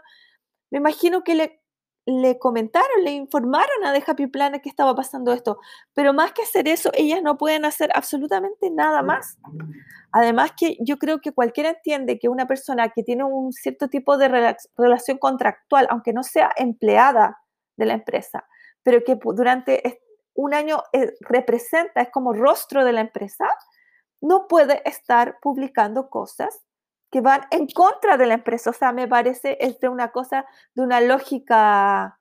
me 0.71 0.77
imagino 0.77 1.25
que 1.25 1.35
le 1.35 1.61
le 2.07 2.39
comentaron, 2.39 3.03
le 3.03 3.11
informaron 3.11 3.83
a 3.83 3.91
The 3.91 4.01
Happy 4.07 4.27
Planet 4.27 4.61
que 4.61 4.69
estaba 4.69 4.95
pasando 4.95 5.33
esto, 5.33 5.59
pero 5.93 6.13
más 6.13 6.31
que 6.31 6.41
hacer 6.41 6.65
eso, 6.69 6.89
ellas 6.93 7.21
no 7.21 7.37
pueden 7.37 7.65
hacer 7.65 7.89
absolutamente 7.93 8.69
nada 8.69 9.01
más. 9.03 9.37
Además 10.13 10.53
que 10.57 10.77
yo 10.79 10.97
creo 10.99 11.19
que 11.19 11.33
cualquiera 11.33 11.69
entiende 11.69 12.17
que 12.17 12.29
una 12.29 12.47
persona 12.47 12.87
que 12.95 13.03
tiene 13.03 13.25
un 13.25 13.51
cierto 13.51 13.89
tipo 13.89 14.17
de 14.17 14.29
relación 14.77 15.17
contractual, 15.17 15.85
aunque 15.89 16.13
no 16.13 16.23
sea 16.23 16.49
empleada 16.55 17.41
de 17.75 17.85
la 17.85 17.95
empresa, 17.95 18.47
pero 18.83 19.03
que 19.03 19.19
durante 19.21 20.01
un 20.33 20.53
año 20.53 20.83
eh, 20.93 21.13
representa, 21.19 22.01
es 22.01 22.09
como 22.09 22.31
rostro 22.31 22.85
de 22.85 22.93
la 22.93 23.01
empresa, 23.01 23.49
no 24.21 24.47
puede 24.47 24.81
estar 24.89 25.39
publicando 25.41 26.09
cosas 26.09 26.66
que 27.11 27.21
van 27.21 27.41
en 27.51 27.67
contra 27.67 28.17
de 28.17 28.25
la 28.25 28.35
empresa. 28.35 28.69
O 28.69 28.73
sea, 28.73 28.91
me 28.91 29.07
parece 29.07 29.57
es 29.59 29.79
de 29.79 29.89
una 29.89 30.11
cosa, 30.11 30.45
de 30.75 30.83
una 30.83 31.01
lógica, 31.01 32.19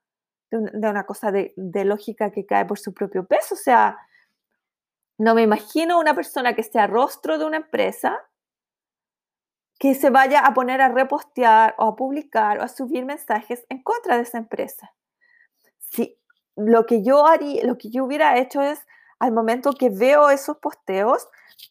de 0.51 0.89
una, 0.89 1.05
cosa 1.05 1.33
de, 1.33 1.53
lógica 1.57 2.31
que 2.31 2.47
cae 2.47 2.65
por 2.65 2.79
su 2.79 2.95
propio 2.95 3.27
peso. 3.27 3.55
O 3.55 3.59
sea, 3.59 3.99
no 5.19 5.35
me 5.35 5.43
imagino 5.43 5.99
una 5.99 6.15
persona 6.15 6.55
que 6.55 6.63
sea 6.63 6.87
rostro 6.87 7.39
de 7.39 7.45
una 7.45 7.59
empresa 7.59 8.23
que 9.79 9.95
se 9.95 10.09
vaya 10.09 10.41
a 10.41 10.55
poner 10.55 10.81
a 10.81 10.89
repostear 10.89 11.75
o 11.79 11.85
a 11.85 11.97
publicar 11.97 12.59
o 12.59 12.63
a 12.63 12.69
subir 12.69 13.05
mensajes 13.05 13.67
en 13.69 13.83
contra 13.83 14.17
de 14.17 14.23
esa 14.23 14.39
empresa. 14.39 14.95
Si 15.79 16.19
lo 16.57 16.87
que 16.87 17.03
yo 17.03 17.27
haría, 17.27 17.65
lo 17.65 17.77
que 17.77 17.91
yo 17.91 18.05
hubiera 18.05 18.39
hecho 18.39 18.63
es 18.63 18.87
al 19.19 19.33
momento 19.33 19.73
que 19.73 19.91
veo 19.91 20.31
esos 20.31 20.59
posteos, 20.59 21.29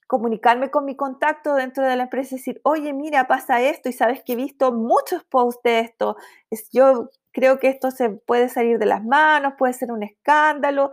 comunicarme 0.08 0.72
con 0.72 0.86
mi 0.86 0.96
contacto 0.96 1.56
dentro 1.56 1.84
de 1.84 1.96
la 1.96 2.04
empresa 2.04 2.36
y 2.36 2.38
decir, 2.38 2.62
oye, 2.64 2.94
mira, 2.94 3.28
pasa 3.28 3.62
esto 3.62 3.90
y 3.90 3.94
sabes 3.94 4.24
que 4.24 4.34
he 4.34 4.36
visto 4.36 4.72
muchos 4.72 5.24
posts 5.26 5.62
de 5.64 5.80
esto. 5.80 6.18
Es, 6.50 6.70
yo 6.72 7.10
creo 7.32 7.60
que 7.60 7.70
esto 7.70 7.92
se 7.92 8.10
puede 8.10 8.50
salir 8.50 8.80
de 8.80 8.86
las 8.86 9.04
manos, 9.04 9.54
puede 9.58 9.74
ser 9.74 9.92
un 9.92 10.04
escándalo. 10.04 10.92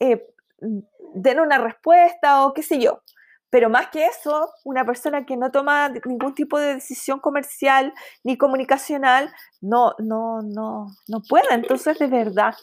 Eh, 0.00 0.26
den 1.14 1.40
una 1.40 1.58
respuesta 1.58 2.44
o 2.44 2.54
qué 2.54 2.62
sé 2.62 2.80
yo. 2.80 3.02
Pero 3.50 3.70
más 3.70 3.88
que 3.88 4.06
eso, 4.06 4.50
una 4.64 4.84
persona 4.84 5.24
que 5.24 5.36
no 5.36 5.50
toma 5.50 5.88
ningún 6.04 6.34
tipo 6.34 6.58
de 6.58 6.74
decisión 6.74 7.18
comercial 7.18 7.94
ni 8.22 8.36
comunicacional, 8.36 9.32
no, 9.60 9.94
no, 9.98 10.42
no, 10.42 10.88
no 11.06 11.22
puede. 11.28 11.54
Entonces, 11.54 11.98
de 11.98 12.08
verdad, 12.08 12.54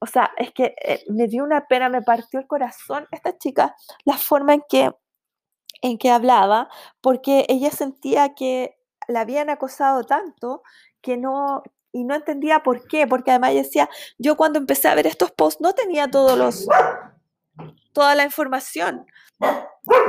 o 0.00 0.06
sea, 0.06 0.30
es 0.38 0.52
que 0.52 0.74
eh, 0.82 1.04
me 1.08 1.28
dio 1.28 1.44
una 1.44 1.66
pena, 1.66 1.88
me 1.88 2.02
partió 2.02 2.40
el 2.40 2.46
corazón 2.46 3.06
esta 3.10 3.36
chica, 3.36 3.76
la 4.04 4.16
forma 4.16 4.54
en 4.54 4.62
que, 4.68 4.90
en 5.82 5.98
que 5.98 6.10
hablaba, 6.10 6.68
porque 7.02 7.44
ella 7.48 7.70
sentía 7.70 8.34
que 8.34 8.78
la 9.08 9.20
habían 9.20 9.50
acosado 9.50 10.04
tanto 10.04 10.62
que 11.02 11.16
no, 11.16 11.62
y 11.92 12.04
no 12.04 12.14
entendía 12.14 12.62
por 12.62 12.86
qué, 12.86 13.06
porque 13.06 13.30
además 13.30 13.54
decía, 13.54 13.88
yo 14.18 14.36
cuando 14.36 14.58
empecé 14.58 14.88
a 14.88 14.94
ver 14.94 15.06
estos 15.06 15.32
posts 15.32 15.60
no 15.60 15.74
tenía 15.74 16.10
todos 16.10 16.38
los, 16.38 16.66
toda 17.92 18.14
la 18.14 18.24
información 18.24 19.06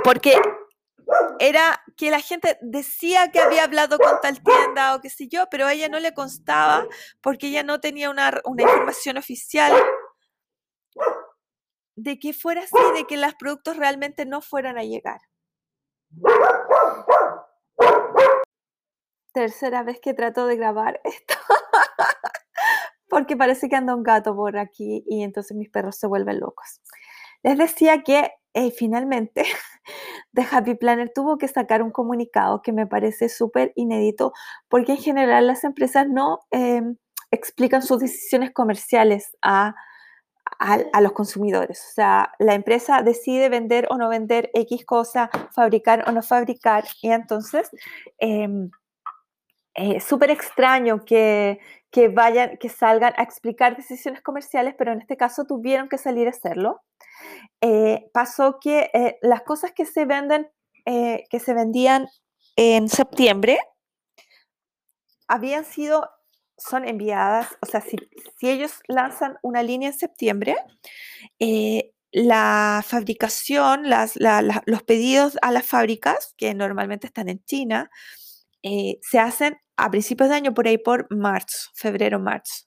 porque 0.04 0.40
era 1.40 1.82
que 1.98 2.12
la 2.12 2.20
gente 2.20 2.58
decía 2.62 3.32
que 3.32 3.40
había 3.40 3.64
hablado 3.64 3.98
con 3.98 4.22
tal 4.22 4.42
tienda 4.42 4.96
o 4.96 5.02
qué 5.02 5.10
sé 5.10 5.28
yo, 5.28 5.48
pero 5.50 5.66
a 5.66 5.74
ella 5.74 5.90
no 5.90 6.00
le 6.00 6.14
constaba 6.14 6.86
porque 7.22 7.48
ella 7.48 7.64
no 7.64 7.80
tenía 7.80 8.10
una, 8.10 8.32
información 8.58 9.18
oficial 9.18 9.74
de 11.96 12.20
que 12.20 12.34
fuera 12.34 12.62
así, 12.62 12.78
de 12.96 13.06
que 13.06 13.18
los 13.18 13.36
productos 13.36 13.78
realmente 13.78 14.26
no 14.26 14.42
fueran 14.42 14.78
a 14.78 14.84
llegar. 14.84 15.20
Tercera 19.34 19.84
vez 19.84 20.00
que 20.02 20.14
trato 20.14 20.46
de 20.46 20.58
grabar 20.58 21.02
esto. 21.04 21.36
porque 23.10 23.36
parece 23.36 23.68
que 23.68 23.76
anda 23.76 23.96
un 23.96 24.04
gato 24.04 24.36
por 24.36 24.58
aquí 24.58 25.04
y 25.06 25.24
entonces 25.24 25.56
mis 25.56 25.70
perros 25.70 25.98
se 25.98 26.08
vuelven 26.08 26.40
locos. 26.40 26.82
Les 27.44 27.58
decía 27.58 28.04
que 28.04 28.32
eh, 28.54 28.72
finalmente 28.72 29.44
The 30.34 30.46
Happy 30.52 30.76
Planner 30.76 31.12
tuvo 31.14 31.38
que 31.38 31.48
sacar 31.48 31.82
un 31.82 31.92
comunicado 31.92 32.62
que 32.62 32.72
me 32.72 32.88
parece 32.88 33.30
súper 33.30 33.72
inédito 33.76 34.34
porque 34.68 34.94
en 34.94 34.98
general 34.98 35.48
las 35.48 35.64
empresas 35.64 36.08
no 36.10 36.40
em, 36.52 36.98
explican 37.32 37.82
sus 37.82 38.00
decisiones 38.00 38.52
comerciales 38.52 39.38
a, 39.42 39.76
los 41.02 41.14
consumidores. 41.14 41.80
O 41.90 41.94
sea, 41.94 42.34
la 42.38 42.56
empresa 42.56 43.02
decide 43.02 43.50
vender 43.50 43.88
o 43.90 43.98
no 43.98 44.10
vender 44.10 44.52
X 44.54 44.86
cosa, 44.86 45.30
fabricar 45.56 46.04
o 46.08 46.12
no 46.12 46.22
fabricar 46.22 46.84
y 47.02 47.12
entonces... 47.12 47.70
Em, 48.20 48.70
es 49.74 50.04
súper 50.04 50.32
extraño 50.32 51.06
que, 51.06 51.60
que, 51.92 52.08
vayan, 52.08 52.58
que 52.58 52.70
salgan 52.70 53.14
a 53.18 53.24
explicar 53.24 53.76
decisiones 53.76 54.22
comerciales, 54.22 54.76
pero 54.78 54.94
en 54.94 55.02
este 55.02 55.18
caso 55.18 55.46
tuvieron 55.46 55.90
que 55.90 55.98
salir 55.98 56.28
a 56.28 56.32
hacerlo. 56.32 56.82
Eh, 57.62 58.10
pasó 58.14 58.60
que 58.60 58.90
eh, 58.94 59.18
las 59.22 59.44
cosas 59.44 59.72
que 59.74 59.86
se 59.86 60.06
venden, 60.06 60.50
eh, 60.86 61.26
que 61.30 61.40
se 61.40 61.54
vendían 61.54 62.08
en 62.56 62.90
septiembre, 62.90 63.60
habían 65.28 65.66
sido 65.66 66.10
son 66.62 66.88
enviadas, 66.88 67.48
o 67.62 67.66
sea, 67.66 67.82
si, 67.82 67.98
ellos 68.42 68.72
lanzan 68.88 69.38
una 69.42 69.64
línea 69.64 69.90
en 69.90 69.98
septiembre, 69.98 70.56
eh, 71.40 71.92
la 72.12 72.84
fabricación, 72.86 73.86
los 74.66 74.84
pedidos 74.84 75.38
a 75.42 75.52
las 75.52 75.66
fábricas, 75.66 76.34
que 76.38 76.54
normalmente 76.54 77.08
están 77.08 77.30
en 77.30 77.44
China, 77.46 77.90
eh, 78.64 79.00
se 79.02 79.20
hacen 79.20 79.58
a 79.78 79.90
principios 79.90 80.30
de 80.30 80.36
año, 80.36 80.54
por 80.54 80.68
ahí 80.68 80.78
por 80.78 81.14
marzo, 81.14 81.70
febrero, 81.74 82.20
marzo. 82.20 82.66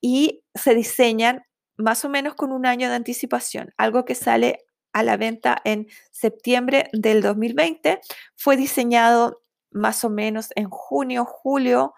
Y 0.00 0.44
se 0.54 0.74
diseñan 0.74 1.42
más 1.76 2.04
o 2.04 2.08
menos 2.08 2.34
con 2.34 2.52
un 2.52 2.66
año 2.66 2.88
de 2.88 2.96
anticipación. 2.96 3.72
Algo 3.76 4.04
que 4.04 4.14
sale 4.14 4.64
a 4.92 5.02
la 5.02 5.16
venta 5.16 5.60
en 5.64 5.88
septiembre 6.10 6.90
del 6.92 7.22
2020 7.22 8.00
fue 8.36 8.56
diseñado 8.56 9.42
más 9.70 10.04
o 10.04 10.10
menos 10.10 10.48
en 10.54 10.68
junio, 10.68 11.24
julio 11.24 11.94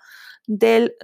del 0.47 0.95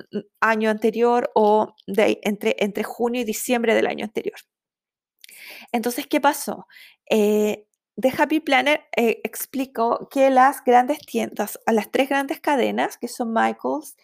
año 0.40 0.70
anterior 0.70 1.31
o 1.35 1.74
de, 1.86 2.20
entre, 2.23 2.57
entre 2.59 2.85
junio 2.85 3.23
y 3.23 3.24
diciembre 3.24 3.74
del 3.74 3.86
año 3.86 4.05
anterior. 4.05 4.39
Entonces, 5.73 6.07
¿qué 6.07 6.20
pasó? 6.20 6.66
Eh, 7.09 7.66
The 8.01 8.12
Happy 8.16 8.40
Planner 8.40 8.82
eh, 8.97 9.20
explicó 9.24 10.09
que 10.10 10.31
las 10.31 10.64
grandes 10.64 11.01
tiendas, 11.01 11.59
a 11.66 11.72
las 11.72 11.90
tres 11.90 12.09
grandes 12.09 12.40
cadenas, 12.40 12.97
que 12.97 13.09
son 13.09 13.32
Michaels, 13.35 13.97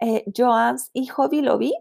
eh, 0.00 0.24
Joann's 0.34 0.90
y 0.92 1.06
Hobby 1.06 1.40
Lobby, 1.40 1.72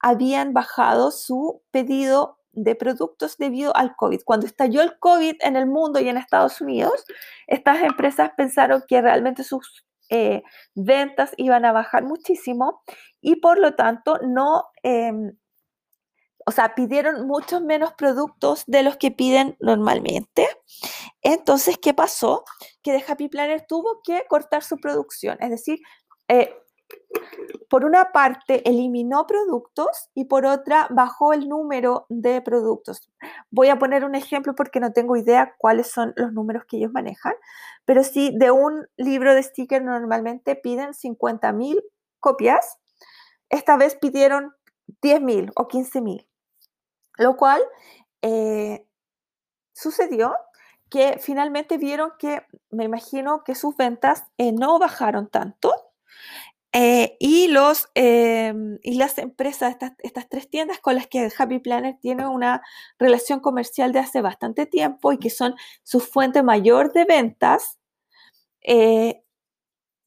habían 0.00 0.52
bajado 0.52 1.10
su 1.10 1.62
pedido 1.70 2.38
de 2.52 2.74
productos 2.74 3.36
debido 3.38 3.76
al 3.76 3.94
COVID. 3.94 4.22
Cuando 4.24 4.46
estalló 4.46 4.82
el 4.82 4.98
COVID 4.98 5.36
en 5.40 5.56
el 5.56 5.66
mundo 5.66 6.00
y 6.00 6.08
en 6.08 6.16
Estados 6.16 6.60
Unidos, 6.60 7.04
estas 7.46 7.82
empresas 7.82 8.32
pensaron 8.36 8.82
que 8.88 9.00
realmente 9.00 9.44
sus 9.44 9.84
eh, 10.08 10.42
ventas 10.74 11.32
iban 11.36 11.64
a 11.64 11.70
bajar 11.70 12.02
muchísimo 12.02 12.82
y 13.20 13.36
por 13.36 13.58
lo 13.60 13.76
tanto 13.76 14.18
no, 14.26 14.64
em, 14.82 15.36
o 16.46 16.52
sea, 16.52 16.74
pidieron 16.74 17.26
muchos 17.26 17.62
menos 17.62 17.92
productos 17.94 18.64
de 18.66 18.82
los 18.82 18.96
que 18.96 19.10
piden 19.10 19.56
normalmente. 19.60 20.48
Entonces, 21.22 21.78
¿qué 21.78 21.94
pasó? 21.94 22.44
Que 22.82 22.92
The 22.92 23.04
Happy 23.10 23.28
Planner 23.28 23.66
tuvo 23.66 24.00
que 24.02 24.24
cortar 24.28 24.62
su 24.62 24.78
producción, 24.78 25.36
es 25.40 25.50
decir, 25.50 25.80
eh, 26.28 26.54
por 27.68 27.84
una 27.84 28.10
parte 28.12 28.68
eliminó 28.68 29.26
productos 29.26 30.10
y 30.14 30.24
por 30.24 30.44
otra 30.44 30.88
bajó 30.90 31.32
el 31.32 31.48
número 31.48 32.06
de 32.08 32.40
productos. 32.40 33.10
Voy 33.50 33.68
a 33.68 33.78
poner 33.78 34.04
un 34.04 34.14
ejemplo 34.14 34.54
porque 34.54 34.80
no 34.80 34.92
tengo 34.92 35.16
idea 35.16 35.54
cuáles 35.56 35.88
son 35.88 36.12
los 36.16 36.32
números 36.32 36.64
que 36.64 36.78
ellos 36.78 36.92
manejan, 36.92 37.34
pero 37.84 38.02
si 38.02 38.36
de 38.36 38.50
un 38.50 38.86
libro 38.96 39.34
de 39.34 39.42
sticker 39.42 39.82
normalmente 39.82 40.56
piden 40.56 40.90
50.000 40.90 41.80
copias, 42.18 42.78
esta 43.48 43.76
vez 43.76 43.96
pidieron 43.96 44.52
10.000 45.02 45.52
o 45.54 45.68
15.000, 45.68 46.26
lo 47.20 47.36
cual 47.36 47.62
eh, 48.22 48.86
sucedió 49.72 50.34
que 50.88 51.18
finalmente 51.20 51.76
vieron 51.78 52.12
que, 52.18 52.42
me 52.70 52.84
imagino 52.84 53.44
que 53.44 53.54
sus 53.54 53.76
ventas 53.76 54.24
eh, 54.38 54.52
no 54.52 54.78
bajaron 54.78 55.28
tanto 55.28 55.72
eh, 56.72 57.16
y, 57.20 57.48
los, 57.48 57.88
y 57.94 58.94
las 58.94 59.18
empresas, 59.18 59.72
estas, 59.72 59.92
estas, 59.98 60.28
tres 60.28 60.48
tiendas 60.48 60.78
con 60.78 60.94
las 60.94 61.06
que 61.08 61.30
Happy 61.36 61.58
Planner 61.58 61.98
tiene 62.00 62.26
una 62.26 62.62
relación 62.98 63.40
comercial 63.40 63.92
de 63.92 63.98
hace 63.98 64.20
bastante 64.20 64.66
tiempo 64.66 65.12
y 65.12 65.18
que 65.18 65.30
son 65.30 65.54
su 65.82 66.00
fuente 66.00 66.42
mayor 66.42 66.92
de 66.92 67.04
ventas, 67.04 67.78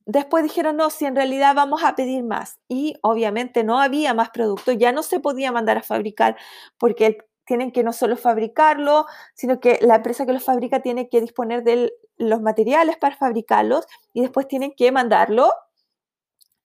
después 0.05 0.43
dijeron, 0.43 0.77
no, 0.77 0.89
si 0.89 1.05
en 1.05 1.15
realidad 1.15 1.55
vamos 1.55 1.84
a 1.84 1.95
pedir 1.95 2.23
más. 2.23 2.59
Y 2.67 2.95
obviamente 3.01 3.63
no 3.63 3.80
había 3.80 4.13
más 4.13 4.30
producto, 4.30 4.71
ya 4.71 4.91
no 4.91 5.03
se 5.03 5.19
podía 5.19 5.51
mandar 5.51 5.77
a 5.77 5.84
fabricar 5.84 6.38
porque 6.77 7.17
tienen 7.45 7.71
que 7.71 7.84
no 7.84 7.93
solo 7.93 8.15
fabricarlo, 8.15 9.05
sino 9.34 9.59
que 9.59 9.80
la 9.81 9.95
empresa 9.95 10.25
que 10.25 10.34
los 10.34 10.43
fabrica 10.43 10.81
tiene 10.81 11.09
que 11.09 11.21
disponer 11.21 11.63
de 11.63 11.93
los 12.17 12.41
materiales 12.41 12.97
para 12.97 13.17
fabricarlos 13.17 13.85
y 14.13 14.21
después 14.21 14.47
tienen 14.47 14.73
que 14.75 14.91
mandarlo 14.91 15.51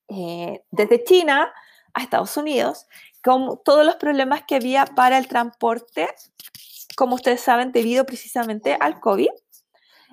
eh, 0.09 0.65
desde 0.71 1.05
China 1.05 1.53
a 1.95 2.03
Estados 2.03 2.37
Unidos, 2.37 2.87
con 3.23 3.61
todos 3.65 3.85
los 3.85 3.97
problemas 3.97 4.43
que 4.47 4.57
había 4.57 4.85
para 4.87 5.19
el 5.19 5.27
transporte, 5.27 6.09
como 6.97 7.17
ustedes 7.17 7.41
saben, 7.41 7.73
debido 7.73 8.05
precisamente 8.07 8.77
al 8.79 9.01
COVID. 9.01 9.31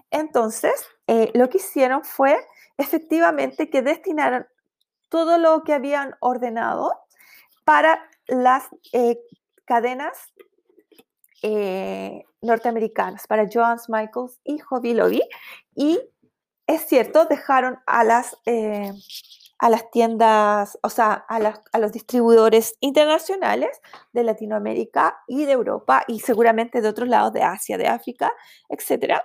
Entonces, 0.09 0.73
eh, 1.07 1.31
lo 1.33 1.49
que 1.49 1.57
hicieron 1.57 2.03
fue 2.03 2.35
efectivamente 2.77 3.69
que 3.69 3.81
destinaron 3.81 4.47
todo 5.09 5.37
lo 5.37 5.63
que 5.63 5.73
habían 5.73 6.15
ordenado 6.19 6.91
para 7.63 8.07
las 8.27 8.63
eh, 8.93 9.19
cadenas 9.65 10.17
norteamericanas, 12.41 13.27
para 13.27 13.47
Jones 13.51 13.87
Michaels 13.87 14.39
y 14.43 14.57
Hobby 14.57 14.95
Lobby. 14.95 15.21
Y 15.75 15.99
es 16.65 16.87
cierto, 16.87 17.25
dejaron 17.25 17.77
a 17.85 18.03
las 18.03 18.35
a 19.57 19.69
las 19.69 19.89
tiendas, 19.89 20.77
o 20.83 20.89
sea, 20.89 21.13
a, 21.13 21.79
los 21.79 21.91
distribuidores 21.91 22.75
internacionales 22.81 23.79
de 24.11 24.23
Latinoamérica 24.23 25.17
y 25.27 25.45
de 25.45 25.53
Europa 25.53 26.03
y 26.07 26.19
seguramente 26.19 26.81
de 26.81 26.89
otros 26.89 27.07
lados 27.07 27.33
de 27.33 27.43
Asia, 27.43 27.77
de 27.77 27.87
África, 27.87 28.31
etcétera, 28.69 29.23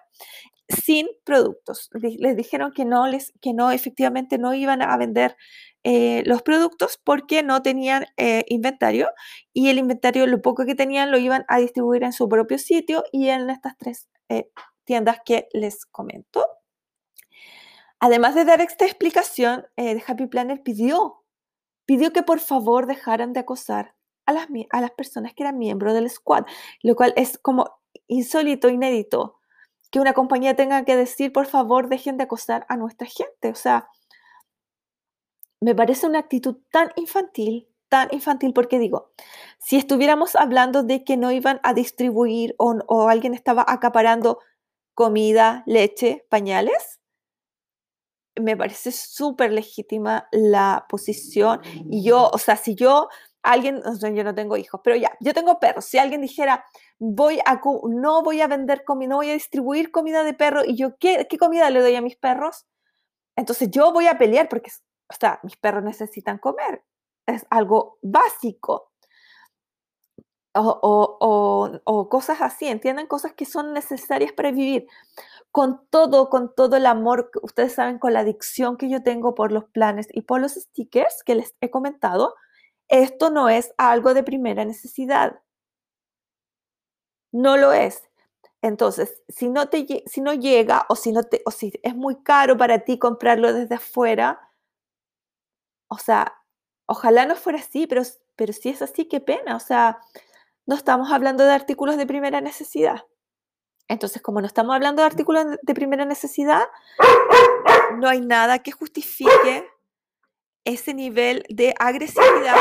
sin 0.71 1.09
productos. 1.25 1.91
Les 1.93 2.37
dijeron 2.37 2.73
que 2.73 2.85
no, 2.85 3.07
les, 3.07 3.33
que 3.41 3.53
no, 3.53 3.71
efectivamente 3.71 4.39
no 4.39 4.55
iban 4.55 4.83
a 4.83 4.97
vender 4.97 5.37
eh, 5.83 6.23
los 6.27 6.43
productos 6.43 7.01
porque 7.03 7.43
no 7.43 7.63
tenían 7.63 8.07
eh, 8.19 8.45
inventario 8.49 9.09
y 9.55 9.71
el 9.71 9.79
inventario, 9.79 10.27
lo 10.27 10.43
poco 10.43 10.67
que 10.67 10.75
tenían, 10.75 11.11
lo 11.11 11.19
iban 11.19 11.45
a 11.49 11.59
distribuir 11.59 12.05
en 12.05 12.13
su 12.13 12.29
propio 12.29 12.59
sitio 12.59 13.05
y 13.13 13.29
en 13.29 13.49
estas 13.49 13.79
tres 13.79 14.09
eh, 14.29 14.51
tiendas 14.85 15.19
que 15.25 15.49
les 15.53 15.87
comento. 15.87 16.45
Además 17.99 18.35
de 18.35 18.45
dar 18.45 18.61
esta 18.61 18.85
explicación, 18.87 19.67
Happy 20.07 20.27
Planner 20.27 20.63
pidió, 20.63 21.23
pidió 21.85 22.13
que 22.13 22.23
por 22.23 22.41
favor 22.41 22.87
dejaran 22.87 23.35
de 23.35 23.41
acosar 23.41 23.95
a 24.25 24.33
las, 24.33 24.49
a 24.71 24.81
las 24.81 24.91
personas 24.93 25.35
que 25.35 25.43
eran 25.43 25.59
miembros 25.59 25.93
del 25.93 26.09
squad, 26.09 26.45
lo 26.83 26.95
cual 26.95 27.13
es 27.17 27.37
como 27.39 27.81
insólito, 28.07 28.69
inédito, 28.69 29.40
que 29.91 30.01
una 30.01 30.13
compañía 30.13 30.55
tenga 30.55 30.85
que 30.85 30.97
decir, 30.97 31.33
por 31.33 31.47
favor, 31.47 31.89
dejen 31.89 32.17
de 32.17 32.25
acosar 32.25 32.65
a 32.69 32.77
nuestra 32.77 33.07
gente. 33.07 33.51
O 33.51 33.55
sea, 33.55 33.89
me 35.61 35.75
parece 35.75 36.07
una 36.07 36.21
actitud 36.21 36.59
tan 36.71 36.91
infantil, 36.97 37.69
tan 37.89 38.09
infantil, 38.13 38.53
porque 38.53 38.79
digo, 38.79 39.13
si 39.59 39.77
estuviéramos 39.77 40.37
hablando 40.37 40.83
de 40.83 41.05
que 41.05 41.17
no 41.17 41.33
iban 41.33 41.61
a 41.63 41.75
distribuir 41.75 42.55
o, 42.59 42.79
o 42.87 43.09
alguien 43.09 43.35
estaba 43.35 43.65
acaparando 43.67 44.39
comida, 44.95 45.65
leche, 45.67 46.25
pañales, 46.29 47.01
me 48.41 48.57
parece 48.57 48.93
súper 48.93 49.53
legítima 49.53 50.29
la 50.33 50.87
posición. 50.89 51.61
Y 51.91 52.05
yo, 52.05 52.31
o 52.33 52.39
sea, 52.39 52.57
si 52.57 52.75
yo, 52.75 53.09
alguien, 53.43 53.83
yo 54.15 54.25
no 54.25 54.35
tengo 54.35 54.57
hijos, 54.57 54.81
pero 54.85 54.97
ya, 54.97 55.17
yo 55.21 55.35
tengo 55.35 55.59
perros. 55.61 55.85
Si 55.85 55.99
alguien 55.99 56.21
dijera, 56.21 56.65
voy 56.99 57.41
a, 57.47 57.61
no 57.89 58.23
voy 58.23 58.41
a 58.41 58.47
vender 58.47 58.85
comida, 58.85 59.11
no 59.11 59.17
voy 59.17 59.31
a 59.31 59.35
distribuir 59.35 59.91
comida 59.91 60.25
de 60.25 60.35
perro, 60.35 60.65
y 60.65 60.77
yo, 60.77 60.97
¿qué, 60.99 61.27
¿qué 61.29 61.39
comida 61.39 61.71
le 61.71 61.81
doy 61.81 61.95
a 61.95 62.03
mis 62.03 62.17
perros? 62.17 62.67
Entonces 63.37 63.71
yo 63.71 63.93
voy 63.93 64.07
a 64.07 64.19
pelear 64.19 64.49
porque, 64.49 64.71
o 65.09 65.15
sea, 65.19 65.41
mis 65.43 65.57
perros 65.57 65.83
necesitan 65.83 66.39
comer. 66.39 66.85
Es 67.27 67.47
algo 67.51 67.99
básico. 68.03 68.91
O, 70.53 70.81
o, 70.83 71.81
o, 71.85 72.09
cosas 72.09 72.41
así, 72.43 72.67
entienden 72.67 73.07
cosas 73.07 73.33
que 73.35 73.45
son 73.45 73.73
necesarias 73.73 74.33
para 74.33 74.51
vivir 74.51 74.89
con 75.53 75.87
todo, 75.91 76.29
con 76.29 76.53
todo 76.55 76.77
el 76.77 76.87
amor, 76.87 77.31
ustedes 77.43 77.75
saben, 77.75 78.01
con 78.01 78.13
la 78.15 78.21
adicción 78.21 78.77
que 78.77 78.91
yo 78.91 79.03
tengo 79.05 79.37
por 79.37 79.53
los 79.53 79.67
planes 79.67 80.09
y 80.13 80.23
por 80.23 80.41
los 80.41 80.55
stickers 80.55 81.23
que 81.25 81.37
les 81.37 81.55
he 81.61 81.71
comentado, 81.71 82.35
esto 82.91 83.31
no 83.31 83.49
es 83.49 83.73
algo 83.79 84.13
de 84.15 84.23
primera 84.23 84.65
necesidad. 84.65 85.41
No 87.33 87.57
lo 87.57 87.73
es. 87.73 88.03
Entonces, 88.63 89.23
si 89.29 89.49
no, 89.49 89.69
te, 89.69 90.05
si 90.07 90.21
no 90.21 90.35
llega 90.35 90.85
o 90.89 90.97
si, 90.97 91.13
no 91.13 91.23
te, 91.23 91.41
o 91.47 91.51
si 91.51 91.73
es 91.83 91.95
muy 91.95 92.23
caro 92.23 92.57
para 92.59 92.81
ti 92.81 92.99
comprarlo 92.99 93.53
desde 93.55 93.77
afuera, 93.77 94.41
o 95.89 95.99
sea, 95.99 96.35
ojalá 96.87 97.25
no 97.25 97.37
fuera 97.37 97.61
así, 97.61 97.87
pero, 97.87 98.03
pero 98.37 98.53
si 98.53 98.69
es 98.69 98.83
así, 98.83 99.07
qué 99.07 99.21
pena. 99.21 99.57
O 99.57 99.61
sea, 99.61 100.01
no 100.67 100.75
estamos 100.75 101.11
hablando 101.11 101.45
de 101.45 101.53
artículos 101.53 101.97
de 101.97 102.07
primera 102.07 102.41
necesidad. 102.41 103.07
Entonces, 103.89 104.21
como 104.21 104.41
no 104.41 104.47
estamos 104.47 104.75
hablando 104.75 105.03
de 105.03 105.07
artículos 105.07 105.47
de 105.63 105.75
primera 105.75 106.05
necesidad, 106.05 106.65
no 107.99 108.09
hay 108.09 108.21
nada 108.21 108.59
que 108.61 108.73
justifique 108.73 109.67
ese 110.65 110.93
nivel 110.93 111.45
de 111.49 111.75
agresividad 111.79 112.57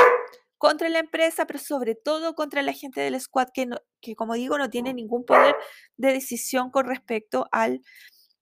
contra 0.59 0.89
la 0.89 0.99
empresa, 0.99 1.45
pero 1.47 1.57
sobre 1.57 1.95
todo 1.95 2.35
contra 2.35 2.61
la 2.61 2.73
gente 2.73 3.01
del 3.01 3.19
squad 3.19 3.47
que, 3.53 3.67
que 4.01 4.15
como 4.15 4.35
digo, 4.35 4.59
no 4.59 4.69
tiene 4.69 4.93
ningún 4.93 5.25
poder 5.25 5.55
de 5.97 6.13
decisión 6.13 6.69
con 6.69 6.85
respecto 6.85 7.47
al, 7.51 7.81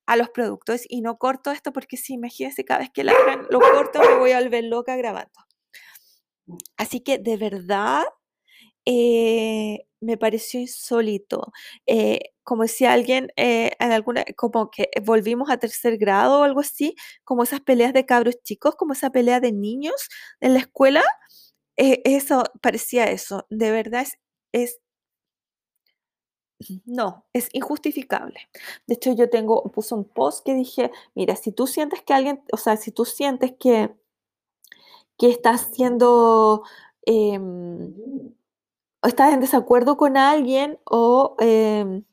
a 0.07 0.17
los 0.17 0.29
productos. 0.29 0.81
Y 0.89 1.01
no 1.01 1.17
corto 1.17 1.51
esto 1.51 1.71
porque 1.71 1.97
si 1.97 2.15
imagínense 2.15 2.65
cada 2.65 2.81
vez 2.81 2.89
que 2.93 3.05
la 3.05 3.13
lo 3.49 3.59
corto 3.61 4.01
me 4.01 4.17
voy 4.17 4.31
a 4.31 4.41
volver 4.41 4.65
loca 4.65 4.97
grabando. 4.97 5.31
Así 6.77 7.01
que 7.01 7.17
de 7.19 7.37
verdad 7.37 8.03
eh, 8.85 9.85
me 9.99 10.17
pareció 10.17 10.59
insólito. 10.61 11.51
Eh, 11.87 12.19
como 12.43 12.63
decía 12.63 12.93
alguien, 12.93 13.31
eh, 13.35 13.71
en 13.79 13.91
alguna, 13.91 14.23
como 14.37 14.71
que 14.71 14.89
volvimos 15.03 15.49
a 15.49 15.57
tercer 15.57 15.97
grado 15.97 16.39
o 16.41 16.43
algo 16.43 16.61
así, 16.61 16.95
como 17.25 17.43
esas 17.43 17.61
peleas 17.61 17.93
de 17.93 18.05
cabros 18.05 18.41
chicos, 18.43 18.75
como 18.77 18.93
esa 18.93 19.09
pelea 19.11 19.41
de 19.41 19.51
niños 19.51 20.07
en 20.39 20.53
la 20.53 20.59
escuela. 20.59 21.03
Eso 21.77 22.43
parecía 22.61 23.05
eso. 23.05 23.45
De 23.49 23.71
verdad 23.71 24.01
es, 24.03 24.19
es 24.51 24.79
no, 26.85 27.25
es 27.33 27.49
injustificable. 27.53 28.39
De 28.87 28.95
hecho, 28.95 29.13
yo 29.13 29.29
tengo, 29.29 29.63
puse 29.71 29.93
un 29.95 30.05
post 30.05 30.45
que 30.45 30.55
dije, 30.55 30.91
mira, 31.15 31.35
si 31.35 31.51
tú 31.51 31.67
sientes 31.67 32.01
que 32.01 32.13
alguien, 32.13 32.41
o 32.51 32.57
sea, 32.57 32.77
si 32.77 32.91
tú 32.91 33.05
sientes 33.05 33.53
que, 33.59 33.95
que 35.17 35.29
estás 35.29 35.69
siendo, 35.73 36.63
em, 37.05 37.93
estás 39.03 39.33
en 39.33 39.39
desacuerdo 39.39 39.97
con 39.97 40.17
alguien 40.17 40.79
o, 40.85 41.35
em, 41.39 42.03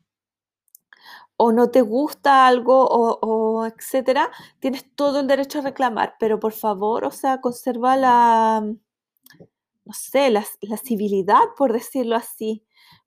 o 1.36 1.53
no 1.53 1.70
te 1.70 1.81
gusta 1.82 2.47
algo 2.47 2.86
o, 2.89 3.66
etcétera, 3.66 4.31
tienes 4.61 4.85
todo 4.95 5.20
el 5.20 5.27
derecho 5.27 5.59
a 5.59 5.62
reclamar, 5.62 6.16
pero 6.20 6.39
por 6.41 6.53
favor, 6.53 7.05
o 7.05 7.11
sea, 7.11 7.41
conserva 7.41 7.97
la, 7.97 8.74
no 9.85 9.93
sé, 9.94 10.31
la, 10.31 10.44
la 10.62 10.77
civilidad, 10.78 11.40
por 11.56 11.73
decirlo 11.73 12.16
así, 12.16 12.65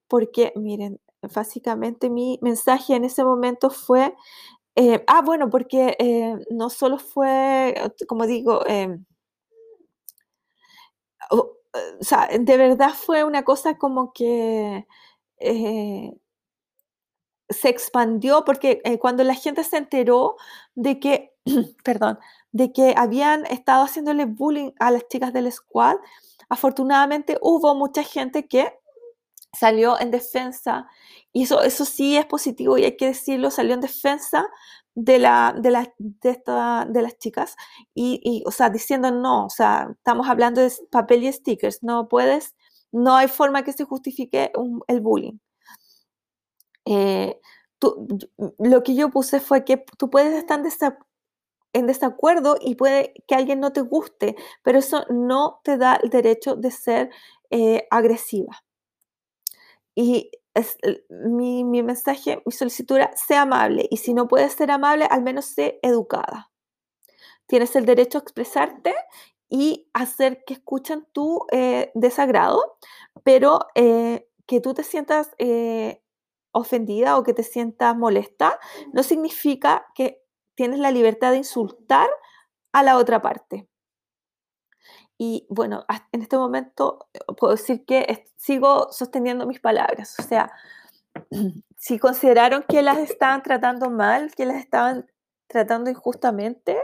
porque 0.08 0.54
miren, 0.56 1.00
básicamente 1.34 2.10
mi 2.10 2.40
mensaje 2.42 2.96
en 2.96 3.06
ese 3.06 3.24
momento 3.24 3.70
fue, 3.70 4.16
eh, 4.76 5.04
ah, 5.08 5.22
bueno, 5.22 5.50
porque 5.50 5.96
eh, 6.00 6.36
no 6.52 6.70
solo 6.70 7.00
fue, 7.00 7.76
como 8.08 8.28
digo, 8.28 8.66
em, 8.68 9.06
o, 11.32 11.58
sea, 12.02 12.28
de 12.40 12.58
verdad 12.58 12.92
fue 12.94 13.24
una 13.24 13.44
cosa 13.44 13.78
como 13.78 14.14
que 14.14 14.88
eh, 15.40 16.12
se 17.50 17.70
expandió 17.70 18.44
porque 18.46 18.82
cuando 19.00 19.24
la 19.24 19.36
gente 19.36 19.64
se 19.64 19.78
enteró 19.78 20.36
de 20.76 21.00
que, 21.00 21.34
perdón, 21.84 22.20
de 22.58 22.72
que 22.74 22.96
habían 22.98 23.46
estado 23.46 23.86
haciéndole 23.86 24.26
bullying 24.26 24.72
a 24.80 24.90
las 24.90 25.08
chicas 25.08 25.32
del 25.32 25.52
squad, 25.52 25.98
afortunadamente 26.50 27.38
hubo 27.40 27.76
mucha 27.76 28.02
gente 28.02 28.48
que 28.48 28.74
salió 29.54 30.00
en 30.00 30.10
defensa, 30.10 30.88
y 31.32 31.44
eso, 31.44 31.62
eso 31.62 31.86
sí 31.86 32.18
es 32.18 32.26
positivo 32.26 32.78
y 32.78 32.86
hay 32.86 32.98
que 32.98 33.08
decirlo, 33.08 33.52
salió 33.52 33.76
en 33.76 33.82
defensa 33.82 34.48
de, 34.96 35.20
la, 35.20 35.54
de, 35.56 35.70
la, 35.70 35.94
de, 36.00 36.30
esta, 36.32 36.88
de 36.90 37.04
las 37.04 37.20
chicas, 37.20 37.56
y, 37.94 38.44
o 38.48 38.52
sea, 38.52 38.72
diciendo 38.72 39.12
no, 39.12 39.46
o 39.46 39.50
sea, 39.52 39.90
estamos 39.92 40.28
hablando 40.28 40.60
de 40.60 40.72
papel 40.90 41.26
y 41.26 41.32
stickers, 41.32 41.84
no 41.84 42.08
puedes, 42.08 42.56
no 42.92 43.16
hay 43.16 43.28
forma 43.28 43.64
que 43.64 43.74
se 43.74 43.84
justifique 43.84 44.52
el 44.88 45.02
bullying. 45.02 45.38
Eh, 46.86 47.40
lo 48.58 48.82
que 48.82 48.96
yo 48.96 49.10
puse 49.12 49.40
fue 49.40 49.64
que 49.64 49.86
tú 49.98 50.10
puedes 50.10 50.34
estar 50.34 50.64
en 51.74 51.88
desacuerdo 51.88 52.58
y 52.60 52.76
puede 52.76 53.14
que 53.28 53.36
alguien 53.36 53.60
no 53.60 53.74
te 53.74 53.82
guste, 53.82 54.36
pero 54.64 54.80
eso 54.80 55.06
no 55.10 55.62
te 55.64 55.78
da 55.78 55.96
el 56.02 56.10
derecho 56.10 56.56
de 56.56 56.72
ser 56.72 57.10
eh, 57.50 57.88
agresiva. 57.92 58.64
Y 59.96 60.32
es, 60.54 60.78
mi, 61.10 61.64
mi, 61.64 61.84
mensaje, 61.84 62.42
mi 62.46 62.52
solicitud 62.52 63.00
sea 63.16 63.44
amable. 63.44 63.88
Y 63.90 63.98
si 63.98 64.14
no 64.14 64.28
puedes 64.28 64.54
ser 64.54 64.72
amable, 64.72 65.06
al 65.10 65.22
menos 65.24 65.46
sé 65.46 65.80
educada. 65.82 66.52
Tienes 67.48 67.76
el 67.76 67.86
derecho 67.86 68.18
a 68.18 68.22
expresarte 68.22 68.94
y 69.50 69.90
hacer 69.94 70.44
que 70.46 70.56
escuchen 70.56 71.08
tu 71.14 71.46
eh, 71.52 71.92
desagrado, 71.96 72.78
pero 73.24 73.60
eh, 73.76 74.28
que 74.46 74.62
tú 74.62 74.74
te 74.74 74.84
sientas 74.84 75.32
ofendida 76.52 77.18
o 77.18 77.24
que 77.24 77.34
te 77.34 77.44
sientas 77.44 77.96
molesta, 77.96 78.60
no 78.94 79.04
significa 79.04 79.86
que 79.96 80.27
tienes 80.58 80.80
la 80.80 80.92
libertad 80.92 81.32
de 81.32 81.38
insultar 81.38 82.10
a 82.74 82.84
la 82.84 82.98
otra 82.98 83.22
parte. 83.22 83.70
Y 85.18 85.46
bueno, 85.50 85.86
en 86.12 86.22
este 86.22 86.38
momento 86.38 87.08
eh, 87.14 87.20
puedo 87.38 87.54
decir 87.54 87.86
que 87.86 88.26
sigo 88.36 88.92
sosteniendo 88.92 89.46
mis 89.46 89.60
palabras. 89.60 90.16
O 90.20 90.24
sea, 90.24 90.52
si 91.78 92.00
consideraron 92.00 92.66
que 92.68 92.82
las 92.82 92.98
estaban 92.98 93.44
tratando 93.44 93.90
mal, 93.90 94.34
que 94.36 94.46
las 94.46 94.58
estaban 94.58 95.06
tratando 95.48 95.90
injustamente, 95.92 96.76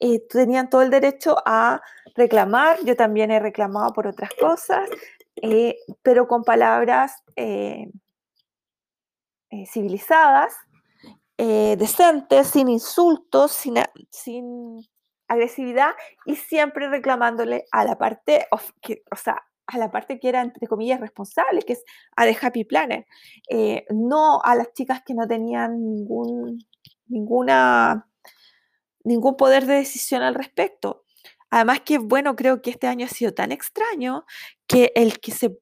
eh, 0.00 0.26
tenían 0.28 0.68
todo 0.68 0.82
el 0.82 0.90
derecho 0.90 1.36
a 1.46 1.80
reclamar. 2.16 2.78
Yo 2.84 2.96
también 2.96 3.30
he 3.30 3.38
reclamado 3.38 3.92
por 3.92 4.08
otras 4.08 4.30
cosas, 4.40 4.88
eh, 5.36 5.76
pero 6.02 6.26
con 6.26 6.42
palabras 6.42 7.22
civilizadas, 9.72 10.54
decentes, 11.36 12.48
sin 12.48 12.68
insultos, 12.68 13.52
sin, 13.52 13.74
sin 14.10 14.86
agresividad 15.28 15.90
y 16.26 16.36
siempre 16.36 16.88
reclamándole 16.88 17.64
a 17.72 17.84
la 17.84 17.98
parte, 17.98 18.46
que, 18.80 19.02
o 19.10 19.16
sea, 19.16 19.42
a 19.66 19.78
la 19.78 19.90
parte 19.90 20.18
que 20.20 20.28
era, 20.28 20.42
entre 20.42 20.66
comillas, 20.66 21.00
responsable, 21.00 21.62
que 21.62 21.74
es 21.74 21.84
a 22.16 22.24
The 22.24 22.36
Happy 22.40 22.64
Planner, 22.64 23.06
eh, 23.48 23.86
no 23.90 24.40
a 24.42 24.54
las 24.54 24.72
chicas 24.72 25.02
que 25.04 25.14
no 25.14 25.26
tenían 25.26 25.82
ningún, 25.82 26.58
ninguna, 27.06 28.08
ningún 29.04 29.36
poder 29.36 29.66
de 29.66 29.74
decisión 29.74 30.22
al 30.22 30.34
respecto. 30.34 31.04
Además 31.50 31.80
que, 31.80 31.98
bueno, 31.98 32.36
creo 32.36 32.60
que 32.62 32.70
este 32.70 32.86
año 32.86 33.06
ha 33.06 33.08
sido 33.08 33.32
tan 33.32 33.52
extraño 33.52 34.24
que 34.66 34.92
el 34.94 35.20
que 35.20 35.32
se, 35.32 35.56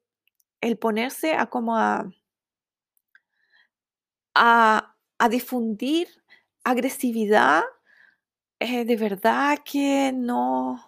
el 0.61 0.79
ponerse 0.79 1.35
a 1.35 1.47
como 1.47 1.77
a, 1.77 2.11
a 5.23 5.29
difundir 5.29 6.09
agresividad 6.65 7.63
eh, 8.59 8.85
de 8.85 8.97
verdad 8.97 9.59
que 9.65 10.13
no, 10.13 10.81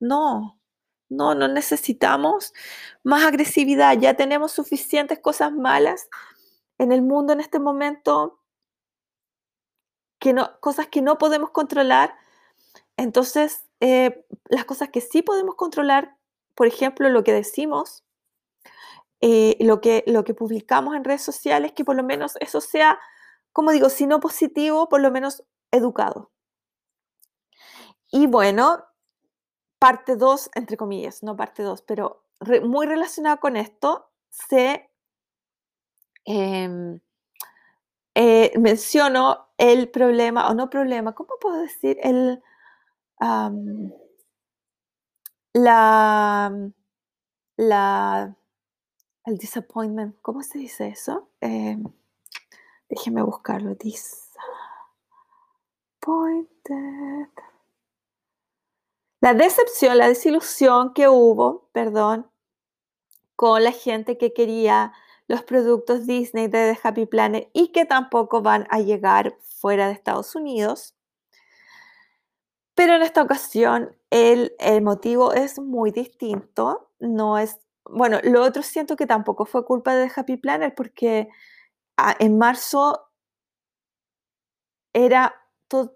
no, 0.00 0.58
no, 1.08 1.34
no 1.34 1.48
necesitamos 1.48 2.52
más 3.02 3.24
agresividad. 3.24 3.98
Ya 3.98 4.14
tenemos 4.14 4.52
suficientes 4.52 5.18
cosas 5.18 5.52
malas 5.52 6.08
en 6.78 6.92
el 6.92 7.00
mundo 7.00 7.32
en 7.32 7.40
este 7.40 7.58
momento, 7.58 8.40
que 10.18 10.34
no, 10.34 10.58
cosas 10.60 10.88
que 10.88 11.00
no 11.00 11.16
podemos 11.16 11.50
controlar. 11.50 12.14
Entonces, 12.98 13.66
eh, 13.80 14.26
las 14.50 14.66
cosas 14.66 14.90
que 14.90 15.00
sí 15.00 15.22
podemos 15.22 15.54
controlar, 15.56 16.16
por 16.54 16.66
ejemplo, 16.66 17.08
lo 17.08 17.24
que 17.24 17.32
decimos, 17.32 18.04
eh, 19.22 19.56
lo, 19.60 19.82
que, 19.82 20.04
lo 20.06 20.24
que 20.24 20.34
publicamos 20.34 20.96
en 20.96 21.04
redes 21.04 21.22
sociales, 21.22 21.72
que 21.72 21.84
por 21.84 21.96
lo 21.96 22.02
menos 22.02 22.36
eso 22.40 22.60
sea, 22.62 22.98
como 23.52 23.72
digo, 23.72 23.88
si 23.88 24.06
no 24.06 24.20
positivo, 24.20 24.88
por 24.88 25.00
lo 25.00 25.10
menos 25.10 25.44
educado. 25.70 26.30
Y 28.10 28.26
bueno, 28.26 28.84
parte 29.78 30.16
2, 30.16 30.50
entre 30.54 30.76
comillas, 30.76 31.22
no 31.22 31.36
parte 31.36 31.62
2, 31.62 31.82
pero 31.82 32.24
muy 32.64 32.86
relacionada 32.86 33.36
con 33.38 33.56
esto, 33.56 34.10
se 34.30 34.90
em, 36.24 37.00
eh, 38.14 38.52
menciono 38.58 39.48
el 39.58 39.88
problema, 39.90 40.48
o 40.48 40.54
no 40.54 40.70
problema, 40.70 41.14
¿cómo 41.14 41.30
puedo 41.40 41.60
decir? 41.62 41.98
El, 42.02 42.42
la, 45.52 46.52
la, 47.56 48.36
el 49.26 49.38
disappointment, 49.38 50.16
¿cómo 50.22 50.42
se 50.42 50.58
dice 50.58 50.88
eso? 50.88 51.30
Eh, 51.40 51.78
déjeme 52.90 53.22
buscarlo, 53.22 53.74
disappointed. 53.76 54.30
La 59.22 59.34
decepción, 59.34 59.98
la 59.98 60.08
desilusión 60.08 60.92
que 60.92 61.08
hubo, 61.08 61.68
perdón, 61.72 62.30
con 63.36 63.62
la 63.64 63.72
gente 63.72 64.18
que 64.18 64.32
quería 64.32 64.92
los 65.28 65.44
productos 65.44 66.06
Disney 66.06 66.48
de 66.48 66.74
The 66.74 66.80
Happy 66.82 67.06
Planet 67.06 67.48
y 67.52 67.68
que 67.68 67.84
tampoco 67.84 68.42
van 68.42 68.66
a 68.70 68.80
llegar 68.80 69.36
fuera 69.40 69.86
de 69.86 69.92
Estados 69.92 70.34
Unidos. 70.34 70.96
Pero 72.74 72.94
en 72.94 73.02
esta 73.02 73.22
ocasión 73.22 73.96
el, 74.10 74.52
motivo 74.82 75.32
es 75.32 75.58
muy 75.58 75.90
distinto. 75.92 76.90
No 76.98 77.38
es, 77.38 77.60
bueno, 77.84 78.18
lo 78.24 78.42
otro 78.42 78.62
siento 78.62 78.96
que 78.96 79.06
tampoco 79.06 79.44
fue 79.44 79.64
culpa 79.64 79.94
de 79.94 80.08
The 80.08 80.20
Happy 80.20 80.36
Planet 80.36 80.74
porque 80.74 81.28
en 82.18 82.38
marzo 82.38 83.10
era 84.92 85.34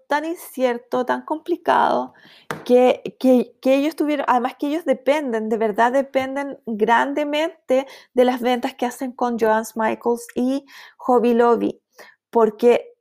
tan 0.07 0.23
incierto, 0.25 1.05
tan 1.05 1.23
complicado, 1.23 2.13
que, 2.63 3.03
ellos 3.63 3.95
tuvieron, 3.95 4.25
además 4.29 4.55
que 4.57 4.67
ellos 4.67 4.85
dependen, 4.85 5.49
de 5.49 5.57
verdad 5.57 5.91
dependen 5.91 6.59
grandemente 6.65 7.85
de 8.13 8.25
las 8.25 8.41
ventas 8.41 8.73
que 8.75 8.85
hacen 8.85 9.11
con 9.11 9.37
Joans 9.37 9.75
Michaels 9.75 10.27
y 10.33 10.65
Hobby 10.97 11.33
Lobby, 11.33 11.81
porque 12.29 12.93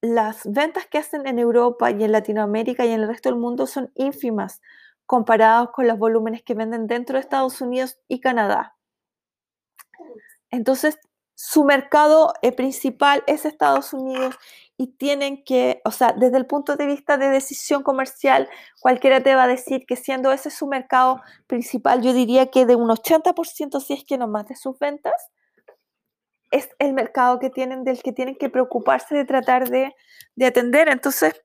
las 0.00 0.50
ventas 0.50 0.86
que 0.86 0.98
hacen 0.98 1.26
en 1.26 1.38
Europa 1.38 1.90
y 1.90 2.02
en 2.02 2.12
Latinoamérica 2.12 2.86
y 2.86 2.92
en 2.92 3.02
el 3.02 3.08
resto 3.08 3.28
del 3.28 3.38
mundo 3.38 3.66
son 3.66 3.90
ínfimas 3.94 4.62
comparados 5.06 5.70
con 5.72 5.86
los 5.86 5.98
volúmenes 5.98 6.42
que 6.42 6.54
venden 6.54 6.86
dentro 6.86 7.14
de 7.14 7.20
Estados 7.20 7.60
Unidos 7.60 7.98
y 8.08 8.20
Canadá. 8.20 8.76
Entonces, 10.50 10.98
su 11.34 11.64
mercado 11.64 12.32
eh, 12.42 12.52
principal 12.52 13.24
es 13.26 13.44
Estados 13.44 13.92
Unidos 13.92 14.36
y 14.76 14.88
tienen 14.88 15.44
que, 15.44 15.80
o 15.84 15.90
sea, 15.90 16.12
desde 16.12 16.36
el 16.36 16.46
punto 16.46 16.76
de 16.76 16.86
vista 16.86 17.16
de 17.16 17.28
decisión 17.28 17.82
comercial, 17.82 18.48
cualquiera 18.80 19.22
te 19.22 19.34
va 19.34 19.44
a 19.44 19.48
decir 19.48 19.84
que 19.86 19.96
siendo 19.96 20.32
ese 20.32 20.50
su 20.50 20.66
mercado 20.66 21.22
principal, 21.46 22.02
yo 22.02 22.12
diría 22.12 22.50
que 22.50 22.66
de 22.66 22.74
un 22.74 22.88
80%, 22.88 23.80
si 23.80 23.92
es 23.94 24.04
que 24.04 24.18
no 24.18 24.26
más 24.26 24.46
de 24.48 24.56
sus 24.56 24.78
ventas, 24.78 25.30
es 26.50 26.70
el 26.78 26.92
mercado 26.92 27.38
que 27.38 27.50
tienen, 27.50 27.84
del 27.84 28.02
que 28.02 28.12
tienen 28.12 28.36
que 28.36 28.48
preocuparse 28.48 29.14
de 29.14 29.24
tratar 29.24 29.68
de, 29.68 29.94
de 30.36 30.46
atender. 30.46 30.88
Entonces, 30.88 31.42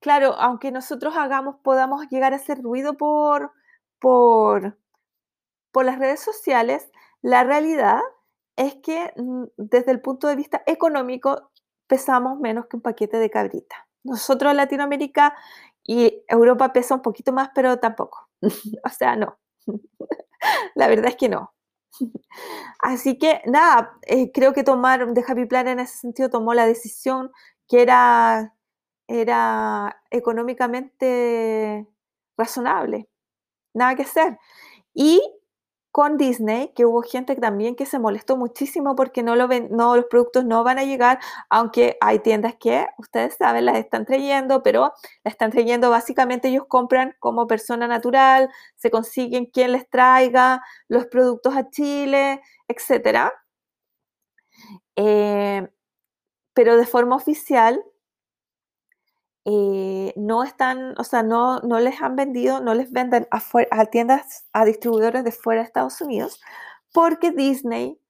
claro, 0.00 0.34
aunque 0.38 0.70
nosotros 0.70 1.14
hagamos, 1.16 1.56
podamos 1.62 2.06
llegar 2.08 2.32
a 2.32 2.36
hacer 2.36 2.62
ruido 2.62 2.96
por, 2.96 3.52
por, 3.98 4.78
por 5.72 5.84
las 5.84 5.98
redes 5.98 6.20
sociales, 6.20 6.90
la 7.24 7.42
realidad 7.42 8.00
es 8.54 8.76
que 8.76 9.10
mm, 9.16 9.44
desde 9.56 9.92
el 9.92 10.02
punto 10.02 10.28
de 10.28 10.36
vista 10.36 10.62
económico 10.66 11.50
pesamos 11.86 12.38
menos 12.38 12.66
que 12.66 12.76
un 12.76 12.82
paquete 12.82 13.16
de 13.16 13.30
cabrita. 13.30 13.88
Nosotros 14.04 14.54
Latinoamérica 14.54 15.34
y 15.82 16.22
Europa 16.28 16.74
pesa 16.74 16.94
un 16.94 17.00
poquito 17.00 17.32
más, 17.32 17.48
pero 17.54 17.78
tampoco. 17.78 18.28
o 18.84 18.88
sea, 18.90 19.16
no. 19.16 19.38
la 20.74 20.86
verdad 20.86 21.06
es 21.06 21.16
que 21.16 21.30
no. 21.30 21.54
Así 22.80 23.18
que 23.18 23.40
nada, 23.46 23.98
eh, 24.02 24.30
creo 24.30 24.52
que 24.52 24.62
tomar 24.62 25.14
de 25.14 25.24
Happy 25.26 25.46
Plan 25.46 25.66
en 25.68 25.80
ese 25.80 25.96
sentido 25.96 26.28
tomó 26.28 26.52
la 26.52 26.66
decisión 26.66 27.32
que 27.68 27.80
era, 27.80 28.54
era 29.08 30.02
económicamente 30.10 31.88
razonable. 32.36 33.08
Nada 33.72 33.94
que 33.94 34.02
hacer. 34.02 34.38
Y 34.92 35.22
con 35.94 36.16
Disney, 36.16 36.72
que 36.74 36.86
hubo 36.86 37.02
gente 37.02 37.36
también 37.36 37.76
que 37.76 37.86
se 37.86 38.00
molestó 38.00 38.36
muchísimo 38.36 38.96
porque 38.96 39.22
no, 39.22 39.36
lo 39.36 39.46
ven, 39.46 39.68
no 39.70 39.94
los 39.94 40.06
productos 40.06 40.44
no 40.44 40.64
van 40.64 40.80
a 40.80 40.82
llegar, 40.82 41.20
aunque 41.48 41.96
hay 42.00 42.18
tiendas 42.18 42.56
que, 42.58 42.88
ustedes 42.98 43.36
saben, 43.36 43.64
las 43.64 43.76
están 43.76 44.04
trayendo, 44.04 44.64
pero 44.64 44.92
las 45.22 45.34
están 45.34 45.52
trayendo 45.52 45.90
básicamente 45.90 46.48
ellos 46.48 46.64
compran 46.66 47.14
como 47.20 47.46
persona 47.46 47.86
natural, 47.86 48.50
se 48.74 48.90
consiguen 48.90 49.46
quien 49.46 49.70
les 49.70 49.88
traiga 49.88 50.60
los 50.88 51.06
productos 51.06 51.56
a 51.56 51.70
Chile, 51.70 52.40
etc. 52.66 53.30
Eh, 54.96 55.68
pero 56.54 56.76
de 56.76 56.86
forma 56.86 57.14
oficial, 57.14 57.80
no 59.44 60.42
están, 60.42 60.94
o 60.98 61.04
sea, 61.04 61.22
no, 61.22 61.60
no 61.60 61.78
les 61.78 62.00
han 62.00 62.16
vendido, 62.16 62.60
no 62.60 62.74
les 62.74 62.90
venden 62.90 63.28
a, 63.30 63.42
a 63.70 63.86
tiendas, 63.86 64.46
a 64.52 64.64
distribuidores 64.64 65.24
de 65.24 65.32
fuera 65.32 65.60
de 65.60 65.66
Estados 65.66 66.00
Unidos, 66.00 66.40
porque 66.92 67.30
Disney 67.30 68.00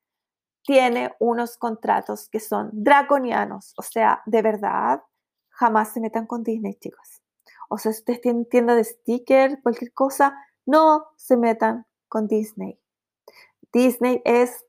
tiene 0.63 1.15
unos 1.19 1.57
contratos 1.57 2.29
que 2.29 2.41
son 2.41 2.71
draconianos. 2.73 3.75
O 3.77 3.83
sea, 3.83 4.23
de 4.27 4.43
verdad, 4.43 5.03
jamás 5.51 5.93
se 5.93 6.01
metan 6.01 6.27
con 6.27 6.43
Disney, 6.43 6.75
chicos. 6.75 7.23
O 7.69 7.79
sea, 7.79 7.93
si 7.93 8.01
ustedes 8.01 8.21
tienen 8.21 8.49
tienda 8.49 8.75
de 8.75 8.85
sticker, 8.85 9.61
cualquier 9.63 9.93
cosa, 9.93 10.37
no 10.67 11.07
se 11.17 11.37
metan 11.37 11.87
con 12.09 12.27
Disney. 12.29 12.79
Disney 13.73 14.23
es 14.25 14.65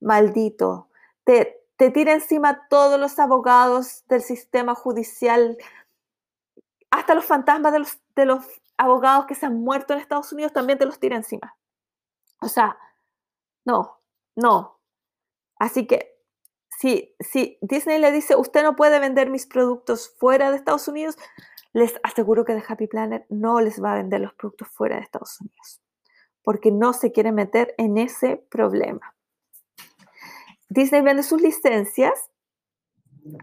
maldito. 0.00 0.88
Te, 1.24 1.64
te 1.76 1.90
tira 1.90 2.12
encima 2.12 2.68
todos 2.68 3.00
los 3.00 3.18
abogados 3.18 4.04
del 4.08 4.22
sistema 4.22 4.74
judicial 4.74 5.56
hasta 6.90 7.14
los 7.14 7.24
fantasmas 7.24 7.72
de 8.14 8.24
los, 8.24 8.46
abogados 8.76 9.26
que 9.26 9.34
se 9.34 9.44
han 9.44 9.60
muerto 9.60 9.92
en 9.92 10.00
Estados 10.00 10.32
Unidos 10.32 10.54
también 10.54 10.78
te 10.78 10.86
los 10.86 10.98
tira 10.98 11.14
encima. 11.14 11.54
O 12.40 12.48
sea, 12.48 12.78
no, 13.66 14.00
no. 14.34 14.80
Así 15.58 15.86
que 15.86 16.18
si, 16.78 17.14
si 17.20 17.58
Disney 17.60 17.98
le 17.98 18.10
dice, 18.10 18.36
usted 18.36 18.62
no 18.62 18.76
puede 18.76 18.98
vender 18.98 19.28
mis 19.28 19.46
productos 19.46 20.16
fuera 20.18 20.50
de 20.50 20.56
Estados 20.56 20.88
Unidos, 20.88 21.18
les 21.74 22.00
aseguro 22.02 22.46
que 22.46 22.54
The 22.54 22.64
Happy 22.66 22.86
Planet 22.86 23.26
no 23.28 23.60
les 23.60 23.82
va 23.82 23.92
a 23.92 23.96
vender 23.96 24.20
los 24.22 24.32
productos 24.34 24.68
fuera 24.68 24.96
de 24.96 25.02
Estados 25.02 25.38
Unidos, 25.40 25.82
porque 26.42 26.70
no 26.70 26.94
se 26.94 27.12
quiere 27.12 27.32
meter 27.32 27.74
en 27.76 27.98
ese 27.98 28.36
problema. 28.36 29.14
Disney 30.70 31.02
vende 31.02 31.22
sus 31.22 31.42
licencias 31.42 32.30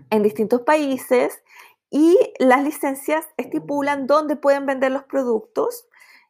en 0.10 0.24
distintos 0.24 0.62
países 0.62 1.44
y 1.90 2.18
las 2.40 2.64
licencias 2.64 3.26
estipulan 3.38 4.08
dónde 4.08 4.36
pueden 4.36 4.66
vender 4.66 4.92
los 4.92 5.04
productos, 5.04 5.88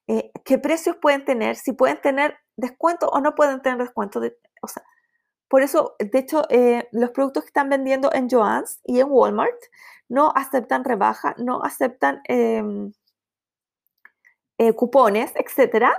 eh, 0.07 0.31
qué 0.45 0.57
precios 0.57 0.95
pueden 0.97 1.25
tener, 1.25 1.55
si 1.55 1.73
pueden 1.73 1.99
tener 2.01 2.38
descuento 2.55 3.07
o 3.09 3.19
no 3.19 3.35
pueden 3.35 3.61
tener 3.61 3.79
descuento. 3.79 4.21
o 4.61 4.67
sea, 4.67 4.84
por 5.47 5.61
eso, 5.61 5.95
de 5.99 6.19
hecho, 6.19 6.43
eh, 6.49 6.88
los 6.91 7.11
productos 7.11 7.43
que 7.43 7.47
están 7.47 7.69
vendiendo 7.69 8.11
en 8.13 8.29
Joann's 8.29 8.79
y 8.84 8.99
en 8.99 9.07
Walmart 9.09 9.57
no 10.09 10.31
aceptan 10.35 10.84
rebaja, 10.84 11.35
no 11.38 11.63
aceptan 11.63 12.21
em, 12.25 12.91
eh, 14.57 14.73
cupones, 14.73 15.31
etcétera, 15.35 15.91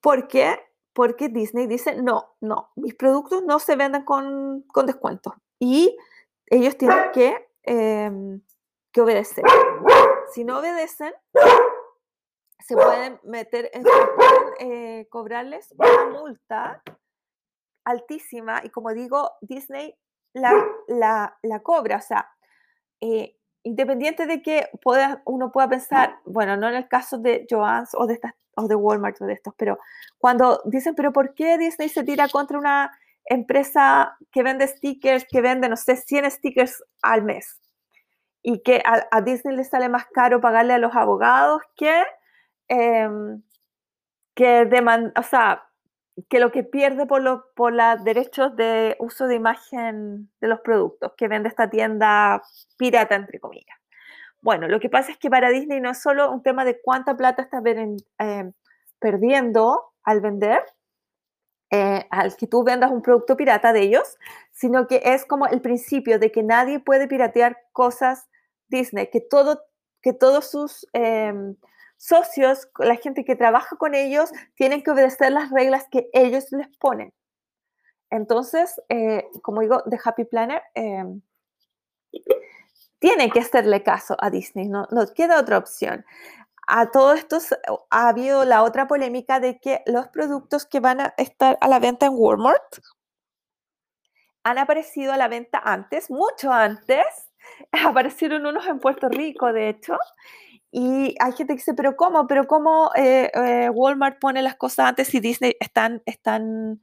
porque, 0.00 0.58
porque 0.92 1.28
Disney 1.28 1.66
dice, 1.66 2.00
no, 2.02 2.34
no, 2.40 2.70
mis 2.76 2.94
productos 2.94 3.44
no 3.44 3.58
se 3.58 3.76
venden 3.76 4.04
con, 4.04 4.62
con 4.62 4.86
descuento. 4.86 5.34
Y 5.58 5.96
ellos 6.46 6.76
tienen 6.76 7.10
que 7.12 7.48
em, 7.62 8.40
que 8.96 9.02
obedecer. 9.02 9.44
Si 10.32 10.42
no 10.42 10.58
obedecen, 10.58 11.12
se 12.64 12.74
pueden 12.74 13.20
meter, 13.24 13.70
en, 13.74 13.84
eh, 14.58 15.06
cobrarles 15.10 15.74
una 15.76 16.18
multa 16.18 16.82
altísima 17.84 18.62
y 18.64 18.70
como 18.70 18.94
digo, 18.94 19.32
Disney 19.42 19.94
la, 20.32 20.50
la, 21.42 21.60
cobra, 21.62 21.98
o 21.98 22.00
sea, 22.00 22.30
eh, 23.02 23.36
independiente 23.64 24.24
de 24.24 24.40
que 24.40 24.70
pueda, 24.80 25.22
uno 25.26 25.52
pueda 25.52 25.68
pensar, 25.68 26.18
bueno, 26.24 26.56
no 26.56 26.66
en 26.68 26.76
el 26.76 26.88
caso 26.88 27.18
de 27.18 27.46
Joann's 27.50 27.90
o 27.94 28.06
de, 28.06 28.14
estas, 28.14 28.32
o 28.56 28.66
de 28.66 28.76
Walmart 28.76 29.20
o 29.20 29.26
de 29.26 29.34
estos, 29.34 29.52
pero 29.58 29.78
cuando 30.16 30.62
dicen, 30.64 30.94
pero 30.94 31.12
¿por 31.12 31.34
qué 31.34 31.58
Disney 31.58 31.90
se 31.90 32.02
tira 32.02 32.28
contra 32.28 32.58
una 32.58 32.98
empresa 33.26 34.16
que 34.32 34.42
vende 34.42 34.66
stickers, 34.66 35.26
que 35.30 35.42
vende, 35.42 35.68
no 35.68 35.76
sé, 35.76 35.96
100 35.96 36.30
stickers 36.30 36.82
al 37.02 37.22
mes? 37.22 37.60
Y 38.48 38.60
que 38.60 38.80
a, 38.84 39.20
Disney 39.22 39.56
le 39.56 39.64
sale 39.64 39.88
más 39.88 40.06
caro 40.06 40.40
pagarle 40.40 40.74
a 40.74 40.78
los 40.78 40.94
abogados 40.94 41.60
que, 41.74 42.04
em, 42.68 43.42
que, 44.36 44.70
o 45.16 45.22
sea, 45.24 45.64
que 46.28 46.38
lo 46.38 46.52
que 46.52 46.62
pierde 46.62 47.06
por 47.06 47.22
los 47.22 47.40
por 47.56 47.74
derechos 48.04 48.54
de 48.54 48.94
uso 49.00 49.26
de 49.26 49.34
imagen 49.34 50.30
de 50.40 50.46
los 50.46 50.60
productos 50.60 51.12
que 51.16 51.26
vende 51.26 51.48
esta 51.48 51.68
tienda 51.68 52.40
pirata, 52.78 53.16
entre 53.16 53.40
comillas. 53.40 53.76
Bueno, 54.42 54.68
lo 54.68 54.78
que 54.78 54.90
pasa 54.90 55.10
es 55.10 55.18
que 55.18 55.28
para 55.28 55.50
Disney 55.50 55.80
no 55.80 55.90
es 55.90 56.00
solo 56.00 56.30
un 56.30 56.44
tema 56.44 56.64
de 56.64 56.80
cuánta 56.80 57.16
plata 57.16 57.42
está 57.42 57.60
em, 57.66 58.52
perdiendo 59.00 59.92
al 60.04 60.20
vender, 60.20 60.62
eh, 61.72 62.06
al 62.10 62.36
que 62.36 62.46
tú 62.46 62.62
vendas 62.62 62.92
un 62.92 63.02
producto 63.02 63.36
pirata 63.36 63.72
de 63.72 63.80
ellos, 63.80 64.16
sino 64.52 64.86
que 64.86 65.02
es 65.04 65.26
como 65.26 65.48
el 65.48 65.60
principio 65.60 66.20
de 66.20 66.30
que 66.30 66.44
nadie 66.44 66.78
puede 66.78 67.08
piratear 67.08 67.58
cosas 67.72 68.28
Disney, 68.68 69.08
que, 69.10 69.20
todo, 69.20 69.62
que 70.02 70.12
todos 70.12 70.50
sus 70.50 70.86
em, 70.92 71.56
socios, 71.96 72.68
la 72.78 72.96
gente 72.96 73.24
que 73.24 73.36
trabaja 73.36 73.76
con 73.76 73.94
ellos, 73.94 74.30
tienen 74.54 74.82
que 74.82 74.90
obedecer 74.90 75.32
las 75.32 75.50
reglas 75.50 75.86
que 75.90 76.08
ellos 76.12 76.46
les 76.52 76.68
ponen. 76.78 77.12
Entonces, 78.10 78.80
eh, 78.88 79.28
como 79.42 79.60
digo, 79.60 79.82
The 79.88 79.98
Happy 80.04 80.24
Planner 80.24 80.62
em, 80.74 81.22
tiene 82.98 83.30
que 83.30 83.40
hacerle 83.40 83.82
caso 83.82 84.16
a 84.20 84.30
Disney, 84.30 84.68
no, 84.68 84.86
no 84.90 85.06
queda 85.14 85.40
otra 85.40 85.58
opción. 85.58 86.04
A 86.68 86.90
todo 86.90 87.12
esto 87.12 87.38
ha 87.90 88.08
habido 88.08 88.44
la 88.44 88.64
otra 88.64 88.88
polémica 88.88 89.38
de 89.38 89.60
que 89.60 89.82
los 89.86 90.08
productos 90.08 90.66
que 90.66 90.80
van 90.80 91.00
a 91.00 91.14
estar 91.16 91.58
a 91.60 91.68
la 91.68 91.78
venta 91.78 92.06
en 92.06 92.14
Walmart 92.16 92.78
han 94.42 94.58
aparecido 94.58 95.12
a 95.12 95.16
la 95.16 95.28
venta 95.28 95.60
antes, 95.64 96.10
mucho 96.10 96.52
antes, 96.52 97.04
aparecieron 97.86 98.46
unos 98.46 98.66
en 98.66 98.78
Puerto 98.78 99.08
Rico, 99.08 99.52
de 99.52 99.68
hecho, 99.70 99.96
y 100.78 101.14
hay 101.20 101.32
gente 101.32 101.54
que 101.54 101.58
dice, 101.60 101.74
pero 101.74 101.96
¿cómo? 101.96 102.26
¿Pero 102.26 102.46
cómo 102.46 102.90
eh, 102.96 103.30
eh, 103.32 103.70
Walmart 103.70 104.18
pone 104.20 104.42
las 104.42 104.56
cosas 104.56 104.90
antes 104.90 105.14
y 105.14 105.20
Disney 105.20 105.56
están, 105.58 106.02
están 106.04 106.82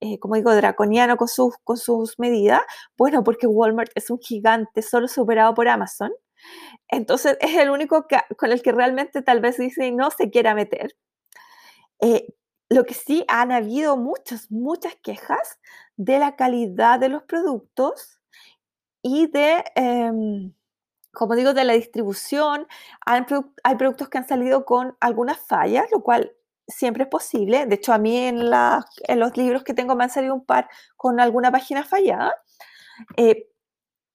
eh, 0.00 0.18
como 0.18 0.34
digo, 0.34 0.54
draconiano 0.54 1.16
con 1.16 1.26
sus, 1.26 1.56
con 1.64 1.78
sus 1.78 2.18
medidas? 2.18 2.60
Bueno, 2.98 3.24
porque 3.24 3.46
Walmart 3.46 3.92
es 3.94 4.10
un 4.10 4.18
gigante 4.18 4.82
solo 4.82 5.08
superado 5.08 5.54
por 5.54 5.68
Amazon. 5.68 6.12
Entonces 6.88 7.38
es 7.40 7.56
el 7.56 7.70
único 7.70 8.06
con 8.36 8.52
el 8.52 8.60
que 8.62 8.72
realmente 8.72 9.22
tal 9.22 9.40
vez 9.40 9.56
Disney 9.58 9.92
no 9.92 10.10
se 10.10 10.30
quiera 10.30 10.54
meter. 10.54 10.94
lo 12.68 12.84
que 12.84 12.94
sí 12.94 13.24
han 13.28 13.52
habido 13.52 13.96
muchas, 13.96 14.50
muchas 14.50 14.96
quejas 15.02 15.58
de 15.96 16.18
la 16.18 16.36
calidad 16.36 17.00
de 17.00 17.08
los 17.08 17.22
productos 17.24 18.19
y 19.02 19.26
de, 19.28 19.64
em, 19.74 20.52
como 21.12 21.34
digo, 21.36 21.54
de 21.54 21.64
la 21.64 21.74
distribución. 21.74 22.66
Hay, 23.06 23.24
productos 23.78 24.08
que 24.08 24.18
han 24.18 24.28
salido 24.28 24.64
con 24.64 24.96
algunas 25.00 25.38
fallas, 25.38 25.86
lo 25.92 26.02
cual 26.02 26.32
siempre 26.68 27.04
es 27.04 27.08
posible. 27.10 27.66
De 27.66 27.76
hecho, 27.76 27.92
a 27.92 27.98
mí 27.98 28.16
en, 28.16 28.50
los 28.50 29.36
libros 29.36 29.64
que 29.64 29.74
tengo 29.74 29.96
me 29.96 30.04
han 30.04 30.10
salido 30.10 30.34
un 30.34 30.44
par 30.44 30.68
con 30.96 31.20
alguna 31.20 31.50
página 31.50 31.84
fallada. 31.84 32.34
Eh, 33.16 33.46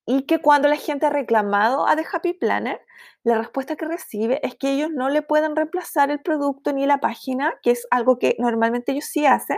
y 0.07 0.23
que 0.23 0.39
cuando 0.39 0.67
la 0.67 0.75
gente 0.75 1.07
ha 1.07 1.09
reclamado 1.09 1.87
a 1.87 1.95
The 1.95 2.05
Happy 2.11 2.33
Planner, 2.33 2.79
la 3.23 3.39
respuesta 3.39 3.75
que 3.75 3.85
recibe 3.85 4.39
es 4.43 4.55
que 4.55 4.71
ellos 4.71 4.91
no 4.91 5.09
le 5.09 5.23
pueden 5.23 5.55
reemplazar 5.55 6.11
el 6.11 6.21
producto 6.21 6.73
ni 6.73 6.85
la 6.85 6.99
página, 6.99 7.55
que 7.63 7.71
es 7.71 7.87
algo 7.89 8.19
que 8.19 8.35
normalmente 8.39 8.91
ellos 8.91 9.05
sí 9.05 9.25
hacen, 9.25 9.57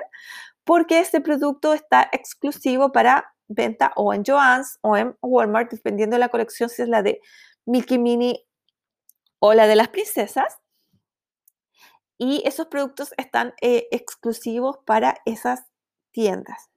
porque 0.64 0.99
ese 0.99 1.20
producto 1.22 1.74
está 1.74 2.10
exclusivo 2.14 2.94
para 2.94 3.34
venta 3.48 3.94
o 3.95 4.14
en 4.14 4.24
Joann's 4.24 4.80
o 4.82 4.98
en 4.98 5.18
Walmart, 5.22 5.72
dependiendo 5.72 6.15
de 6.15 6.19
la 6.19 6.30
colección, 6.30 6.69
si 6.69 6.82
es 6.82 6.90
la 6.90 7.02
de 7.02 7.22
Mickey 7.65 7.98
Mini 7.98 8.45
o 9.40 9.53
la 9.53 9.68
de 9.68 9.76
las 9.76 9.90
princesas. 9.90 10.57
Y 12.18 12.41
esos 12.45 12.68
productos 12.68 13.14
están 13.18 13.53
eh, 13.61 13.88
exclusivos 13.91 14.80
para 14.86 15.18
esas 15.26 15.65
tiendas. 16.11 16.69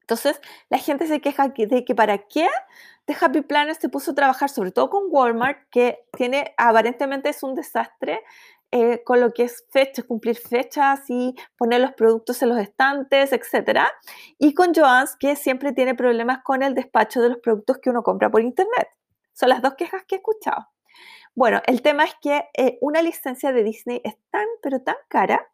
Entonces, 0.00 0.40
la 0.68 0.78
gente 0.78 1.06
se 1.06 1.20
queja 1.20 1.48
de 1.48 1.84
que 1.84 1.94
para 1.94 2.18
qué 2.18 2.48
The 3.06 3.16
Happy 3.20 3.40
Planner 3.40 3.74
se 3.74 3.88
puso 3.88 4.12
a 4.12 4.14
trabajar, 4.14 4.50
sobre 4.50 4.70
todo 4.70 4.90
con 4.90 5.04
Walmart, 5.08 5.68
que 5.70 6.06
tiene, 6.16 6.54
aparentemente 6.56 7.30
es 7.30 7.42
un 7.42 7.54
desastre 7.54 8.22
eh, 8.72 9.02
con 9.04 9.20
lo 9.20 9.32
que 9.32 9.44
es 9.44 9.66
fechas, 9.70 10.06
cumplir 10.06 10.36
fechas 10.36 11.00
y 11.08 11.34
poner 11.58 11.82
los 11.82 11.92
productos 11.92 12.42
en 12.42 12.48
los 12.48 12.58
estantes, 12.58 13.30
etc. 13.32 13.80
Y 14.38 14.54
con 14.54 14.72
Joann's, 14.74 15.14
que 15.16 15.36
siempre 15.36 15.72
tiene 15.72 15.94
problemas 15.94 16.38
con 16.42 16.62
el 16.62 16.74
despacho 16.74 17.20
de 17.20 17.28
los 17.28 17.38
productos 17.38 17.78
que 17.78 17.90
uno 17.90 18.02
compra 18.02 18.30
por 18.30 18.40
internet. 18.40 18.88
Son 19.34 19.50
las 19.50 19.60
dos 19.60 19.74
quejas 19.74 20.04
que 20.08 20.14
he 20.14 20.18
escuchado. 20.18 20.68
Bueno, 21.34 21.60
el 21.66 21.82
tema 21.82 22.04
es 22.04 22.14
que 22.22 22.48
eh, 22.56 22.78
una 22.80 23.02
licencia 23.02 23.52
de 23.52 23.62
Disney 23.62 24.00
es 24.04 24.14
tan, 24.30 24.46
pero 24.62 24.80
tan 24.80 24.96
cara 25.08 25.46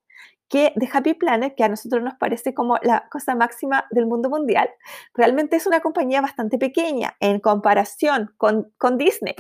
que 0.49 0.73
The 0.79 0.89
Happy 0.93 1.15
Planet, 1.15 1.55
que 1.57 1.65
a 1.65 1.69
nosotros 1.69 2.03
nos 2.03 2.15
parece 2.15 2.55
como 2.55 2.79
la 2.83 3.09
cosa 3.11 3.35
máxima 3.35 3.87
del 3.91 4.07
mundo 4.07 4.31
mundial, 4.31 4.71
realmente 5.13 5.57
es 5.57 5.67
una 5.67 5.81
compañía 5.81 6.21
bastante 6.21 6.57
pequeña 6.57 7.17
en 7.19 7.41
comparación 7.41 8.33
con, 8.37 8.73
con 8.79 8.97
Disney. 8.97 9.35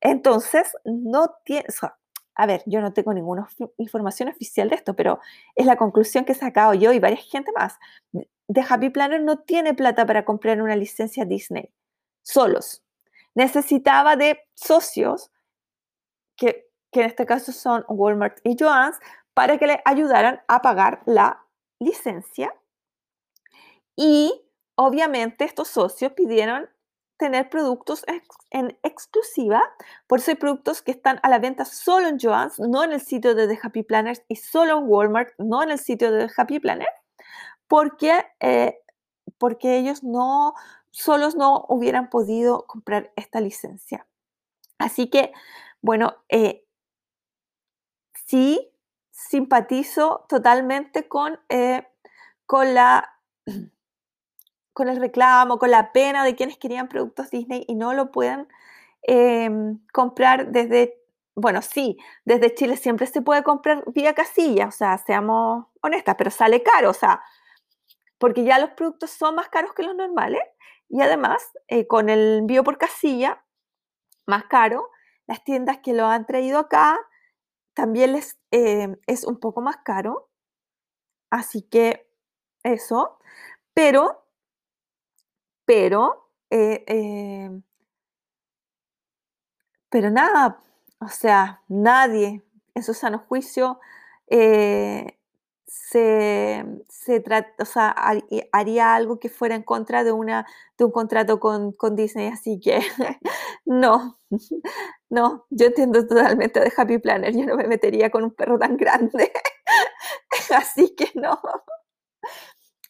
Entonces, 0.00 0.72
no 0.84 1.34
tiene, 1.44 1.66
a 2.34 2.46
ver, 2.46 2.62
yo 2.66 2.80
no 2.80 2.92
tengo 2.92 3.12
ninguna 3.12 3.46
información 3.76 4.28
oficial 4.28 4.68
de 4.68 4.76
esto, 4.76 4.94
pero 4.94 5.20
es 5.54 5.66
la 5.66 5.76
conclusión 5.76 6.24
que 6.24 6.32
he 6.32 6.34
sacado 6.34 6.74
yo 6.74 6.92
y 6.92 6.98
varias 6.98 7.24
gente 7.30 7.52
más. 7.52 7.78
The 8.48 8.64
Happy 8.68 8.90
Planner 8.90 9.22
no 9.22 9.38
tiene 9.38 9.74
plata 9.74 10.06
para 10.06 10.24
comprar 10.24 10.60
una 10.62 10.76
licencia 10.76 11.24
Disney 11.24 11.70
solos. 12.22 12.82
Necesitaba 13.34 14.16
de 14.16 14.40
socios, 14.54 15.30
que, 16.36 16.70
que 16.90 17.00
en 17.00 17.06
este 17.06 17.26
caso 17.26 17.52
son 17.52 17.84
Walmart 17.88 18.38
y 18.44 18.56
Joann's, 18.58 18.98
para 19.34 19.58
que 19.58 19.66
le 19.66 19.82
ayudaran 19.84 20.42
a 20.48 20.62
pagar 20.62 21.02
la 21.06 21.44
licencia. 21.78 22.54
Y 23.96 24.32
obviamente 24.74 25.44
estos 25.44 25.68
socios 25.68 26.12
pidieron 26.12 26.68
tener 27.16 27.48
productos 27.50 28.04
en 28.50 28.78
exclusiva, 28.82 29.62
por 30.06 30.18
eso 30.18 30.32
hay 30.32 30.36
productos 30.36 30.82
que 30.82 30.90
están 30.90 31.20
a 31.22 31.28
la 31.28 31.38
venta 31.38 31.64
solo 31.64 32.08
en 32.08 32.18
Joann's, 32.18 32.58
no 32.58 32.82
en 32.82 32.92
el 32.92 33.00
sitio 33.00 33.34
de 33.34 33.46
The 33.46 33.58
Happy 33.62 33.82
Planners 33.82 34.22
y 34.28 34.36
solo 34.36 34.78
en 34.78 34.84
Walmart, 34.86 35.32
no 35.38 35.62
en 35.62 35.70
el 35.70 35.78
sitio 35.78 36.10
de 36.10 36.26
The 36.26 36.32
Happy 36.36 36.58
Planner, 36.58 36.88
porque, 37.68 38.24
eh, 38.40 38.78
porque 39.38 39.76
ellos 39.76 40.02
no, 40.02 40.54
solos 40.90 41.36
no 41.36 41.64
hubieran 41.68 42.10
podido 42.10 42.66
comprar 42.66 43.12
esta 43.16 43.40
licencia. 43.40 44.06
Así 44.78 45.08
que, 45.08 45.32
bueno, 45.80 46.16
eh, 46.28 46.64
sí 48.26 48.72
simpatizo 49.10 50.26
totalmente 50.28 51.08
con, 51.08 51.38
eh, 51.48 51.86
con, 52.46 52.74
la, 52.74 53.18
con 54.72 54.88
el 54.88 55.00
reclamo, 55.00 55.58
con 55.58 55.70
la 55.70 55.92
pena 55.92 56.24
de 56.24 56.34
quienes 56.36 56.58
querían 56.58 56.88
productos 56.88 57.30
Disney 57.30 57.64
y 57.68 57.74
no 57.74 57.94
lo 57.94 58.10
pueden 58.10 58.48
em, 59.02 59.78
comprar 59.92 60.52
desde, 60.52 60.98
bueno, 61.34 61.62
sí, 61.62 61.96
desde 62.24 62.54
Chile 62.54 62.76
siempre 62.76 63.06
se 63.06 63.22
puede 63.22 63.42
comprar 63.42 63.84
vía 63.94 64.14
casilla, 64.14 64.66
o 64.68 64.70
sea, 64.72 64.98
seamos 64.98 65.66
honestas, 65.82 66.14
pero 66.18 66.30
sale 66.30 66.62
caro, 66.62 66.90
o 66.90 66.94
sea, 66.94 67.22
porque 68.18 68.44
ya 68.44 68.58
los 68.58 68.70
productos 68.70 69.10
son 69.10 69.34
más 69.34 69.48
caros 69.48 69.74
que 69.74 69.82
los 69.82 69.96
normales 69.96 70.42
y 70.88 71.00
además 71.02 71.42
eh, 71.68 71.86
con 71.86 72.08
el 72.08 72.38
envío 72.38 72.64
por 72.64 72.78
casilla, 72.78 73.42
más 74.26 74.44
caro, 74.44 74.90
las 75.26 75.42
tiendas 75.44 75.78
que 75.78 75.94
lo 75.94 76.06
han 76.06 76.26
traído 76.26 76.58
acá 76.58 76.98
también 77.74 78.12
les 78.12 78.38
em, 78.50 78.96
es 79.06 79.24
un 79.24 79.38
poco 79.40 79.60
más 79.60 79.78
caro. 79.78 80.28
Así 81.30 81.62
que 81.62 82.06
eso. 82.62 83.18
Pero, 83.74 84.21
pero, 85.64 86.28
eh, 86.50 86.84
em, 86.86 87.62
pero 89.90 90.10
nada, 90.10 90.58
o 91.00 91.08
sea, 91.08 91.62
nadie 91.68 92.42
en 92.74 92.82
su 92.82 92.94
sano 92.94 93.18
juicio 93.28 93.78
eh, 94.28 95.18
se, 95.66 96.64
se 96.88 97.24
o 97.58 97.64
sea, 97.64 97.94
haría 98.52 98.94
algo 98.94 99.18
que 99.18 99.28
fuera 99.28 99.54
en 99.54 99.62
contra 99.62 100.04
de, 100.04 100.12
una, 100.12 100.46
de 100.78 100.84
un 100.84 100.90
contrato 100.92 101.40
con, 101.40 101.72
con 101.72 101.96
Disney, 101.96 102.28
así 102.28 102.60
que 102.60 102.80
no, 103.66 104.18
no, 105.10 105.46
yo 105.50 105.66
entiendo 105.66 106.06
totalmente 106.06 106.60
de 106.60 106.72
Happy 106.76 106.98
Planner, 106.98 107.34
yo 107.34 107.44
no 107.46 107.56
me 107.56 107.68
metería 107.68 108.10
con 108.10 108.24
un 108.24 108.32
perro 108.34 108.58
tan 108.58 108.76
grande, 108.76 109.32
así 110.56 110.94
que 110.96 111.10
no. 111.14 111.38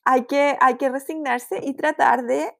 Hay 0.04 0.24
que, 0.26 0.56
hay 0.60 0.76
que 0.76 0.88
resignarse 0.88 1.60
y 1.62 1.74
tratar 1.74 2.24
de 2.24 2.56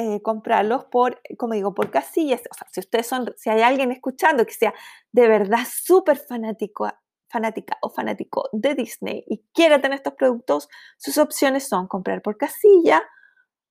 eh, 0.00 0.22
comprarlos 0.22 0.86
por, 0.86 1.20
como 1.36 1.52
digo, 1.52 1.74
por 1.74 1.90
casillas. 1.90 2.40
O 2.50 2.54
sea, 2.54 2.66
si 2.72 2.80
ustedes 2.80 3.06
son, 3.06 3.34
si 3.36 3.50
hay 3.50 3.60
alguien 3.60 3.92
escuchando 3.92 4.46
que 4.46 4.54
sea 4.54 4.72
de 5.12 5.28
verdad 5.28 5.66
súper 5.70 6.16
fanático 6.16 6.88
fanática 7.28 7.76
o 7.82 7.90
fanático 7.90 8.48
de 8.52 8.74
Disney 8.74 9.24
y 9.26 9.44
quiere 9.52 9.78
tener 9.78 9.96
estos 9.98 10.14
productos, 10.14 10.70
sus 10.96 11.18
opciones 11.18 11.68
son 11.68 11.86
comprar 11.86 12.22
por 12.22 12.38
casilla 12.38 13.02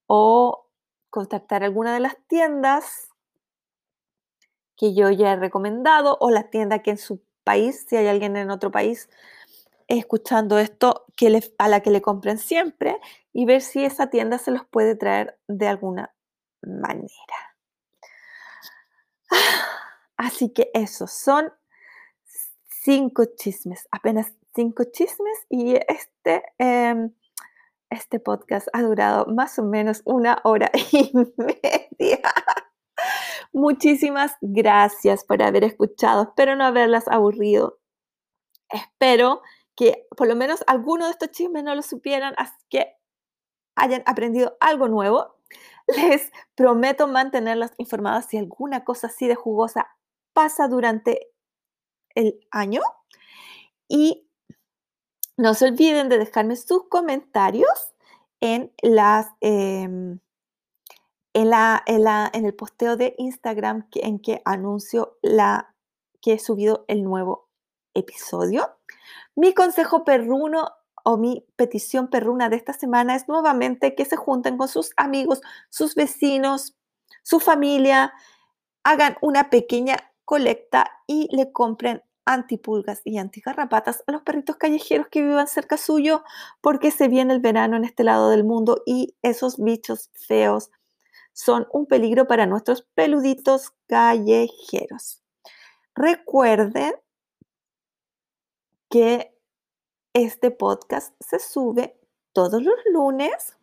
o 0.06 0.70
contactar 1.10 1.64
alguna 1.64 1.96
de 1.96 2.00
las 2.00 2.16
tiendas 2.28 3.10
que 4.78 4.94
yo 4.94 5.10
ya 5.10 5.32
he 5.32 5.36
recomendado 5.36 6.16
o 6.22 6.30
la 6.30 6.52
tienda 6.52 6.84
que 6.84 6.92
en 6.92 7.00
su 7.00 7.24
país, 7.44 7.88
si 7.90 7.98
hay 7.98 8.06
alguien 8.06 8.38
en 8.38 8.52
otro 8.52 8.70
país 8.70 9.10
escuchando 9.88 10.60
esto, 10.60 11.06
que 11.18 11.42
a 11.58 11.68
la 11.68 11.80
que 11.80 11.90
le 11.90 12.04
compren 12.04 12.38
siempre 12.38 13.00
y 13.34 13.46
ver 13.46 13.62
si 13.62 13.84
esa 13.84 14.12
tienda 14.12 14.38
se 14.38 14.52
los 14.52 14.64
puede 14.64 14.96
traer 14.96 15.40
de 15.48 15.68
alguna 15.68 16.14
manera. 16.62 17.56
Así 20.18 20.52
que 20.54 20.70
esos 20.74 21.12
son 21.12 21.52
cinco 22.68 23.26
chismes, 23.38 23.88
apenas 23.92 24.34
cinco 24.56 24.84
chismes 24.86 25.46
y 25.50 25.76
este, 25.88 26.44
em, 26.58 27.14
este 27.90 28.20
podcast 28.20 28.68
ha 28.74 28.82
durado 28.82 29.26
más 29.28 29.60
o 29.60 29.64
menos 29.64 30.02
una 30.06 30.40
hora 30.44 30.72
y 30.92 31.12
media. 31.14 32.20
Muchísimas 33.54 34.36
gracias 34.42 35.24
por 35.24 35.42
haber 35.42 35.64
escuchado. 35.64 36.24
Espero 36.24 36.56
no 36.56 36.66
haberlas 36.66 37.08
aburrido. 37.08 37.80
Espero 38.70 39.42
que 39.76 40.08
por 40.16 40.28
lo 40.28 40.36
menos 40.36 40.64
alguno 40.68 41.06
de 41.06 41.12
estos 41.12 41.32
chismes 41.32 41.64
no 41.64 41.74
lo 41.74 41.82
supieran, 41.82 42.34
así 42.38 42.58
que 42.70 42.98
hayan 43.76 44.04
aprendido 44.06 44.58
algo 44.60 44.88
nuevo. 44.88 45.39
Les 45.96 46.32
prometo 46.56 47.08
mantenerlas 47.08 47.74
informadas 47.78 48.28
si 48.28 48.38
alguna 48.38 48.84
cosa 48.84 49.08
así 49.08 49.28
de 49.28 49.36
jugosa 49.36 49.88
pasa 50.34 50.68
durante 50.68 51.32
el 52.16 52.40
año. 52.52 52.82
Y 53.88 54.30
no 55.38 55.54
se 55.54 55.66
olviden 55.66 56.10
de 56.10 56.18
dejarme 56.18 56.56
sus 56.56 56.88
comentarios 56.90 57.94
en, 58.42 58.72
las, 58.82 59.28
em, 59.42 60.20
en, 61.34 61.50
la, 61.50 61.84
en, 61.86 62.46
el 62.46 62.54
posteo 62.54 62.98
de 62.98 63.16
Instagram 63.18 63.88
en 63.94 64.20
que 64.20 64.42
anuncio 64.46 65.18
la, 65.22 65.76
que 66.22 66.34
he 66.34 66.40
subido 66.40 66.86
el 66.88 67.04
nuevo 67.04 67.50
episodio. 67.94 68.78
Mi 69.36 69.54
consejo 69.54 70.04
perruno 70.04 70.72
o 71.04 71.18
mi 71.18 71.46
petición 71.56 72.10
perruna 72.10 72.50
de 72.50 72.56
esta 72.56 72.74
semana 72.74 73.16
es 73.16 73.28
nuevamente 73.28 73.96
que 73.96 74.06
se 74.06 74.16
junten 74.16 74.58
con 74.58 74.68
sus 74.68 74.92
amigos, 74.98 75.42
sus 75.70 75.96
vecinos, 75.96 76.76
su 77.24 77.40
familia, 77.40 78.14
hagan 78.84 79.18
una 79.22 79.50
pequeña 79.50 79.98
colecta 80.26 80.92
y 81.08 81.28
le 81.36 81.52
compren 81.52 82.04
antipulgas 82.26 83.02
y 83.06 83.18
antigarrapatas 83.18 84.04
a 84.06 84.12
los 84.12 84.22
perritos 84.22 84.58
callejeros 84.58 85.08
que 85.08 85.24
vivan 85.24 85.48
cerca 85.48 85.78
suyo 85.78 86.24
porque 86.62 86.92
se 86.92 87.08
viene 87.08 87.34
el 87.34 87.40
verano 87.40 87.76
en 87.76 87.86
este 87.86 88.04
lado 88.04 88.30
del 88.30 88.44
mundo 88.44 88.84
y 88.86 89.16
esos 89.24 89.58
bichos 89.58 90.12
feos 90.14 90.70
son 91.34 91.68
un 91.72 91.88
peligro 91.88 92.28
para 92.28 92.46
nuestros 92.46 92.84
peluditos 92.94 93.72
callejeros. 93.88 95.24
Recuerden 95.96 96.94
que 98.90 99.36
este 100.24 100.52
podcast 100.52 101.16
se 101.22 101.40
sube 101.40 101.98
todos 102.34 102.62
los 102.62 102.76
lunes 102.92 103.58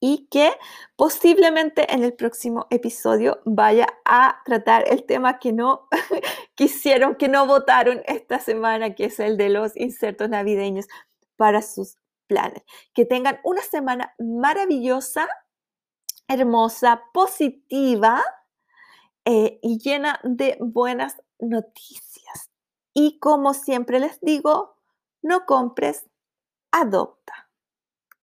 y 0.00 0.28
que 0.30 0.52
posiblemente 0.96 1.92
en 1.92 2.04
el 2.04 2.14
próximo 2.14 2.66
episodio 2.70 3.40
vaya 3.44 3.86
a 4.04 4.40
tratar 4.44 4.84
el 4.88 5.04
tema 5.04 5.38
que 5.38 5.52
no 5.52 5.88
quisieron, 6.54 7.16
que 7.16 7.28
no 7.28 7.46
votaron 7.46 8.02
esta 8.06 8.38
semana, 8.38 8.94
que 8.94 9.06
es 9.06 9.18
el 9.20 9.36
de 9.36 9.48
los 9.48 9.76
insertos 9.76 10.28
navideños 10.28 10.86
para 11.36 11.62
sus 11.62 11.96
planes. 12.26 12.62
Que 12.92 13.04
tengan 13.04 13.40
una 13.42 13.62
semana 13.62 14.14
maravillosa, 14.18 15.28
hermosa, 16.28 17.02
positiva 17.12 18.22
eh, 19.24 19.58
y 19.62 19.78
llena 19.78 20.20
de 20.22 20.56
buenas 20.60 21.16
noticias. 21.40 22.50
Y 22.94 23.18
como 23.18 23.54
siempre 23.54 24.00
les 24.00 24.20
digo, 24.20 24.77
no 25.22 25.46
compres, 25.46 26.06
adopta. 26.72 27.47